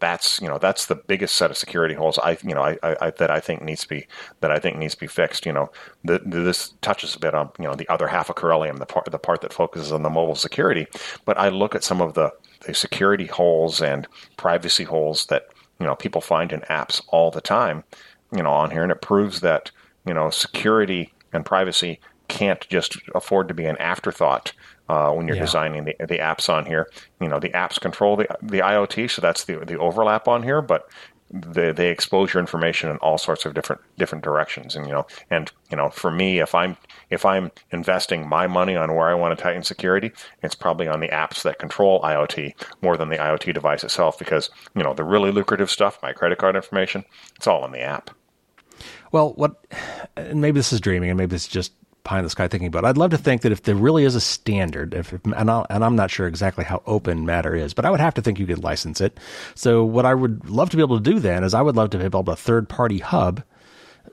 that's 0.00 0.40
you 0.40 0.48
know 0.48 0.58
that's 0.58 0.86
the 0.86 0.94
biggest 0.94 1.36
set 1.36 1.50
of 1.50 1.56
security 1.56 1.94
holes 1.94 2.18
I 2.18 2.38
you 2.42 2.54
know 2.54 2.62
I, 2.62 2.78
I 2.82 3.10
that 3.10 3.30
I 3.30 3.38
think 3.38 3.62
needs 3.62 3.82
to 3.82 3.88
be 3.88 4.06
that 4.40 4.50
I 4.50 4.58
think 4.58 4.78
needs 4.78 4.94
to 4.94 5.00
be 5.00 5.06
fixed. 5.06 5.46
You 5.46 5.52
know, 5.52 5.70
the, 6.02 6.18
this 6.24 6.72
touches 6.80 7.14
a 7.14 7.20
bit 7.20 7.34
on 7.34 7.50
you 7.58 7.66
know 7.66 7.74
the 7.74 7.88
other 7.88 8.08
half 8.08 8.30
of 8.30 8.36
Corellium, 8.36 8.78
the 8.78 8.86
part 8.86 9.10
the 9.10 9.18
part 9.18 9.42
that 9.42 9.52
focuses 9.52 9.92
on 9.92 10.02
the 10.02 10.10
mobile 10.10 10.34
security. 10.34 10.86
But 11.24 11.38
I 11.38 11.50
look 11.50 11.74
at 11.74 11.84
some 11.84 12.00
of 12.00 12.14
the, 12.14 12.32
the 12.66 12.74
security 12.74 13.26
holes 13.26 13.80
and 13.80 14.08
privacy 14.36 14.84
holes 14.84 15.26
that 15.26 15.48
you 15.78 15.86
know 15.86 15.94
people 15.94 16.22
find 16.22 16.50
in 16.50 16.60
apps 16.62 17.02
all 17.08 17.30
the 17.30 17.42
time. 17.42 17.84
You 18.32 18.42
know, 18.42 18.50
on 18.50 18.70
here, 18.70 18.82
and 18.82 18.92
it 18.92 19.02
proves 19.02 19.40
that 19.40 19.70
you 20.06 20.14
know 20.14 20.30
security 20.30 21.12
and 21.32 21.44
privacy 21.44 22.00
can't 22.30 22.66
just 22.68 22.98
afford 23.14 23.48
to 23.48 23.54
be 23.54 23.66
an 23.66 23.76
afterthought 23.78 24.52
uh, 24.88 25.12
when 25.12 25.26
you're 25.26 25.36
yeah. 25.36 25.42
designing 25.42 25.84
the, 25.84 25.94
the 26.00 26.18
apps 26.18 26.48
on 26.48 26.64
here. 26.64 26.88
You 27.20 27.28
know, 27.28 27.38
the 27.38 27.50
apps 27.50 27.80
control 27.80 28.16
the, 28.16 28.26
the 28.42 28.58
IoT, 28.58 29.10
so 29.10 29.20
that's 29.20 29.44
the, 29.44 29.56
the 29.64 29.78
overlap 29.78 30.26
on 30.26 30.42
here, 30.42 30.62
but 30.62 30.88
they, 31.32 31.72
they 31.72 31.90
expose 31.90 32.34
your 32.34 32.40
information 32.40 32.90
in 32.90 32.96
all 32.98 33.16
sorts 33.16 33.44
of 33.44 33.54
different 33.54 33.80
different 33.98 34.24
directions 34.24 34.74
and 34.74 34.86
you 34.86 34.92
know 34.92 35.06
and 35.30 35.52
you 35.70 35.76
know 35.76 35.88
for 35.90 36.10
me 36.10 36.40
if 36.40 36.54
i'm 36.54 36.76
if 37.08 37.24
i'm 37.24 37.52
investing 37.70 38.28
my 38.28 38.46
money 38.46 38.74
on 38.74 38.94
where 38.94 39.08
i 39.08 39.14
want 39.14 39.36
to 39.36 39.40
tighten 39.40 39.62
security 39.62 40.10
it's 40.42 40.54
probably 40.54 40.88
on 40.88 41.00
the 41.00 41.08
apps 41.08 41.42
that 41.42 41.58
control 41.58 42.00
iot 42.02 42.52
more 42.82 42.96
than 42.96 43.10
the 43.10 43.16
iot 43.16 43.54
device 43.54 43.84
itself 43.84 44.18
because 44.18 44.50
you 44.74 44.82
know 44.82 44.92
the 44.92 45.04
really 45.04 45.30
lucrative 45.30 45.70
stuff 45.70 45.98
my 46.02 46.12
credit 46.12 46.38
card 46.38 46.56
information 46.56 47.04
it's 47.36 47.46
all 47.46 47.64
in 47.64 47.70
the 47.70 47.80
app 47.80 48.10
well 49.12 49.32
what 49.34 49.64
and 50.16 50.40
maybe 50.40 50.58
this 50.58 50.72
is 50.72 50.80
dreaming 50.80 51.10
and 51.10 51.18
maybe 51.18 51.36
it's 51.36 51.48
just 51.48 51.72
pie 52.04 52.18
in 52.18 52.24
the 52.24 52.30
sky 52.30 52.48
thinking 52.48 52.68
about. 52.68 52.84
I'd 52.84 52.96
love 52.96 53.10
to 53.10 53.18
think 53.18 53.42
that 53.42 53.52
if 53.52 53.62
there 53.62 53.74
really 53.74 54.04
is 54.04 54.14
a 54.14 54.20
standard, 54.20 54.94
if, 54.94 55.12
if 55.12 55.24
and, 55.24 55.50
i 55.50 55.64
and 55.70 55.84
I'm 55.84 55.96
not 55.96 56.10
sure 56.10 56.26
exactly 56.26 56.64
how 56.64 56.82
open 56.86 57.26
Matter 57.26 57.54
is, 57.54 57.74
but 57.74 57.84
I 57.84 57.90
would 57.90 58.00
have 58.00 58.14
to 58.14 58.22
think 58.22 58.38
you 58.38 58.46
could 58.46 58.62
license 58.62 59.00
it. 59.00 59.18
So 59.54 59.84
what 59.84 60.06
I 60.06 60.14
would 60.14 60.48
love 60.48 60.70
to 60.70 60.76
be 60.76 60.82
able 60.82 60.98
to 60.98 61.10
do 61.10 61.18
then 61.18 61.44
is 61.44 61.54
I 61.54 61.62
would 61.62 61.76
love 61.76 61.90
to 61.90 61.98
to 61.98 62.18
a 62.30 62.36
third 62.36 62.68
party 62.68 62.98
hub, 62.98 63.42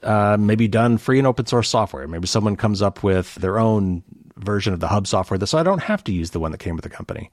uh, 0.03 0.37
maybe 0.39 0.67
done 0.67 0.97
free 0.97 1.17
and 1.17 1.27
open 1.27 1.45
source 1.45 1.69
software. 1.69 2.07
Maybe 2.07 2.27
someone 2.27 2.55
comes 2.55 2.81
up 2.81 3.03
with 3.03 3.35
their 3.35 3.59
own 3.59 4.03
version 4.35 4.73
of 4.73 4.79
the 4.79 4.87
hub 4.87 5.07
software, 5.07 5.43
so 5.45 5.57
I 5.57 5.63
don't 5.63 5.81
have 5.81 6.03
to 6.05 6.11
use 6.11 6.31
the 6.31 6.39
one 6.39 6.51
that 6.51 6.59
came 6.59 6.75
with 6.75 6.83
the 6.83 6.89
company. 6.89 7.31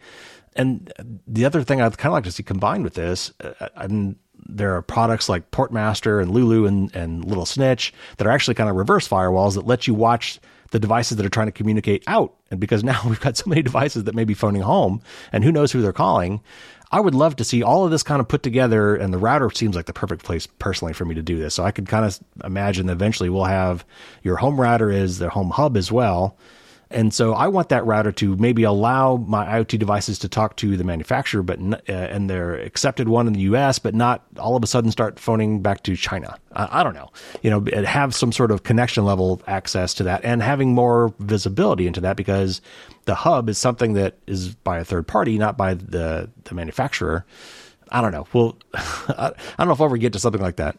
And 0.57 0.93
the 1.27 1.45
other 1.45 1.63
thing 1.63 1.81
I'd 1.81 1.99
kind 1.99 2.13
of 2.13 2.15
like 2.15 2.25
to 2.25 2.33
see 2.33 2.43
combined 2.43 2.85
with 2.85 2.95
this, 2.95 3.33
uh, 3.41 3.69
I'm 3.77 4.17
there 4.47 4.75
are 4.77 4.83
products 4.83 5.29
like 5.29 5.51
Portmaster 5.51 6.21
and 6.21 6.31
Lulu 6.31 6.67
and, 6.67 6.95
and 6.95 7.25
Little 7.25 7.47
Snitch 7.47 7.93
that 8.17 8.27
are 8.27 8.31
actually 8.31 8.55
kind 8.55 8.71
of 8.71 8.77
reverse 8.77 9.09
firewalls 9.09 9.55
that 9.55 9.67
let 9.67 9.87
you 9.87 9.95
watch 9.95 10.41
the 10.71 10.79
devices 10.79 11.17
that 11.17 11.25
are 11.25 11.31
trying 11.31 11.47
to 11.47 11.53
communicate 11.53 12.03
out. 12.07 12.35
And 12.51 12.61
because 12.61 12.83
now 12.83 13.01
we've 13.07 13.21
got 13.21 13.37
so 13.37 13.45
many 13.47 13.63
devices 13.63 14.05
that 14.05 14.15
may 14.15 14.25
be 14.25 14.35
phoning 14.35 14.63
home 14.63 15.03
and 15.33 15.45
who 15.45 15.53
knows 15.53 15.73
who 15.73 15.81
they're 15.81 15.93
calling, 15.93 16.41
I 16.91 17.01
would 17.01 17.15
love 17.15 17.37
to 17.37 17.45
see 17.45 17.63
all 17.63 17.85
of 17.85 17.91
this 17.91 18.03
kind 18.03 18.21
of 18.21 18.29
put 18.29 18.43
together. 18.43 18.95
And 18.95 19.13
the 19.13 19.19
router 19.19 19.51
seems 19.51 19.77
like 19.77 19.87
the 19.87 19.93
perfect 19.93 20.25
place 20.25 20.47
personally 20.47 20.93
for 20.93 21.05
me 21.05 21.15
to 21.15 21.23
do 21.23 21.39
this. 21.39 21.55
So 21.55 21.65
I 21.65 21.71
could 21.71 21.89
kind 21.89 22.05
of 22.05 22.19
imagine 22.45 22.87
that 22.87 22.93
eventually 22.93 23.31
we'll 23.31 23.45
have 23.45 23.85
your 24.23 24.37
home 24.37 24.61
router 24.61 24.91
is 24.91 25.19
the 25.19 25.31
home 25.31 25.51
hub 25.51 25.77
as 25.77 25.91
well. 25.91 26.37
And 26.95 27.13
so 27.13 27.35
I 27.35 27.49
want 27.49 27.71
that 27.71 27.85
router 27.85 28.13
to 28.13 28.37
maybe 28.37 28.63
allow 28.63 29.17
my 29.17 29.45
IoT 29.45 29.81
devices 29.81 30.19
to 30.21 30.29
talk 30.29 30.55
to 30.57 30.77
the 30.77 30.85
manufacturer, 30.85 31.43
but 31.43 31.59
uh, 31.61 31.93
and 31.93 32.31
their 32.31 32.55
accepted 32.55 33.09
one 33.09 33.27
in 33.27 33.33
the 33.33 33.41
U.S., 33.41 33.81
but 33.81 33.95
not 33.95 34.25
all 34.39 34.55
of 34.55 34.63
a 34.63 34.67
sudden 34.69 34.93
start 34.93 35.19
phoning 35.19 35.61
back 35.61 35.83
to 35.83 35.97
China. 35.97 36.39
I, 36.53 36.85
don't 36.85 36.95
know. 36.95 37.11
You 37.43 37.51
know, 37.51 37.85
have 37.85 38.15
some 38.15 38.31
sort 38.31 38.53
of 38.53 38.63
connection 38.63 39.05
level 39.05 39.43
access 39.49 39.93
to 39.95 40.05
that, 40.05 40.25
and 40.25 40.41
having 40.41 40.73
more 40.73 41.13
visibility 41.19 41.89
into 41.89 42.01
that 42.03 42.17
because 42.17 42.61
the 43.07 43.17
hub 43.17 43.49
is 43.49 43.59
something 43.59 43.95
that 43.95 44.17
is 44.29 44.55
by 44.55 44.79
a 44.79 44.85
third 44.85 45.09
party, 45.09 45.37
not 45.37 45.57
by 45.57 45.75
the 45.75 46.31
the 46.45 46.55
manufacturer. 46.55 47.27
I 47.91 48.01
don't 48.01 48.13
know. 48.13 48.27
Well, 48.33 48.57
I 48.75 49.33
don't 49.59 49.67
know 49.67 49.73
if 49.73 49.81
we'll 49.81 49.87
ever 49.87 49.97
get 49.97 50.13
to 50.13 50.21
something 50.21 50.41
like 50.41 50.57
that. 50.57 50.79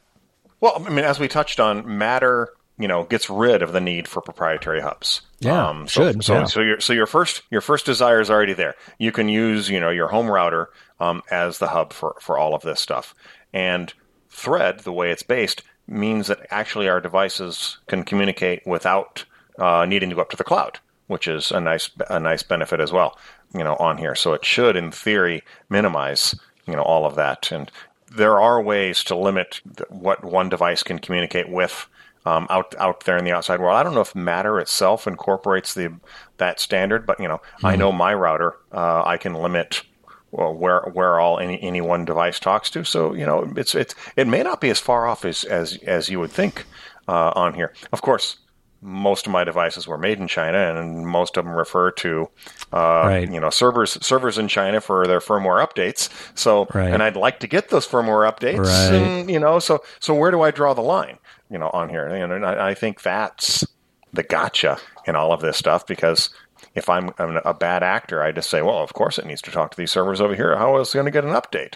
Well, 0.61 0.81
I 0.85 0.89
mean, 0.89 1.03
as 1.03 1.19
we 1.19 1.27
touched 1.27 1.59
on, 1.59 1.97
Matter 1.97 2.49
you 2.77 2.87
know 2.87 3.03
gets 3.03 3.29
rid 3.29 3.61
of 3.61 3.73
the 3.73 3.81
need 3.81 4.07
for 4.07 4.21
proprietary 4.21 4.81
hubs. 4.81 5.21
Yeah, 5.39 5.69
um, 5.69 5.87
so, 5.87 6.11
should. 6.11 6.23
So, 6.23 6.33
yeah. 6.33 6.45
so 6.45 6.61
your 6.61 6.79
so 6.79 6.93
your 6.93 7.05
first 7.05 7.41
your 7.49 7.61
first 7.61 7.85
desire 7.85 8.19
is 8.19 8.29
already 8.29 8.53
there. 8.53 8.75
You 8.97 9.11
can 9.11 9.29
use 9.29 9.69
you 9.69 9.79
know 9.79 9.89
your 9.89 10.09
home 10.09 10.29
router 10.29 10.69
um, 10.99 11.21
as 11.31 11.59
the 11.59 11.69
hub 11.69 11.93
for 11.93 12.15
for 12.21 12.37
all 12.37 12.53
of 12.53 12.61
this 12.61 12.79
stuff. 12.79 13.13
And 13.53 13.93
Thread, 14.29 14.81
the 14.81 14.91
way 14.91 15.11
it's 15.11 15.23
based, 15.23 15.63
means 15.87 16.27
that 16.27 16.45
actually 16.51 16.89
our 16.89 16.99
devices 16.99 17.77
can 17.87 18.03
communicate 18.03 18.65
without 18.65 19.23
uh, 19.57 19.85
needing 19.85 20.09
to 20.09 20.15
go 20.15 20.21
up 20.21 20.29
to 20.31 20.37
the 20.37 20.43
cloud, 20.43 20.79
which 21.07 21.27
is 21.27 21.51
a 21.51 21.61
nice 21.61 21.89
a 22.09 22.19
nice 22.19 22.43
benefit 22.43 22.81
as 22.81 22.91
well. 22.91 23.17
You 23.53 23.63
know, 23.63 23.75
on 23.77 23.97
here, 23.97 24.13
so 24.13 24.33
it 24.33 24.43
should, 24.43 24.75
in 24.75 24.91
theory, 24.91 25.43
minimize 25.69 26.35
you 26.67 26.75
know 26.75 26.81
all 26.81 27.05
of 27.05 27.15
that. 27.15 27.49
And 27.51 27.71
there 28.13 28.39
are 28.41 28.61
ways 28.61 29.03
to 29.05 29.15
limit 29.15 29.61
what 29.89 30.25
one 30.25 30.49
device 30.49 30.83
can 30.83 30.99
communicate 30.99 31.49
with 31.49 31.87
um, 32.25 32.47
out 32.49 32.75
out 32.79 33.03
there 33.05 33.17
in 33.17 33.25
the 33.25 33.31
outside 33.31 33.59
world. 33.59 33.75
I 33.75 33.83
don't 33.83 33.93
know 33.93 34.01
if 34.01 34.15
Matter 34.15 34.59
itself 34.59 35.07
incorporates 35.07 35.73
the 35.73 35.93
that 36.37 36.59
standard, 36.59 37.05
but 37.05 37.19
you 37.19 37.27
know, 37.27 37.37
mm-hmm. 37.37 37.65
I 37.65 37.73
hmm. 37.73 37.79
know 37.79 37.91
my 37.91 38.13
router. 38.13 38.55
Uh, 38.71 39.03
I 39.05 39.17
can 39.17 39.33
limit 39.33 39.83
well, 40.31 40.53
where 40.53 40.81
where 40.93 41.19
all 41.19 41.39
any 41.39 41.61
any 41.61 41.81
one 41.81 42.05
device 42.05 42.39
talks 42.39 42.69
to. 42.71 42.83
So 42.83 43.13
you 43.13 43.25
know, 43.25 43.51
it's 43.55 43.75
it's 43.75 43.95
it 44.15 44.27
may 44.27 44.43
not 44.43 44.61
be 44.61 44.69
as 44.69 44.79
far 44.79 45.07
off 45.07 45.23
as 45.25 45.43
as 45.43 45.77
as 45.83 46.09
you 46.09 46.19
would 46.19 46.31
think 46.31 46.65
uh, 47.07 47.31
on 47.35 47.53
here. 47.53 47.73
Of 47.93 48.01
course, 48.01 48.37
most 48.81 49.25
of 49.25 49.31
my 49.31 49.43
devices 49.43 49.87
were 49.87 49.97
made 49.97 50.19
in 50.19 50.27
China, 50.27 50.57
and 50.57 51.07
most 51.07 51.37
of 51.37 51.45
them 51.45 51.53
refer 51.53 51.91
to 51.91 52.29
uh, 52.73 52.77
right. 53.05 53.31
you 53.31 53.39
know 53.39 53.49
servers 53.49 53.97
servers 54.05 54.37
in 54.37 54.47
China 54.47 54.81
for 54.81 55.07
their 55.07 55.19
firmware 55.19 55.65
updates. 55.65 56.09
So, 56.37 56.67
right. 56.73 56.93
and 56.93 57.01
I'd 57.01 57.15
like 57.15 57.39
to 57.39 57.47
get 57.47 57.69
those 57.69 57.87
firmware 57.87 58.29
updates, 58.29 58.65
right. 58.65 58.93
and 58.93 59.29
you 59.29 59.39
know, 59.39 59.59
so 59.59 59.81
so 59.99 60.13
where 60.13 60.31
do 60.31 60.41
I 60.41 60.51
draw 60.51 60.73
the 60.73 60.81
line? 60.81 61.17
You 61.49 61.57
know, 61.57 61.69
on 61.73 61.89
here. 61.89 62.07
And 62.07 62.45
I, 62.45 62.69
I 62.69 62.73
think 62.73 63.01
that's 63.01 63.65
the 64.13 64.23
gotcha 64.23 64.77
in 65.05 65.15
all 65.15 65.31
of 65.31 65.41
this 65.41 65.57
stuff 65.57 65.85
because 65.85 66.29
if 66.73 66.89
I'm, 66.89 67.11
I'm, 67.19 67.37
a 67.45 67.53
bad 67.53 67.83
actor, 67.83 68.21
I 68.21 68.31
just 68.31 68.49
say, 68.49 68.61
well, 68.61 68.79
of 68.79 68.93
course 68.93 69.17
it 69.17 69.25
needs 69.25 69.41
to 69.43 69.51
talk 69.51 69.71
to 69.71 69.77
these 69.77 69.91
servers 69.91 70.21
over 70.21 70.35
here. 70.35 70.55
How 70.55 70.75
else 70.77 70.93
it 70.93 70.97
going 70.97 71.05
to 71.05 71.11
get 71.11 71.25
an 71.25 71.31
update? 71.33 71.75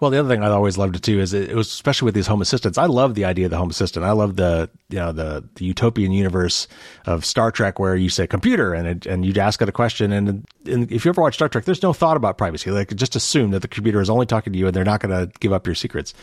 Well, 0.00 0.10
the 0.10 0.18
other 0.18 0.30
thing 0.30 0.42
I 0.42 0.48
always 0.48 0.78
loved 0.78 0.96
it 0.96 1.02
too 1.02 1.20
is 1.20 1.34
it, 1.34 1.54
was 1.54 1.68
especially 1.68 2.06
with 2.06 2.14
these 2.14 2.26
home 2.26 2.40
assistants. 2.40 2.78
I 2.78 2.86
love 2.86 3.14
the 3.14 3.26
idea 3.26 3.44
of 3.44 3.50
the 3.50 3.58
home 3.58 3.68
assistant. 3.68 4.06
I 4.06 4.12
love 4.12 4.36
the 4.36 4.70
you 4.88 4.96
know 4.96 5.12
the 5.12 5.46
the 5.56 5.66
utopian 5.66 6.10
universe 6.10 6.68
of 7.04 7.26
Star 7.26 7.52
Trek 7.52 7.78
where 7.78 7.94
you 7.94 8.08
say 8.08 8.26
computer 8.26 8.72
and 8.72 8.88
it, 8.88 9.06
and 9.06 9.26
you'd 9.26 9.36
ask 9.36 9.60
it 9.60 9.68
a 9.68 9.72
question 9.72 10.10
and, 10.10 10.46
and 10.64 10.90
if 10.90 11.04
you 11.04 11.10
ever 11.10 11.20
watch 11.20 11.34
Star 11.34 11.50
Trek, 11.50 11.66
there's 11.66 11.82
no 11.82 11.92
thought 11.92 12.16
about 12.16 12.38
privacy. 12.38 12.70
Like 12.70 12.96
just 12.96 13.14
assume 13.14 13.50
that 13.50 13.60
the 13.60 13.68
computer 13.68 14.00
is 14.00 14.08
only 14.08 14.24
talking 14.24 14.54
to 14.54 14.58
you 14.58 14.66
and 14.66 14.74
they're 14.74 14.84
not 14.84 15.00
going 15.00 15.10
to 15.10 15.30
give 15.38 15.52
up 15.52 15.66
your 15.66 15.74
secrets. 15.74 16.14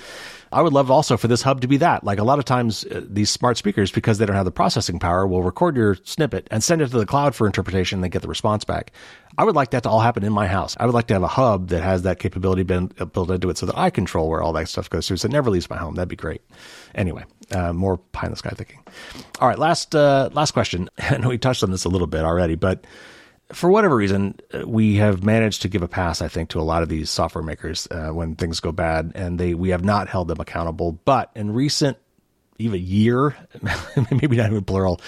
I 0.52 0.62
would 0.62 0.74
love 0.74 0.89
also 0.89 1.18
for 1.18 1.28
this 1.28 1.41
hub 1.41 1.62
to 1.62 1.68
be 1.68 1.78
that. 1.78 2.04
Like 2.04 2.20
a 2.20 2.24
lot 2.24 2.39
of 2.39 2.45
times, 2.45 2.86
uh, 2.86 3.02
these 3.08 3.30
smart 3.30 3.58
speakers, 3.58 3.91
because 3.91 4.18
they 4.18 4.26
don't 4.26 4.36
have 4.36 4.45
the 4.45 4.52
processing 4.52 5.00
power, 5.00 5.28
will 5.28 5.43
record 5.43 5.76
your 5.76 5.95
snippet 6.04 6.48
and 6.52 6.64
send 6.64 6.82
it 6.82 6.89
to 6.89 6.98
the 6.98 7.06
cloud 7.06 7.36
for 7.36 7.45
interpretation 7.45 8.04
and 8.04 8.12
get 8.12 8.22
the 8.22 8.28
response 8.28 8.64
back. 8.64 8.91
I 9.38 9.43
would 9.43 9.56
like 9.56 9.72
that 9.72 9.84
to 9.84 9.89
all 9.89 10.00
happen 10.00 10.24
in 10.24 10.34
my 10.34 10.48
house. 10.48 10.76
I 10.80 10.86
would 10.86 10.95
like 10.95 11.08
to 11.08 11.14
have 11.14 11.24
a 11.24 11.28
hub 11.28 11.68
that 11.70 11.84
has 11.84 12.04
that 12.04 12.20
capability 12.20 12.64
built 12.64 13.30
into 13.30 13.50
it 13.50 13.58
so 13.58 13.66
that 13.68 13.78
I 13.78 13.89
control 13.89 14.30
where 14.30 14.41
all 14.41 14.54
that 14.54 14.68
stuff 14.68 14.89
goes 14.89 15.08
through. 15.08 15.18
So 15.18 15.28
it 15.28 15.32
never 15.32 15.50
leaves 15.50 15.70
my 15.70 15.78
home. 15.78 15.95
That'd 15.95 16.10
be 16.10 16.16
great. 16.16 16.41
Anyway, 16.95 17.24
uh, 17.52 17.74
more 17.74 17.98
pie 17.98 18.28
in 18.28 18.32
the 18.32 18.38
sky 18.38 18.50
thinking. 18.50 18.80
All 19.39 19.48
right, 19.48 19.60
last 19.60 19.95
uh, 19.95 20.30
last 20.34 20.52
question. 20.52 20.89
I 21.00 21.18
know 21.18 21.30
we 21.30 21.38
touched 21.38 21.64
on 21.64 21.72
this 21.72 21.86
a 21.86 21.89
little 21.89 22.08
bit 22.08 22.24
already, 22.24 22.56
but 22.56 22.86
for 23.54 23.70
whatever 23.70 23.95
reason, 23.95 24.39
uh, 24.54 24.68
we 24.68 24.95
have 24.95 25.24
managed 25.24 25.62
to 25.62 25.70
give 25.70 25.82
a 25.82 25.88
pass, 25.88 26.22
I 26.22 26.28
think, 26.28 26.50
to 26.50 26.60
a 26.60 26.64
lot 26.64 26.84
of 26.84 26.89
these 26.89 27.10
software 27.10 27.43
makers 27.43 27.88
uh, 27.91 28.10
when 28.10 28.36
things 28.36 28.60
go 28.60 28.72
bad, 28.72 29.12
and 29.16 29.39
they 29.39 29.54
we 29.54 29.70
have 29.70 29.84
not 29.84 30.08
held 30.08 30.28
them 30.28 30.39
accountable. 30.39 30.93
But 31.06 31.32
in 31.36 31.54
recent, 31.54 31.98
even 32.58 32.82
year, 32.82 33.36
maybe 34.12 34.36
not 34.38 34.52
even 34.52 34.64
plural, 34.64 35.00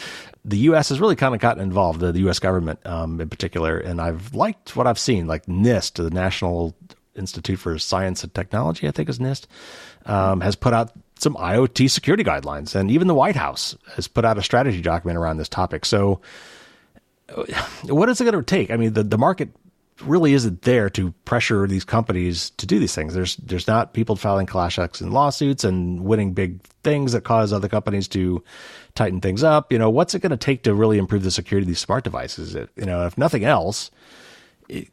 the 0.46 0.58
U.S. 0.58 0.90
has 0.90 1.00
really 1.00 1.18
kind 1.18 1.36
of 1.36 1.42
gotten 1.42 1.62
involved, 1.62 2.00
the, 2.00 2.12
the 2.12 2.22
U.S. 2.22 2.40
government 2.40 2.86
um, 2.86 3.20
in 3.20 3.30
particular, 3.30 3.78
and 3.78 4.00
I've 4.00 4.34
liked 4.34 4.76
what 4.76 4.88
I've 4.88 5.00
seen, 5.00 5.28
like 5.28 5.46
NIST, 5.46 5.94
the 5.96 6.10
National 6.10 6.76
Institute 7.16 7.60
for 7.60 7.78
Science 7.78 8.24
and 8.24 8.34
Technology, 8.34 8.88
I 8.88 8.92
think 8.92 9.10
is 9.10 9.20
NIST, 9.20 9.48
um, 10.06 10.40
has 10.40 10.56
put 10.56 10.74
out 10.74 10.92
some 11.18 11.36
IoT 11.36 11.92
security 11.92 12.24
guidelines, 12.24 12.74
and 12.74 12.90
even 12.90 13.08
the 13.08 13.16
White 13.16 13.36
House 13.36 13.76
has 13.96 14.08
put 14.08 14.24
out 14.24 14.38
a 14.38 14.44
strategy 14.44 14.82
document 14.82 15.18
around 15.18 15.38
this 15.38 15.50
topic. 15.50 15.84
So 15.84 16.22
what 17.84 18.10
is 18.10 18.22
it 18.22 18.26
going 18.26 18.36
to 18.36 18.44
take? 18.44 18.72
I 18.72 18.78
mean, 18.78 18.94
the, 18.94 19.04
the 19.04 19.18
market 19.18 19.50
really 20.02 20.34
isn't 20.34 20.62
there 20.62 20.90
to 20.90 21.12
pressure 21.26 21.68
these 21.68 21.84
companies 21.84 22.52
to 22.52 22.66
do 22.66 22.80
these 22.80 22.96
things. 22.96 23.14
There's 23.14 23.36
there's 23.38 23.68
not 23.68 23.94
people 23.94 24.16
filing 24.16 24.46
class 24.46 24.80
action 24.80 25.12
lawsuits 25.12 25.64
and 25.64 26.04
winning 26.06 26.34
big 26.34 26.62
things 26.84 27.12
that 27.12 27.24
cause 27.24 27.52
other 27.52 27.68
companies 27.68 28.08
to 28.10 28.44
tighten 28.96 29.22
things 29.22 29.44
up. 29.44 29.72
You 29.72 29.80
know, 29.80 29.90
what's 29.90 30.16
it 30.16 30.22
going 30.22 30.32
to 30.32 30.38
take 30.38 30.64
to 30.64 30.74
really 30.74 30.98
improve 30.98 31.24
the 31.24 31.32
security 31.32 31.66
of 31.66 31.68
these 31.68 31.80
smart 31.80 32.04
devices? 32.04 32.56
It, 32.56 32.70
you 32.76 32.86
know, 32.86 33.06
if 33.06 33.18
nothing 33.18 33.44
else, 33.44 33.92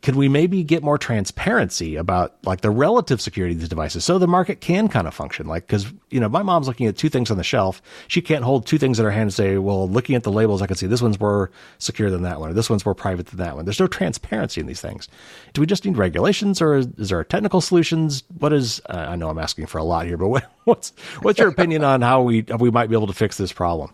could 0.00 0.16
we 0.16 0.28
maybe 0.28 0.62
get 0.62 0.82
more 0.82 0.96
transparency 0.96 1.96
about 1.96 2.36
like 2.44 2.62
the 2.62 2.70
relative 2.70 3.20
security 3.20 3.54
of 3.54 3.60
these 3.60 3.68
devices 3.68 4.04
so 4.04 4.18
the 4.18 4.26
market 4.26 4.60
can 4.60 4.88
kind 4.88 5.06
of 5.06 5.12
function? 5.12 5.46
Like 5.46 5.66
because 5.66 5.92
you 6.10 6.18
know 6.18 6.28
my 6.28 6.42
mom's 6.42 6.66
looking 6.66 6.86
at 6.86 6.96
two 6.96 7.10
things 7.10 7.30
on 7.30 7.36
the 7.36 7.44
shelf. 7.44 7.82
She 8.08 8.22
can't 8.22 8.42
hold 8.42 8.66
two 8.66 8.78
things 8.78 8.98
in 8.98 9.04
her 9.04 9.10
hand 9.10 9.22
and 9.22 9.34
say 9.34 9.58
well 9.58 9.88
looking 9.88 10.14
at 10.14 10.22
the 10.22 10.32
labels 10.32 10.62
i 10.62 10.66
can 10.66 10.76
see 10.76 10.86
this 10.86 11.02
one's 11.02 11.20
more 11.20 11.50
secure 11.78 12.10
than 12.10 12.22
that 12.22 12.40
one 12.40 12.50
or 12.50 12.52
this 12.54 12.70
one's 12.70 12.86
more 12.86 12.94
private 12.94 13.26
than 13.26 13.38
that 13.38 13.54
one. 13.56 13.66
There's 13.66 13.80
no 13.80 13.86
transparency 13.86 14.60
in 14.60 14.66
these 14.66 14.80
things. 14.80 15.08
Do 15.52 15.60
we 15.60 15.66
just 15.66 15.84
need 15.84 15.96
regulations 15.96 16.62
or 16.62 16.76
is, 16.76 17.08
there 17.08 17.22
technical 17.24 17.60
solutions? 17.60 18.22
What 18.38 18.52
is 18.52 18.80
uh, 18.88 19.06
i 19.08 19.16
know 19.16 19.28
i'm 19.28 19.38
asking 19.38 19.66
for 19.66 19.78
a 19.78 19.84
lot 19.84 20.06
here 20.06 20.16
but 20.16 20.28
what, 20.36 20.50
what's 20.64 20.92
what's 21.20 21.38
your 21.38 21.48
opinion 21.48 21.84
on 21.84 22.00
how 22.00 22.22
we 22.22 22.44
how 22.48 22.56
we 22.56 22.70
might 22.70 22.88
be 22.88 22.96
able 22.96 23.06
to 23.06 23.12
fix 23.12 23.36
this 23.36 23.52
problem 23.52 23.92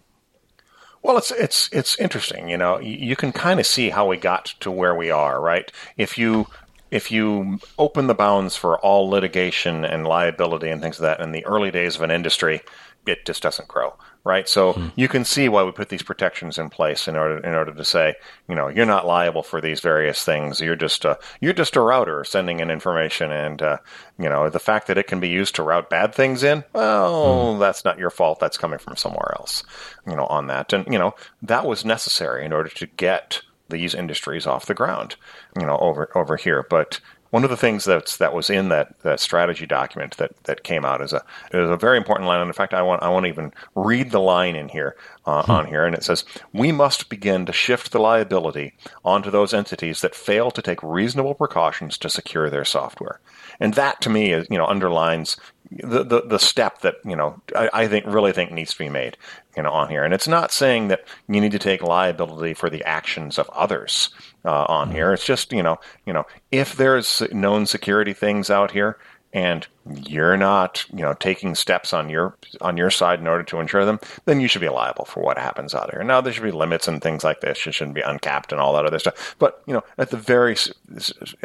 well, 1.02 1.18
it's 1.18 1.30
it's 1.32 1.68
it's 1.72 1.98
interesting. 1.98 2.48
You 2.48 2.56
know, 2.56 2.78
you 2.78 3.16
can 3.16 3.32
kind 3.32 3.58
of 3.60 3.66
see 3.66 3.90
how 3.90 4.06
we 4.06 4.16
got 4.16 4.46
to 4.60 4.70
where 4.70 4.94
we 4.94 5.10
are, 5.10 5.40
right? 5.40 5.70
If 5.96 6.16
you 6.16 6.46
if 6.90 7.10
you 7.10 7.58
open 7.78 8.06
the 8.06 8.14
bounds 8.14 8.54
for 8.54 8.78
all 8.78 9.08
litigation 9.08 9.84
and 9.84 10.06
liability 10.06 10.68
and 10.68 10.80
things 10.80 11.00
like 11.00 11.18
that 11.18 11.24
in 11.24 11.32
the 11.32 11.44
early 11.46 11.70
days 11.70 11.96
of 11.96 12.02
an 12.02 12.10
industry, 12.10 12.60
it 13.06 13.24
just 13.26 13.42
doesn't 13.42 13.68
grow 13.68 13.94
right? 14.24 14.48
So 14.48 14.74
hmm. 14.74 14.88
you 14.94 15.08
can 15.08 15.24
see 15.24 15.48
why 15.48 15.62
we 15.62 15.72
put 15.72 15.88
these 15.88 16.02
protections 16.02 16.58
in 16.58 16.70
place 16.70 17.08
in 17.08 17.16
order 17.16 17.38
in 17.38 17.54
order 17.54 17.72
to 17.72 17.84
say, 17.84 18.14
you 18.48 18.54
know, 18.54 18.68
you're 18.68 18.86
not 18.86 19.06
liable 19.06 19.42
for 19.42 19.60
these 19.60 19.80
various 19.80 20.24
things. 20.24 20.60
You're 20.60 20.76
just 20.76 21.04
a, 21.04 21.18
you're 21.40 21.52
just 21.52 21.76
a 21.76 21.80
router 21.80 22.24
sending 22.24 22.60
in 22.60 22.70
information, 22.70 23.32
and 23.32 23.60
uh, 23.60 23.78
you 24.18 24.28
know 24.28 24.48
the 24.48 24.58
fact 24.58 24.86
that 24.86 24.98
it 24.98 25.06
can 25.06 25.20
be 25.20 25.28
used 25.28 25.54
to 25.56 25.62
route 25.62 25.90
bad 25.90 26.14
things 26.14 26.42
in, 26.42 26.64
well, 26.72 27.54
hmm. 27.54 27.60
that's 27.60 27.84
not 27.84 27.98
your 27.98 28.10
fault. 28.10 28.38
That's 28.40 28.58
coming 28.58 28.78
from 28.78 28.96
somewhere 28.96 29.34
else, 29.38 29.64
you 30.06 30.14
know, 30.14 30.26
on 30.26 30.46
that, 30.48 30.72
and 30.72 30.86
you 30.86 30.98
know 30.98 31.14
that 31.42 31.66
was 31.66 31.84
necessary 31.84 32.44
in 32.44 32.52
order 32.52 32.70
to 32.70 32.86
get 32.86 33.42
these 33.68 33.94
industries 33.94 34.46
off 34.46 34.66
the 34.66 34.74
ground, 34.74 35.16
you 35.58 35.66
know, 35.66 35.78
over 35.78 36.16
over 36.16 36.36
here, 36.36 36.64
but 36.68 37.00
one 37.32 37.44
of 37.44 37.50
the 37.50 37.56
things 37.56 37.86
that's 37.86 38.18
that 38.18 38.34
was 38.34 38.50
in 38.50 38.68
that, 38.68 38.98
that 39.00 39.18
strategy 39.18 39.64
document 39.64 40.18
that, 40.18 40.36
that 40.44 40.64
came 40.64 40.84
out 40.84 41.00
is 41.00 41.14
a 41.14 41.24
is 41.50 41.70
a 41.70 41.78
very 41.78 41.96
important 41.96 42.28
line. 42.28 42.40
And 42.40 42.48
in 42.48 42.52
fact, 42.52 42.74
I 42.74 42.82
want 42.82 43.02
I 43.02 43.08
want 43.08 43.24
to 43.24 43.30
even 43.30 43.54
read 43.74 44.10
the 44.10 44.20
line 44.20 44.54
in 44.54 44.68
here 44.68 44.96
uh, 45.24 45.42
hmm. 45.42 45.50
on 45.50 45.66
here, 45.66 45.86
and 45.86 45.94
it 45.94 46.04
says, 46.04 46.26
"We 46.52 46.72
must 46.72 47.08
begin 47.08 47.46
to 47.46 47.52
shift 47.52 47.90
the 47.90 48.00
liability 48.00 48.74
onto 49.02 49.30
those 49.30 49.54
entities 49.54 50.02
that 50.02 50.14
fail 50.14 50.50
to 50.50 50.60
take 50.60 50.82
reasonable 50.82 51.34
precautions 51.34 51.96
to 51.98 52.10
secure 52.10 52.50
their 52.50 52.66
software." 52.66 53.18
And 53.58 53.72
that, 53.74 54.02
to 54.02 54.10
me, 54.10 54.32
is 54.32 54.46
you 54.50 54.58
know 54.58 54.66
underlines 54.66 55.38
the, 55.70 56.04
the, 56.04 56.22
the 56.26 56.38
step 56.38 56.82
that 56.82 56.96
you 57.02 57.16
know 57.16 57.40
I, 57.56 57.70
I, 57.72 57.88
think 57.88 58.04
really 58.06 58.32
think 58.32 58.52
needs 58.52 58.72
to 58.72 58.78
be 58.78 58.90
made 58.90 59.16
you 59.56 59.62
know 59.62 59.70
on 59.70 59.88
here 59.88 60.04
and 60.04 60.12
it's 60.12 60.28
not 60.28 60.52
saying 60.52 60.88
that 60.88 61.04
you 61.28 61.40
need 61.40 61.52
to 61.52 61.58
take 61.58 61.82
liability 61.82 62.52
for 62.52 62.68
the 62.68 62.84
actions 62.84 63.38
of 63.38 63.48
others 63.50 64.10
uh, 64.44 64.64
on 64.68 64.88
mm-hmm. 64.88 64.96
here 64.96 65.12
it's 65.12 65.24
just 65.24 65.52
you 65.52 65.62
know 65.62 65.78
you 66.06 66.12
know 66.12 66.24
if 66.50 66.76
there's 66.76 67.22
known 67.32 67.66
security 67.66 68.12
things 68.12 68.50
out 68.50 68.70
here 68.70 68.98
and 69.32 69.66
you're 70.06 70.36
not, 70.36 70.84
you 70.90 71.00
know, 71.00 71.14
taking 71.14 71.54
steps 71.54 71.94
on 71.94 72.10
your 72.10 72.36
on 72.60 72.76
your 72.76 72.90
side 72.90 73.18
in 73.18 73.26
order 73.26 73.42
to 73.42 73.60
ensure 73.60 73.84
them, 73.84 73.98
then 74.26 74.40
you 74.40 74.48
should 74.48 74.60
be 74.60 74.68
liable 74.68 75.06
for 75.06 75.22
what 75.22 75.38
happens 75.38 75.74
out 75.74 75.90
there. 75.90 76.04
Now 76.04 76.20
there 76.20 76.32
should 76.32 76.42
be 76.42 76.50
limits 76.50 76.86
and 76.86 77.00
things 77.00 77.24
like 77.24 77.40
this. 77.40 77.66
It 77.66 77.72
shouldn't 77.72 77.94
be 77.94 78.02
uncapped 78.02 78.52
and 78.52 78.60
all 78.60 78.74
that 78.74 78.84
other 78.84 78.98
stuff. 78.98 79.34
But 79.38 79.62
you 79.66 79.72
know, 79.72 79.82
at 79.96 80.10
the 80.10 80.18
very 80.18 80.56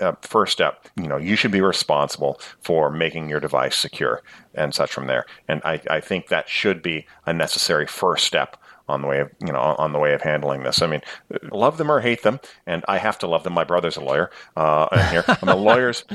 uh, 0.02 0.14
first 0.22 0.52
step, 0.52 0.88
you 0.98 1.08
know, 1.08 1.18
you 1.18 1.38
should 1.38 1.52
be 1.52 1.62
responsible 1.62 2.42
for 2.60 2.92
making 2.92 3.30
your 3.30 3.40
device 3.40 3.76
secure 3.76 4.22
and 4.54 4.74
such 4.74 4.92
from 4.92 5.08
there. 5.08 5.26
And 5.48 5.62
I, 5.64 5.82
I 5.90 6.02
think 6.02 6.28
that 6.28 6.50
should 6.50 6.82
be 6.82 7.06
a 7.26 7.34
necessary 7.34 7.88
first 7.88 8.26
step 8.26 8.58
on 8.88 9.02
the 9.02 9.08
way 9.08 9.20
of 9.20 9.32
you 9.40 9.52
know 9.52 9.60
on 9.60 9.94
the 9.94 10.00
way 10.00 10.14
of 10.14 10.22
handling 10.22 10.64
this. 10.64 10.82
I 10.82 10.88
mean, 10.88 11.02
love 11.52 11.78
them 11.78 11.92
or 11.92 12.02
hate 12.02 12.24
them, 12.24 12.40
and 12.66 12.84
I 12.88 12.98
have 12.98 13.20
to 13.20 13.28
love 13.28 13.44
them. 13.44 13.54
My 13.54 13.64
brother's 13.64 13.98
a 13.98 14.02
lawyer, 14.02 14.32
uh, 14.56 15.10
here 15.10 15.24
and 15.28 15.50
the 15.50 15.56
lawyers. 15.68 16.06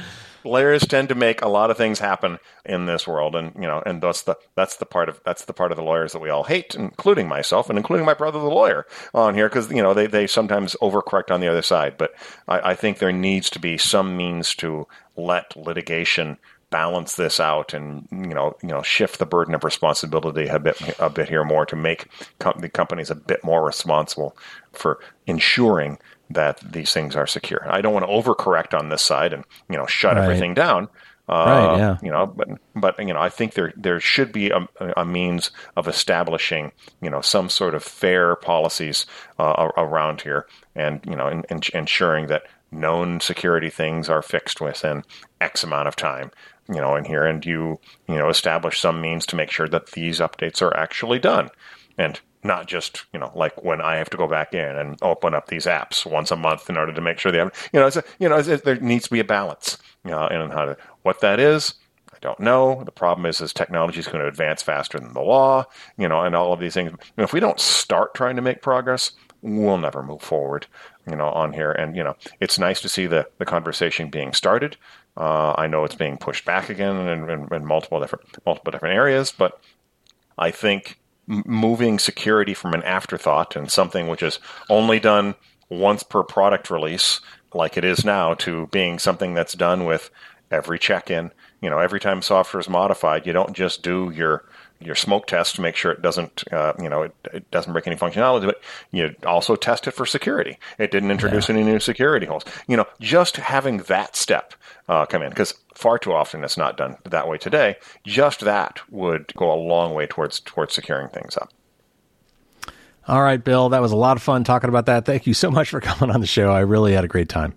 lawyers 0.45 0.85
tend 0.87 1.09
to 1.09 1.15
make 1.15 1.41
a 1.41 1.49
lot 1.49 1.71
of 1.71 1.77
things 1.77 1.99
happen 1.99 2.39
in 2.65 2.87
this 2.87 3.07
world, 3.07 3.37
and 3.37 3.55
you 3.55 3.63
know, 3.63 3.83
and 3.85 4.03
that's 4.03 4.23
the 4.23 4.37
that's 4.55 4.77
the 4.77 4.87
part 4.87 5.09
of 5.09 5.21
that's 5.25 5.45
the 5.45 5.53
part 5.53 5.71
of 5.73 5.77
the 5.77 5.85
lawyers 5.85 6.13
that 6.13 6.21
we 6.21 6.31
all 6.31 6.45
hate, 6.45 6.75
including 6.75 7.29
myself 7.29 7.69
and 7.69 7.79
including 7.79 8.07
my 8.07 8.15
brother, 8.15 8.39
the 8.39 8.47
lawyer, 8.47 8.87
on 9.15 9.35
here, 9.35 9.49
because 9.49 9.71
you 9.71 9.83
know 9.83 9.95
they 9.95 10.07
they 10.07 10.27
sometimes 10.27 10.77
overcorrect 10.83 11.31
on 11.31 11.41
the 11.41 11.49
other 11.49 11.63
side. 11.63 11.97
But 11.99 12.13
I, 12.49 12.71
I 12.71 12.75
think 12.75 12.99
there 12.99 13.13
needs 13.13 13.51
to 13.51 13.59
be 13.59 13.79
some 13.79 14.17
means 14.17 14.55
to 14.57 14.87
let 15.17 15.57
litigation 15.57 16.39
balance 16.73 17.15
this 17.17 17.39
out 17.39 17.75
and 17.75 18.09
you 18.11 18.35
know 18.35 18.57
you 18.63 18.71
know 18.71 18.83
shift 18.83 19.19
the 19.19 19.27
burden 19.27 19.55
of 19.55 19.63
responsibility 19.63 20.49
a 20.49 20.59
bit 20.59 20.77
a 20.99 21.11
bit 21.11 21.29
here 21.29 21.45
more 21.45 21.65
to 21.67 21.77
make 21.77 22.09
com- 22.41 22.59
the 22.59 22.69
companies 22.69 23.11
a 23.11 23.15
bit 23.15 23.45
more 23.45 23.65
responsible 23.65 24.37
for 24.73 24.99
ensuring 25.27 25.99
that 26.31 26.59
these 26.61 26.93
things 26.93 27.15
are 27.15 27.27
secure. 27.27 27.71
I 27.71 27.83
don't 27.83 27.93
want 27.93 28.07
to 28.07 28.13
overcorrect 28.13 28.77
on 28.77 28.89
this 28.89 29.03
side 29.03 29.33
and 29.33 29.45
you 29.69 29.77
know 29.77 29.87
shut 29.87 30.17
right. 30.17 30.25
everything 30.25 30.55
down. 30.55 30.89
Uh, 31.29 31.35
right, 31.47 31.79
yeah. 31.79 31.99
You 32.03 32.11
know, 32.11 32.27
but 32.27 32.49
but 32.75 32.99
you 32.99 33.15
know, 33.15 33.21
I 33.21 33.29
think 33.29 33.55
there 33.55 33.73
there 33.77 34.01
should 34.01 34.33
be 34.33 34.51
a, 34.51 34.67
a 34.97 35.05
means 35.05 35.51
of 35.77 35.87
establishing 35.87 36.73
you 37.01 37.11
know 37.11 37.21
some 37.21 37.49
sort 37.49 37.75
of 37.75 37.85
fair 37.85 38.35
policies 38.37 39.07
uh, 39.39 39.69
around 39.77 40.23
here, 40.23 40.47
and 40.75 41.01
you 41.07 41.15
know, 41.15 41.29
in, 41.29 41.45
in, 41.49 41.61
ensuring 41.75 42.27
that 42.27 42.43
known 42.73 43.21
security 43.21 43.71
things 43.71 44.09
are 44.09 44.23
fixed 44.23 44.61
within 44.61 45.05
X 45.41 45.63
amount 45.63 45.87
of 45.87 45.95
time. 45.95 46.33
You 46.69 46.81
know, 46.81 46.97
in 46.97 47.05
here, 47.05 47.25
and 47.25 47.45
you 47.45 47.79
you 48.09 48.17
know 48.17 48.29
establish 48.29 48.81
some 48.81 49.01
means 49.01 49.27
to 49.27 49.37
make 49.37 49.51
sure 49.51 49.69
that 49.69 49.93
these 49.93 50.21
updates 50.21 50.63
are 50.63 50.77
actually 50.77 51.19
done, 51.19 51.51
and 51.99 52.21
not 52.45 52.67
just 52.67 53.05
you 53.13 53.19
know 53.19 53.33
like 53.35 53.63
when 53.65 53.81
I 53.81 53.97
have 53.97 54.11
to 54.11 54.17
go 54.17 54.27
back 54.27 54.55
in 54.55 54.77
and 54.77 54.97
open 55.03 55.35
up 55.35 55.49
these 55.49 55.67
apps 55.67 56.07
once 56.07 56.31
a 56.31 56.37
month 56.37 56.71
in 56.71 56.77
order 56.77 56.93
to 56.93 57.01
make 57.01 57.19
sure 57.19 57.33
they 57.33 57.39
have 57.39 57.53
you 57.73 57.81
know 57.81 57.87
it's 57.87 57.97
a, 57.97 58.05
you 58.19 58.29
know 58.29 58.37
it's, 58.37 58.63
there 58.63 58.77
needs 58.77 59.05
to 59.05 59.11
be 59.11 59.21
a 59.21 59.25
balance 59.25 59.79
you 60.05 60.11
know, 60.11 60.27
in 60.27 60.51
how 60.51 60.65
to 60.67 60.77
what 61.03 61.21
that 61.21 61.41
is. 61.41 61.75
I 62.13 62.19
don't 62.21 62.41
know. 62.41 62.83
The 62.85 62.93
problem 62.93 63.27
is, 63.27 63.41
is 63.41 63.53
technology 63.53 64.01
is 64.01 64.07
going 64.07 64.21
to 64.21 64.29
advance 64.29 64.63
faster 64.63 64.99
than 64.99 65.13
the 65.13 65.21
law, 65.21 65.65
you 65.97 66.09
know, 66.09 66.23
and 66.23 66.37
all 66.37 66.53
of 66.53 66.61
these 66.61 66.75
things. 66.75 66.93
If 67.17 67.33
we 67.33 67.41
don't 67.41 67.59
start 67.59 68.15
trying 68.15 68.37
to 68.37 68.43
make 68.43 68.63
progress, 68.63 69.13
we'll 69.41 69.79
never 69.79 70.03
move 70.03 70.23
forward, 70.23 70.67
you 71.09 71.17
know, 71.17 71.29
on 71.29 71.53
here. 71.53 71.73
And 71.73 71.97
you 71.97 72.05
know, 72.05 72.17
it's 72.41 72.59
nice 72.59 72.81
to 72.83 72.89
see 72.89 73.07
the 73.07 73.29
the 73.39 73.45
conversation 73.45 74.11
being 74.11 74.33
started. 74.33 74.77
Uh, 75.17 75.55
I 75.57 75.67
know 75.67 75.85
it's 75.85 75.95
being 75.95 76.17
pushed 76.17 76.45
back 76.45 76.71
again 76.71 76.97
in, 77.07 77.29
in, 77.29 77.55
in 77.55 77.67
multiple 77.67 78.01
different 78.01 78.25
multiple 78.47 78.73
different 78.73 78.95
areas, 78.95 79.31
but 79.31 79.61
I 80.39 80.51
think 80.51 80.99
moving 81.27 81.99
security 81.99 82.55
from 82.55 82.75
an 82.75 82.83
afterthought 82.83 83.55
and 83.55 83.71
something 83.71 84.09
which 84.09 84.23
is 84.23 84.39
only 84.69 84.99
done 84.99 85.35
once 85.69 86.03
per 86.03 86.23
product 86.23 86.71
release, 86.71 87.21
like 87.55 87.77
it 87.77 87.85
is 87.85 88.05
now, 88.05 88.35
to 88.35 88.67
being 88.69 88.99
something 88.99 89.35
that's 89.35 89.55
done 89.55 89.85
with 89.85 90.11
every 90.51 90.79
check-in. 90.79 91.31
You 91.61 91.71
know, 91.71 91.79
every 91.79 92.01
time 92.01 92.23
software 92.23 92.61
is 92.61 92.69
modified, 92.69 93.27
you 93.27 93.33
don't 93.33 93.55
just 93.55 93.83
do 93.83 94.11
your 94.15 94.45
your 94.87 94.95
smoke 94.95 95.27
test 95.27 95.57
to 95.57 95.61
make 95.61 95.77
sure 95.77 95.93
it 95.93 96.03
doesn't, 96.03 96.45
uh, 96.53 96.73
you 96.79 96.89
know, 96.89 97.03
it, 97.03 97.15
it, 97.33 97.51
doesn't 97.51 97.73
break 97.73 97.87
any 97.87 97.97
functionality, 97.97 98.47
but 98.47 98.61
you 98.91 99.15
also 99.27 99.57
test 99.57 99.87
it 99.87 99.93
for 99.93 100.07
security. 100.07 100.59
It 100.79 100.91
didn't 100.91 101.11
introduce 101.11 101.49
yeah. 101.49 101.57
any 101.57 101.65
new 101.65 101.81
security 101.81 102.27
holes. 102.27 102.45
You 102.67 102.77
know, 102.77 102.87
just 103.01 103.37
having 103.37 103.79
that 103.79 104.17
step 104.17 104.55
uh, 104.89 105.07
come 105.07 105.23
in, 105.23 105.31
because 105.31 105.55
far 105.75 105.99
too 105.99 106.13
often 106.13 106.45
it's 106.45 106.57
not 106.57 106.77
done 106.77 106.97
that 107.05 107.29
way 107.29 107.39
today. 107.39 107.77
Just 108.05 108.41
that 108.41 108.81
would 108.91 109.33
go 109.37 109.53
a 109.53 109.57
long 109.57 109.95
way 109.95 110.07
towards 110.07 110.41
towards 110.41 110.75
securing 110.75 111.09
things 111.09 111.37
up. 111.37 111.53
All 113.09 113.23
right, 113.23 113.43
Bill, 113.43 113.71
that 113.71 113.83
was 113.83 113.91
a 113.91 113.97
lot 113.97 114.17
of 114.17 114.23
fun 114.23 114.45
talking 114.45 114.69
about 114.69 114.87
that. 114.87 115.05
Thank 115.05 115.27
you 115.27 115.35
so 115.35 115.51
much 115.51 115.71
for 115.71 115.81
coming 115.81 116.15
on 116.15 116.21
the 116.21 116.27
show. 116.27 116.53
I 116.53 116.61
really 116.61 116.93
had 116.93 117.05
a 117.05 117.09
great 117.09 117.29
time. 117.29 117.55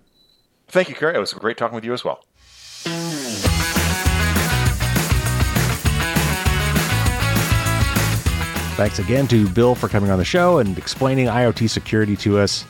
Thank 0.68 0.88
you, 0.88 0.94
Carey. 0.96 1.14
It 1.14 1.20
was 1.20 1.32
great 1.32 1.56
talking 1.56 1.76
with 1.76 1.84
you 1.84 1.92
as 1.92 2.04
well. 2.04 2.24
Thanks 8.76 8.98
again 8.98 9.26
to 9.28 9.48
Bill 9.48 9.74
for 9.74 9.88
coming 9.88 10.10
on 10.10 10.18
the 10.18 10.24
show 10.26 10.58
and 10.58 10.76
explaining 10.76 11.28
IoT 11.28 11.70
security 11.70 12.14
to 12.16 12.36
us. 12.36 12.66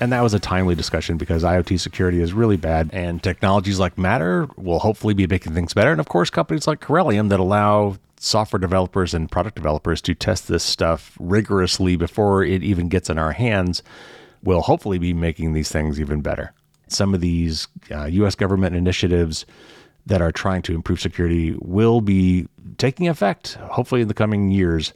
And 0.00 0.10
that 0.10 0.20
was 0.20 0.34
a 0.34 0.40
timely 0.40 0.74
discussion 0.74 1.16
because 1.16 1.44
IoT 1.44 1.78
security 1.78 2.20
is 2.20 2.32
really 2.32 2.56
bad, 2.56 2.90
and 2.92 3.22
technologies 3.22 3.78
like 3.78 3.96
Matter 3.96 4.48
will 4.56 4.80
hopefully 4.80 5.14
be 5.14 5.28
making 5.28 5.54
things 5.54 5.72
better. 5.72 5.92
And 5.92 6.00
of 6.00 6.08
course, 6.08 6.28
companies 6.28 6.66
like 6.66 6.80
Corellium 6.80 7.28
that 7.28 7.38
allow 7.38 7.98
software 8.18 8.58
developers 8.58 9.14
and 9.14 9.30
product 9.30 9.54
developers 9.54 10.02
to 10.02 10.14
test 10.16 10.48
this 10.48 10.64
stuff 10.64 11.16
rigorously 11.20 11.94
before 11.94 12.42
it 12.42 12.64
even 12.64 12.88
gets 12.88 13.08
in 13.08 13.16
our 13.16 13.30
hands 13.30 13.80
will 14.42 14.62
hopefully 14.62 14.98
be 14.98 15.14
making 15.14 15.52
these 15.52 15.70
things 15.70 16.00
even 16.00 16.20
better. 16.20 16.52
Some 16.88 17.14
of 17.14 17.20
these 17.20 17.68
uh, 17.92 18.06
US 18.06 18.34
government 18.34 18.74
initiatives 18.74 19.46
that 20.04 20.20
are 20.20 20.32
trying 20.32 20.62
to 20.62 20.74
improve 20.74 21.00
security 21.00 21.54
will 21.60 22.00
be 22.00 22.48
taking 22.76 23.06
effect, 23.06 23.54
hopefully, 23.54 24.00
in 24.00 24.08
the 24.08 24.14
coming 24.14 24.50
years 24.50 24.92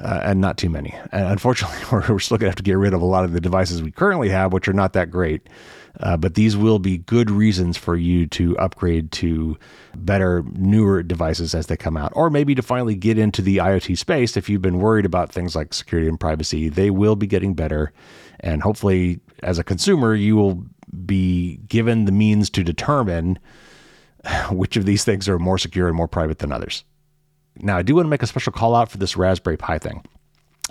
uh, 0.00 0.20
and 0.22 0.40
not 0.40 0.56
too 0.56 0.70
many. 0.70 0.94
And 1.12 1.26
unfortunately, 1.26 1.78
we're, 1.92 2.06
we're 2.08 2.18
still 2.18 2.38
going 2.38 2.46
to 2.46 2.50
have 2.50 2.56
to 2.56 2.62
get 2.62 2.78
rid 2.78 2.94
of 2.94 3.02
a 3.02 3.06
lot 3.06 3.24
of 3.24 3.32
the 3.32 3.40
devices 3.40 3.82
we 3.82 3.90
currently 3.90 4.28
have, 4.28 4.52
which 4.52 4.68
are 4.68 4.72
not 4.72 4.92
that 4.92 5.10
great. 5.10 5.48
Uh, 6.00 6.16
but 6.16 6.34
these 6.34 6.56
will 6.56 6.78
be 6.78 6.98
good 6.98 7.30
reasons 7.30 7.76
for 7.76 7.96
you 7.96 8.26
to 8.26 8.56
upgrade 8.58 9.10
to 9.10 9.58
better, 9.96 10.44
newer 10.52 11.02
devices 11.02 11.54
as 11.54 11.66
they 11.66 11.76
come 11.76 11.96
out, 11.96 12.12
or 12.14 12.30
maybe 12.30 12.54
to 12.54 12.62
finally 12.62 12.94
get 12.94 13.18
into 13.18 13.42
the 13.42 13.56
IoT 13.56 13.98
space. 13.98 14.36
If 14.36 14.48
you've 14.48 14.62
been 14.62 14.78
worried 14.78 15.06
about 15.06 15.32
things 15.32 15.56
like 15.56 15.74
security 15.74 16.08
and 16.08 16.20
privacy, 16.20 16.68
they 16.68 16.90
will 16.90 17.16
be 17.16 17.26
getting 17.26 17.54
better. 17.54 17.92
And 18.40 18.62
hopefully, 18.62 19.18
as 19.42 19.58
a 19.58 19.64
consumer, 19.64 20.14
you 20.14 20.36
will 20.36 20.64
be 21.04 21.56
given 21.68 22.04
the 22.04 22.12
means 22.12 22.48
to 22.50 22.62
determine 22.62 23.38
which 24.50 24.76
of 24.76 24.84
these 24.84 25.04
things 25.04 25.28
are 25.28 25.38
more 25.38 25.58
secure 25.58 25.88
and 25.88 25.96
more 25.96 26.08
private 26.08 26.38
than 26.38 26.52
others. 26.52 26.84
Now, 27.60 27.76
I 27.76 27.82
do 27.82 27.94
want 27.94 28.06
to 28.06 28.10
make 28.10 28.22
a 28.22 28.26
special 28.26 28.52
call 28.52 28.74
out 28.74 28.90
for 28.90 28.98
this 28.98 29.16
Raspberry 29.16 29.56
Pi 29.56 29.78
thing. 29.78 30.04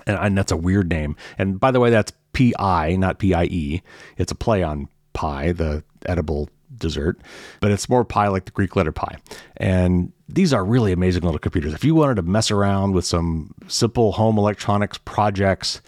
And, 0.06 0.18
and 0.18 0.38
that's 0.38 0.52
a 0.52 0.58
weird 0.58 0.90
name. 0.90 1.16
And 1.38 1.60
by 1.60 1.72
the 1.72 1.80
way, 1.80 1.90
that's 1.90 2.14
PI, 2.34 2.96
not 2.98 3.20
PIE. 3.20 3.82
It's 4.18 4.32
a 4.32 4.36
play 4.36 4.64
on 4.64 4.88
pie, 5.14 5.52
the 5.52 5.84
edible 6.06 6.50
dessert, 6.78 7.20
but 7.60 7.72
it's 7.72 7.90
more 7.90 8.06
pie 8.06 8.28
like 8.28 8.46
the 8.46 8.52
Greek 8.52 8.76
letter 8.76 8.92
pi. 8.92 9.18
And 9.58 10.12
these 10.30 10.54
are 10.54 10.64
really 10.64 10.92
amazing 10.92 11.24
little 11.24 11.40
computers. 11.40 11.74
If 11.74 11.84
you 11.84 11.96
wanted 11.96 12.16
to 12.16 12.22
mess 12.22 12.52
around 12.52 12.94
with 12.94 13.06
some 13.06 13.54
simple 13.68 14.12
home 14.12 14.38
electronics 14.38 15.00
projects, 15.00 15.82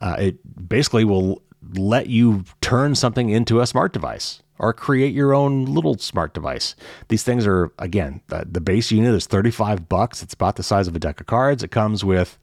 uh, 0.00 0.16
it 0.18 0.68
basically 0.68 1.04
will 1.04 1.42
let 1.74 2.08
you 2.08 2.44
turn 2.60 2.94
something 2.94 3.28
into 3.28 3.60
a 3.60 3.66
smart 3.66 3.92
device 3.92 4.41
or 4.58 4.72
create 4.72 5.14
your 5.14 5.34
own 5.34 5.64
little 5.64 5.98
smart 5.98 6.34
device. 6.34 6.74
These 7.08 7.22
things 7.24 7.46
are 7.46 7.72
again 7.78 8.20
the, 8.28 8.46
the 8.50 8.60
base 8.60 8.90
unit 8.90 9.14
is 9.14 9.26
35 9.26 9.88
bucks. 9.88 10.22
It's 10.22 10.34
about 10.34 10.56
the 10.56 10.62
size 10.62 10.88
of 10.88 10.96
a 10.96 10.98
deck 10.98 11.20
of 11.20 11.26
cards. 11.26 11.62
It 11.62 11.70
comes 11.70 12.04
with 12.04 12.38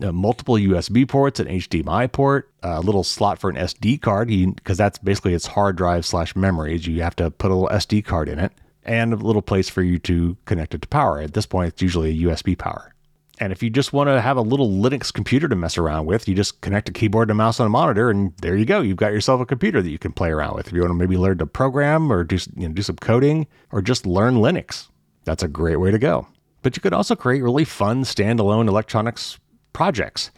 uh, 0.00 0.12
multiple 0.12 0.54
USB 0.54 1.06
ports, 1.06 1.38
an 1.38 1.46
HDMI 1.46 2.10
port, 2.10 2.50
a 2.62 2.80
little 2.80 3.04
slot 3.04 3.38
for 3.38 3.50
an 3.50 3.56
SD 3.56 4.00
card, 4.00 4.28
because 4.28 4.78
that's 4.78 4.98
basically 4.98 5.34
its 5.34 5.46
hard 5.46 5.76
drive 5.76 6.06
slash 6.06 6.34
memories. 6.34 6.86
You 6.86 7.02
have 7.02 7.16
to 7.16 7.30
put 7.30 7.50
a 7.50 7.54
little 7.54 7.76
SD 7.76 8.04
card 8.04 8.28
in 8.28 8.38
it, 8.38 8.52
and 8.84 9.12
a 9.12 9.16
little 9.16 9.42
place 9.42 9.68
for 9.68 9.82
you 9.82 9.98
to 10.00 10.36
connect 10.44 10.74
it 10.74 10.82
to 10.82 10.88
power. 10.88 11.20
At 11.20 11.34
this 11.34 11.46
point, 11.46 11.68
it's 11.68 11.82
usually 11.82 12.10
a 12.10 12.28
USB 12.28 12.56
power. 12.56 12.91
And 13.38 13.52
if 13.52 13.62
you 13.62 13.70
just 13.70 13.92
want 13.92 14.08
to 14.08 14.20
have 14.20 14.36
a 14.36 14.42
little 14.42 14.70
Linux 14.70 15.12
computer 15.12 15.48
to 15.48 15.56
mess 15.56 15.78
around 15.78 16.06
with, 16.06 16.28
you 16.28 16.34
just 16.34 16.60
connect 16.60 16.88
a 16.88 16.92
keyboard 16.92 17.28
and 17.28 17.32
a 17.32 17.34
mouse 17.34 17.58
on 17.60 17.66
a 17.66 17.70
monitor, 17.70 18.10
and 18.10 18.36
there 18.38 18.56
you 18.56 18.64
go. 18.64 18.82
You've 18.82 18.98
got 18.98 19.12
yourself 19.12 19.40
a 19.40 19.46
computer 19.46 19.80
that 19.80 19.90
you 19.90 19.98
can 19.98 20.12
play 20.12 20.30
around 20.30 20.54
with. 20.54 20.68
If 20.68 20.74
you 20.74 20.80
want 20.80 20.90
to 20.90 20.94
maybe 20.94 21.16
learn 21.16 21.38
to 21.38 21.46
program 21.46 22.12
or 22.12 22.24
do, 22.24 22.36
you 22.56 22.68
know, 22.68 22.74
do 22.74 22.82
some 22.82 22.96
coding 22.96 23.46
or 23.70 23.80
just 23.80 24.06
learn 24.06 24.34
Linux, 24.34 24.88
that's 25.24 25.42
a 25.42 25.48
great 25.48 25.76
way 25.76 25.90
to 25.90 25.98
go. 25.98 26.26
But 26.62 26.76
you 26.76 26.82
could 26.82 26.92
also 26.92 27.16
create 27.16 27.42
really 27.42 27.64
fun 27.64 28.04
standalone 28.04 28.68
electronics 28.68 29.38
projects. 29.72 30.30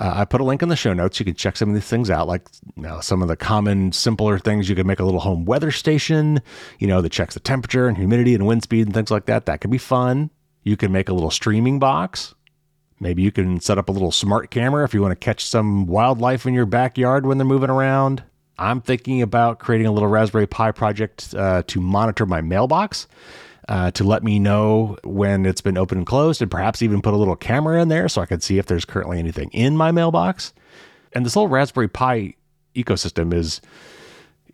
Uh, 0.00 0.12
I 0.16 0.24
put 0.24 0.40
a 0.40 0.44
link 0.44 0.62
in 0.62 0.68
the 0.68 0.76
show 0.76 0.92
notes. 0.92 1.18
You 1.18 1.24
can 1.24 1.34
check 1.34 1.56
some 1.56 1.68
of 1.68 1.74
these 1.74 1.88
things 1.88 2.08
out, 2.08 2.28
like 2.28 2.46
you 2.76 2.82
know, 2.82 3.00
some 3.00 3.20
of 3.20 3.28
the 3.28 3.36
common, 3.36 3.90
simpler 3.92 4.38
things. 4.38 4.68
You 4.68 4.76
can 4.76 4.86
make 4.86 5.00
a 5.00 5.04
little 5.04 5.20
home 5.20 5.44
weather 5.44 5.70
station, 5.70 6.40
you 6.78 6.86
know, 6.86 7.02
that 7.02 7.10
checks 7.10 7.34
the 7.34 7.40
temperature 7.40 7.88
and 7.88 7.96
humidity 7.96 8.34
and 8.34 8.46
wind 8.46 8.62
speed 8.62 8.86
and 8.86 8.94
things 8.94 9.10
like 9.10 9.26
that. 9.26 9.46
That 9.46 9.60
can 9.60 9.70
be 9.70 9.78
fun. 9.78 10.30
You 10.68 10.76
can 10.76 10.92
make 10.92 11.08
a 11.08 11.14
little 11.14 11.30
streaming 11.30 11.78
box. 11.78 12.34
Maybe 13.00 13.22
you 13.22 13.32
can 13.32 13.58
set 13.58 13.78
up 13.78 13.88
a 13.88 13.92
little 13.92 14.12
smart 14.12 14.50
camera 14.50 14.84
if 14.84 14.92
you 14.92 15.00
want 15.00 15.12
to 15.12 15.24
catch 15.24 15.46
some 15.46 15.86
wildlife 15.86 16.44
in 16.44 16.52
your 16.52 16.66
backyard 16.66 17.24
when 17.24 17.38
they're 17.38 17.46
moving 17.46 17.70
around. 17.70 18.22
I'm 18.58 18.82
thinking 18.82 19.22
about 19.22 19.60
creating 19.60 19.86
a 19.86 19.92
little 19.92 20.10
Raspberry 20.10 20.46
Pi 20.46 20.72
project 20.72 21.32
uh, 21.34 21.62
to 21.68 21.80
monitor 21.80 22.26
my 22.26 22.42
mailbox 22.42 23.06
uh, 23.66 23.92
to 23.92 24.04
let 24.04 24.22
me 24.22 24.38
know 24.38 24.98
when 25.04 25.46
it's 25.46 25.62
been 25.62 25.78
opened 25.78 26.00
and 26.00 26.06
closed, 26.06 26.42
and 26.42 26.50
perhaps 26.50 26.82
even 26.82 27.00
put 27.00 27.14
a 27.14 27.16
little 27.16 27.36
camera 27.36 27.80
in 27.80 27.88
there 27.88 28.06
so 28.06 28.20
I 28.20 28.26
can 28.26 28.42
see 28.42 28.58
if 28.58 28.66
there's 28.66 28.84
currently 28.84 29.18
anything 29.18 29.48
in 29.52 29.74
my 29.74 29.90
mailbox. 29.90 30.52
And 31.14 31.24
this 31.24 31.32
whole 31.32 31.48
Raspberry 31.48 31.88
Pi 31.88 32.34
ecosystem 32.74 33.32
is 33.32 33.62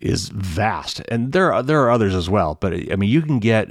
is 0.01 0.29
vast, 0.29 1.01
and 1.09 1.31
there 1.31 1.53
are 1.53 1.63
there 1.63 1.81
are 1.83 1.91
others 1.91 2.15
as 2.15 2.29
well. 2.29 2.55
But 2.55 2.73
I 2.91 2.95
mean, 2.95 3.09
you 3.09 3.21
can 3.21 3.39
get 3.39 3.69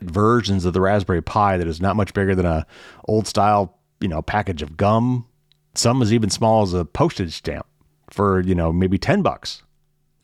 versions 0.00 0.64
of 0.64 0.72
the 0.72 0.80
Raspberry 0.80 1.22
Pi 1.22 1.56
that 1.56 1.66
is 1.66 1.80
not 1.80 1.96
much 1.96 2.14
bigger 2.14 2.34
than 2.34 2.46
a 2.46 2.66
old 3.06 3.26
style 3.26 3.78
you 4.00 4.08
know 4.08 4.22
package 4.22 4.62
of 4.62 4.76
gum. 4.76 5.26
Some 5.74 6.02
as 6.02 6.12
even 6.12 6.30
small 6.30 6.62
as 6.62 6.74
a 6.74 6.84
postage 6.84 7.34
stamp 7.34 7.66
for 8.10 8.40
you 8.40 8.54
know 8.54 8.72
maybe 8.72 8.98
ten 8.98 9.22
bucks 9.22 9.62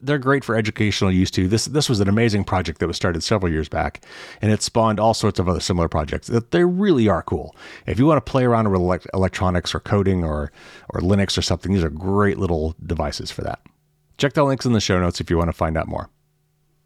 they're 0.01 0.19
great 0.19 0.45
for 0.45 0.57
educational 0.57 1.11
use 1.11 1.31
too. 1.31 1.49
This 1.49 1.67
this 1.67 1.89
was 1.89 2.01
an 2.01 2.09
amazing 2.09 2.45
project 2.45 2.79
that 2.79 2.87
was 2.87 2.97
started 2.97 3.23
several 3.23 3.51
years 3.51 3.69
back, 3.69 4.05
and 4.41 4.53
it 4.53 4.63
spawned 4.63 5.01
all 5.01 5.15
sorts 5.15 5.39
of 5.39 5.49
other 5.49 5.61
similar 5.61 5.89
projects. 5.89 6.29
That 6.29 6.51
they 6.51 6.65
really 6.65 7.09
are 7.09 7.23
cool. 7.23 7.55
If 7.87 7.99
you 7.99 8.07
want 8.07 8.25
to 8.25 8.31
play 8.31 8.45
around 8.45 8.71
with 8.71 9.07
electronics 9.15 9.75
or 9.75 9.81
coding 9.81 10.25
or 10.25 10.53
or 10.91 11.01
Linux 11.01 11.39
or 11.39 11.43
something, 11.43 11.73
these 11.73 11.85
are 11.85 11.91
great 11.91 12.39
little 12.39 12.75
devices 12.85 13.31
for 13.31 13.43
that. 13.43 13.61
Check 14.19 14.33
the 14.33 14.45
links 14.45 14.67
in 14.67 14.73
the 14.73 14.81
show 14.81 14.99
notes 14.99 15.21
if 15.21 15.31
you 15.31 15.37
want 15.37 15.49
to 15.49 15.57
find 15.57 15.77
out 15.77 15.89
more. 15.89 16.11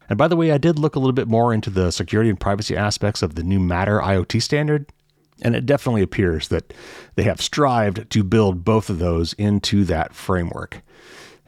And 0.09 0.17
by 0.17 0.27
the 0.27 0.35
way, 0.35 0.51
I 0.51 0.57
did 0.57 0.77
look 0.77 0.95
a 0.95 0.99
little 0.99 1.13
bit 1.13 1.27
more 1.27 1.53
into 1.53 1.69
the 1.69 1.91
security 1.91 2.29
and 2.29 2.39
privacy 2.39 2.75
aspects 2.75 3.21
of 3.21 3.35
the 3.35 3.43
new 3.43 3.59
Matter 3.59 3.99
IoT 3.99 4.41
standard, 4.41 4.91
and 5.41 5.55
it 5.55 5.65
definitely 5.65 6.01
appears 6.01 6.49
that 6.49 6.73
they 7.15 7.23
have 7.23 7.41
strived 7.41 8.09
to 8.09 8.23
build 8.23 8.65
both 8.65 8.89
of 8.89 8.99
those 8.99 9.33
into 9.33 9.85
that 9.85 10.13
framework 10.13 10.83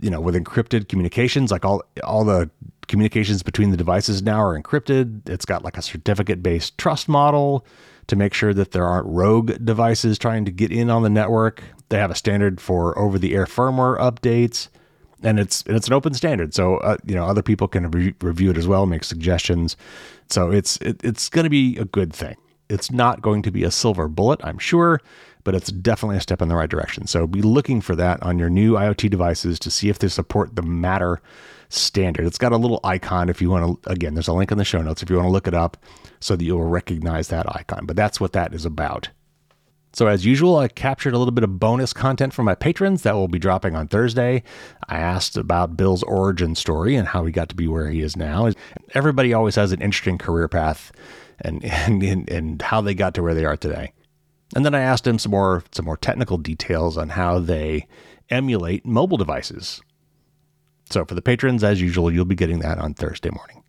you 0.03 0.09
know, 0.09 0.19
with 0.19 0.35
encrypted 0.35 0.89
communications, 0.89 1.49
like 1.49 1.63
all 1.63 1.81
all 2.03 2.25
the 2.25 2.49
communications 2.87 3.41
between 3.41 3.71
the 3.71 3.77
devices 3.77 4.21
now 4.21 4.43
are 4.43 4.61
encrypted. 4.61 5.29
It's 5.29 5.45
got 5.45 5.63
like 5.63 5.77
a 5.77 5.81
certificate 5.81 6.43
based 6.43 6.77
trust 6.77 7.07
model 7.07 7.65
to 8.07 8.17
make 8.17 8.33
sure 8.33 8.53
that 8.53 8.71
there 8.71 8.85
aren't 8.85 9.07
rogue 9.07 9.53
devices 9.63 10.19
trying 10.19 10.43
to 10.43 10.51
get 10.51 10.73
in 10.73 10.89
on 10.89 11.03
the 11.03 11.09
network. 11.09 11.63
They 11.87 11.99
have 11.99 12.11
a 12.11 12.15
standard 12.15 12.59
for 12.59 12.97
over 12.99 13.17
the 13.17 13.33
air 13.33 13.45
firmware 13.45 13.97
updates, 13.97 14.67
and 15.23 15.39
it's 15.39 15.63
and 15.63 15.75
it's 15.75 15.87
an 15.87 15.93
open 15.93 16.13
standard, 16.13 16.53
so 16.53 16.77
uh, 16.77 16.97
you 17.05 17.15
know 17.15 17.25
other 17.25 17.41
people 17.41 17.67
can 17.67 17.89
re- 17.91 18.15
review 18.21 18.51
it 18.51 18.57
as 18.57 18.67
well, 18.67 18.85
make 18.85 19.03
suggestions. 19.03 19.75
So 20.29 20.51
it's 20.51 20.77
it, 20.77 21.03
it's 21.03 21.29
going 21.29 21.43
to 21.43 21.49
be 21.49 21.77
a 21.77 21.85
good 21.85 22.13
thing. 22.13 22.35
It's 22.69 22.91
not 22.91 23.21
going 23.21 23.41
to 23.43 23.51
be 23.51 23.63
a 23.63 23.71
silver 23.71 24.07
bullet, 24.07 24.39
I'm 24.43 24.57
sure, 24.57 25.01
but 25.43 25.53
it's 25.55 25.71
definitely 25.71 26.17
a 26.17 26.21
step 26.21 26.41
in 26.41 26.47
the 26.47 26.55
right 26.55 26.69
direction. 26.69 27.07
So 27.07 27.27
be 27.27 27.41
looking 27.41 27.81
for 27.81 27.95
that 27.95 28.21
on 28.23 28.39
your 28.39 28.49
new 28.49 28.73
IoT 28.73 29.09
devices 29.09 29.59
to 29.59 29.71
see 29.71 29.89
if 29.89 29.99
they 29.99 30.07
support 30.07 30.55
the 30.55 30.61
Matter 30.61 31.21
standard. 31.69 32.25
It's 32.25 32.37
got 32.37 32.51
a 32.51 32.57
little 32.57 32.79
icon 32.83 33.29
if 33.29 33.41
you 33.41 33.49
want 33.49 33.83
to, 33.83 33.89
again, 33.89 34.13
there's 34.13 34.27
a 34.27 34.33
link 34.33 34.51
in 34.51 34.57
the 34.57 34.65
show 34.65 34.81
notes 34.81 35.03
if 35.03 35.09
you 35.09 35.17
want 35.17 35.27
to 35.27 35.31
look 35.31 35.47
it 35.47 35.53
up 35.53 35.77
so 36.19 36.35
that 36.35 36.43
you'll 36.43 36.63
recognize 36.63 37.27
that 37.29 37.45
icon. 37.55 37.85
But 37.85 37.95
that's 37.95 38.19
what 38.19 38.33
that 38.33 38.53
is 38.53 38.65
about. 38.65 39.09
So, 39.93 40.07
as 40.07 40.25
usual, 40.25 40.57
I 40.57 40.67
captured 40.69 41.13
a 41.13 41.19
little 41.19 41.31
bit 41.31 41.43
of 41.43 41.59
bonus 41.59 41.93
content 41.93 42.33
from 42.33 42.45
my 42.45 42.55
patrons 42.55 43.03
that 43.03 43.13
will 43.13 43.27
be 43.27 43.37
dropping 43.37 43.75
on 43.75 43.87
Thursday. 43.87 44.41
I 44.89 44.97
asked 44.97 45.37
about 45.37 45.77
Bill's 45.77 46.01
origin 46.03 46.55
story 46.55 46.95
and 46.95 47.07
how 47.07 47.25
he 47.25 47.31
got 47.31 47.49
to 47.49 47.55
be 47.55 47.67
where 47.67 47.89
he 47.89 48.01
is 48.01 48.17
now. 48.17 48.49
Everybody 48.95 49.33
always 49.33 49.55
has 49.55 49.71
an 49.71 49.83
interesting 49.83 50.17
career 50.17 50.47
path 50.47 50.91
and, 51.39 51.63
and, 51.63 52.29
and 52.29 52.61
how 52.61 52.81
they 52.81 52.95
got 52.95 53.13
to 53.15 53.21
where 53.21 53.35
they 53.35 53.45
are 53.45 53.57
today. 53.57 53.93
And 54.55 54.65
then 54.65 54.73
I 54.73 54.81
asked 54.81 55.05
him 55.05 55.19
some 55.19 55.31
more 55.31 55.63
some 55.71 55.85
more 55.85 55.97
technical 55.97 56.37
details 56.37 56.97
on 56.97 57.09
how 57.09 57.39
they 57.39 57.87
emulate 58.29 58.85
mobile 58.85 59.17
devices. 59.17 59.81
So 60.89 61.05
for 61.05 61.15
the 61.15 61.21
patrons, 61.21 61.63
as 61.63 61.81
usual, 61.81 62.11
you'll 62.11 62.25
be 62.25 62.35
getting 62.35 62.59
that 62.59 62.77
on 62.77 62.93
Thursday 62.93 63.29
morning. 63.29 63.63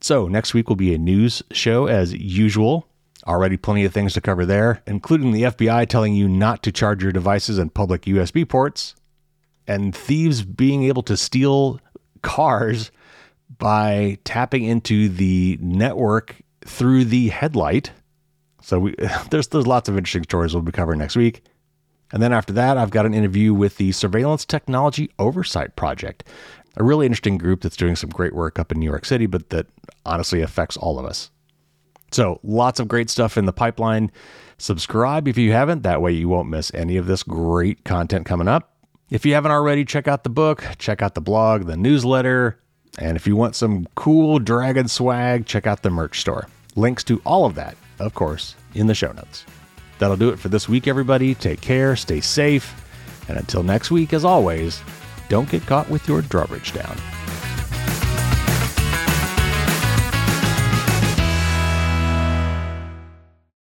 So 0.00 0.26
next 0.28 0.52
week 0.52 0.68
will 0.68 0.76
be 0.76 0.94
a 0.94 0.98
news 0.98 1.42
show 1.52 1.86
as 1.86 2.12
usual. 2.12 2.88
Already 3.26 3.56
plenty 3.56 3.84
of 3.84 3.92
things 3.92 4.14
to 4.14 4.20
cover 4.20 4.44
there, 4.44 4.82
including 4.86 5.32
the 5.32 5.44
FBI 5.44 5.88
telling 5.88 6.14
you 6.14 6.28
not 6.28 6.62
to 6.64 6.72
charge 6.72 7.02
your 7.02 7.12
devices 7.12 7.58
in 7.58 7.70
public 7.70 8.02
USB 8.02 8.48
ports, 8.48 8.94
and 9.66 9.94
thieves 9.94 10.42
being 10.42 10.84
able 10.84 11.02
to 11.04 11.16
steal 11.16 11.80
cars 12.22 12.90
by 13.58 14.18
tapping 14.24 14.64
into 14.64 15.08
the 15.08 15.58
network 15.60 16.36
through 16.64 17.04
the 17.04 17.28
headlight 17.28 17.92
so 18.62 18.78
we, 18.78 18.94
there's 19.30 19.48
there's 19.48 19.66
lots 19.66 19.88
of 19.88 19.98
interesting 19.98 20.22
stories 20.22 20.54
we'll 20.54 20.62
be 20.62 20.72
covering 20.72 20.98
next 20.98 21.16
week. 21.16 21.42
And 22.12 22.22
then 22.22 22.32
after 22.32 22.52
that, 22.54 22.76
I've 22.76 22.90
got 22.90 23.06
an 23.06 23.14
interview 23.14 23.54
with 23.54 23.76
the 23.76 23.92
Surveillance 23.92 24.44
Technology 24.44 25.10
Oversight 25.18 25.76
Project, 25.76 26.24
a 26.76 26.84
really 26.84 27.06
interesting 27.06 27.38
group 27.38 27.62
that's 27.62 27.76
doing 27.76 27.96
some 27.96 28.10
great 28.10 28.34
work 28.34 28.58
up 28.58 28.70
in 28.70 28.78
New 28.78 28.88
York 28.88 29.06
City, 29.06 29.26
but 29.26 29.48
that 29.48 29.66
honestly 30.04 30.42
affects 30.42 30.76
all 30.76 30.98
of 30.98 31.06
us. 31.06 31.30
So 32.12 32.40
lots 32.42 32.78
of 32.78 32.88
great 32.88 33.10
stuff 33.10 33.36
in 33.36 33.46
the 33.46 33.52
pipeline. 33.52 34.12
Subscribe 34.58 35.26
if 35.26 35.36
you 35.36 35.52
haven't. 35.52 35.82
That 35.82 36.00
way 36.00 36.12
you 36.12 36.28
won't 36.28 36.48
miss 36.48 36.70
any 36.74 36.96
of 36.96 37.06
this 37.06 37.22
great 37.22 37.84
content 37.84 38.26
coming 38.26 38.48
up. 38.48 38.76
If 39.10 39.26
you 39.26 39.34
haven't 39.34 39.50
already, 39.50 39.84
check 39.84 40.08
out 40.08 40.24
the 40.24 40.30
book, 40.30 40.64
check 40.78 41.02
out 41.02 41.14
the 41.14 41.20
blog, 41.20 41.66
the 41.66 41.76
newsletter, 41.76 42.58
and 42.98 43.16
if 43.16 43.26
you 43.26 43.36
want 43.36 43.56
some 43.56 43.86
cool 43.94 44.38
Dragon 44.38 44.88
swag, 44.88 45.46
check 45.46 45.66
out 45.66 45.82
the 45.82 45.90
merch 45.90 46.20
store. 46.20 46.48
Links 46.76 47.04
to 47.04 47.20
all 47.26 47.44
of 47.44 47.54
that 47.56 47.76
of 48.02 48.14
course, 48.14 48.56
in 48.74 48.86
the 48.86 48.94
show 48.94 49.12
notes. 49.12 49.46
That'll 49.98 50.16
do 50.16 50.30
it 50.30 50.38
for 50.38 50.48
this 50.48 50.68
week, 50.68 50.88
everybody. 50.88 51.34
Take 51.34 51.60
care, 51.60 51.96
stay 51.96 52.20
safe, 52.20 52.74
and 53.28 53.38
until 53.38 53.62
next 53.62 53.90
week, 53.90 54.12
as 54.12 54.24
always, 54.24 54.82
don't 55.28 55.48
get 55.48 55.64
caught 55.66 55.88
with 55.88 56.06
your 56.08 56.22
drawbridge 56.22 56.72
down. 56.72 56.96